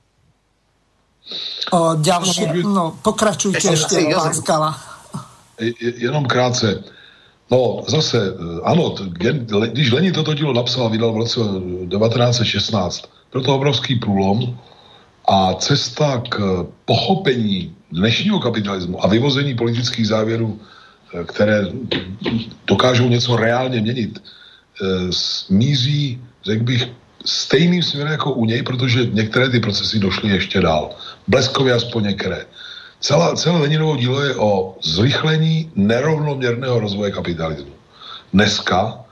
O, 1.73 1.97
ďalšie, 1.97 2.61
no, 2.61 2.93
pokračujte 3.01 3.73
ešte, 3.73 3.97
pán 4.13 4.33
Skala. 4.37 4.71
Jenom 5.81 6.29
krátce. 6.29 6.85
No, 7.49 7.81
zase, 7.87 8.17
eh, 8.17 8.61
ano, 8.63 8.93
když 9.73 9.91
Lenin 9.91 10.13
toto 10.13 10.33
dílo 10.33 10.53
napsal, 10.53 10.89
vydal 10.89 11.13
v 11.13 11.17
roce 11.17 11.39
1916, 11.89 13.09
byl 13.31 13.41
to 13.41 13.55
obrovský 13.55 13.95
průlom 13.95 14.57
a 15.29 15.53
cesta 15.53 16.21
k 16.29 16.65
pochopení 16.85 17.75
dnešního 17.91 18.39
kapitalismu 18.39 19.03
a 19.03 19.07
vyvození 19.07 19.55
politických 19.55 20.07
závěrů, 20.07 20.59
eh, 21.13 21.23
které 21.23 21.69
dokážou 22.67 23.07
něco 23.09 23.35
reálně 23.35 23.81
měnit, 23.81 24.21
míří, 25.49 26.21
řekl 26.45 26.63
bych, 26.63 26.89
stejným 27.25 27.83
směrem 27.83 28.11
jako 28.11 28.31
u 28.31 28.45
něj, 28.45 28.63
protože 28.63 29.05
některé 29.05 29.49
ty 29.49 29.59
procesy 29.59 29.99
došly 29.99 30.29
ještě 30.29 30.61
dál. 30.61 30.89
Bleskově 31.27 31.73
aspoň 31.73 32.03
některé. 32.03 32.45
Celá, 32.99 33.35
celé 33.35 33.59
Leninovo 33.59 33.97
dílo 33.97 34.21
je 34.21 34.35
o 34.35 34.77
zrychlení 34.81 35.71
nerovnoměrného 35.75 36.79
rozvoje 36.79 37.11
kapitalismu. 37.11 37.73
Dneska 38.33 39.05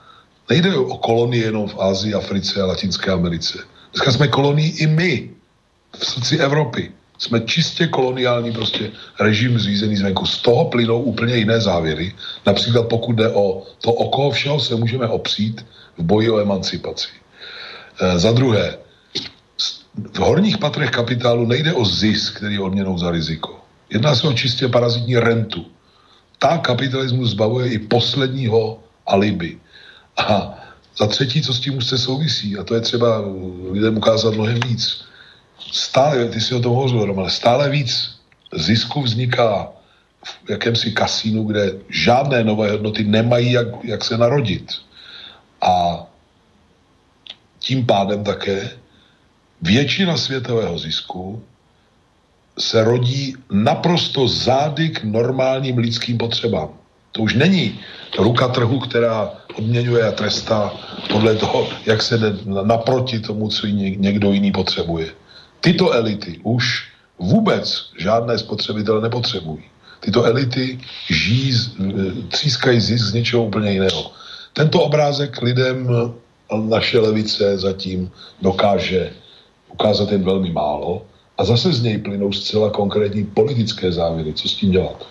nejde 0.50 0.76
o 0.76 0.98
kolonie 0.98 1.44
jenom 1.44 1.68
v 1.68 1.80
Ázii, 1.80 2.14
Africe 2.14 2.62
a 2.62 2.66
Latinské 2.66 3.10
Americe. 3.10 3.58
Dneska 3.92 4.12
jsme 4.12 4.28
kolonii 4.28 4.70
i 4.78 4.86
my 4.86 5.30
v 5.98 6.06
srdci 6.06 6.38
Evropy. 6.38 6.92
Jsme 7.18 7.40
čistě 7.40 7.86
koloniální 7.86 8.52
prostě 8.52 8.90
režim 9.20 9.58
zřízený 9.58 9.96
zvenku. 9.96 10.26
Z 10.26 10.42
toho 10.42 10.64
plynou 10.64 11.02
úplně 11.02 11.36
jiné 11.36 11.60
závěry. 11.60 12.12
Například 12.46 12.88
pokud 12.88 13.12
jde 13.12 13.28
o 13.28 13.62
to, 13.80 13.92
o 13.92 14.10
koho 14.10 14.30
všeho 14.30 14.60
se 14.60 14.76
můžeme 14.76 15.08
opřít 15.08 15.66
v 15.98 16.02
boji 16.02 16.30
o 16.30 16.40
emancipaci. 16.40 17.23
E, 18.00 18.18
za 18.18 18.32
druhé, 18.32 18.78
v 20.12 20.18
horních 20.18 20.58
patrech 20.58 20.90
kapitálu 20.90 21.46
nejde 21.46 21.72
o 21.72 21.84
zisk, 21.84 22.36
který 22.36 22.54
je 22.54 22.60
odměnou 22.60 22.98
za 22.98 23.10
riziko. 23.10 23.60
Jedná 23.90 24.14
se 24.14 24.26
o 24.28 24.32
čistě 24.32 24.68
parazitní 24.68 25.16
rentu. 25.16 25.66
Ta 26.38 26.58
kapitalismus 26.58 27.30
zbavuje 27.30 27.72
i 27.72 27.78
posledního 27.78 28.78
alibi. 29.06 29.58
A 30.16 30.58
za 30.98 31.06
třetí, 31.06 31.42
co 31.42 31.54
s 31.54 31.60
tím 31.60 31.76
už 31.76 31.86
se 31.86 31.98
souvisí, 31.98 32.58
a 32.58 32.64
to 32.64 32.74
je 32.74 32.80
třeba 32.80 33.24
lidem 33.70 33.96
ukázat 33.96 34.34
mnohem 34.34 34.60
víc. 34.60 35.04
Stále, 35.72 36.28
ty 36.28 36.40
si 36.40 36.54
o 36.54 36.60
tom 36.60 36.74
hovořil, 36.74 37.04
Roman, 37.04 37.30
stále 37.30 37.70
víc 37.70 38.14
zisku 38.54 39.02
vzniká 39.02 39.68
v 40.44 40.50
jakémsi 40.50 40.92
kasínu, 40.92 41.44
kde 41.44 41.72
žádné 41.88 42.44
nové 42.44 42.70
hodnoty 42.70 43.04
nemají 43.04 43.52
jak, 43.52 43.66
jak 43.84 44.04
se 44.04 44.18
narodit. 44.18 44.72
A 45.60 46.06
tím 47.64 47.86
pádem 47.86 48.24
také 48.24 48.70
většina 49.62 50.16
světového 50.16 50.78
zisku 50.78 51.42
se 52.58 52.84
rodí 52.84 53.34
naprosto 53.50 54.28
zády 54.28 54.88
k 54.88 55.04
normálním 55.04 55.78
lidským 55.78 56.18
potřebám. 56.18 56.68
To 57.12 57.22
už 57.22 57.34
není 57.34 57.80
ruka 58.18 58.48
trhu, 58.48 58.78
která 58.78 59.32
odměňuje 59.54 60.02
a 60.08 60.12
trestá 60.12 60.72
podle 61.08 61.34
toho, 61.34 61.68
jak 61.86 62.02
se 62.02 62.18
jde 62.18 62.36
naproti 62.44 63.20
tomu, 63.20 63.48
co 63.48 63.66
někdo 63.66 64.32
jiný 64.32 64.52
potřebuje. 64.52 65.06
Tyto 65.60 65.90
elity 65.92 66.40
už 66.42 66.88
vůbec 67.18 67.90
žádné 67.98 68.38
spotřebitele 68.38 69.00
nepotřebují. 69.00 69.64
Tyto 70.00 70.24
elity 70.24 70.78
žijí, 71.08 71.52
třískají 72.28 72.80
zisk 72.80 73.04
z 73.04 73.14
něčeho 73.14 73.44
úplně 73.44 73.72
jiného. 73.72 74.12
Tento 74.52 74.82
obrázek 74.82 75.42
lidem 75.42 75.88
naše 76.56 77.00
levice 77.00 77.58
zatím 77.58 78.10
dokáže 78.42 79.12
ukázat 79.72 80.12
jen 80.12 80.22
velmi 80.24 80.52
málo 80.52 81.02
a 81.38 81.44
zase 81.44 81.72
z 81.72 81.82
něj 81.82 81.98
plynou 81.98 82.32
zcela 82.32 82.70
konkrétní 82.70 83.24
politické 83.24 83.92
závěry. 83.92 84.32
Co 84.32 84.48
s 84.48 84.54
tím 84.54 84.70
dělat? 84.70 85.06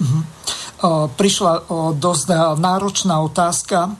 Mm-hmm. 0.00 0.24
Prišla 1.16 1.62
dosť 1.92 2.28
náročná 2.58 3.20
otázka. 3.20 3.96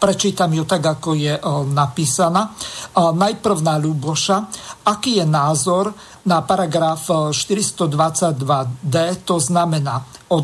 Prečítam 0.00 0.48
ju 0.48 0.64
tak, 0.64 0.80
ako 0.80 1.12
je 1.12 1.36
napísaná. 1.72 2.56
Najprv 2.96 3.58
na 3.60 3.76
Ľuboša. 3.76 4.36
Aký 4.88 5.20
je 5.20 5.26
názor 5.28 5.92
na 6.24 6.40
paragraf 6.40 7.32
422d, 7.36 8.96
to 9.28 9.36
znamená 9.36 10.00
o 10.32 10.40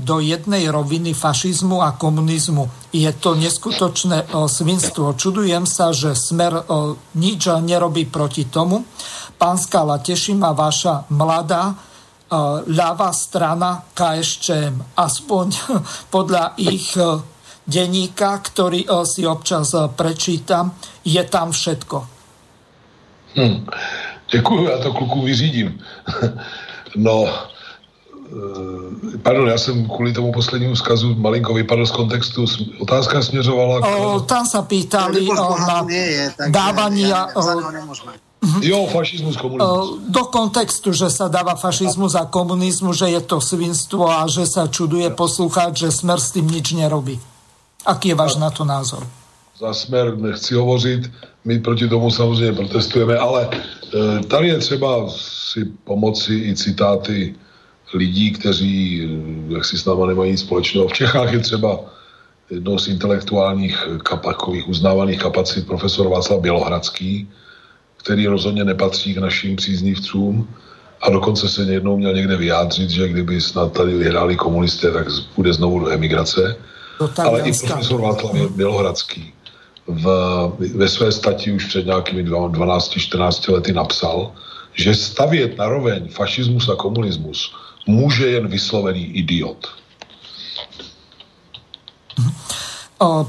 do 0.00 0.16
jednej 0.22 0.70
roviny 0.70 1.12
fašizmu 1.12 1.82
a 1.82 1.92
komunizmu. 1.98 2.70
Je 2.94 3.10
to 3.18 3.34
neskutočné 3.34 4.30
svinstvo. 4.32 5.12
Čudujem 5.18 5.66
sa, 5.66 5.92
že 5.92 6.14
Smer 6.14 6.64
nič 7.18 7.42
nerobí 7.50 8.06
proti 8.08 8.46
tomu. 8.46 8.86
Pán 9.36 9.58
Skala, 9.58 9.98
teší 9.98 10.38
ma 10.38 10.54
vaša 10.54 11.10
mladá 11.12 11.74
ľavá 12.70 13.10
strana 13.10 13.90
KSČM, 13.90 14.94
aspoň 14.94 15.46
podľa 16.14 16.54
ich 16.62 16.94
denníka, 17.70 18.42
ktorý 18.42 18.90
si 19.06 19.22
občas 19.22 19.70
prečítam, 19.94 20.74
je 21.06 21.22
tam 21.22 21.54
všetko. 21.54 22.06
Hm. 23.38 23.66
Děkuju, 24.30 24.68
já 24.68 24.78
to 24.78 24.92
kluku 24.92 25.22
vyřídím. 25.22 25.80
no, 26.96 27.28
Pardon, 29.22 29.48
já 29.48 29.58
jsem 29.58 29.88
kvůli 29.88 30.12
tomu 30.12 30.32
poslednímu 30.32 30.76
zkazu 30.76 31.14
malinko 31.14 31.54
vypadl 31.54 31.86
z 31.86 31.90
kontextu. 31.90 32.44
Otázka 32.80 33.22
směřovala... 33.22 33.80
K... 33.80 33.96
O, 33.96 34.20
tam 34.20 34.46
sa 34.46 34.62
pýtali 34.62 35.26
o, 35.26 35.34
na 35.58 35.82
dávanie... 36.46 37.10
Ja, 37.10 37.26
o, 37.34 37.42
Mhm. 38.40 38.60
Jo, 38.62 38.88
fašizmus, 38.88 39.36
komunizmus. 39.36 40.00
Do 40.08 40.24
kontextu, 40.32 40.96
že 40.96 41.12
sa 41.12 41.28
dáva 41.28 41.60
fašizmus 41.60 42.16
a 42.16 42.24
komunizmus, 42.24 42.96
že 42.96 43.12
je 43.12 43.20
to 43.20 43.36
svinstvo 43.36 44.08
a 44.08 44.24
že 44.24 44.48
sa 44.48 44.64
čuduje 44.64 45.12
poslucháč, 45.12 45.84
že 45.84 45.92
Smer 45.92 46.16
s 46.16 46.32
tým 46.32 46.48
nič 46.48 46.72
nerobí. 46.72 47.20
Aký 47.86 48.08
je 48.08 48.14
váš 48.14 48.36
na 48.36 48.50
to 48.50 48.64
názor? 48.64 49.06
Za 49.58 49.74
Smer 49.74 50.16
nechci 50.16 50.54
hovořit, 50.54 51.10
my 51.44 51.58
proti 51.58 51.88
tomu 51.88 52.10
samozřejmě 52.10 52.52
protestujeme, 52.52 53.16
ale 53.16 53.48
e, 53.48 54.24
tady 54.24 54.48
je 54.48 54.58
třeba 54.58 55.08
si 55.16 55.64
pomoci 55.84 56.34
i 56.34 56.56
citáty 56.56 57.34
lidí, 57.94 58.32
kteří 58.32 59.04
e, 59.04 59.54
jak 59.54 59.64
si 59.64 59.78
s 59.78 59.84
náma 59.84 60.06
nemají 60.06 60.30
nic 60.30 60.40
společného. 60.40 60.88
V 60.88 60.92
Čechách 60.92 61.32
je 61.32 61.38
třeba 61.38 61.80
jednou 62.50 62.78
z 62.78 62.88
intelektuálních 62.88 63.88
kapakových 64.02 64.68
uznávaných 64.68 65.18
kapacit 65.18 65.66
profesor 65.66 66.08
Václav 66.08 66.40
Bělohradský, 66.40 67.28
který 67.96 68.26
rozhodně 68.26 68.64
nepatří 68.64 69.14
k 69.14 69.18
našim 69.18 69.56
příznivcům 69.56 70.48
a 71.02 71.10
dokonce 71.10 71.48
se 71.48 71.62
jednou 71.62 71.96
měl 71.96 72.14
někde 72.14 72.36
vyjádřit, 72.36 72.90
že 72.90 73.08
kdyby 73.08 73.40
snad 73.40 73.72
tady 73.72 73.94
vyhráli 73.94 74.36
komunisté, 74.36 74.92
tak 74.92 75.06
bude 75.36 75.52
znovu 75.52 75.78
do 75.78 75.90
emigrace. 75.90 76.56
Ale 77.00 77.40
i 77.40 77.52
profesor 77.52 78.00
Václav 78.00 78.34
Bělohradský 78.56 79.32
v, 79.86 80.04
ve 80.74 80.88
své 80.88 81.12
stati 81.12 81.52
už 81.52 81.64
před 81.64 81.86
nějakými 81.86 82.24
12-14 82.24 83.52
lety 83.52 83.72
napsal, 83.72 84.32
že 84.74 84.94
stavět 84.94 85.58
na 85.58 85.68
roveň 85.68 86.08
fašismus 86.08 86.68
a 86.68 86.76
komunismus 86.76 87.54
může 87.86 88.26
jen 88.26 88.48
vyslovený 88.48 89.04
idiot. 89.04 89.66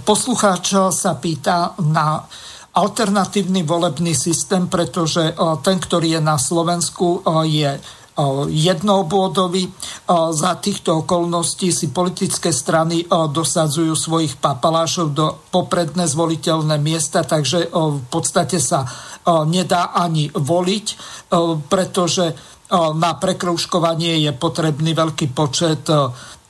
Poslucháč 0.04 0.76
sa 0.92 1.16
pýta 1.16 1.80
na 1.80 2.28
alternatívny 2.76 3.64
volebný 3.64 4.12
systém, 4.12 4.68
pretože 4.68 5.32
ten, 5.64 5.80
ktorý 5.80 6.20
je 6.20 6.22
na 6.22 6.36
Slovensku, 6.36 7.24
je 7.48 7.80
jednoobôdový. 8.52 9.72
Za 10.10 10.52
týchto 10.60 11.08
okolností 11.08 11.72
si 11.72 11.90
politické 11.90 12.52
strany 12.52 13.08
dosadzujú 13.08 13.96
svojich 13.96 14.36
papalášov 14.38 15.16
do 15.16 15.40
popredné 15.50 16.06
zvoliteľné 16.06 16.76
miesta, 16.78 17.24
takže 17.24 17.72
v 17.72 18.04
podstate 18.12 18.60
sa 18.60 18.84
nedá 19.48 19.96
ani 19.96 20.28
voliť, 20.34 20.86
pretože 21.72 22.36
na 22.76 23.12
prekrouškovanie 23.16 24.24
je 24.24 24.32
potrebný 24.36 24.96
veľký 24.96 25.32
počet 25.32 25.88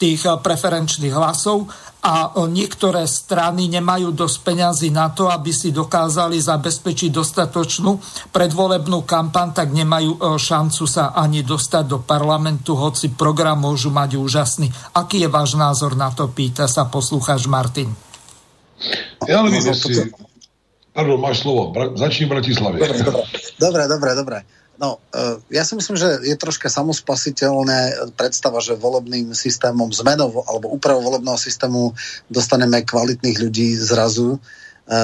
tých 0.02 0.22
preferenčných 0.26 1.14
hlasov 1.14 1.70
a 2.02 2.34
niektoré 2.50 3.06
strany 3.06 3.70
nemajú 3.70 4.10
dosť 4.10 4.38
peňazí 4.42 4.90
na 4.90 5.14
to, 5.14 5.30
aby 5.30 5.54
si 5.54 5.70
dokázali 5.70 6.42
zabezpečiť 6.42 7.14
dostatočnú 7.14 8.02
predvolebnú 8.34 9.06
kampan, 9.06 9.54
tak 9.54 9.70
nemajú 9.70 10.18
šancu 10.34 10.90
sa 10.90 11.14
ani 11.14 11.46
dostať 11.46 11.84
do 11.86 12.00
parlamentu, 12.02 12.74
hoci 12.74 13.14
program 13.14 13.62
môžu 13.62 13.94
mať 13.94 14.18
úžasný. 14.18 14.74
Aký 14.98 15.22
je 15.22 15.30
váš 15.30 15.54
názor 15.54 15.94
na 15.94 16.10
to, 16.10 16.26
pýta 16.26 16.66
sa 16.66 16.90
poslucháč 16.90 17.46
Martin. 17.46 17.94
Ja 19.30 19.46
neviem, 19.46 19.62
si... 19.78 20.10
Pardon, 20.92 21.22
máš 21.22 21.46
slovo. 21.46 21.70
Bra... 21.70 21.94
Začni 21.94 22.26
Bratislavie. 22.26 22.82
Dobre, 23.62 23.84
dobre, 23.86 24.10
dobre. 24.18 24.38
No, 24.82 24.98
e, 25.14 25.38
ja 25.54 25.62
si 25.62 25.78
myslím, 25.78 25.94
že 25.94 26.26
je 26.26 26.34
troška 26.34 26.66
samospasiteľné 26.66 28.10
predstava, 28.18 28.58
že 28.58 28.74
volebným 28.74 29.30
systémom, 29.38 29.94
zmenou 29.94 30.42
alebo 30.50 30.74
úpravou 30.74 31.06
volebného 31.06 31.38
systému 31.38 31.94
dostaneme 32.34 32.82
kvalitných 32.82 33.38
ľudí 33.38 33.78
zrazu. 33.78 34.42
E, 34.90 35.00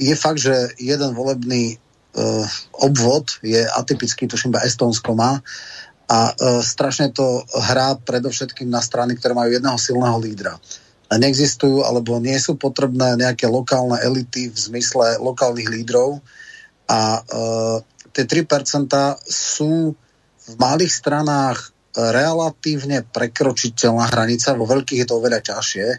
je 0.00 0.16
fakt, 0.16 0.40
že 0.40 0.72
jeden 0.80 1.12
volebný 1.12 1.76
e, 1.76 2.24
obvod 2.80 3.36
je 3.44 3.68
atypický, 3.68 4.24
tuším, 4.24 4.56
iba 4.56 4.64
Estonsko 4.64 5.12
má, 5.12 5.44
a 6.06 6.38
strašne 6.62 7.10
to 7.10 7.42
hrá 7.50 7.98
predovšetkým 7.98 8.70
na 8.70 8.78
strany, 8.78 9.18
ktoré 9.18 9.34
majú 9.34 9.50
jedného 9.50 9.74
silného 9.74 10.14
lídra. 10.22 10.54
Neexistujú 11.10 11.82
alebo 11.82 12.22
nie 12.22 12.38
sú 12.38 12.54
potrebné 12.54 13.18
nejaké 13.18 13.50
lokálne 13.50 13.98
elity 13.98 14.46
v 14.46 14.54
zmysle 14.54 15.18
lokálnych 15.18 15.66
lídrov 15.66 16.22
a 16.86 17.26
tie 18.16 18.24
3% 18.24 18.88
sú 19.28 19.92
v 20.46 20.52
malých 20.56 20.92
stranách 20.92 21.76
relatívne 21.96 23.04
prekročiteľná 23.04 24.08
hranica, 24.08 24.56
vo 24.56 24.64
veľkých 24.64 25.04
je 25.04 25.08
to 25.08 25.16
oveľa 25.20 25.40
ťažšie. 25.44 25.86
E, 25.88 25.98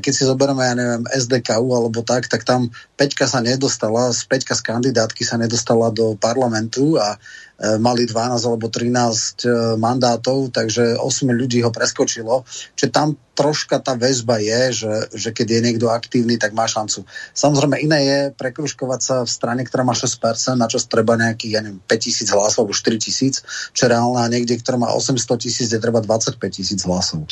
keď 0.00 0.12
si 0.12 0.28
zoberieme, 0.28 0.64
ja 0.64 0.76
neviem, 0.76 1.04
SDKU 1.08 1.68
alebo 1.72 2.04
tak, 2.04 2.28
tak 2.28 2.44
tam 2.44 2.68
Peťka 2.96 3.24
sa 3.24 3.40
nedostala, 3.40 4.12
z 4.12 4.20
Peťka 4.28 4.52
z 4.52 4.62
kandidátky 4.68 5.24
sa 5.24 5.40
nedostala 5.40 5.88
do 5.92 6.12
parlamentu 6.20 7.00
a 7.00 7.16
E, 7.16 7.49
mali 7.60 8.08
12 8.08 8.40
alebo 8.40 8.72
13 8.72 8.88
e, 8.88 9.48
mandátov, 9.76 10.48
takže 10.48 10.96
8 10.96 11.28
ľudí 11.28 11.60
ho 11.60 11.68
preskočilo. 11.68 12.48
Čiže 12.72 12.88
tam 12.88 13.20
troška 13.36 13.84
tá 13.84 14.00
väzba 14.00 14.40
je, 14.40 14.84
že, 14.84 14.94
že 15.12 15.28
keď 15.36 15.46
je 15.48 15.60
niekto 15.68 15.86
aktívny, 15.92 16.40
tak 16.40 16.56
má 16.56 16.64
šancu. 16.64 17.04
Samozrejme 17.36 17.76
iné 17.84 17.98
je 18.00 18.18
prekruškovať 18.32 19.00
sa 19.00 19.16
v 19.24 19.30
strane, 19.30 19.62
ktorá 19.68 19.84
má 19.84 19.92
6%, 19.92 20.56
na 20.56 20.72
čo 20.72 20.80
treba 20.88 21.20
nejakých, 21.20 21.52
ja 21.52 21.60
neviem, 21.60 21.84
5000 21.84 22.32
hlasov 22.32 22.64
alebo 22.64 22.72
4000, 22.72 23.44
čo 23.76 23.84
reálne 23.84 24.20
a 24.24 24.32
niekde, 24.32 24.56
ktorá 24.56 24.80
má 24.80 24.88
800 24.96 25.20
tisíc, 25.36 25.68
je 25.68 25.80
treba 25.80 26.00
25 26.00 26.40
tisíc 26.48 26.80
hlasov. 26.88 27.28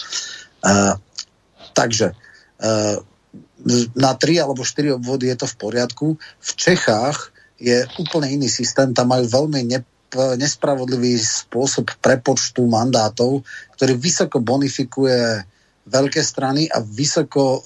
Uh, 0.61 0.93
takže 1.73 2.13
uh, 2.61 3.01
na 3.97 4.13
3 4.13 4.45
alebo 4.45 4.61
4 4.61 5.01
obvody 5.01 5.33
je 5.33 5.37
to 5.41 5.47
v 5.49 5.57
poriadku. 5.57 6.07
V 6.21 6.51
Čechách 6.53 7.33
je 7.59 7.85
úplne 7.99 8.29
iný 8.31 8.47
systém, 8.47 8.95
tam 8.95 9.11
majú 9.11 9.27
veľmi 9.27 9.61
ne, 9.67 9.83
nespravodlivý 10.17 11.21
spôsob 11.21 11.93
prepočtu 12.01 12.65
mandátov, 12.65 13.45
ktorý 13.77 13.93
vysoko 14.01 14.41
bonifikuje 14.41 15.45
veľké 15.89 16.21
strany 16.21 16.69
a 16.69 16.85
vysoko 16.85 17.43
uh, 17.45 17.61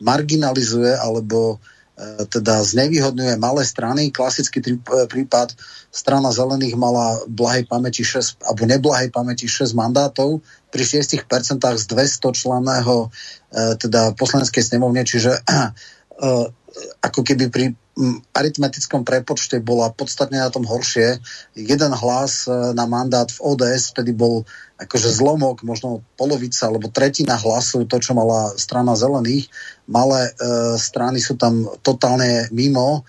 marginalizuje 0.00 0.96
alebo 0.96 1.56
uh, 1.56 2.24
teda 2.28 2.64
znevýhodňuje 2.64 3.36
malé 3.36 3.62
strany. 3.64 4.08
Klasický 4.08 4.60
uh, 4.64 5.04
prípad 5.08 5.52
strana 5.92 6.32
zelených 6.32 6.76
mala 6.76 7.20
blahej 7.28 7.68
pamäti 7.68 8.04
6, 8.04 8.40
alebo 8.44 8.64
neblahej 8.64 9.12
pamäti 9.12 9.48
6 9.48 9.76
mandátov 9.76 10.40
pri 10.72 10.82
6% 10.84 11.28
z 11.60 11.84
200 11.88 12.40
členého 12.40 13.08
uh, 13.08 13.74
teda 13.76 14.16
poslaneckej 14.16 14.64
snemovne, 14.64 15.04
čiže 15.04 15.40
ako 17.00 17.24
keby 17.24 17.48
pri 17.48 17.64
aritmetickom 18.36 19.08
prepočte 19.08 19.56
bola 19.64 19.88
podstatne 19.88 20.36
na 20.36 20.52
tom 20.52 20.68
horšie. 20.68 21.16
Jeden 21.56 21.92
hlas 21.96 22.44
e, 22.44 22.52
na 22.76 22.84
mandát 22.84 23.24
v 23.32 23.40
ODS 23.40 23.96
vtedy 23.96 24.12
bol 24.12 24.44
akože 24.76 25.08
zlomok, 25.08 25.64
možno 25.64 26.04
polovica 26.20 26.68
alebo 26.68 26.92
tretina 26.92 27.40
hlasu, 27.40 27.88
to, 27.88 27.96
čo 27.96 28.12
mala 28.12 28.52
strana 28.60 28.92
zelených. 28.92 29.48
Malé 29.88 30.28
e, 30.28 30.32
strany 30.76 31.24
sú 31.24 31.40
tam 31.40 31.64
totálne 31.80 32.52
mimo 32.52 33.08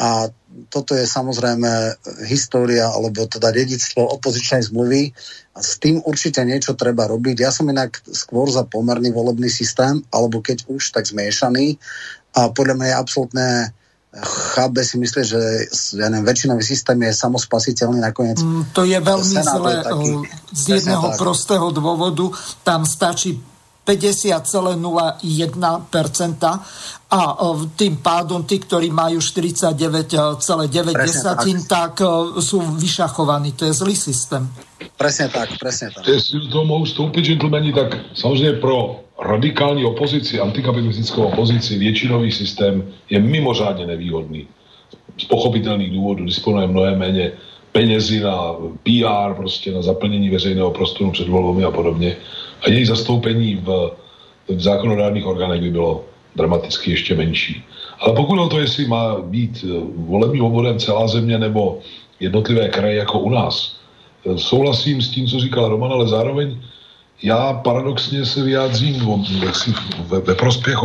a 0.00 0.32
toto 0.72 0.96
je 0.96 1.04
samozrejme 1.04 1.96
história 2.28 2.88
alebo 2.88 3.28
teda 3.28 3.52
dedictvo 3.52 4.04
opozičnej 4.16 4.64
zmluvy 4.68 5.12
a 5.52 5.60
s 5.60 5.76
tým 5.76 6.00
určite 6.04 6.40
niečo 6.44 6.76
treba 6.76 7.08
robiť. 7.08 7.36
Ja 7.44 7.52
som 7.52 7.68
inak 7.68 8.00
skôr 8.08 8.48
za 8.48 8.64
pomerný 8.64 9.12
volebný 9.12 9.52
systém, 9.52 10.00
alebo 10.08 10.40
keď 10.40 10.68
už, 10.68 10.92
tak 10.96 11.08
zmiešaný 11.08 11.76
a 12.32 12.48
podľa 12.48 12.74
mňa 12.74 12.86
je 12.88 12.96
absolútne 12.96 13.46
chábe 14.54 14.84
si 14.84 15.00
myslí, 15.00 15.22
že 15.24 15.40
ja 15.96 16.12
neviem, 16.12 16.28
väčšinový 16.28 16.60
systém 16.60 17.00
je 17.00 17.16
samospasiteľný 17.16 18.04
nakoniec. 18.04 18.44
Mm, 18.44 18.76
to 18.76 18.84
je 18.84 19.00
veľmi 19.00 19.36
zle 19.40 19.72
z 20.52 20.62
jedného 20.68 21.16
tak. 21.16 21.18
prostého 21.18 21.72
dôvodu. 21.72 22.28
Tam 22.60 22.84
stačí 22.84 23.40
50,01% 23.82 25.18
a 27.12 27.36
tým 27.76 27.96
pádom 27.98 28.44
tí, 28.44 28.58
ktorí 28.62 28.90
majú 28.94 29.18
49,9, 29.18 31.66
tak 31.66 31.98
sú 32.38 32.62
vyšachovaní. 32.78 33.52
To 33.58 33.64
je 33.64 33.72
zlý 33.72 33.96
systém. 33.96 34.48
Presne 34.96 35.28
tak, 35.34 35.58
presne 35.58 35.90
tak. 35.90 36.06
Jestli 36.06 36.48
to 36.52 36.64
mohu 36.64 36.84
vstoupit, 36.84 37.24
gentlemani, 37.24 37.72
tak 37.72 37.88
samozřejmě 38.14 38.52
pro 38.52 39.00
radikální 39.22 39.84
opozici, 39.84 40.40
antikapitalistickou 40.40 41.22
opozici, 41.22 41.78
většinový 41.78 42.32
systém 42.32 42.82
je 43.10 43.20
mimořádně 43.20 43.86
nevýhodný. 43.86 44.46
Z 45.18 45.24
pochopitelných 45.24 45.90
důvodů 45.90 46.24
disponuje 46.24 46.66
mnohem 46.66 46.98
méně 46.98 47.32
penězi 47.72 48.20
na 48.20 48.54
PR, 48.82 49.34
prostě 49.36 49.72
na 49.72 49.82
zaplnění 49.82 50.30
veřejného 50.30 50.70
prostoru 50.70 51.10
před 51.10 51.28
volbami 51.28 51.64
a 51.64 51.70
podobně. 51.70 52.16
A 52.62 52.70
její 52.70 52.84
zastoupení 52.86 53.56
v, 53.56 53.90
v 54.48 54.60
zákonodárných 54.60 55.26
orgánech 55.26 55.60
by 55.60 55.70
bylo 55.70 56.04
dramaticky 56.36 56.90
ještě 56.90 57.14
menší. 57.14 57.64
Ale 58.00 58.14
pokud 58.14 58.38
o 58.38 58.48
to, 58.48 58.58
jestli 58.60 58.86
má 58.86 59.20
být 59.20 59.64
volebním 59.96 60.44
obvodem 60.44 60.78
celá 60.78 61.08
země 61.08 61.38
nebo 61.38 61.78
jednotlivé 62.20 62.68
kraje 62.68 62.96
jako 62.96 63.18
u 63.18 63.30
nás, 63.30 63.76
souhlasím 64.36 65.02
s 65.02 65.08
tím, 65.08 65.26
co 65.26 65.40
říkal 65.40 65.68
Roman, 65.68 65.92
ale 65.92 66.08
zároveň 66.08 66.58
já 67.22 67.52
paradoxně 67.52 68.26
se 68.26 68.42
vyjádřím 68.42 69.24
jaksi 69.44 69.74
ve, 69.98 70.20
ve 70.20 70.34
prospěch 70.34 70.78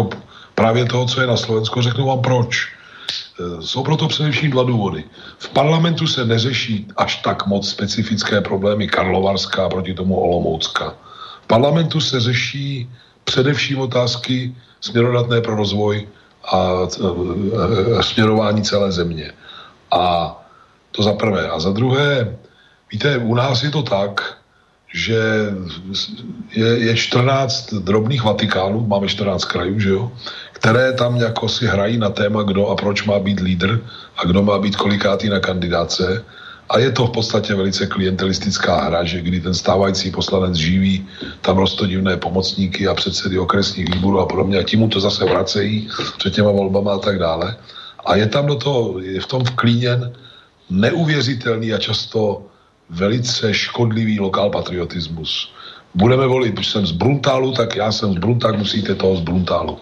právě 0.56 0.86
toho, 0.86 1.06
co 1.06 1.22
je 1.22 1.28
na 1.28 1.38
Slovensku. 1.38 1.82
Řeknu 1.82 2.06
vám 2.06 2.22
proč. 2.22 2.68
E, 2.68 3.62
jsou 3.62 3.84
proto 3.84 4.08
především 4.08 4.52
dva 4.52 4.64
důvody. 4.64 5.04
V 5.38 5.50
parlamentu 5.50 6.08
se 6.08 6.26
neřeší 6.26 6.88
až 6.98 7.16
tak 7.16 7.48
moc 7.48 7.70
specifické 7.70 8.42
problémy 8.42 8.88
Karlovarská 8.88 9.70
proti 9.70 9.94
tomu 9.94 10.16
Olomoucka. 10.16 10.94
V 11.44 11.48
parlamentu 11.48 12.02
se 12.02 12.20
řeší 12.20 12.90
především 13.24 13.80
otázky 13.80 14.56
směrodatné 14.82 15.42
pro 15.42 15.56
rozvoj 15.56 16.08
a, 16.46 16.58
a, 16.58 16.88
a 18.00 18.04
směrování 18.04 18.64
celé 18.64 18.92
země. 18.92 19.32
A 19.92 20.34
to 20.92 21.04
za 21.04 21.14
prvé. 21.14 21.50
A 21.50 21.60
za 21.60 21.72
druhé, 21.72 22.38
víte, 22.92 23.18
u 23.18 23.36
nás 23.36 23.64
je 23.64 23.70
to 23.70 23.84
tak, 23.84 24.38
že 24.94 25.20
je, 26.52 26.68
je 26.68 26.96
14 26.96 27.74
drobných 27.74 28.24
Vatikánů, 28.24 28.88
máme 28.88 29.08
14 29.08 29.46
krajů, 29.46 29.80
že 29.80 29.90
jo, 29.90 30.12
které 30.54 30.94
tam 30.94 31.16
jako 31.16 31.50
si 31.50 31.68
hrají 31.68 31.98
na 31.98 32.10
téma, 32.10 32.44
kdo 32.44 32.68
a 32.68 32.76
proč 32.76 33.04
má 33.04 33.20
být 33.20 33.40
lídr 33.40 33.80
a 34.18 34.26
kdo 34.26 34.44
má 34.44 34.60
být 34.60 34.76
kolikátý 34.76 35.30
na 35.30 35.40
kandidáce. 35.40 36.26
A 36.70 36.80
je 36.80 36.92
to 36.92 37.08
v 37.08 37.12
podstatě 37.12 37.56
velice 37.56 37.88
klientelistická 37.88 38.82
hra, 38.82 39.04
že 39.04 39.22
kdy 39.22 39.40
ten 39.40 39.54
stávající 39.54 40.12
poslanec 40.12 40.56
živí 40.56 41.08
tam 41.42 41.58
rostodivné 41.58 42.18
pomocníky 42.18 42.88
a 42.88 42.94
předsedy 42.94 43.40
okresních 43.40 43.94
výborů 43.94 44.20
a 44.20 44.26
podobně 44.26 44.60
a 44.60 44.64
tím 44.64 44.80
mu 44.80 44.88
to 44.90 45.00
zase 45.00 45.26
vracejí 45.26 45.88
před 46.18 46.34
těma 46.34 46.52
volbama 46.52 46.96
a 46.96 47.00
tak 47.00 47.20
dále. 47.20 47.56
A 48.06 48.16
je 48.16 48.28
tam 48.28 48.46
do 48.46 48.56
toho, 48.56 49.00
je 49.00 49.22
v 49.22 49.28
tom 49.28 49.44
vklíněn 49.44 50.12
neuvěřitelný 50.70 51.74
a 51.74 51.78
často 51.78 52.47
velice 52.90 53.54
škodlivý 53.54 54.20
lokál 54.20 54.50
patriotismus. 54.50 55.54
Budeme 55.96 56.28
volit, 56.28 56.54
když 56.54 56.68
jsem 56.68 56.88
z 56.88 56.92
Bruntálu, 56.92 57.52
tak 57.52 57.76
já 57.76 57.92
jsem 57.92 58.14
z 58.14 58.18
Bruntálu, 58.18 58.58
musíte 58.58 58.96
toho 58.96 59.16
z 59.16 59.22
Bruntálu. 59.22 59.78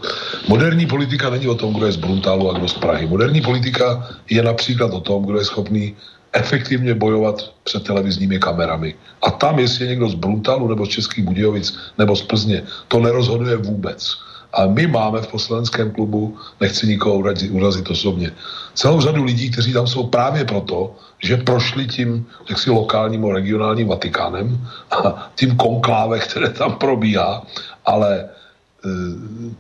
Moderní 0.48 0.86
politika 0.86 1.30
není 1.30 1.48
o 1.48 1.56
tom, 1.56 1.74
kdo 1.74 1.86
je 1.86 1.92
z 1.92 1.98
Bruntálu 1.98 2.50
a 2.50 2.58
kdo 2.58 2.68
z 2.68 2.74
Prahy. 2.74 3.08
Moderní 3.08 3.42
politika 3.42 4.08
je 4.30 4.44
například 4.44 4.94
o 4.94 5.00
tom, 5.00 5.26
kdo 5.26 5.38
je 5.38 5.46
schopný 5.46 5.96
efektivně 6.34 6.94
bojovat 6.94 7.52
před 7.64 7.84
televizními 7.84 8.40
kamerami. 8.40 8.96
A 9.22 9.32
tam, 9.32 9.60
jestli 9.60 9.86
je 9.86 9.90
někdo 9.90 10.10
z 10.10 10.16
Bruntálu, 10.16 10.68
nebo 10.68 10.86
z 10.86 10.90
Českých 10.90 11.26
Budějovic, 11.26 11.78
nebo 11.98 12.16
z 12.16 12.22
Plzně, 12.22 12.64
to 12.88 13.00
nerozhoduje 13.00 13.56
vůbec. 13.56 14.18
A 14.56 14.72
my 14.72 14.88
máme 14.88 15.22
v 15.22 15.28
poslaneckém 15.28 15.92
klubu, 15.92 16.38
nechci 16.62 16.88
nikoho 16.88 17.16
urazit, 17.16 17.52
urazit 17.52 17.90
osobně, 17.90 18.32
celou 18.74 19.02
řadu 19.02 19.24
lidí, 19.24 19.52
kteří 19.52 19.74
tam 19.74 19.88
jsou 19.88 20.08
právě 20.08 20.46
proto, 20.46 20.96
že 21.20 21.38
prošli 21.38 21.88
tím 21.88 22.26
jaksi 22.50 22.72
lokálním 22.72 23.26
a 23.26 23.34
regionálním 23.34 23.88
Vatikánem 23.88 24.68
a 24.92 25.32
tím 25.36 25.56
konkláve, 25.56 26.20
které 26.20 26.50
tam 26.50 26.80
probíhá, 26.80 27.44
ale 27.86 28.20
e, 28.20 28.28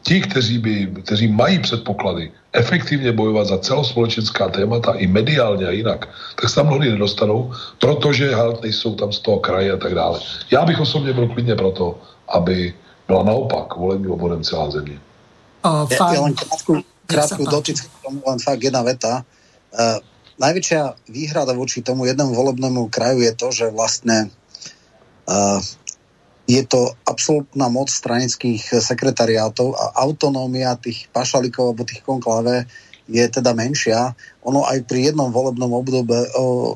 ti, 0.03 0.22
kteří, 0.22 0.57
by, 0.57 0.88
kteří 1.03 1.27
mají 1.27 1.59
předpoklady 1.59 2.31
efektivně 2.53 3.11
bojovat 3.11 3.47
za 3.47 3.57
celospolečenská 3.57 4.49
témata 4.49 4.91
i 4.95 5.07
mediálně 5.07 5.67
a 5.67 5.72
jinak, 5.72 6.07
tak 6.35 6.49
se 6.49 6.55
tam 6.55 6.67
mnohdy 6.67 6.91
nedostanou, 6.91 7.51
protože 7.80 8.35
halt 8.35 8.63
nejsou 8.63 8.95
tam 8.95 9.11
z 9.11 9.19
toho 9.19 9.39
kraje 9.39 9.72
a 9.72 9.77
tak 9.77 9.95
dále. 9.95 10.19
Já 10.51 10.65
bych 10.65 10.80
osobně 10.80 11.13
byl 11.13 11.27
klidně 11.27 11.55
proto, 11.55 11.99
aby 12.27 12.73
byla 13.07 13.23
naopak 13.23 13.76
volebním 13.76 14.11
obvodem 14.11 14.44
celá 14.44 14.72
země. 14.72 14.99
Uh, 15.65 15.90
ja, 15.90 16.14
ja 16.14 16.22
len 16.22 16.38
krátku, 16.38 16.73
krátku 17.10 17.41
k 17.41 17.53
tomu, 18.06 18.22
len 18.22 18.38
fakt 18.38 18.61
jedna 18.61 18.86
veta. 18.86 19.26
Uh, 19.73 19.98
najväčšia 20.38 21.10
výhrada 21.10 21.57
voči 21.57 21.82
tomu 21.82 22.06
jednému 22.06 22.38
volebnému 22.38 22.94
kraju 22.94 23.26
je 23.26 23.34
to, 23.34 23.48
že 23.49 23.65
vlastne 23.73 24.30
uh, 25.26 25.57
je 26.45 26.61
to 26.69 26.94
absolútna 27.10 27.65
moc 27.73 27.90
stranických 27.90 28.77
sekretariátov 28.77 29.73
a 29.73 30.06
autonómia 30.06 30.77
tých 30.77 31.10
pašalikov 31.10 31.73
alebo 31.73 31.82
tých 31.82 32.06
konkláve 32.06 32.69
je 33.06 33.26
teda 33.30 33.53
menšia. 33.53 34.18
Ono 34.45 34.65
aj 34.65 34.86
pri 34.90 35.14
jednom 35.14 35.30
volebnom 35.30 35.69
obdobe, 35.77 36.26
o, 36.34 36.73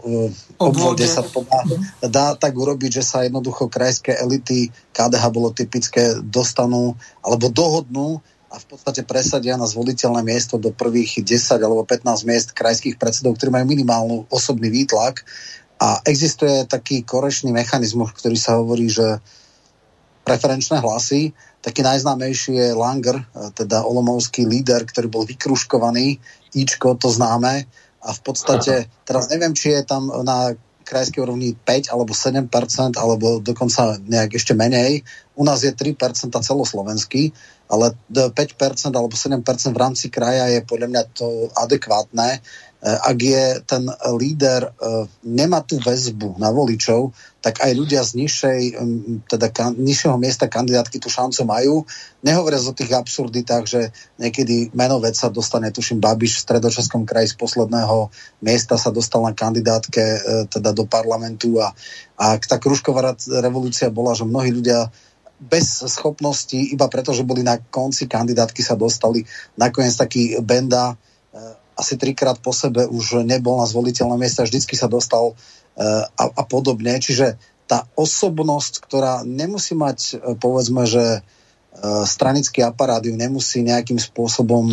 obvode 0.61 1.06
sa 1.10 1.26
to 1.26 1.41
dá, 1.45 1.61
dá 2.06 2.26
tak 2.38 2.53
urobiť, 2.53 3.01
že 3.01 3.03
sa 3.06 3.26
jednoducho 3.26 3.69
krajské 3.69 4.18
elity 4.18 4.69
KDH 4.93 5.23
bolo 5.34 5.49
typické 5.49 6.18
dostanú 6.22 6.93
alebo 7.26 7.49
dohodnú 7.49 8.22
a 8.49 8.56
v 8.57 8.65
podstate 8.65 9.06
presadia 9.06 9.57
na 9.57 9.69
zvoliteľné 9.69 10.26
miesto 10.26 10.57
do 10.57 10.73
prvých 10.73 11.22
10 11.22 11.61
alebo 11.61 11.85
15 11.85 12.26
miest 12.26 12.49
krajských 12.57 12.97
predsedov, 12.97 13.38
ktorí 13.38 13.53
majú 13.53 13.65
minimálnu 13.69 14.26
osobný 14.34 14.73
výtlak. 14.73 15.22
A 15.80 16.01
existuje 16.03 16.65
taký 16.65 17.06
korečný 17.06 17.53
mechanizmus, 17.56 18.11
ktorý 18.11 18.35
sa 18.35 18.60
hovorí, 18.60 18.89
že 18.89 19.22
preferenčné 20.27 20.81
hlasy, 20.81 21.31
taký 21.60 21.84
najznámejší 21.84 22.52
je 22.56 22.68
Langer, 22.76 23.23
teda 23.56 23.84
olomovský 23.84 24.48
líder, 24.48 24.88
ktorý 24.88 25.07
bol 25.11 25.23
vykruškovaný, 25.27 26.19
Ičko, 26.56 26.95
to 26.95 27.11
známe, 27.11 27.68
a 27.99 28.10
v 28.15 28.22
podstate, 28.23 28.88
teraz 29.03 29.27
neviem, 29.27 29.52
či 29.52 29.76
je 29.76 29.84
tam 29.84 30.07
na 30.23 30.56
krajskej 30.88 31.22
úrovni 31.22 31.53
5 31.53 31.94
alebo 31.94 32.15
7% 32.18 32.49
alebo 32.98 33.38
dokonca 33.38 34.02
nejak 34.02 34.40
ešte 34.40 34.57
menej. 34.57 35.06
U 35.38 35.45
nás 35.45 35.61
je 35.61 35.69
3% 35.69 35.99
celoslovenský, 36.34 37.30
ale 37.69 37.94
5% 38.10 38.34
alebo 38.98 39.14
7 39.14 39.45
v 39.45 39.77
rámci 39.77 40.10
kraja 40.10 40.49
je 40.49 40.65
podľa 40.65 40.88
mňa 40.90 41.03
to 41.14 41.53
adekvátne. 41.53 42.41
Eh, 42.80 42.95
ak 42.95 43.18
je 43.19 43.43
ten 43.68 43.91
líder, 44.15 44.72
eh, 44.72 45.03
nemá 45.27 45.60
tú 45.68 45.84
väzbu 45.84 46.39
na 46.39 46.47
voličov, 46.47 47.11
tak 47.43 47.60
aj 47.60 47.76
ľudia 47.76 48.03
z 48.03 48.19
nižšej, 48.19 48.61
teda 49.27 49.47
kan, 49.51 49.76
nižšieho 49.76 50.15
miesta 50.15 50.47
kandidátky 50.47 50.99
tú 50.99 51.11
šancu 51.11 51.43
majú. 51.43 51.84
Nehovoriac 52.23 52.64
o 52.64 52.76
tých 52.76 52.91
absurditách, 52.95 53.64
že 53.68 53.81
niekedy 54.15 54.72
menovec 54.72 55.15
sa 55.15 55.27
dostane, 55.27 55.72
tuším, 55.76 55.99
Babiš 55.99 56.39
v 56.39 56.43
stredočeskom 56.47 57.03
kraji 57.03 57.31
z 57.31 57.35
posledného 57.35 58.11
miesta 58.43 58.80
sa 58.80 58.95
dostal 58.95 59.27
na 59.27 59.35
kandidátke 59.35 59.99
eh, 59.99 60.19
teda 60.47 60.72
do 60.72 60.88
parlamentu 60.88 61.60
a, 61.60 61.76
a 62.15 62.39
tá 62.39 62.64
kružková 62.64 63.11
revolúcia 63.43 63.91
bola, 63.91 64.15
že 64.15 64.23
mnohí 64.23 64.56
ľudia 64.56 64.88
bez 65.35 65.84
schopnosti, 65.84 66.56
iba 66.56 66.88
preto, 66.88 67.11
že 67.11 67.27
boli 67.27 67.43
na 67.43 67.60
konci 67.60 68.07
kandidátky 68.07 68.64
sa 68.64 68.80
dostali. 68.80 69.23
Nakoniec 69.60 69.95
taký 69.99 70.39
Benda 70.39 70.95
asi 71.80 71.95
trikrát 71.95 72.43
po 72.43 72.51
sebe 72.51 72.84
už 72.84 73.23
nebol 73.23 73.56
na 73.56 73.64
zvoliteľné 73.64 74.19
miesta, 74.19 74.43
vždycky 74.43 74.76
sa 74.76 74.91
dostal 74.91 75.31
uh, 75.31 75.35
a, 76.19 76.23
a 76.27 76.43
podobne. 76.43 76.99
Čiže 76.99 77.39
tá 77.72 77.88
osobnosť, 77.95 78.84
ktorá 78.84 79.23
nemusí 79.23 79.80
mať, 79.80 80.19
uh, 80.19 80.35
povedzme, 80.35 80.84
že 80.84 81.23
uh, 81.23 82.03
stranický 82.03 82.68
aparát 82.68 82.99
ju 82.99 83.15
nemusí 83.15 83.64
nejakým 83.64 83.95
spôsobom 83.95 84.68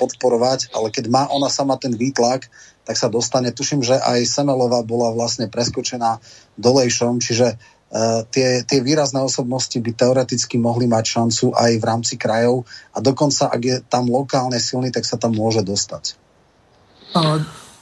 podporovať, 0.00 0.72
ale 0.72 0.88
keď 0.88 1.04
má 1.12 1.28
ona 1.28 1.52
sama 1.52 1.76
ten 1.76 1.92
výtlak, 1.92 2.48
tak 2.88 2.96
sa 2.96 3.12
dostane. 3.12 3.52
Tuším, 3.52 3.84
že 3.84 4.00
aj 4.00 4.24
Semelová 4.24 4.80
bola 4.80 5.12
vlastne 5.12 5.52
preskočená 5.52 6.24
dolejšom, 6.56 7.20
čiže 7.20 7.60
Uh, 7.86 8.26
tie, 8.34 8.66
tie 8.66 8.82
výrazné 8.82 9.22
osobnosti 9.22 9.78
by 9.78 9.94
teoreticky 9.94 10.58
mohli 10.58 10.90
mať 10.90 11.06
šancu 11.06 11.54
aj 11.54 11.70
v 11.78 11.84
rámci 11.86 12.18
krajov 12.18 12.66
a 12.90 12.98
dokonca, 12.98 13.46
ak 13.46 13.62
je 13.62 13.76
tam 13.86 14.10
lokálne 14.10 14.58
silný, 14.58 14.90
tak 14.90 15.06
sa 15.06 15.14
tam 15.14 15.38
môže 15.38 15.62
dostať. 15.62 16.18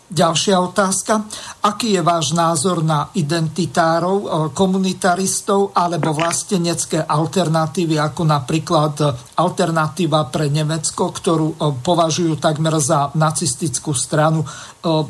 Ďalšia 0.05 0.61
otázka. 0.61 1.27
Aký 1.65 1.97
je 1.97 2.03
váš 2.05 2.37
názor 2.37 2.85
na 2.87 3.09
identitárov, 3.19 4.53
komunitaristov 4.55 5.75
alebo 5.75 6.15
vlastenecké 6.15 7.03
alternatívy, 7.03 7.99
ako 7.99 8.23
napríklad 8.23 8.95
alternatíva 9.35 10.29
pre 10.31 10.53
Nemecko, 10.53 11.11
ktorú 11.11 11.59
považujú 11.83 12.37
takmer 12.39 12.79
za 12.79 13.11
nacistickú 13.17 13.91
stranu? 13.97 14.45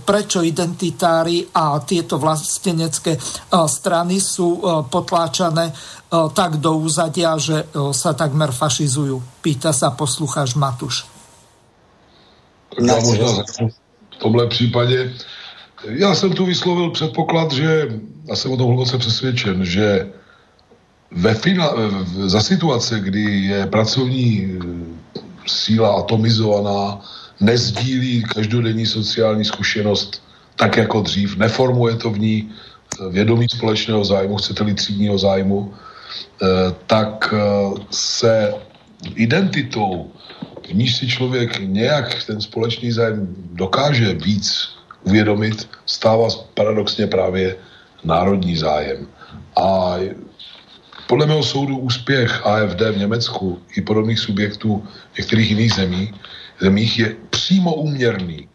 Prečo 0.09 0.40
identitári 0.40 1.42
a 1.52 1.82
tieto 1.84 2.16
vlastenecké 2.16 3.18
strany 3.51 4.22
sú 4.22 4.62
potláčané 4.88 5.74
tak 6.32 6.62
do 6.62 6.80
úzadia, 6.80 7.36
že 7.36 7.66
sa 7.92 8.16
takmer 8.16 8.55
fašizujú? 8.55 9.42
Pýta 9.42 9.74
sa 9.74 9.92
poslucháč 9.92 10.55
Matuš. 10.56 11.05
Ja 12.78 12.96
v 14.15 14.19
tomhle 14.19 14.47
případě. 14.47 15.12
Já 15.89 16.15
jsem 16.15 16.32
tu 16.32 16.47
vyslovil 16.47 16.91
předpoklad, 16.91 17.53
že, 17.53 17.89
já 18.28 18.36
jsem 18.36 18.53
o 18.53 18.57
tom 18.57 18.66
hluboce 18.66 18.99
přesvědčen, 18.99 19.65
že 19.65 20.07
ve 21.11 21.35
fina, 21.35 21.70
za 22.27 22.41
situace, 22.41 23.01
kdy 23.01 23.23
je 23.23 23.66
pracovní 23.66 24.27
eh, 24.27 25.20
síla 25.47 25.99
atomizovaná, 25.99 27.01
nezdílí 27.41 28.23
každodenní 28.23 28.86
sociální 28.86 29.45
zkušenost 29.45 30.23
tak 30.57 30.77
jako 30.77 31.01
dřív, 31.01 31.36
neformuje 31.36 31.97
to 31.97 32.11
v 32.11 32.19
ní 32.19 32.51
vědomí 33.11 33.47
společného 33.49 34.05
zájmu, 34.05 34.36
chcete-li 34.36 34.74
třídního 34.74 35.19
zájmu, 35.19 35.74
eh, 36.43 36.47
tak 36.86 37.35
se 37.91 38.55
identitou 39.15 40.11
níž 40.73 40.97
si 40.97 41.09
člověk 41.09 41.61
nějak 41.61 42.24
ten 42.24 42.41
společný 42.41 42.93
zájem 42.93 43.35
dokáže 43.53 44.15
víc 44.15 44.69
uvědomit, 45.03 45.69
stává 45.86 46.28
paradoxně 46.55 47.07
právě 47.07 47.57
národní 48.05 48.57
zájem. 48.57 49.07
A 49.57 49.97
podle 51.07 51.27
mého 51.27 51.43
soudu 51.43 51.78
úspěch 51.78 52.47
AFD 52.47 52.81
v 52.81 52.99
Německu 52.99 53.62
i 53.77 53.81
podobných 53.81 54.19
subjektů 54.19 54.85
některých 55.19 55.51
jiných 55.51 55.73
zemí, 55.73 56.15
zemích 56.61 56.99
je 56.99 57.16
přímo 57.31 57.74
úměrný 57.74 58.41
e, 58.41 58.49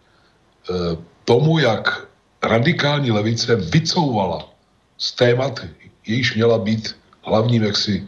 tomu, 1.25 1.59
jak 1.59 2.07
radikální 2.43 3.11
levice 3.11 3.55
vycouvala 3.55 4.49
z 4.97 5.11
témat, 5.11 5.59
jejíž 6.07 6.35
měla 6.35 6.57
být 6.57 6.95
hlavním 7.23 7.63
jaksi 7.63 8.07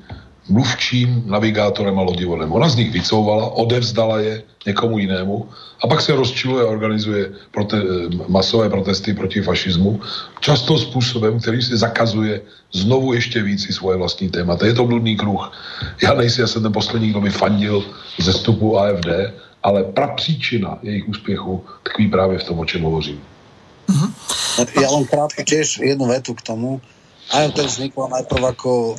mluvčím, 0.51 1.23
navigátorem 1.25 1.95
a 1.99 2.03
lodivodem. 2.03 2.51
Ona 2.51 2.69
z 2.69 2.75
nich 2.75 2.91
vycouvala, 2.91 3.55
odevzdala 3.55 4.19
je 4.19 4.43
někomu 4.67 4.99
jinému 4.99 5.49
a 5.81 5.87
pak 5.87 6.01
se 6.01 6.15
rozčiluje 6.15 6.63
a 6.63 6.69
organizuje 6.69 7.31
prote- 7.55 7.83
masové 8.27 8.69
protesty 8.69 9.13
proti 9.13 9.41
fašismu, 9.41 9.99
často 10.39 10.77
způsobem, 10.77 11.39
který 11.39 11.61
si 11.61 11.77
zakazuje 11.77 12.41
znovu 12.71 13.13
ještě 13.13 13.43
víc 13.43 13.69
i 13.69 13.73
svoje 13.73 13.97
vlastní 13.97 14.29
témata. 14.29 14.65
Je 14.65 14.73
to 14.73 14.85
bludný 14.85 15.17
kruh. 15.17 15.51
Já 16.03 16.13
nejsi, 16.13 16.41
já 16.41 16.47
jsem 16.47 16.63
ten 16.63 16.73
poslední, 16.73 17.09
kdo 17.09 17.21
by 17.21 17.29
fandil 17.29 17.83
ze 18.19 18.33
stupu 18.33 18.77
AFD, 18.77 19.07
ale 19.63 19.83
prapříčina 19.83 20.77
jejich 20.81 21.09
úspěchu 21.09 21.65
tkví 21.83 22.07
právě 22.07 22.37
v 22.37 22.43
tom, 22.43 22.59
o 22.59 22.65
čem 22.65 22.81
hovořím. 22.81 23.19
Mm-hmm. 23.89 24.11
Ja 24.77 24.89
len 24.93 25.03
krátko 25.09 25.41
tiež 25.43 25.79
jednu 25.79 26.05
vetu 26.07 26.33
k 26.33 26.41
tomu 26.41 26.81
AFD 27.29 27.57
vznikla 27.63 28.17
najprv 28.17 28.43
ako 28.43 28.71
e, 28.73 28.93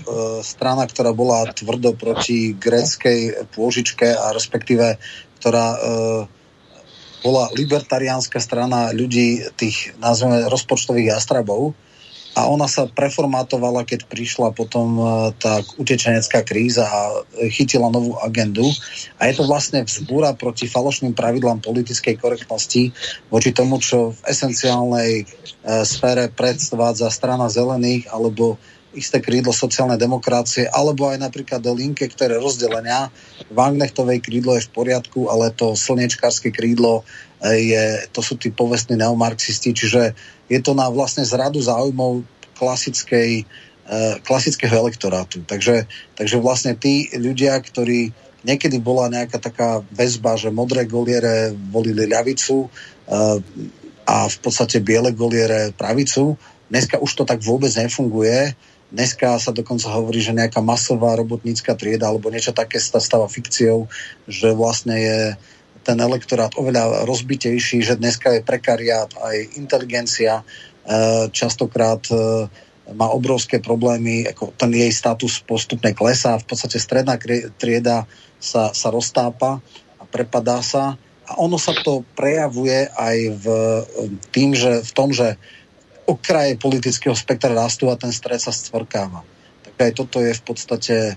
strana, 0.46 0.86
ktorá 0.86 1.10
bola 1.10 1.50
tvrdo 1.50 1.98
proti 1.98 2.54
gréckej 2.54 3.50
pôžičke 3.50 4.06
a 4.06 4.30
respektíve, 4.30 5.02
ktorá 5.42 5.66
e, 5.74 5.78
bola 7.22 7.50
libertariánska 7.54 8.38
strana 8.38 8.94
ľudí, 8.94 9.42
tých, 9.58 9.94
nazveme, 9.98 10.46
rozpočtových 10.46 11.18
jastrabov, 11.18 11.74
a 12.32 12.48
ona 12.48 12.64
sa 12.64 12.88
preformátovala, 12.88 13.84
keď 13.84 14.08
prišla 14.08 14.56
potom 14.56 14.96
e, 14.96 15.04
tá 15.36 15.60
utečenecká 15.76 16.40
kríza 16.40 16.88
a 16.88 17.28
chytila 17.52 17.92
novú 17.92 18.16
agendu. 18.24 18.64
A 19.20 19.28
je 19.28 19.36
to 19.36 19.44
vlastne 19.44 19.84
vzbúra 19.84 20.32
proti 20.32 20.64
falošným 20.64 21.12
pravidlám 21.12 21.60
politickej 21.60 22.16
korektnosti 22.16 22.96
voči 23.28 23.50
tomu, 23.52 23.76
čo 23.84 24.16
v 24.16 24.18
esenciálnej 24.32 25.10
e, 25.20 25.24
sfére 25.84 26.32
predvádza 26.32 27.12
strana 27.12 27.52
zelených 27.52 28.08
alebo 28.08 28.56
isté 28.92 29.20
krídlo 29.24 29.52
sociálnej 29.52 29.96
demokracie, 29.96 30.68
alebo 30.68 31.08
aj 31.08 31.20
napríklad 31.20 31.60
do 31.64 31.72
linke, 31.72 32.04
ktoré 32.08 32.36
rozdelenia. 32.36 33.08
Wagnechtovej 33.52 34.20
krídlo 34.20 34.56
je 34.56 34.68
v 34.68 34.72
poriadku, 34.72 35.32
ale 35.32 35.52
to 35.52 35.72
slnečkárske 35.76 36.48
krídlo 36.48 37.04
e, 37.44 37.72
je, 37.76 37.84
to 38.08 38.24
sú 38.24 38.40
tí 38.40 38.48
povestní 38.48 38.96
neomarxisti, 39.00 39.76
čiže 39.76 40.16
je 40.52 40.60
to 40.60 40.76
na 40.76 40.92
vlastne 40.92 41.24
zradu 41.24 41.64
záujmov 41.64 42.28
klasickej, 42.60 43.30
e, 43.88 43.94
klasického 44.20 44.76
elektorátu. 44.76 45.40
Takže, 45.48 45.88
takže 46.12 46.36
vlastne 46.36 46.76
tí 46.76 47.08
ľudia, 47.16 47.56
ktorí 47.56 48.12
niekedy 48.44 48.76
bola 48.76 49.08
nejaká 49.08 49.40
taká 49.40 49.80
väzba, 49.88 50.36
že 50.36 50.52
modré 50.52 50.84
goliere 50.84 51.56
volili 51.72 52.04
ľavicu 52.04 52.66
e, 52.66 52.68
a 54.04 54.16
v 54.28 54.38
podstate 54.44 54.84
biele 54.84 55.16
goliere 55.16 55.72
pravicu, 55.72 56.36
dneska 56.68 57.00
už 57.00 57.10
to 57.16 57.24
tak 57.24 57.40
vôbec 57.40 57.72
nefunguje. 57.72 58.52
Dneska 58.92 59.40
sa 59.40 59.56
dokonca 59.56 59.88
hovorí, 59.88 60.20
že 60.20 60.36
nejaká 60.36 60.60
masová 60.60 61.16
robotnícka 61.16 61.72
trieda 61.72 62.12
alebo 62.12 62.28
niečo 62.28 62.52
také 62.52 62.76
sa 62.76 63.00
stáva 63.00 63.24
fikciou, 63.24 63.88
že 64.28 64.52
vlastne 64.52 65.00
je 65.00 65.18
ten 65.82 65.98
elektorát 65.98 66.54
oveľa 66.54 67.04
rozbitejší, 67.04 67.82
že 67.82 67.98
dneska 67.98 68.38
je 68.38 68.46
prekariát, 68.46 69.10
aj 69.18 69.58
inteligencia 69.58 70.40
e, 70.40 70.44
častokrát 71.34 72.02
e, 72.08 72.46
má 72.94 73.10
obrovské 73.10 73.58
problémy, 73.62 74.26
ako 74.30 74.54
ten 74.54 74.70
jej 74.74 74.90
status 74.90 75.42
postupne 75.42 75.94
klesá, 75.94 76.38
v 76.38 76.46
podstate 76.46 76.82
stredná 76.82 77.18
trieda 77.58 78.06
sa, 78.42 78.74
sa 78.74 78.88
roztápa 78.90 79.62
a 79.98 80.02
prepadá 80.06 80.58
sa 80.62 80.98
a 81.26 81.38
ono 81.38 81.56
sa 81.56 81.72
to 81.78 82.02
prejavuje 82.18 82.90
aj 82.90 83.16
v, 83.38 83.46
tým, 84.34 84.52
že, 84.58 84.82
v 84.82 84.92
tom, 84.92 85.14
že 85.14 85.38
okraje 86.04 86.58
politického 86.58 87.14
spektra 87.14 87.54
rastú 87.54 87.88
a 87.88 87.96
ten 87.96 88.10
stred 88.10 88.42
sa 88.42 88.50
stvrkáva. 88.50 89.22
Tak 89.62 89.74
aj 89.78 89.92
toto 89.94 90.18
je 90.18 90.34
v 90.34 90.42
podstate 90.42 90.96
e, 90.98 91.14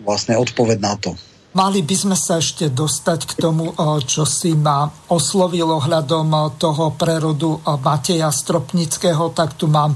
vlastne 0.00 0.38
odpoveď 0.38 0.78
na 0.78 0.94
to. 0.94 1.18
Mali 1.52 1.84
by 1.84 1.92
sme 1.92 2.16
sa 2.16 2.40
ešte 2.40 2.72
dostať 2.72 3.28
k 3.28 3.32
tomu, 3.36 3.76
čo 4.08 4.24
si 4.24 4.56
ma 4.56 4.88
oslovil 5.12 5.68
ohľadom 5.68 6.56
toho 6.56 6.96
prerodu 6.96 7.60
Mateja 7.76 8.32
Stropnického, 8.32 9.28
tak 9.36 9.60
tu 9.60 9.68
mám 9.68 9.92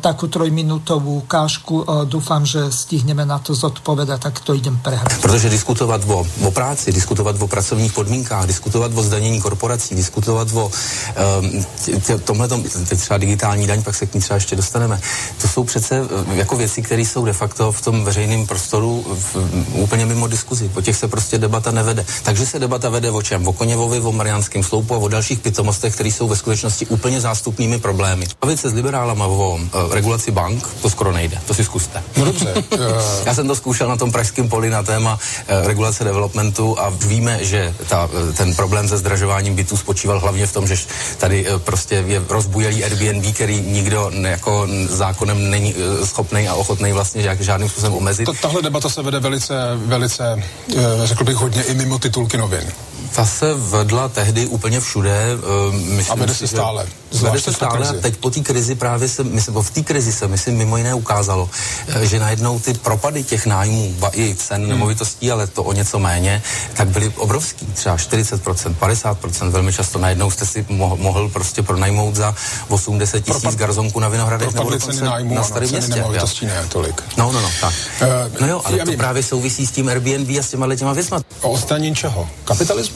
takú 0.00 0.32
trojminútovú 0.32 1.20
ukážku. 1.28 1.84
Dúfam, 2.08 2.48
že 2.48 2.72
stihneme 2.72 3.28
na 3.28 3.36
to 3.36 3.52
zodpovedať, 3.52 4.24
tak 4.24 4.40
to 4.40 4.56
idem 4.56 4.80
prehrať. 4.80 5.20
Protože 5.20 5.52
diskutovat 5.52 6.00
o, 6.08 6.24
o 6.24 6.50
práci, 6.50 6.92
diskutovat 6.92 7.36
o 7.42 7.46
pracovních 7.48 7.92
podmínkách, 7.92 8.46
diskutovat 8.46 8.90
o 8.94 9.02
zdanění 9.02 9.40
korporací, 9.40 9.94
diskutovat 9.94 10.48
o 10.56 10.70
tomhle, 12.24 12.48
třeba 12.96 13.18
digitální 13.18 13.66
daň, 13.66 13.82
pak 13.82 13.94
se 13.94 14.06
k 14.06 14.14
ní 14.14 14.20
třeba 14.20 14.34
ještě 14.34 14.56
dostaneme. 14.56 15.00
To 15.42 15.48
jsou 15.48 15.64
přece 15.64 16.08
jako 16.32 16.56
věci, 16.56 16.82
které 16.82 17.02
jsou 17.02 17.24
de 17.24 17.32
facto 17.32 17.72
v 17.72 17.80
tom 17.80 18.04
veřejném 18.04 18.46
prostoru 18.46 19.04
v, 19.04 19.36
úplně 19.74 20.06
mimo 20.06 20.26
diskuzi 20.26 20.70
těch 20.86 20.96
se 20.96 21.08
prostě 21.08 21.38
debata 21.38 21.70
nevede. 21.70 22.06
Takže 22.22 22.46
se 22.46 22.58
debata 22.58 22.88
vede 22.88 23.10
o 23.10 23.22
čem? 23.22 23.48
O 23.48 23.52
Koněvovi, 23.52 24.00
o 24.00 24.12
Mariánském 24.12 24.62
sloupu 24.62 24.94
a 24.94 24.98
o 24.98 25.08
dalších 25.08 25.38
pitomostech, 25.38 25.94
které 25.94 26.08
jsou 26.08 26.28
ve 26.28 26.36
skutečnosti 26.36 26.86
úplně 26.86 27.20
zástupnými 27.20 27.78
problémy. 27.78 28.26
Bavit 28.40 28.60
se 28.60 28.70
s 28.70 28.74
liberálama 28.74 29.26
o 29.26 29.54
uh, 29.54 29.94
regulaci 29.94 30.30
bank, 30.30 30.68
to 30.82 30.90
skoro 30.90 31.12
nejde. 31.12 31.38
To 31.46 31.54
si 31.54 31.64
zkuste. 31.64 32.02
No 32.16 32.24
dobře. 32.24 32.54
Já 33.26 33.34
jsem 33.34 33.48
to 33.48 33.54
zkoušel 33.54 33.88
na 33.88 33.96
tom 33.96 34.12
pražském 34.12 34.48
poli 34.48 34.70
na 34.70 34.82
téma 34.82 35.18
uh, 35.18 35.66
regulace 35.66 36.04
developmentu 36.04 36.78
a 36.78 36.88
víme, 36.88 37.38
že 37.42 37.74
ta, 37.88 38.08
ten 38.36 38.54
problém 38.54 38.88
se 38.88 38.98
zdražováním 38.98 39.54
bytů 39.54 39.76
spočíval 39.76 40.20
hlavně 40.20 40.46
v 40.46 40.52
tom, 40.52 40.66
že 40.66 40.76
tady 41.18 41.50
uh, 41.50 41.58
prostě 41.58 42.04
je 42.06 42.22
rozbujelý 42.28 42.84
Airbnb, 42.84 43.34
který 43.34 43.60
nikdo 43.60 44.10
ne, 44.14 44.30
jako 44.30 44.68
zákonem 44.88 45.50
není 45.50 45.74
schopný 46.04 46.48
a 46.48 46.54
ochotný 46.54 46.92
vlastně 46.92 47.36
žádným 47.40 47.68
způsobem 47.68 47.94
omezit. 47.94 48.28
Tahle 48.42 48.62
debata 48.62 48.88
se 48.88 49.02
vede 49.02 49.18
velice, 49.18 49.54
velice 49.74 50.42
Eh, 50.75 50.75
řekl 51.04 51.24
bych, 51.24 51.36
hodně 51.36 51.62
i 51.62 51.74
mimo 51.74 51.98
titulky 51.98 52.36
novin. 52.36 52.72
Ta 53.14 53.26
se 53.26 53.54
vedla 53.54 54.08
tehdy 54.08 54.46
úplně 54.46 54.80
všude. 54.80 55.26
Uh, 55.68 55.74
myslím 55.74 56.12
a 56.12 56.14
vede 56.14 56.34
se 56.34 56.46
stále. 56.46 56.86
Vede 57.22 57.40
se 57.40 57.52
stále 57.52 57.88
a 57.88 57.92
teď 57.92 58.16
po 58.16 58.30
té 58.30 58.40
krizi 58.40 58.74
právě 58.74 59.08
se, 59.08 59.24
myslím, 59.24 59.54
v 59.54 59.70
té 59.70 59.82
krizi 59.82 60.12
se, 60.12 60.28
myslím, 60.28 60.56
mimo 60.56 60.76
jiné 60.76 60.94
ukázalo, 60.94 61.50
eh, 61.88 62.06
že 62.06 62.18
najednou 62.18 62.60
ty 62.60 62.74
propady 62.74 63.24
těch 63.24 63.46
nájmů, 63.46 63.94
i 64.12 64.34
cen 64.34 64.60
hmm. 64.60 64.68
nemovitostí, 64.68 65.30
ale 65.30 65.46
to 65.46 65.62
o 65.62 65.72
něco 65.72 65.98
méně, 65.98 66.42
tak 66.74 66.88
byly 66.88 67.12
obrovský. 67.16 67.66
Třeba 67.66 67.96
40%, 67.96 68.74
50%, 68.80 69.50
velmi 69.50 69.72
často 69.72 69.98
najednou 69.98 70.30
jste 70.30 70.46
si 70.46 70.66
mohl, 70.68 70.96
mohl 70.96 71.28
prostě 71.28 71.62
pronajmout 71.62 72.14
za 72.14 72.34
80 72.68 73.20
tisíc 73.20 73.40
Propad, 73.40 73.54
garzonku 73.54 74.00
na 74.00 74.08
Vinohradech 74.08 74.54
nebo 74.54 74.70
dokonce 74.70 75.04
nájmu, 75.04 75.34
na 75.34 75.42
starém 75.42 75.70
městě. 75.70 76.04
Ne 76.42 76.66
tolik. 76.68 77.02
No, 77.16 77.32
no, 77.32 77.40
no, 77.40 77.50
tak. 77.60 77.74
Uh, 78.02 78.40
no 78.40 78.46
jo, 78.46 78.62
ale 78.64 78.78
to 78.78 78.90
vím. 78.90 78.98
právě 78.98 79.22
souvisí 79.22 79.66
s 79.66 79.70
tím 79.70 79.88
Airbnb 79.88 80.38
a 80.38 80.42
s 80.42 80.50
těma 80.50 80.76
těma 80.76 80.92
věcma. 80.92 81.20
O 81.40 81.50
odstranění 81.50 81.94
čeho? 81.94 82.28
Kapitalismu? 82.44 82.95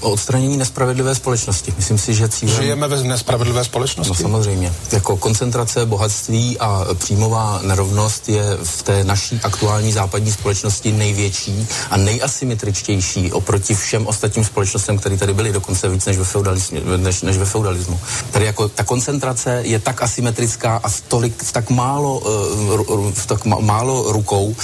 o 0.00 0.10
odstranění 0.10 0.56
nespravedlivé 0.56 1.14
společnosti. 1.14 1.74
Myslím 1.76 1.98
si, 1.98 2.14
že 2.14 2.28
cílem... 2.28 2.56
Žijeme 2.56 2.88
ve 2.88 3.02
nespravedlivé 3.02 3.64
společnosti? 3.64 4.08
No 4.08 4.14
samozřejmě. 4.14 4.72
Jako 4.92 5.16
koncentrace 5.16 5.86
bohatství 5.86 6.58
a 6.58 6.86
příjmová 6.94 7.60
nerovnost 7.62 8.28
je 8.28 8.58
v 8.62 8.82
té 8.82 9.04
naší 9.04 9.40
aktuální 9.42 9.92
západní 9.92 10.32
společnosti 10.32 10.92
největší 10.92 11.66
a 11.90 11.96
nejasymetričtější 11.96 13.32
oproti 13.32 13.74
všem 13.74 14.06
ostatním 14.06 14.44
společnostem, 14.44 14.98
které 14.98 15.16
tady 15.16 15.34
byly, 15.34 15.52
dokonce 15.52 15.88
víc 15.88 16.06
než 16.06 16.18
ve 16.18 16.24
feudalismu. 16.24 16.78
Než, 16.96 17.22
než 17.22 17.38
ve 17.38 17.44
feudalismu. 17.44 18.00
Tady 18.30 18.44
jako 18.44 18.68
ta 18.68 18.84
koncentrace 18.84 19.60
je 19.62 19.78
tak 19.78 20.02
asymetrická 20.02 20.76
a 20.76 20.88
v, 20.88 21.00
tolik, 21.00 21.42
v 21.42 21.52
tak 21.52 21.70
málo, 21.70 22.18
uh, 22.18 23.12
v 23.12 23.26
tak 23.26 23.44
málo 23.44 24.12
rukou, 24.12 24.44
uh, 24.46 24.54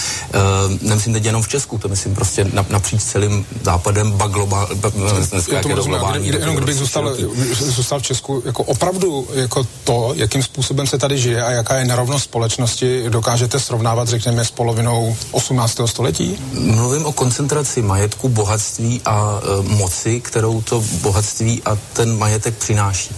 nemyslím 0.82 1.14
teď 1.14 1.24
jenom 1.24 1.42
v 1.42 1.48
Česku, 1.48 1.78
to 1.78 1.88
myslím 1.88 2.14
prostě 2.14 2.46
napříč 2.68 3.02
celým 3.02 3.46
západem, 3.62 4.12
ba 4.12 4.26
globál, 4.66 5.22
já 5.52 5.62
tomu 5.62 5.74
rozumím, 5.74 6.24
jenom 6.24 6.56
kdybych 6.56 6.74
zůstal, 6.74 7.16
zůstal 7.52 8.00
v 8.00 8.02
Česku, 8.02 8.42
jako 8.44 8.62
opravdu 8.62 9.28
jako 9.34 9.66
to, 9.84 10.12
jakým 10.16 10.42
způsobem 10.42 10.86
se 10.86 10.98
tady 10.98 11.18
žije 11.18 11.42
a 11.42 11.50
jaká 11.50 11.76
je 11.76 11.84
nerovnost 11.84 12.24
společnosti, 12.24 13.04
dokážete 13.08 13.60
srovnávat, 13.60 14.08
řekněme, 14.08 14.44
s 14.44 14.50
polovinou 14.50 15.16
18. 15.30 15.80
století? 15.86 16.38
Mluvím 16.52 17.06
o 17.06 17.12
koncentraci 17.12 17.82
majetku, 17.82 18.28
bohatství 18.28 19.00
a 19.04 19.40
e, 19.42 19.62
moci, 19.74 20.20
kterou 20.20 20.62
to 20.62 20.84
bohatství 21.02 21.62
a 21.64 21.78
ten 21.92 22.18
majetek 22.18 22.54
přináší. 22.54 23.14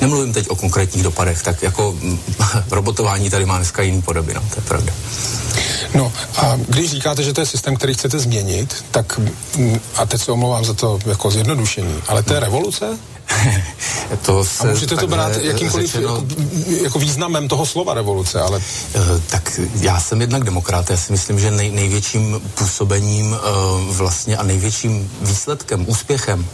Nemluvím 0.00 0.32
teď 0.32 0.48
o 0.48 0.56
konkrétních 0.56 1.02
dopadech, 1.02 1.42
tak 1.42 1.62
jako 1.62 1.94
robotování 2.70 3.30
tady 3.30 3.46
má 3.46 3.56
dneska 3.56 3.82
jiný 3.82 4.02
podoby, 4.02 4.34
no, 4.34 4.40
to 4.40 4.60
je 4.60 4.62
pravda. 4.62 4.92
No 5.94 6.12
a 6.36 6.56
když 6.68 6.90
říkáte, 6.90 7.22
že 7.22 7.32
to 7.32 7.40
je 7.40 7.46
systém, 7.46 7.76
který 7.76 7.94
chcete 7.94 8.18
změnit, 8.18 8.84
tak 8.90 9.20
a 9.96 10.06
teď 10.06 10.20
se 10.20 10.32
omlouvám 10.32 10.64
za 10.64 10.74
to 10.74 10.85
jako 11.06 11.30
zjednodušení, 11.30 12.02
ale 12.08 12.22
to 12.22 12.34
je 12.34 12.40
revoluce? 12.40 12.98
to 14.22 14.44
se 14.44 14.68
a 14.68 14.70
můžete 14.70 14.96
to 14.96 15.06
brát 15.06 15.36
jakýmkoliv 15.36 15.86
řečeno, 15.86 16.14
jako, 16.14 16.26
jako 16.82 16.98
významem 16.98 17.48
toho 17.48 17.66
slova 17.66 17.94
revoluce, 17.94 18.40
ale... 18.40 18.56
Uh, 18.58 19.20
tak 19.26 19.60
já 19.80 20.00
jsem 20.00 20.20
jednak 20.20 20.44
demokrat. 20.44 20.90
Já 20.90 20.96
si 20.96 21.12
myslím, 21.12 21.40
že 21.40 21.50
nej, 21.50 21.70
největším 21.70 22.40
působením 22.54 23.32
uh, 23.32 23.96
vlastně 23.96 24.36
a 24.36 24.42
největším 24.42 25.10
výsledkem, 25.20 25.84
úspěchem 25.88 26.40
uh, 26.40 26.46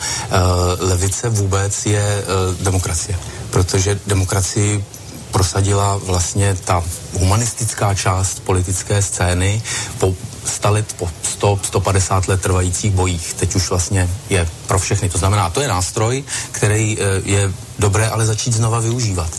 levice 0.88 1.28
vůbec 1.28 1.86
je 1.86 2.24
uh, 2.24 2.64
demokracie. 2.64 3.18
Protože 3.50 4.00
demokracii 4.06 4.84
prosadila 5.30 5.96
vlastně 5.96 6.56
ta 6.64 6.84
humanistická 7.12 7.94
část 7.94 8.40
politické 8.40 9.02
scény 9.02 9.62
po 9.98 10.14
100 10.44 10.70
let, 10.70 10.92
po 10.98 11.10
100, 11.22 11.58
150 11.62 12.28
let 12.28 12.40
trvajících 12.40 12.92
bojích. 12.92 13.34
Teď 13.34 13.54
už 13.54 13.70
vlastně 13.70 14.10
je 14.30 14.48
pro 14.66 14.78
všechny. 14.78 15.08
To 15.08 15.18
znamená, 15.18 15.50
to 15.50 15.60
je 15.60 15.68
nástroj, 15.68 16.24
který 16.50 16.98
eh, 16.98 17.04
je 17.24 17.52
dobré 17.78 18.08
ale 18.08 18.26
začít 18.26 18.54
znova 18.54 18.80
využívat. 18.80 19.30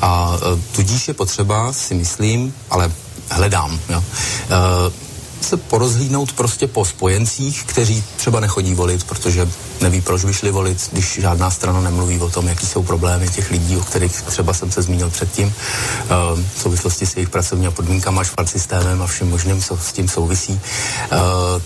A 0.00 0.36
eh, 0.36 0.62
tudíž 0.72 1.08
je 1.08 1.14
potřeba, 1.14 1.72
si 1.72 1.94
myslím, 1.94 2.54
ale 2.70 2.92
hledám, 3.30 3.80
jo, 3.88 4.04
eh, 4.50 5.09
se 5.44 5.56
porozhlídnout 5.56 6.32
prostě 6.32 6.66
po 6.66 6.84
spojencích, 6.84 7.64
kteří 7.64 8.04
třeba 8.16 8.40
nechodí 8.40 8.74
volit, 8.74 9.04
protože 9.04 9.48
neví, 9.80 10.00
proč 10.00 10.24
by 10.24 10.34
šli 10.34 10.50
volit, 10.50 10.88
když 10.92 11.18
žádná 11.20 11.50
strana 11.50 11.80
nemluví 11.80 12.20
o 12.20 12.30
tom, 12.30 12.48
jaký 12.48 12.66
jsou 12.66 12.82
problémy 12.82 13.28
těch 13.28 13.50
lidí, 13.50 13.76
o 13.76 13.80
kterých 13.80 14.22
třeba 14.22 14.54
jsem 14.54 14.70
se 14.70 14.82
zmínil 14.82 15.10
předtím, 15.10 15.46
uh, 15.46 16.40
v 16.54 16.62
souvislosti 16.62 17.06
s 17.06 17.16
jejich 17.16 17.30
pracovními 17.30 17.72
podmínkami, 17.72 18.20
špart 18.22 18.48
systémem 18.48 19.02
a 19.02 19.06
všem 19.06 19.30
možným, 19.30 19.62
co 19.62 19.76
s 19.76 19.92
tím 19.92 20.08
souvisí, 20.08 20.52
uh, 20.52 21.18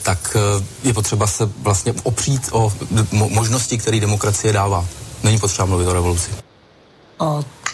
tak 0.03 0.37
uh, 0.57 0.65
je 0.85 0.95
potřeba 0.95 1.27
se 1.27 1.51
vlastně 1.63 1.95
opřít 2.03 2.49
o 2.53 2.73
možnosti, 3.13 3.79
které 3.79 4.01
demokracie 4.01 4.53
dává. 4.53 4.85
Není 5.23 5.39
potřeba 5.39 5.67
mluvit 5.67 5.87
o 5.87 5.93
revoluci. 5.93 6.44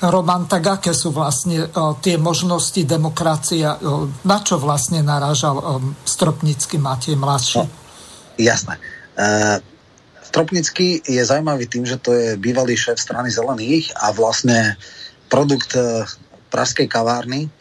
Roman, 0.00 0.48
tak 0.48 0.80
aké 0.80 0.96
sú 0.96 1.12
vlastne 1.12 1.68
tie 2.00 2.16
možnosti 2.16 2.80
demokracie? 2.88 3.68
Na 4.24 4.38
čo 4.40 4.56
vlastne 4.56 5.04
narážal 5.04 5.60
Stropnický 6.08 6.80
Matej 6.80 7.20
mladší? 7.20 7.60
No, 7.60 7.68
jasné. 8.40 8.80
Uh, 9.20 9.60
Stropnický 10.24 11.04
je 11.04 11.20
zaujímavý 11.20 11.68
tým, 11.68 11.84
že 11.84 12.00
to 12.00 12.16
je 12.16 12.40
bývalý 12.40 12.78
šéf 12.80 12.96
strany 12.96 13.28
zelených 13.28 13.92
a 14.00 14.14
vlastne 14.16 14.78
produkt 15.28 15.76
uh, 15.76 16.08
pražskej 16.48 16.88
kavárny, 16.88 17.52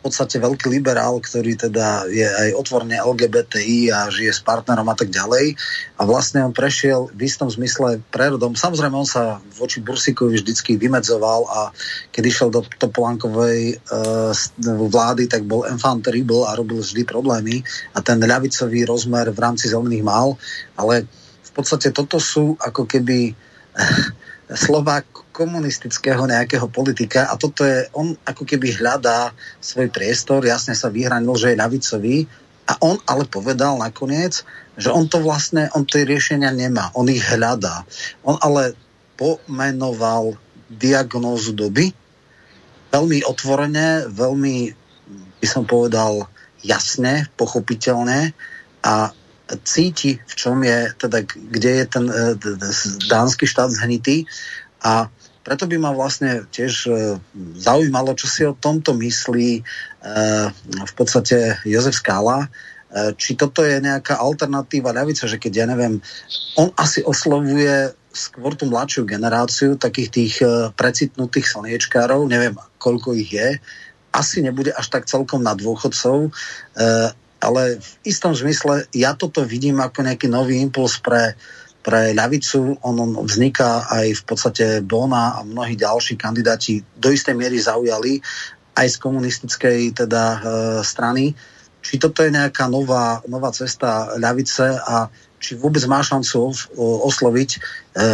podstate 0.00 0.40
veľký 0.40 0.72
liberál, 0.72 1.20
ktorý 1.20 1.60
teda 1.60 2.08
je 2.08 2.24
aj 2.24 2.56
otvorne 2.56 2.96
LGBTI 2.96 3.92
a 3.92 4.08
žije 4.08 4.32
s 4.32 4.40
partnerom 4.40 4.88
a 4.88 4.96
tak 4.96 5.12
ďalej. 5.12 5.54
A 6.00 6.02
vlastne 6.08 6.40
on 6.40 6.56
prešiel 6.56 7.12
v 7.12 7.28
istom 7.28 7.52
zmysle 7.52 8.00
prerodom. 8.08 8.56
Samozrejme, 8.56 8.96
on 8.96 9.08
sa 9.08 9.44
voči 9.60 9.84
Bursikovi 9.84 10.40
vždycky 10.40 10.80
vymedzoval 10.80 11.40
a 11.46 11.60
keď 12.08 12.22
išiel 12.24 12.48
do 12.48 12.64
Topolánkovej 12.64 13.76
uh, 13.76 14.32
vlády, 14.88 15.28
tak 15.28 15.44
bol 15.44 15.68
enfant 15.68 16.00
terrible 16.00 16.48
a 16.48 16.56
robil 16.56 16.80
vždy 16.80 17.04
problémy 17.04 17.60
a 17.92 18.00
ten 18.00 18.16
ľavicový 18.16 18.88
rozmer 18.88 19.28
v 19.28 19.38
rámci 19.38 19.68
zelených 19.68 20.04
mal. 20.04 20.40
Ale 20.80 21.04
v 21.44 21.50
podstate 21.52 21.92
toto 21.92 22.16
sú 22.16 22.56
ako 22.56 22.88
keby 22.88 23.36
slova 24.64 25.04
komunistického 25.30 26.26
nejakého 26.26 26.66
politika 26.68 27.30
a 27.30 27.38
toto 27.38 27.62
je, 27.62 27.86
on 27.94 28.14
ako 28.26 28.42
keby 28.44 28.76
hľadá 28.76 29.30
svoj 29.62 29.88
priestor, 29.88 30.42
jasne 30.42 30.74
sa 30.74 30.90
vyhranil, 30.90 31.34
že 31.38 31.54
je 31.54 31.60
ľavicový 31.60 32.16
a 32.70 32.78
on 32.82 32.98
ale 33.06 33.26
povedal 33.26 33.78
nakoniec, 33.78 34.42
že 34.78 34.90
on 34.90 35.10
to 35.10 35.18
vlastne, 35.22 35.70
on 35.74 35.86
tie 35.86 36.06
riešenia 36.06 36.54
nemá, 36.54 36.94
on 36.94 37.10
ich 37.10 37.22
hľadá. 37.22 37.82
On 38.22 38.38
ale 38.38 38.78
pomenoval 39.18 40.38
diagnózu 40.70 41.52
doby 41.52 41.90
veľmi 42.90 43.22
otvorene, 43.26 44.10
veľmi 44.10 44.56
by 45.40 45.46
som 45.46 45.64
povedal 45.64 46.26
jasne, 46.60 47.30
pochopiteľne 47.38 48.34
a 48.84 48.94
cíti, 49.66 50.20
v 50.20 50.34
čom 50.36 50.62
je, 50.62 50.94
teda 50.94 51.26
kde 51.26 51.70
je 51.82 51.84
ten 51.88 52.04
dánsky 53.10 53.50
štát 53.50 53.70
zhnitý 53.72 54.28
a 54.82 55.10
preto 55.50 55.66
by 55.66 55.82
ma 55.82 55.90
vlastne 55.90 56.46
tiež 56.46 56.86
zaujímalo, 57.58 58.14
čo 58.14 58.30
si 58.30 58.46
o 58.46 58.54
tomto 58.54 58.94
myslí 58.94 59.50
v 60.70 60.92
podstate 60.94 61.58
Jozef 61.66 61.98
Skála, 61.98 62.46
či 63.18 63.34
toto 63.34 63.66
je 63.66 63.82
nejaká 63.82 64.14
alternatíva? 64.22 64.94
Ľavice, 64.94 65.26
že 65.26 65.42
keď 65.42 65.52
ja 65.58 65.66
neviem, 65.66 65.98
on 66.54 66.70
asi 66.78 67.02
oslovuje 67.02 67.90
skôr 68.14 68.54
tú 68.54 68.70
mladšiu 68.70 69.02
generáciu 69.10 69.74
takých 69.74 70.08
tých 70.14 70.34
precitnutých 70.78 71.50
slniečkárov, 71.50 72.30
neviem 72.30 72.54
koľko 72.78 73.18
ich 73.18 73.34
je, 73.34 73.58
asi 74.14 74.46
nebude 74.46 74.70
až 74.70 74.86
tak 74.86 75.10
celkom 75.10 75.42
na 75.42 75.58
dôchodcov, 75.58 76.30
ale 77.42 77.62
v 77.82 77.90
istom 78.06 78.38
zmysle 78.38 78.86
ja 78.94 79.18
toto 79.18 79.42
vidím 79.42 79.82
ako 79.82 80.06
nejaký 80.06 80.30
nový 80.30 80.62
impuls 80.62 81.02
pre, 81.02 81.34
pre 81.80 82.12
ľavicu. 82.12 82.80
On, 82.84 82.96
vzniká 83.24 83.88
aj 83.88 84.06
v 84.20 84.22
podstate 84.24 84.64
Bona 84.84 85.40
a 85.40 85.44
mnohí 85.44 85.76
ďalší 85.76 86.16
kandidáti 86.20 86.84
do 86.96 87.08
istej 87.12 87.34
miery 87.36 87.56
zaujali 87.60 88.20
aj 88.76 88.86
z 88.86 88.96
komunistickej 89.00 89.78
teda 90.04 90.22
e, 90.22 90.38
strany. 90.84 91.32
Či 91.80 91.96
toto 91.96 92.20
je 92.20 92.32
nejaká 92.32 92.68
nová, 92.68 93.24
nová 93.24 93.50
cesta 93.56 94.12
ľavice 94.20 94.76
a 94.76 95.08
či 95.40 95.56
vôbec 95.56 95.80
má 95.88 96.04
šancu 96.04 96.52
osloviť. 96.78 97.50
E, 97.56 97.58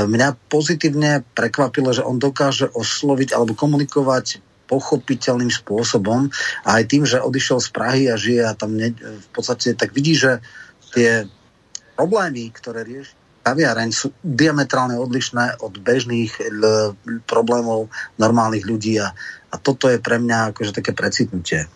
mňa 0.06 0.28
pozitívne 0.46 1.26
prekvapilo, 1.34 1.90
že 1.90 2.06
on 2.06 2.22
dokáže 2.22 2.70
osloviť 2.70 3.34
alebo 3.34 3.58
komunikovať 3.58 4.42
pochopiteľným 4.66 5.50
spôsobom 5.50 6.26
a 6.66 6.82
aj 6.82 6.84
tým, 6.90 7.06
že 7.06 7.22
odišiel 7.22 7.62
z 7.62 7.68
Prahy 7.70 8.02
a 8.10 8.18
žije 8.18 8.42
a 8.42 8.58
tam 8.58 8.74
ne, 8.74 8.90
v 8.98 9.28
podstate 9.30 9.78
tak 9.78 9.94
vidí, 9.94 10.18
že 10.18 10.42
tie 10.90 11.30
problémy, 11.94 12.50
ktoré 12.50 12.82
rieši 12.82 13.25
kaviareň 13.46 13.94
sú 13.94 14.10
diametrálne 14.26 14.98
odlišné 14.98 15.62
od 15.62 15.78
bežných 15.78 16.34
l- 16.50 16.98
problémov 17.30 17.86
normálnych 18.18 18.66
ľudí 18.66 18.98
a, 18.98 19.14
a 19.50 19.54
toto 19.62 19.86
je 19.86 20.02
pre 20.02 20.18
mňa 20.18 20.50
akože 20.50 20.74
také 20.74 20.90
precitnutie. 20.90 21.70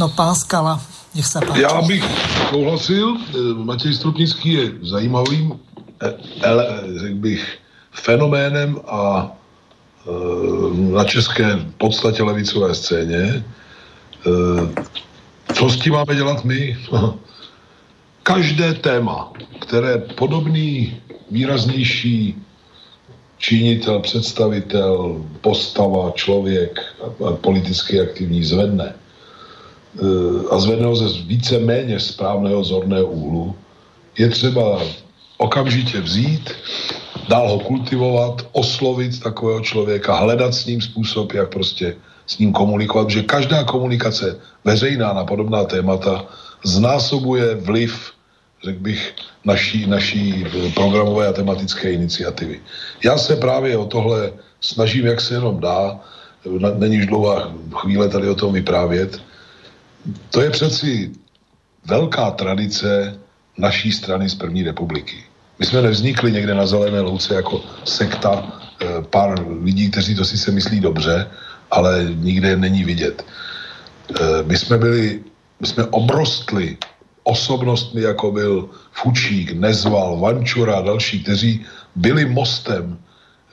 No 0.00 0.08
pán 0.16 0.32
Skala, 0.32 0.80
nech 1.12 1.28
sa 1.28 1.44
páči. 1.44 1.60
Já 1.60 1.76
bych 1.84 2.04
souhlasil, 2.48 3.16
Matěj 3.54 3.94
Stropnický 3.94 4.52
je 4.52 4.66
zajímavým, 4.82 5.60
ele, 6.42 6.64
řekl 6.96 7.14
bych, 7.14 7.42
fenoménem 7.92 8.80
a 8.88 9.30
Eh, 10.02 10.92
na 10.92 11.04
české 11.04 11.58
podstatě 11.78 12.22
levicové 12.22 12.74
scéně. 12.74 13.44
Eh, 14.26 14.84
co 15.54 15.70
s 15.70 15.76
tím 15.76 15.92
máme 15.92 16.14
dělat 16.14 16.44
my? 16.44 16.78
Každé 18.22 18.74
téma, 18.74 19.32
které 19.60 19.98
podobný 19.98 20.96
výraznější 21.30 22.36
činitel, 23.38 24.00
představitel, 24.00 25.24
postava, 25.40 26.10
člověk, 26.14 26.80
politicky 27.40 28.00
aktivní 28.00 28.44
zvedne 28.44 28.94
eh, 28.94 30.04
a 30.50 30.58
zvedne 30.58 30.86
ho 30.86 30.96
ze 30.96 31.08
více 31.26 31.58
méně 31.58 32.00
správného 32.00 32.64
zorného 32.64 33.06
úhlu, 33.06 33.54
je 34.18 34.28
třeba 34.28 34.78
okamžitě 35.38 36.00
vzít, 36.00 36.50
dál 37.28 37.48
ho 37.48 37.58
kultivovat, 37.58 38.46
oslovit 38.52 39.20
takového 39.20 39.60
člověka, 39.60 40.14
hledat 40.14 40.54
s 40.54 40.66
ním 40.66 40.80
způsob, 40.80 41.32
jak 41.32 41.50
prostě 41.50 41.96
s 42.26 42.38
ním 42.38 42.52
komunikovat, 42.52 43.10
že 43.10 43.22
každá 43.22 43.64
komunikace 43.64 44.38
veřejná 44.64 45.12
na 45.12 45.24
podobná 45.24 45.64
témata 45.64 46.24
znásobuje 46.64 47.54
vliv, 47.54 48.12
řekl 48.64 48.78
bych, 48.78 49.14
naší, 49.44 49.86
naší 49.86 50.46
programové 50.74 51.26
a 51.26 51.32
tematické 51.32 51.92
iniciativy. 51.92 52.60
Já 53.04 53.18
se 53.18 53.36
právě 53.36 53.76
o 53.76 53.86
tohle 53.86 54.32
snažím, 54.60 55.06
jak 55.06 55.20
se 55.20 55.34
jenom 55.34 55.60
dá, 55.60 56.00
není 56.78 56.98
už 56.98 57.06
dlouhá 57.06 57.52
chvíle 57.74 58.08
tady 58.08 58.28
o 58.28 58.34
tom 58.34 58.52
vyprávět. 58.52 59.22
To 60.30 60.40
je 60.40 60.50
přeci 60.50 61.10
velká 61.86 62.30
tradice 62.30 63.18
naší 63.58 63.92
strany 63.92 64.28
z 64.28 64.34
první 64.34 64.62
republiky. 64.62 65.16
My 65.58 65.66
jsme 65.66 65.82
nevznikli 65.82 66.32
někde 66.32 66.54
na 66.54 66.66
zelené 66.66 67.00
louce 67.00 67.34
jako 67.34 67.60
sekta 67.84 68.32
e, 68.42 69.02
pár 69.02 69.46
lidí, 69.62 69.90
kteří 69.90 70.14
to 70.14 70.24
sice 70.24 70.50
myslí 70.50 70.80
dobře, 70.80 71.26
ale 71.70 72.06
nikde 72.14 72.56
není 72.56 72.84
vidět. 72.84 73.24
E, 74.20 74.42
my 74.42 74.56
jsme 74.58 74.78
byli, 74.78 75.20
my 75.62 75.66
jsme 75.68 75.84
obrostli 75.94 76.76
osobnostmi, 77.22 78.02
jako 78.02 78.32
byl 78.32 78.68
Fučík, 78.92 79.52
Nezval, 79.52 80.18
Vančura 80.18 80.74
a 80.74 80.82
další, 80.82 81.22
kteří 81.22 81.64
byli 81.94 82.24
mostem 82.26 82.98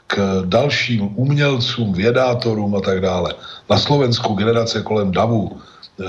k 0.08 0.42
dalším 0.46 1.14
umělcům, 1.16 1.94
vědátorům 1.94 2.76
a 2.76 2.82
tak 2.82 3.02
dále. 3.02 3.34
Na 3.70 3.78
Slovensku 3.78 4.34
generace 4.34 4.82
kolem 4.82 5.12
Davu, 5.12 5.54
eh, 6.02 6.06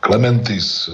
Klementis, 0.00 0.90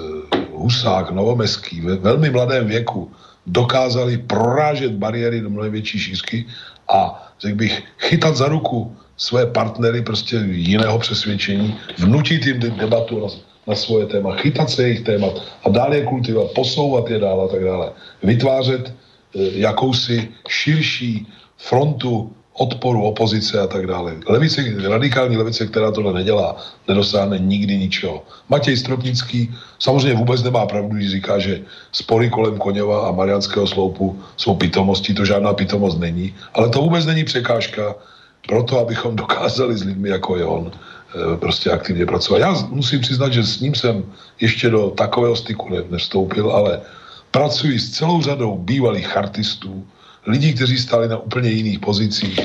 Husák, 0.53 1.11
Novomeský, 1.11 1.81
ve 1.81 1.97
velmi 1.97 2.31
mladém 2.31 2.69
věku 2.69 3.09
dokázali 3.47 4.19
prorážet 4.29 4.93
bariéry 4.93 5.41
do 5.41 5.51
mnohem 5.51 5.73
větší 5.73 5.99
šířky 5.99 6.47
a 6.93 7.17
řekl 7.41 7.57
bych, 7.57 7.83
chytat 7.99 8.37
za 8.37 8.49
ruku 8.49 8.97
své 9.17 9.47
partnery 9.47 10.03
prostě 10.03 10.37
jiného 10.37 10.99
přesvědčení, 10.99 11.81
vnutit 11.99 12.47
jim 12.47 12.61
debatu 12.61 13.21
na, 13.67 13.75
svoje 13.75 14.07
téma, 14.07 14.37
chytat 14.37 14.71
se 14.71 14.83
jejich 14.83 15.01
témat 15.01 15.43
a 15.65 15.69
dále 15.69 15.97
je 15.97 16.05
kultivovat, 16.05 16.51
posouvat 16.53 17.11
je 17.11 17.19
dál 17.19 17.41
a 17.41 17.49
tak 17.49 17.65
dále. 17.65 17.93
Vytvářet 18.23 18.89
e, 18.89 18.93
jakousi 19.59 20.29
širší 20.49 21.27
frontu 21.57 22.31
odporu, 22.53 23.03
opozice 23.03 23.61
a 23.61 23.67
tak 23.67 23.87
dále. 23.87 24.17
Levice, 24.29 24.61
radikální 24.89 25.37
levice, 25.37 25.67
která 25.67 25.91
tohle 25.91 26.13
nedělá, 26.13 26.57
nedosáhne 26.89 27.39
nikdy 27.39 27.79
ničeho. 27.79 28.25
Matěj 28.49 28.77
Stropnický 28.77 29.55
samozřejmě 29.79 30.15
vůbec 30.15 30.43
nemá 30.43 30.67
pravdu, 30.67 30.97
když 30.97 31.11
říká, 31.11 31.39
že 31.39 31.61
spory 31.93 32.31
kolem 32.31 32.59
Koněva 32.59 33.09
a 33.09 33.13
Marianského 33.13 33.67
sloupu 33.67 34.21
jsou 34.37 34.55
pitomosti, 34.55 35.15
to 35.15 35.25
žádná 35.25 35.53
pitomost 35.53 35.99
není, 35.99 36.35
ale 36.55 36.69
to 36.69 36.81
vůbec 36.81 37.07
není 37.07 37.25
překážka 37.25 37.95
pro 38.47 38.63
to, 38.63 38.79
abychom 38.79 39.17
dokázali 39.17 39.77
s 39.77 39.85
lidmi, 39.85 40.09
jako 40.09 40.37
je 40.37 40.45
on, 40.45 40.71
eh, 40.75 40.79
prostě 41.37 41.71
aktivně 41.71 42.07
pracovat. 42.07 42.39
Já 42.39 42.55
musím 42.69 43.01
přiznat, 43.01 43.33
že 43.33 43.45
s 43.45 43.61
ním 43.61 43.75
jsem 43.75 44.05
ještě 44.41 44.71
do 44.71 44.91
takového 44.91 45.37
styku 45.37 45.69
nevstoupil, 45.91 46.51
ale 46.51 46.81
pracuji 47.31 47.79
s 47.79 47.91
celou 47.91 48.23
řadou 48.23 48.59
bývalých 48.59 49.07
chartistů, 49.07 49.87
lidí, 50.27 50.55
kteří 50.55 50.79
stáli 50.79 51.09
na 51.09 51.19
úplně 51.19 51.51
jiných 51.51 51.79
pozicích, 51.79 52.41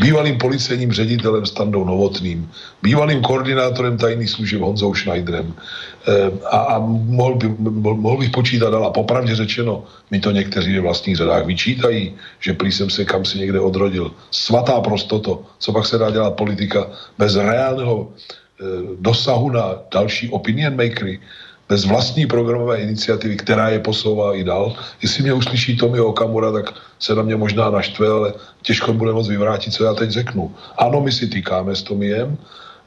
bývalým 0.00 0.38
policejním 0.38 0.92
ředitelem 0.92 1.46
Standou 1.46 1.84
Novotným, 1.84 2.50
bývalým 2.82 3.22
koordinátorem 3.22 3.98
tajných 3.98 4.30
služeb 4.30 4.60
Honzou 4.60 4.94
Schneiderem 4.94 5.52
e, 5.52 6.30
a, 6.48 6.58
a 6.58 6.78
mohl, 6.88 7.34
by, 7.34 7.48
mohl 7.78 8.16
bych 8.18 8.30
počítat 8.30 8.74
ale 8.74 8.90
popravdě 8.90 9.34
řečeno, 9.34 9.84
mi 10.10 10.20
to 10.20 10.30
někteří 10.30 10.74
ve 10.74 10.80
vlastních 10.80 11.16
řadách 11.16 11.46
vyčítají, 11.46 12.14
že 12.40 12.52
prý 12.52 12.72
jsem 12.72 12.90
se 12.90 13.04
kam 13.04 13.24
si 13.24 13.38
někde 13.38 13.60
odrodil. 13.60 14.12
Svatá 14.30 14.80
prostoto, 14.80 15.42
co 15.58 15.72
pak 15.72 15.86
se 15.86 15.98
dá 15.98 16.10
dělat 16.10 16.34
politika 16.34 16.86
bez 17.18 17.36
reálného 17.36 18.08
e, 18.08 18.64
dosahu 19.00 19.50
na 19.50 19.74
další 19.92 20.28
opinion 20.28 20.76
makery, 20.76 21.20
bez 21.68 21.84
vlastní 21.84 22.26
programové 22.26 22.80
iniciativy, 22.80 23.36
která 23.36 23.68
je 23.68 23.78
posouvá 23.78 24.34
i 24.34 24.44
dál. 24.44 24.74
Jestli 25.02 25.22
mě 25.22 25.32
uslyší 25.32 25.76
Tomi 25.76 26.00
Okamura, 26.00 26.52
tak 26.52 26.74
se 26.98 27.14
na 27.14 27.22
mě 27.22 27.36
možná 27.36 27.70
naštve, 27.70 28.08
ale 28.08 28.32
těžko 28.62 28.92
bude 28.92 29.12
moc 29.12 29.28
vyvrátit, 29.28 29.72
co 29.72 29.84
já 29.84 29.94
teď 29.94 30.10
řeknu. 30.10 30.54
Ano, 30.78 31.00
my 31.00 31.12
si 31.12 31.26
týkáme 31.26 31.76
s 31.76 31.82
Tomiem 31.82 32.38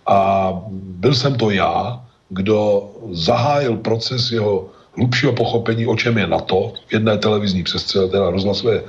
a 0.08 0.52
byl 0.72 1.14
jsem 1.14 1.36
to 1.36 1.52
já, 1.52 2.02
kdo 2.30 2.90
zahájil 3.12 3.78
proces 3.78 4.32
jeho 4.32 4.70
hlubšího 4.98 5.34
pochopení, 5.34 5.88
o 5.88 5.96
čem 5.96 6.18
je 6.18 6.28
NATO 6.28 6.74
v 6.88 6.94
jedné 6.94 7.18
televizní 7.18 7.64
přestřelce, 7.64 8.12
teda 8.12 8.30
rozhlasové 8.30 8.76
e, 8.78 8.84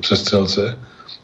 přestřelce, 0.00 0.78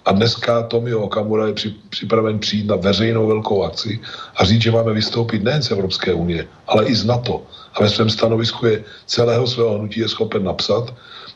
a 0.05 0.13
dneska 0.13 0.63
Tomio 0.63 1.01
Okamura 1.01 1.47
je 1.47 1.53
při, 1.53 1.75
připraven 1.91 2.39
přijít 2.39 2.67
na 2.67 2.77
veřejnou 2.77 3.27
velkou 3.27 3.63
akci 3.63 4.01
a 4.37 4.45
říct, 4.45 4.63
že 4.63 4.71
máme 4.71 4.93
vystoupit 4.93 5.43
nejen 5.43 5.63
z 5.63 5.71
Evropské 5.71 6.15
unie, 6.15 6.47
ale 6.67 6.87
i 6.87 6.95
z 6.95 7.05
NATO. 7.05 7.43
A 7.75 7.83
ve 7.83 7.89
svém 7.89 8.11
stanovisku 8.11 8.67
je 8.67 8.85
celého 9.07 9.47
svého 9.47 9.79
hnutí 9.79 10.01
je 10.01 10.09
schopen 10.09 10.45
napsat, 10.45 10.95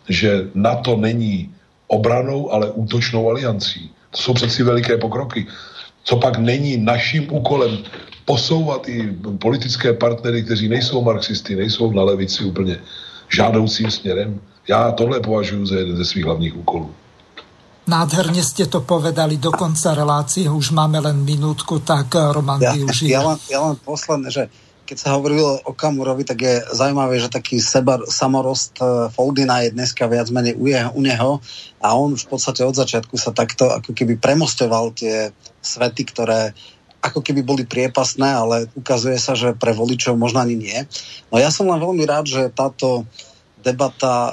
že 0.09 0.49
NATO 0.55 0.97
není 0.97 1.55
obranou, 1.87 2.53
ale 2.53 2.71
útočnou 2.71 3.31
aliancí. 3.31 3.91
To 4.11 4.19
jsou 4.19 4.33
přeci 4.35 4.63
veliké 4.63 4.99
pokroky. 4.99 5.47
Co 6.05 6.17
pak 6.17 6.39
není 6.39 6.77
naším 6.77 7.33
úkolem 7.33 7.79
posouvat 8.25 8.89
i 8.89 9.13
politické 9.39 9.93
partnery, 9.93 10.43
kteří 10.43 10.69
nejsou 10.69 11.03
marxisty, 11.03 11.57
nejsou 11.57 11.93
na 11.93 12.03
levici 12.03 12.45
úplně 12.45 12.77
žádoucím 13.29 13.91
směrem. 13.91 14.41
Já 14.69 14.93
tohle 14.93 15.21
považuji 15.21 15.67
za 15.67 15.77
jeden 15.77 15.97
ze 15.97 16.05
svých 16.05 16.25
hlavních 16.25 16.57
úkolů. 16.57 16.95
Nádherne 17.85 18.41
ste 18.41 18.65
to 18.65 18.81
povedali, 18.81 19.37
do 19.37 19.53
konca 19.53 19.93
relácie 19.93 20.49
už 20.49 20.73
máme 20.73 21.05
len 21.05 21.21
minútku, 21.21 21.85
tak 21.85 22.17
eh, 22.17 22.33
Roman 22.33 22.61
ja, 22.61 22.73
využije. 22.73 23.13
Ja 23.13 23.21
len, 23.21 23.39
ja 23.53 23.61
len 23.61 23.77
posledné, 23.77 24.29
že 24.33 24.43
keď 24.85 24.97
sa 25.01 25.17
hovorilo 25.17 25.65
o 25.65 25.73
Kamurovi, 25.73 26.29
tak 26.29 26.45
je 26.45 26.61
zaujímavé, 26.69 27.17
že 27.17 27.33
taký 27.33 27.57
sebar, 27.57 28.05
samorost 28.05 28.77
e, 28.77 29.09
Foldina 29.09 29.65
je 29.65 29.73
dneska 29.73 30.05
viac 30.05 30.29
menej 30.29 30.61
u, 30.61 30.69
jeho, 30.69 30.93
u 30.93 31.01
neho 31.01 31.33
a 31.81 31.97
on 31.97 32.13
v 32.13 32.27
podstate 32.29 32.61
od 32.69 32.77
začiatku 32.77 33.17
sa 33.17 33.33
takto 33.33 33.73
ako 33.73 33.97
keby 33.97 34.21
premostoval 34.21 34.93
tie 34.93 35.33
svety, 35.65 36.05
ktoré 36.05 36.53
ako 37.01 37.21
keby 37.21 37.45
boli 37.45 37.65
priepasné, 37.65 38.29
ale 38.29 38.69
ukazuje 38.77 39.17
sa, 39.21 39.33
že 39.37 39.57
pre 39.57 39.77
voličov 39.77 40.17
možno 40.17 40.41
ani 40.41 40.57
nie. 40.57 40.79
No 41.29 41.37
ja 41.37 41.53
som 41.53 41.69
len 41.69 41.81
veľmi 41.81 42.05
rád, 42.05 42.29
že 42.29 42.53
táto 42.53 43.09
debata, 43.65 44.31
e, 44.31 44.33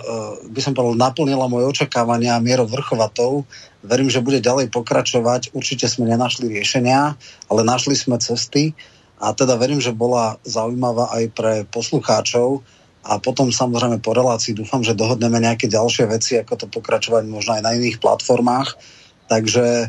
by 0.52 0.60
som 0.60 0.76
povedal, 0.76 0.99
naplnila 0.99 1.48
moje 1.48 1.72
očakávania 1.72 2.44
mierou 2.44 2.68
vrchovatov. 2.68 3.48
Verím, 3.82 4.12
že 4.12 4.20
bude 4.20 4.44
ďalej 4.44 4.68
pokračovať. 4.70 5.56
Určite 5.56 5.88
sme 5.88 6.12
nenašli 6.12 6.52
riešenia, 6.52 7.16
ale 7.48 7.62
našli 7.64 7.95
sme 7.95 8.20
cesty 8.20 8.76
a 9.22 9.32
teda 9.38 9.56
verím, 9.56 9.78
že 9.78 9.94
bola 9.94 10.41
zaujímavá 10.44 11.14
aj 11.14 11.24
pre 11.32 11.53
poslucháčov 11.70 12.66
a 13.02 13.18
potom 13.18 13.49
samozrejme 13.49 14.02
po 14.02 14.14
relácii 14.14 14.53
dúfam, 14.53 14.86
že 14.86 14.98
dohodneme 14.98 15.41
nejaké 15.41 15.66
ďalšie 15.66 16.06
veci, 16.10 16.38
ako 16.38 16.53
to 16.53 16.66
pokračovať 16.70 17.26
možno 17.26 17.58
aj 17.58 17.62
na 17.66 17.74
iných 17.74 17.98
platformách. 17.98 18.78
Takže 19.26 19.66
e, 19.86 19.88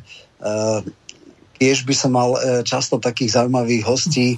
tiež 1.61 1.85
by 1.85 1.95
som 1.97 2.13
mal 2.17 2.37
e, 2.37 2.41
často 2.65 2.97
takých 3.01 3.41
zaujímavých 3.41 3.85
hostí 3.85 4.29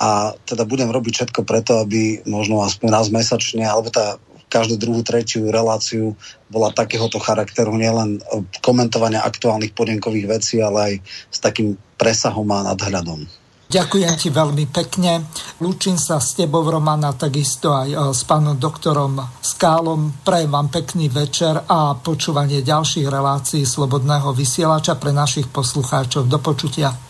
a 0.00 0.32
teda 0.48 0.64
budem 0.64 0.88
robiť 0.88 1.12
všetko 1.12 1.44
preto, 1.44 1.80
aby 1.80 2.24
možno 2.24 2.64
aspoň 2.64 2.88
raz 2.88 3.12
mesačne, 3.12 3.64
alebo 3.68 3.92
tá 3.92 4.16
každú 4.50 4.74
druhú, 4.76 5.06
tretiu 5.06 5.46
reláciu 5.48 6.18
bola 6.50 6.74
takéhoto 6.74 7.22
charakteru, 7.22 7.78
nielen 7.78 8.18
komentovania 8.58 9.22
aktuálnych 9.22 9.70
podmienkových 9.72 10.26
vecí, 10.26 10.58
ale 10.58 10.78
aj 10.82 10.94
s 11.30 11.38
takým 11.38 11.78
presahom 11.94 12.50
a 12.50 12.74
nadhľadom. 12.74 13.30
Ďakujem 13.70 14.14
ti 14.18 14.34
veľmi 14.34 14.66
pekne. 14.74 15.30
Lúčim 15.62 15.94
sa 15.94 16.18
s 16.18 16.34
tebou, 16.34 16.66
Romana, 16.66 17.14
takisto 17.14 17.70
aj 17.70 17.88
e, 17.94 17.96
s 18.10 18.26
pánom 18.26 18.58
doktorom 18.58 19.14
Skálom. 19.38 20.26
Prajem 20.26 20.50
vám 20.50 20.74
pekný 20.74 21.06
večer 21.06 21.54
a 21.54 21.94
počúvanie 21.94 22.66
ďalších 22.66 23.06
relácií 23.06 23.62
Slobodného 23.62 24.34
vysielača 24.34 24.98
pre 24.98 25.14
našich 25.14 25.46
poslucháčov. 25.54 26.26
Do 26.26 26.42
počutia. 26.42 27.09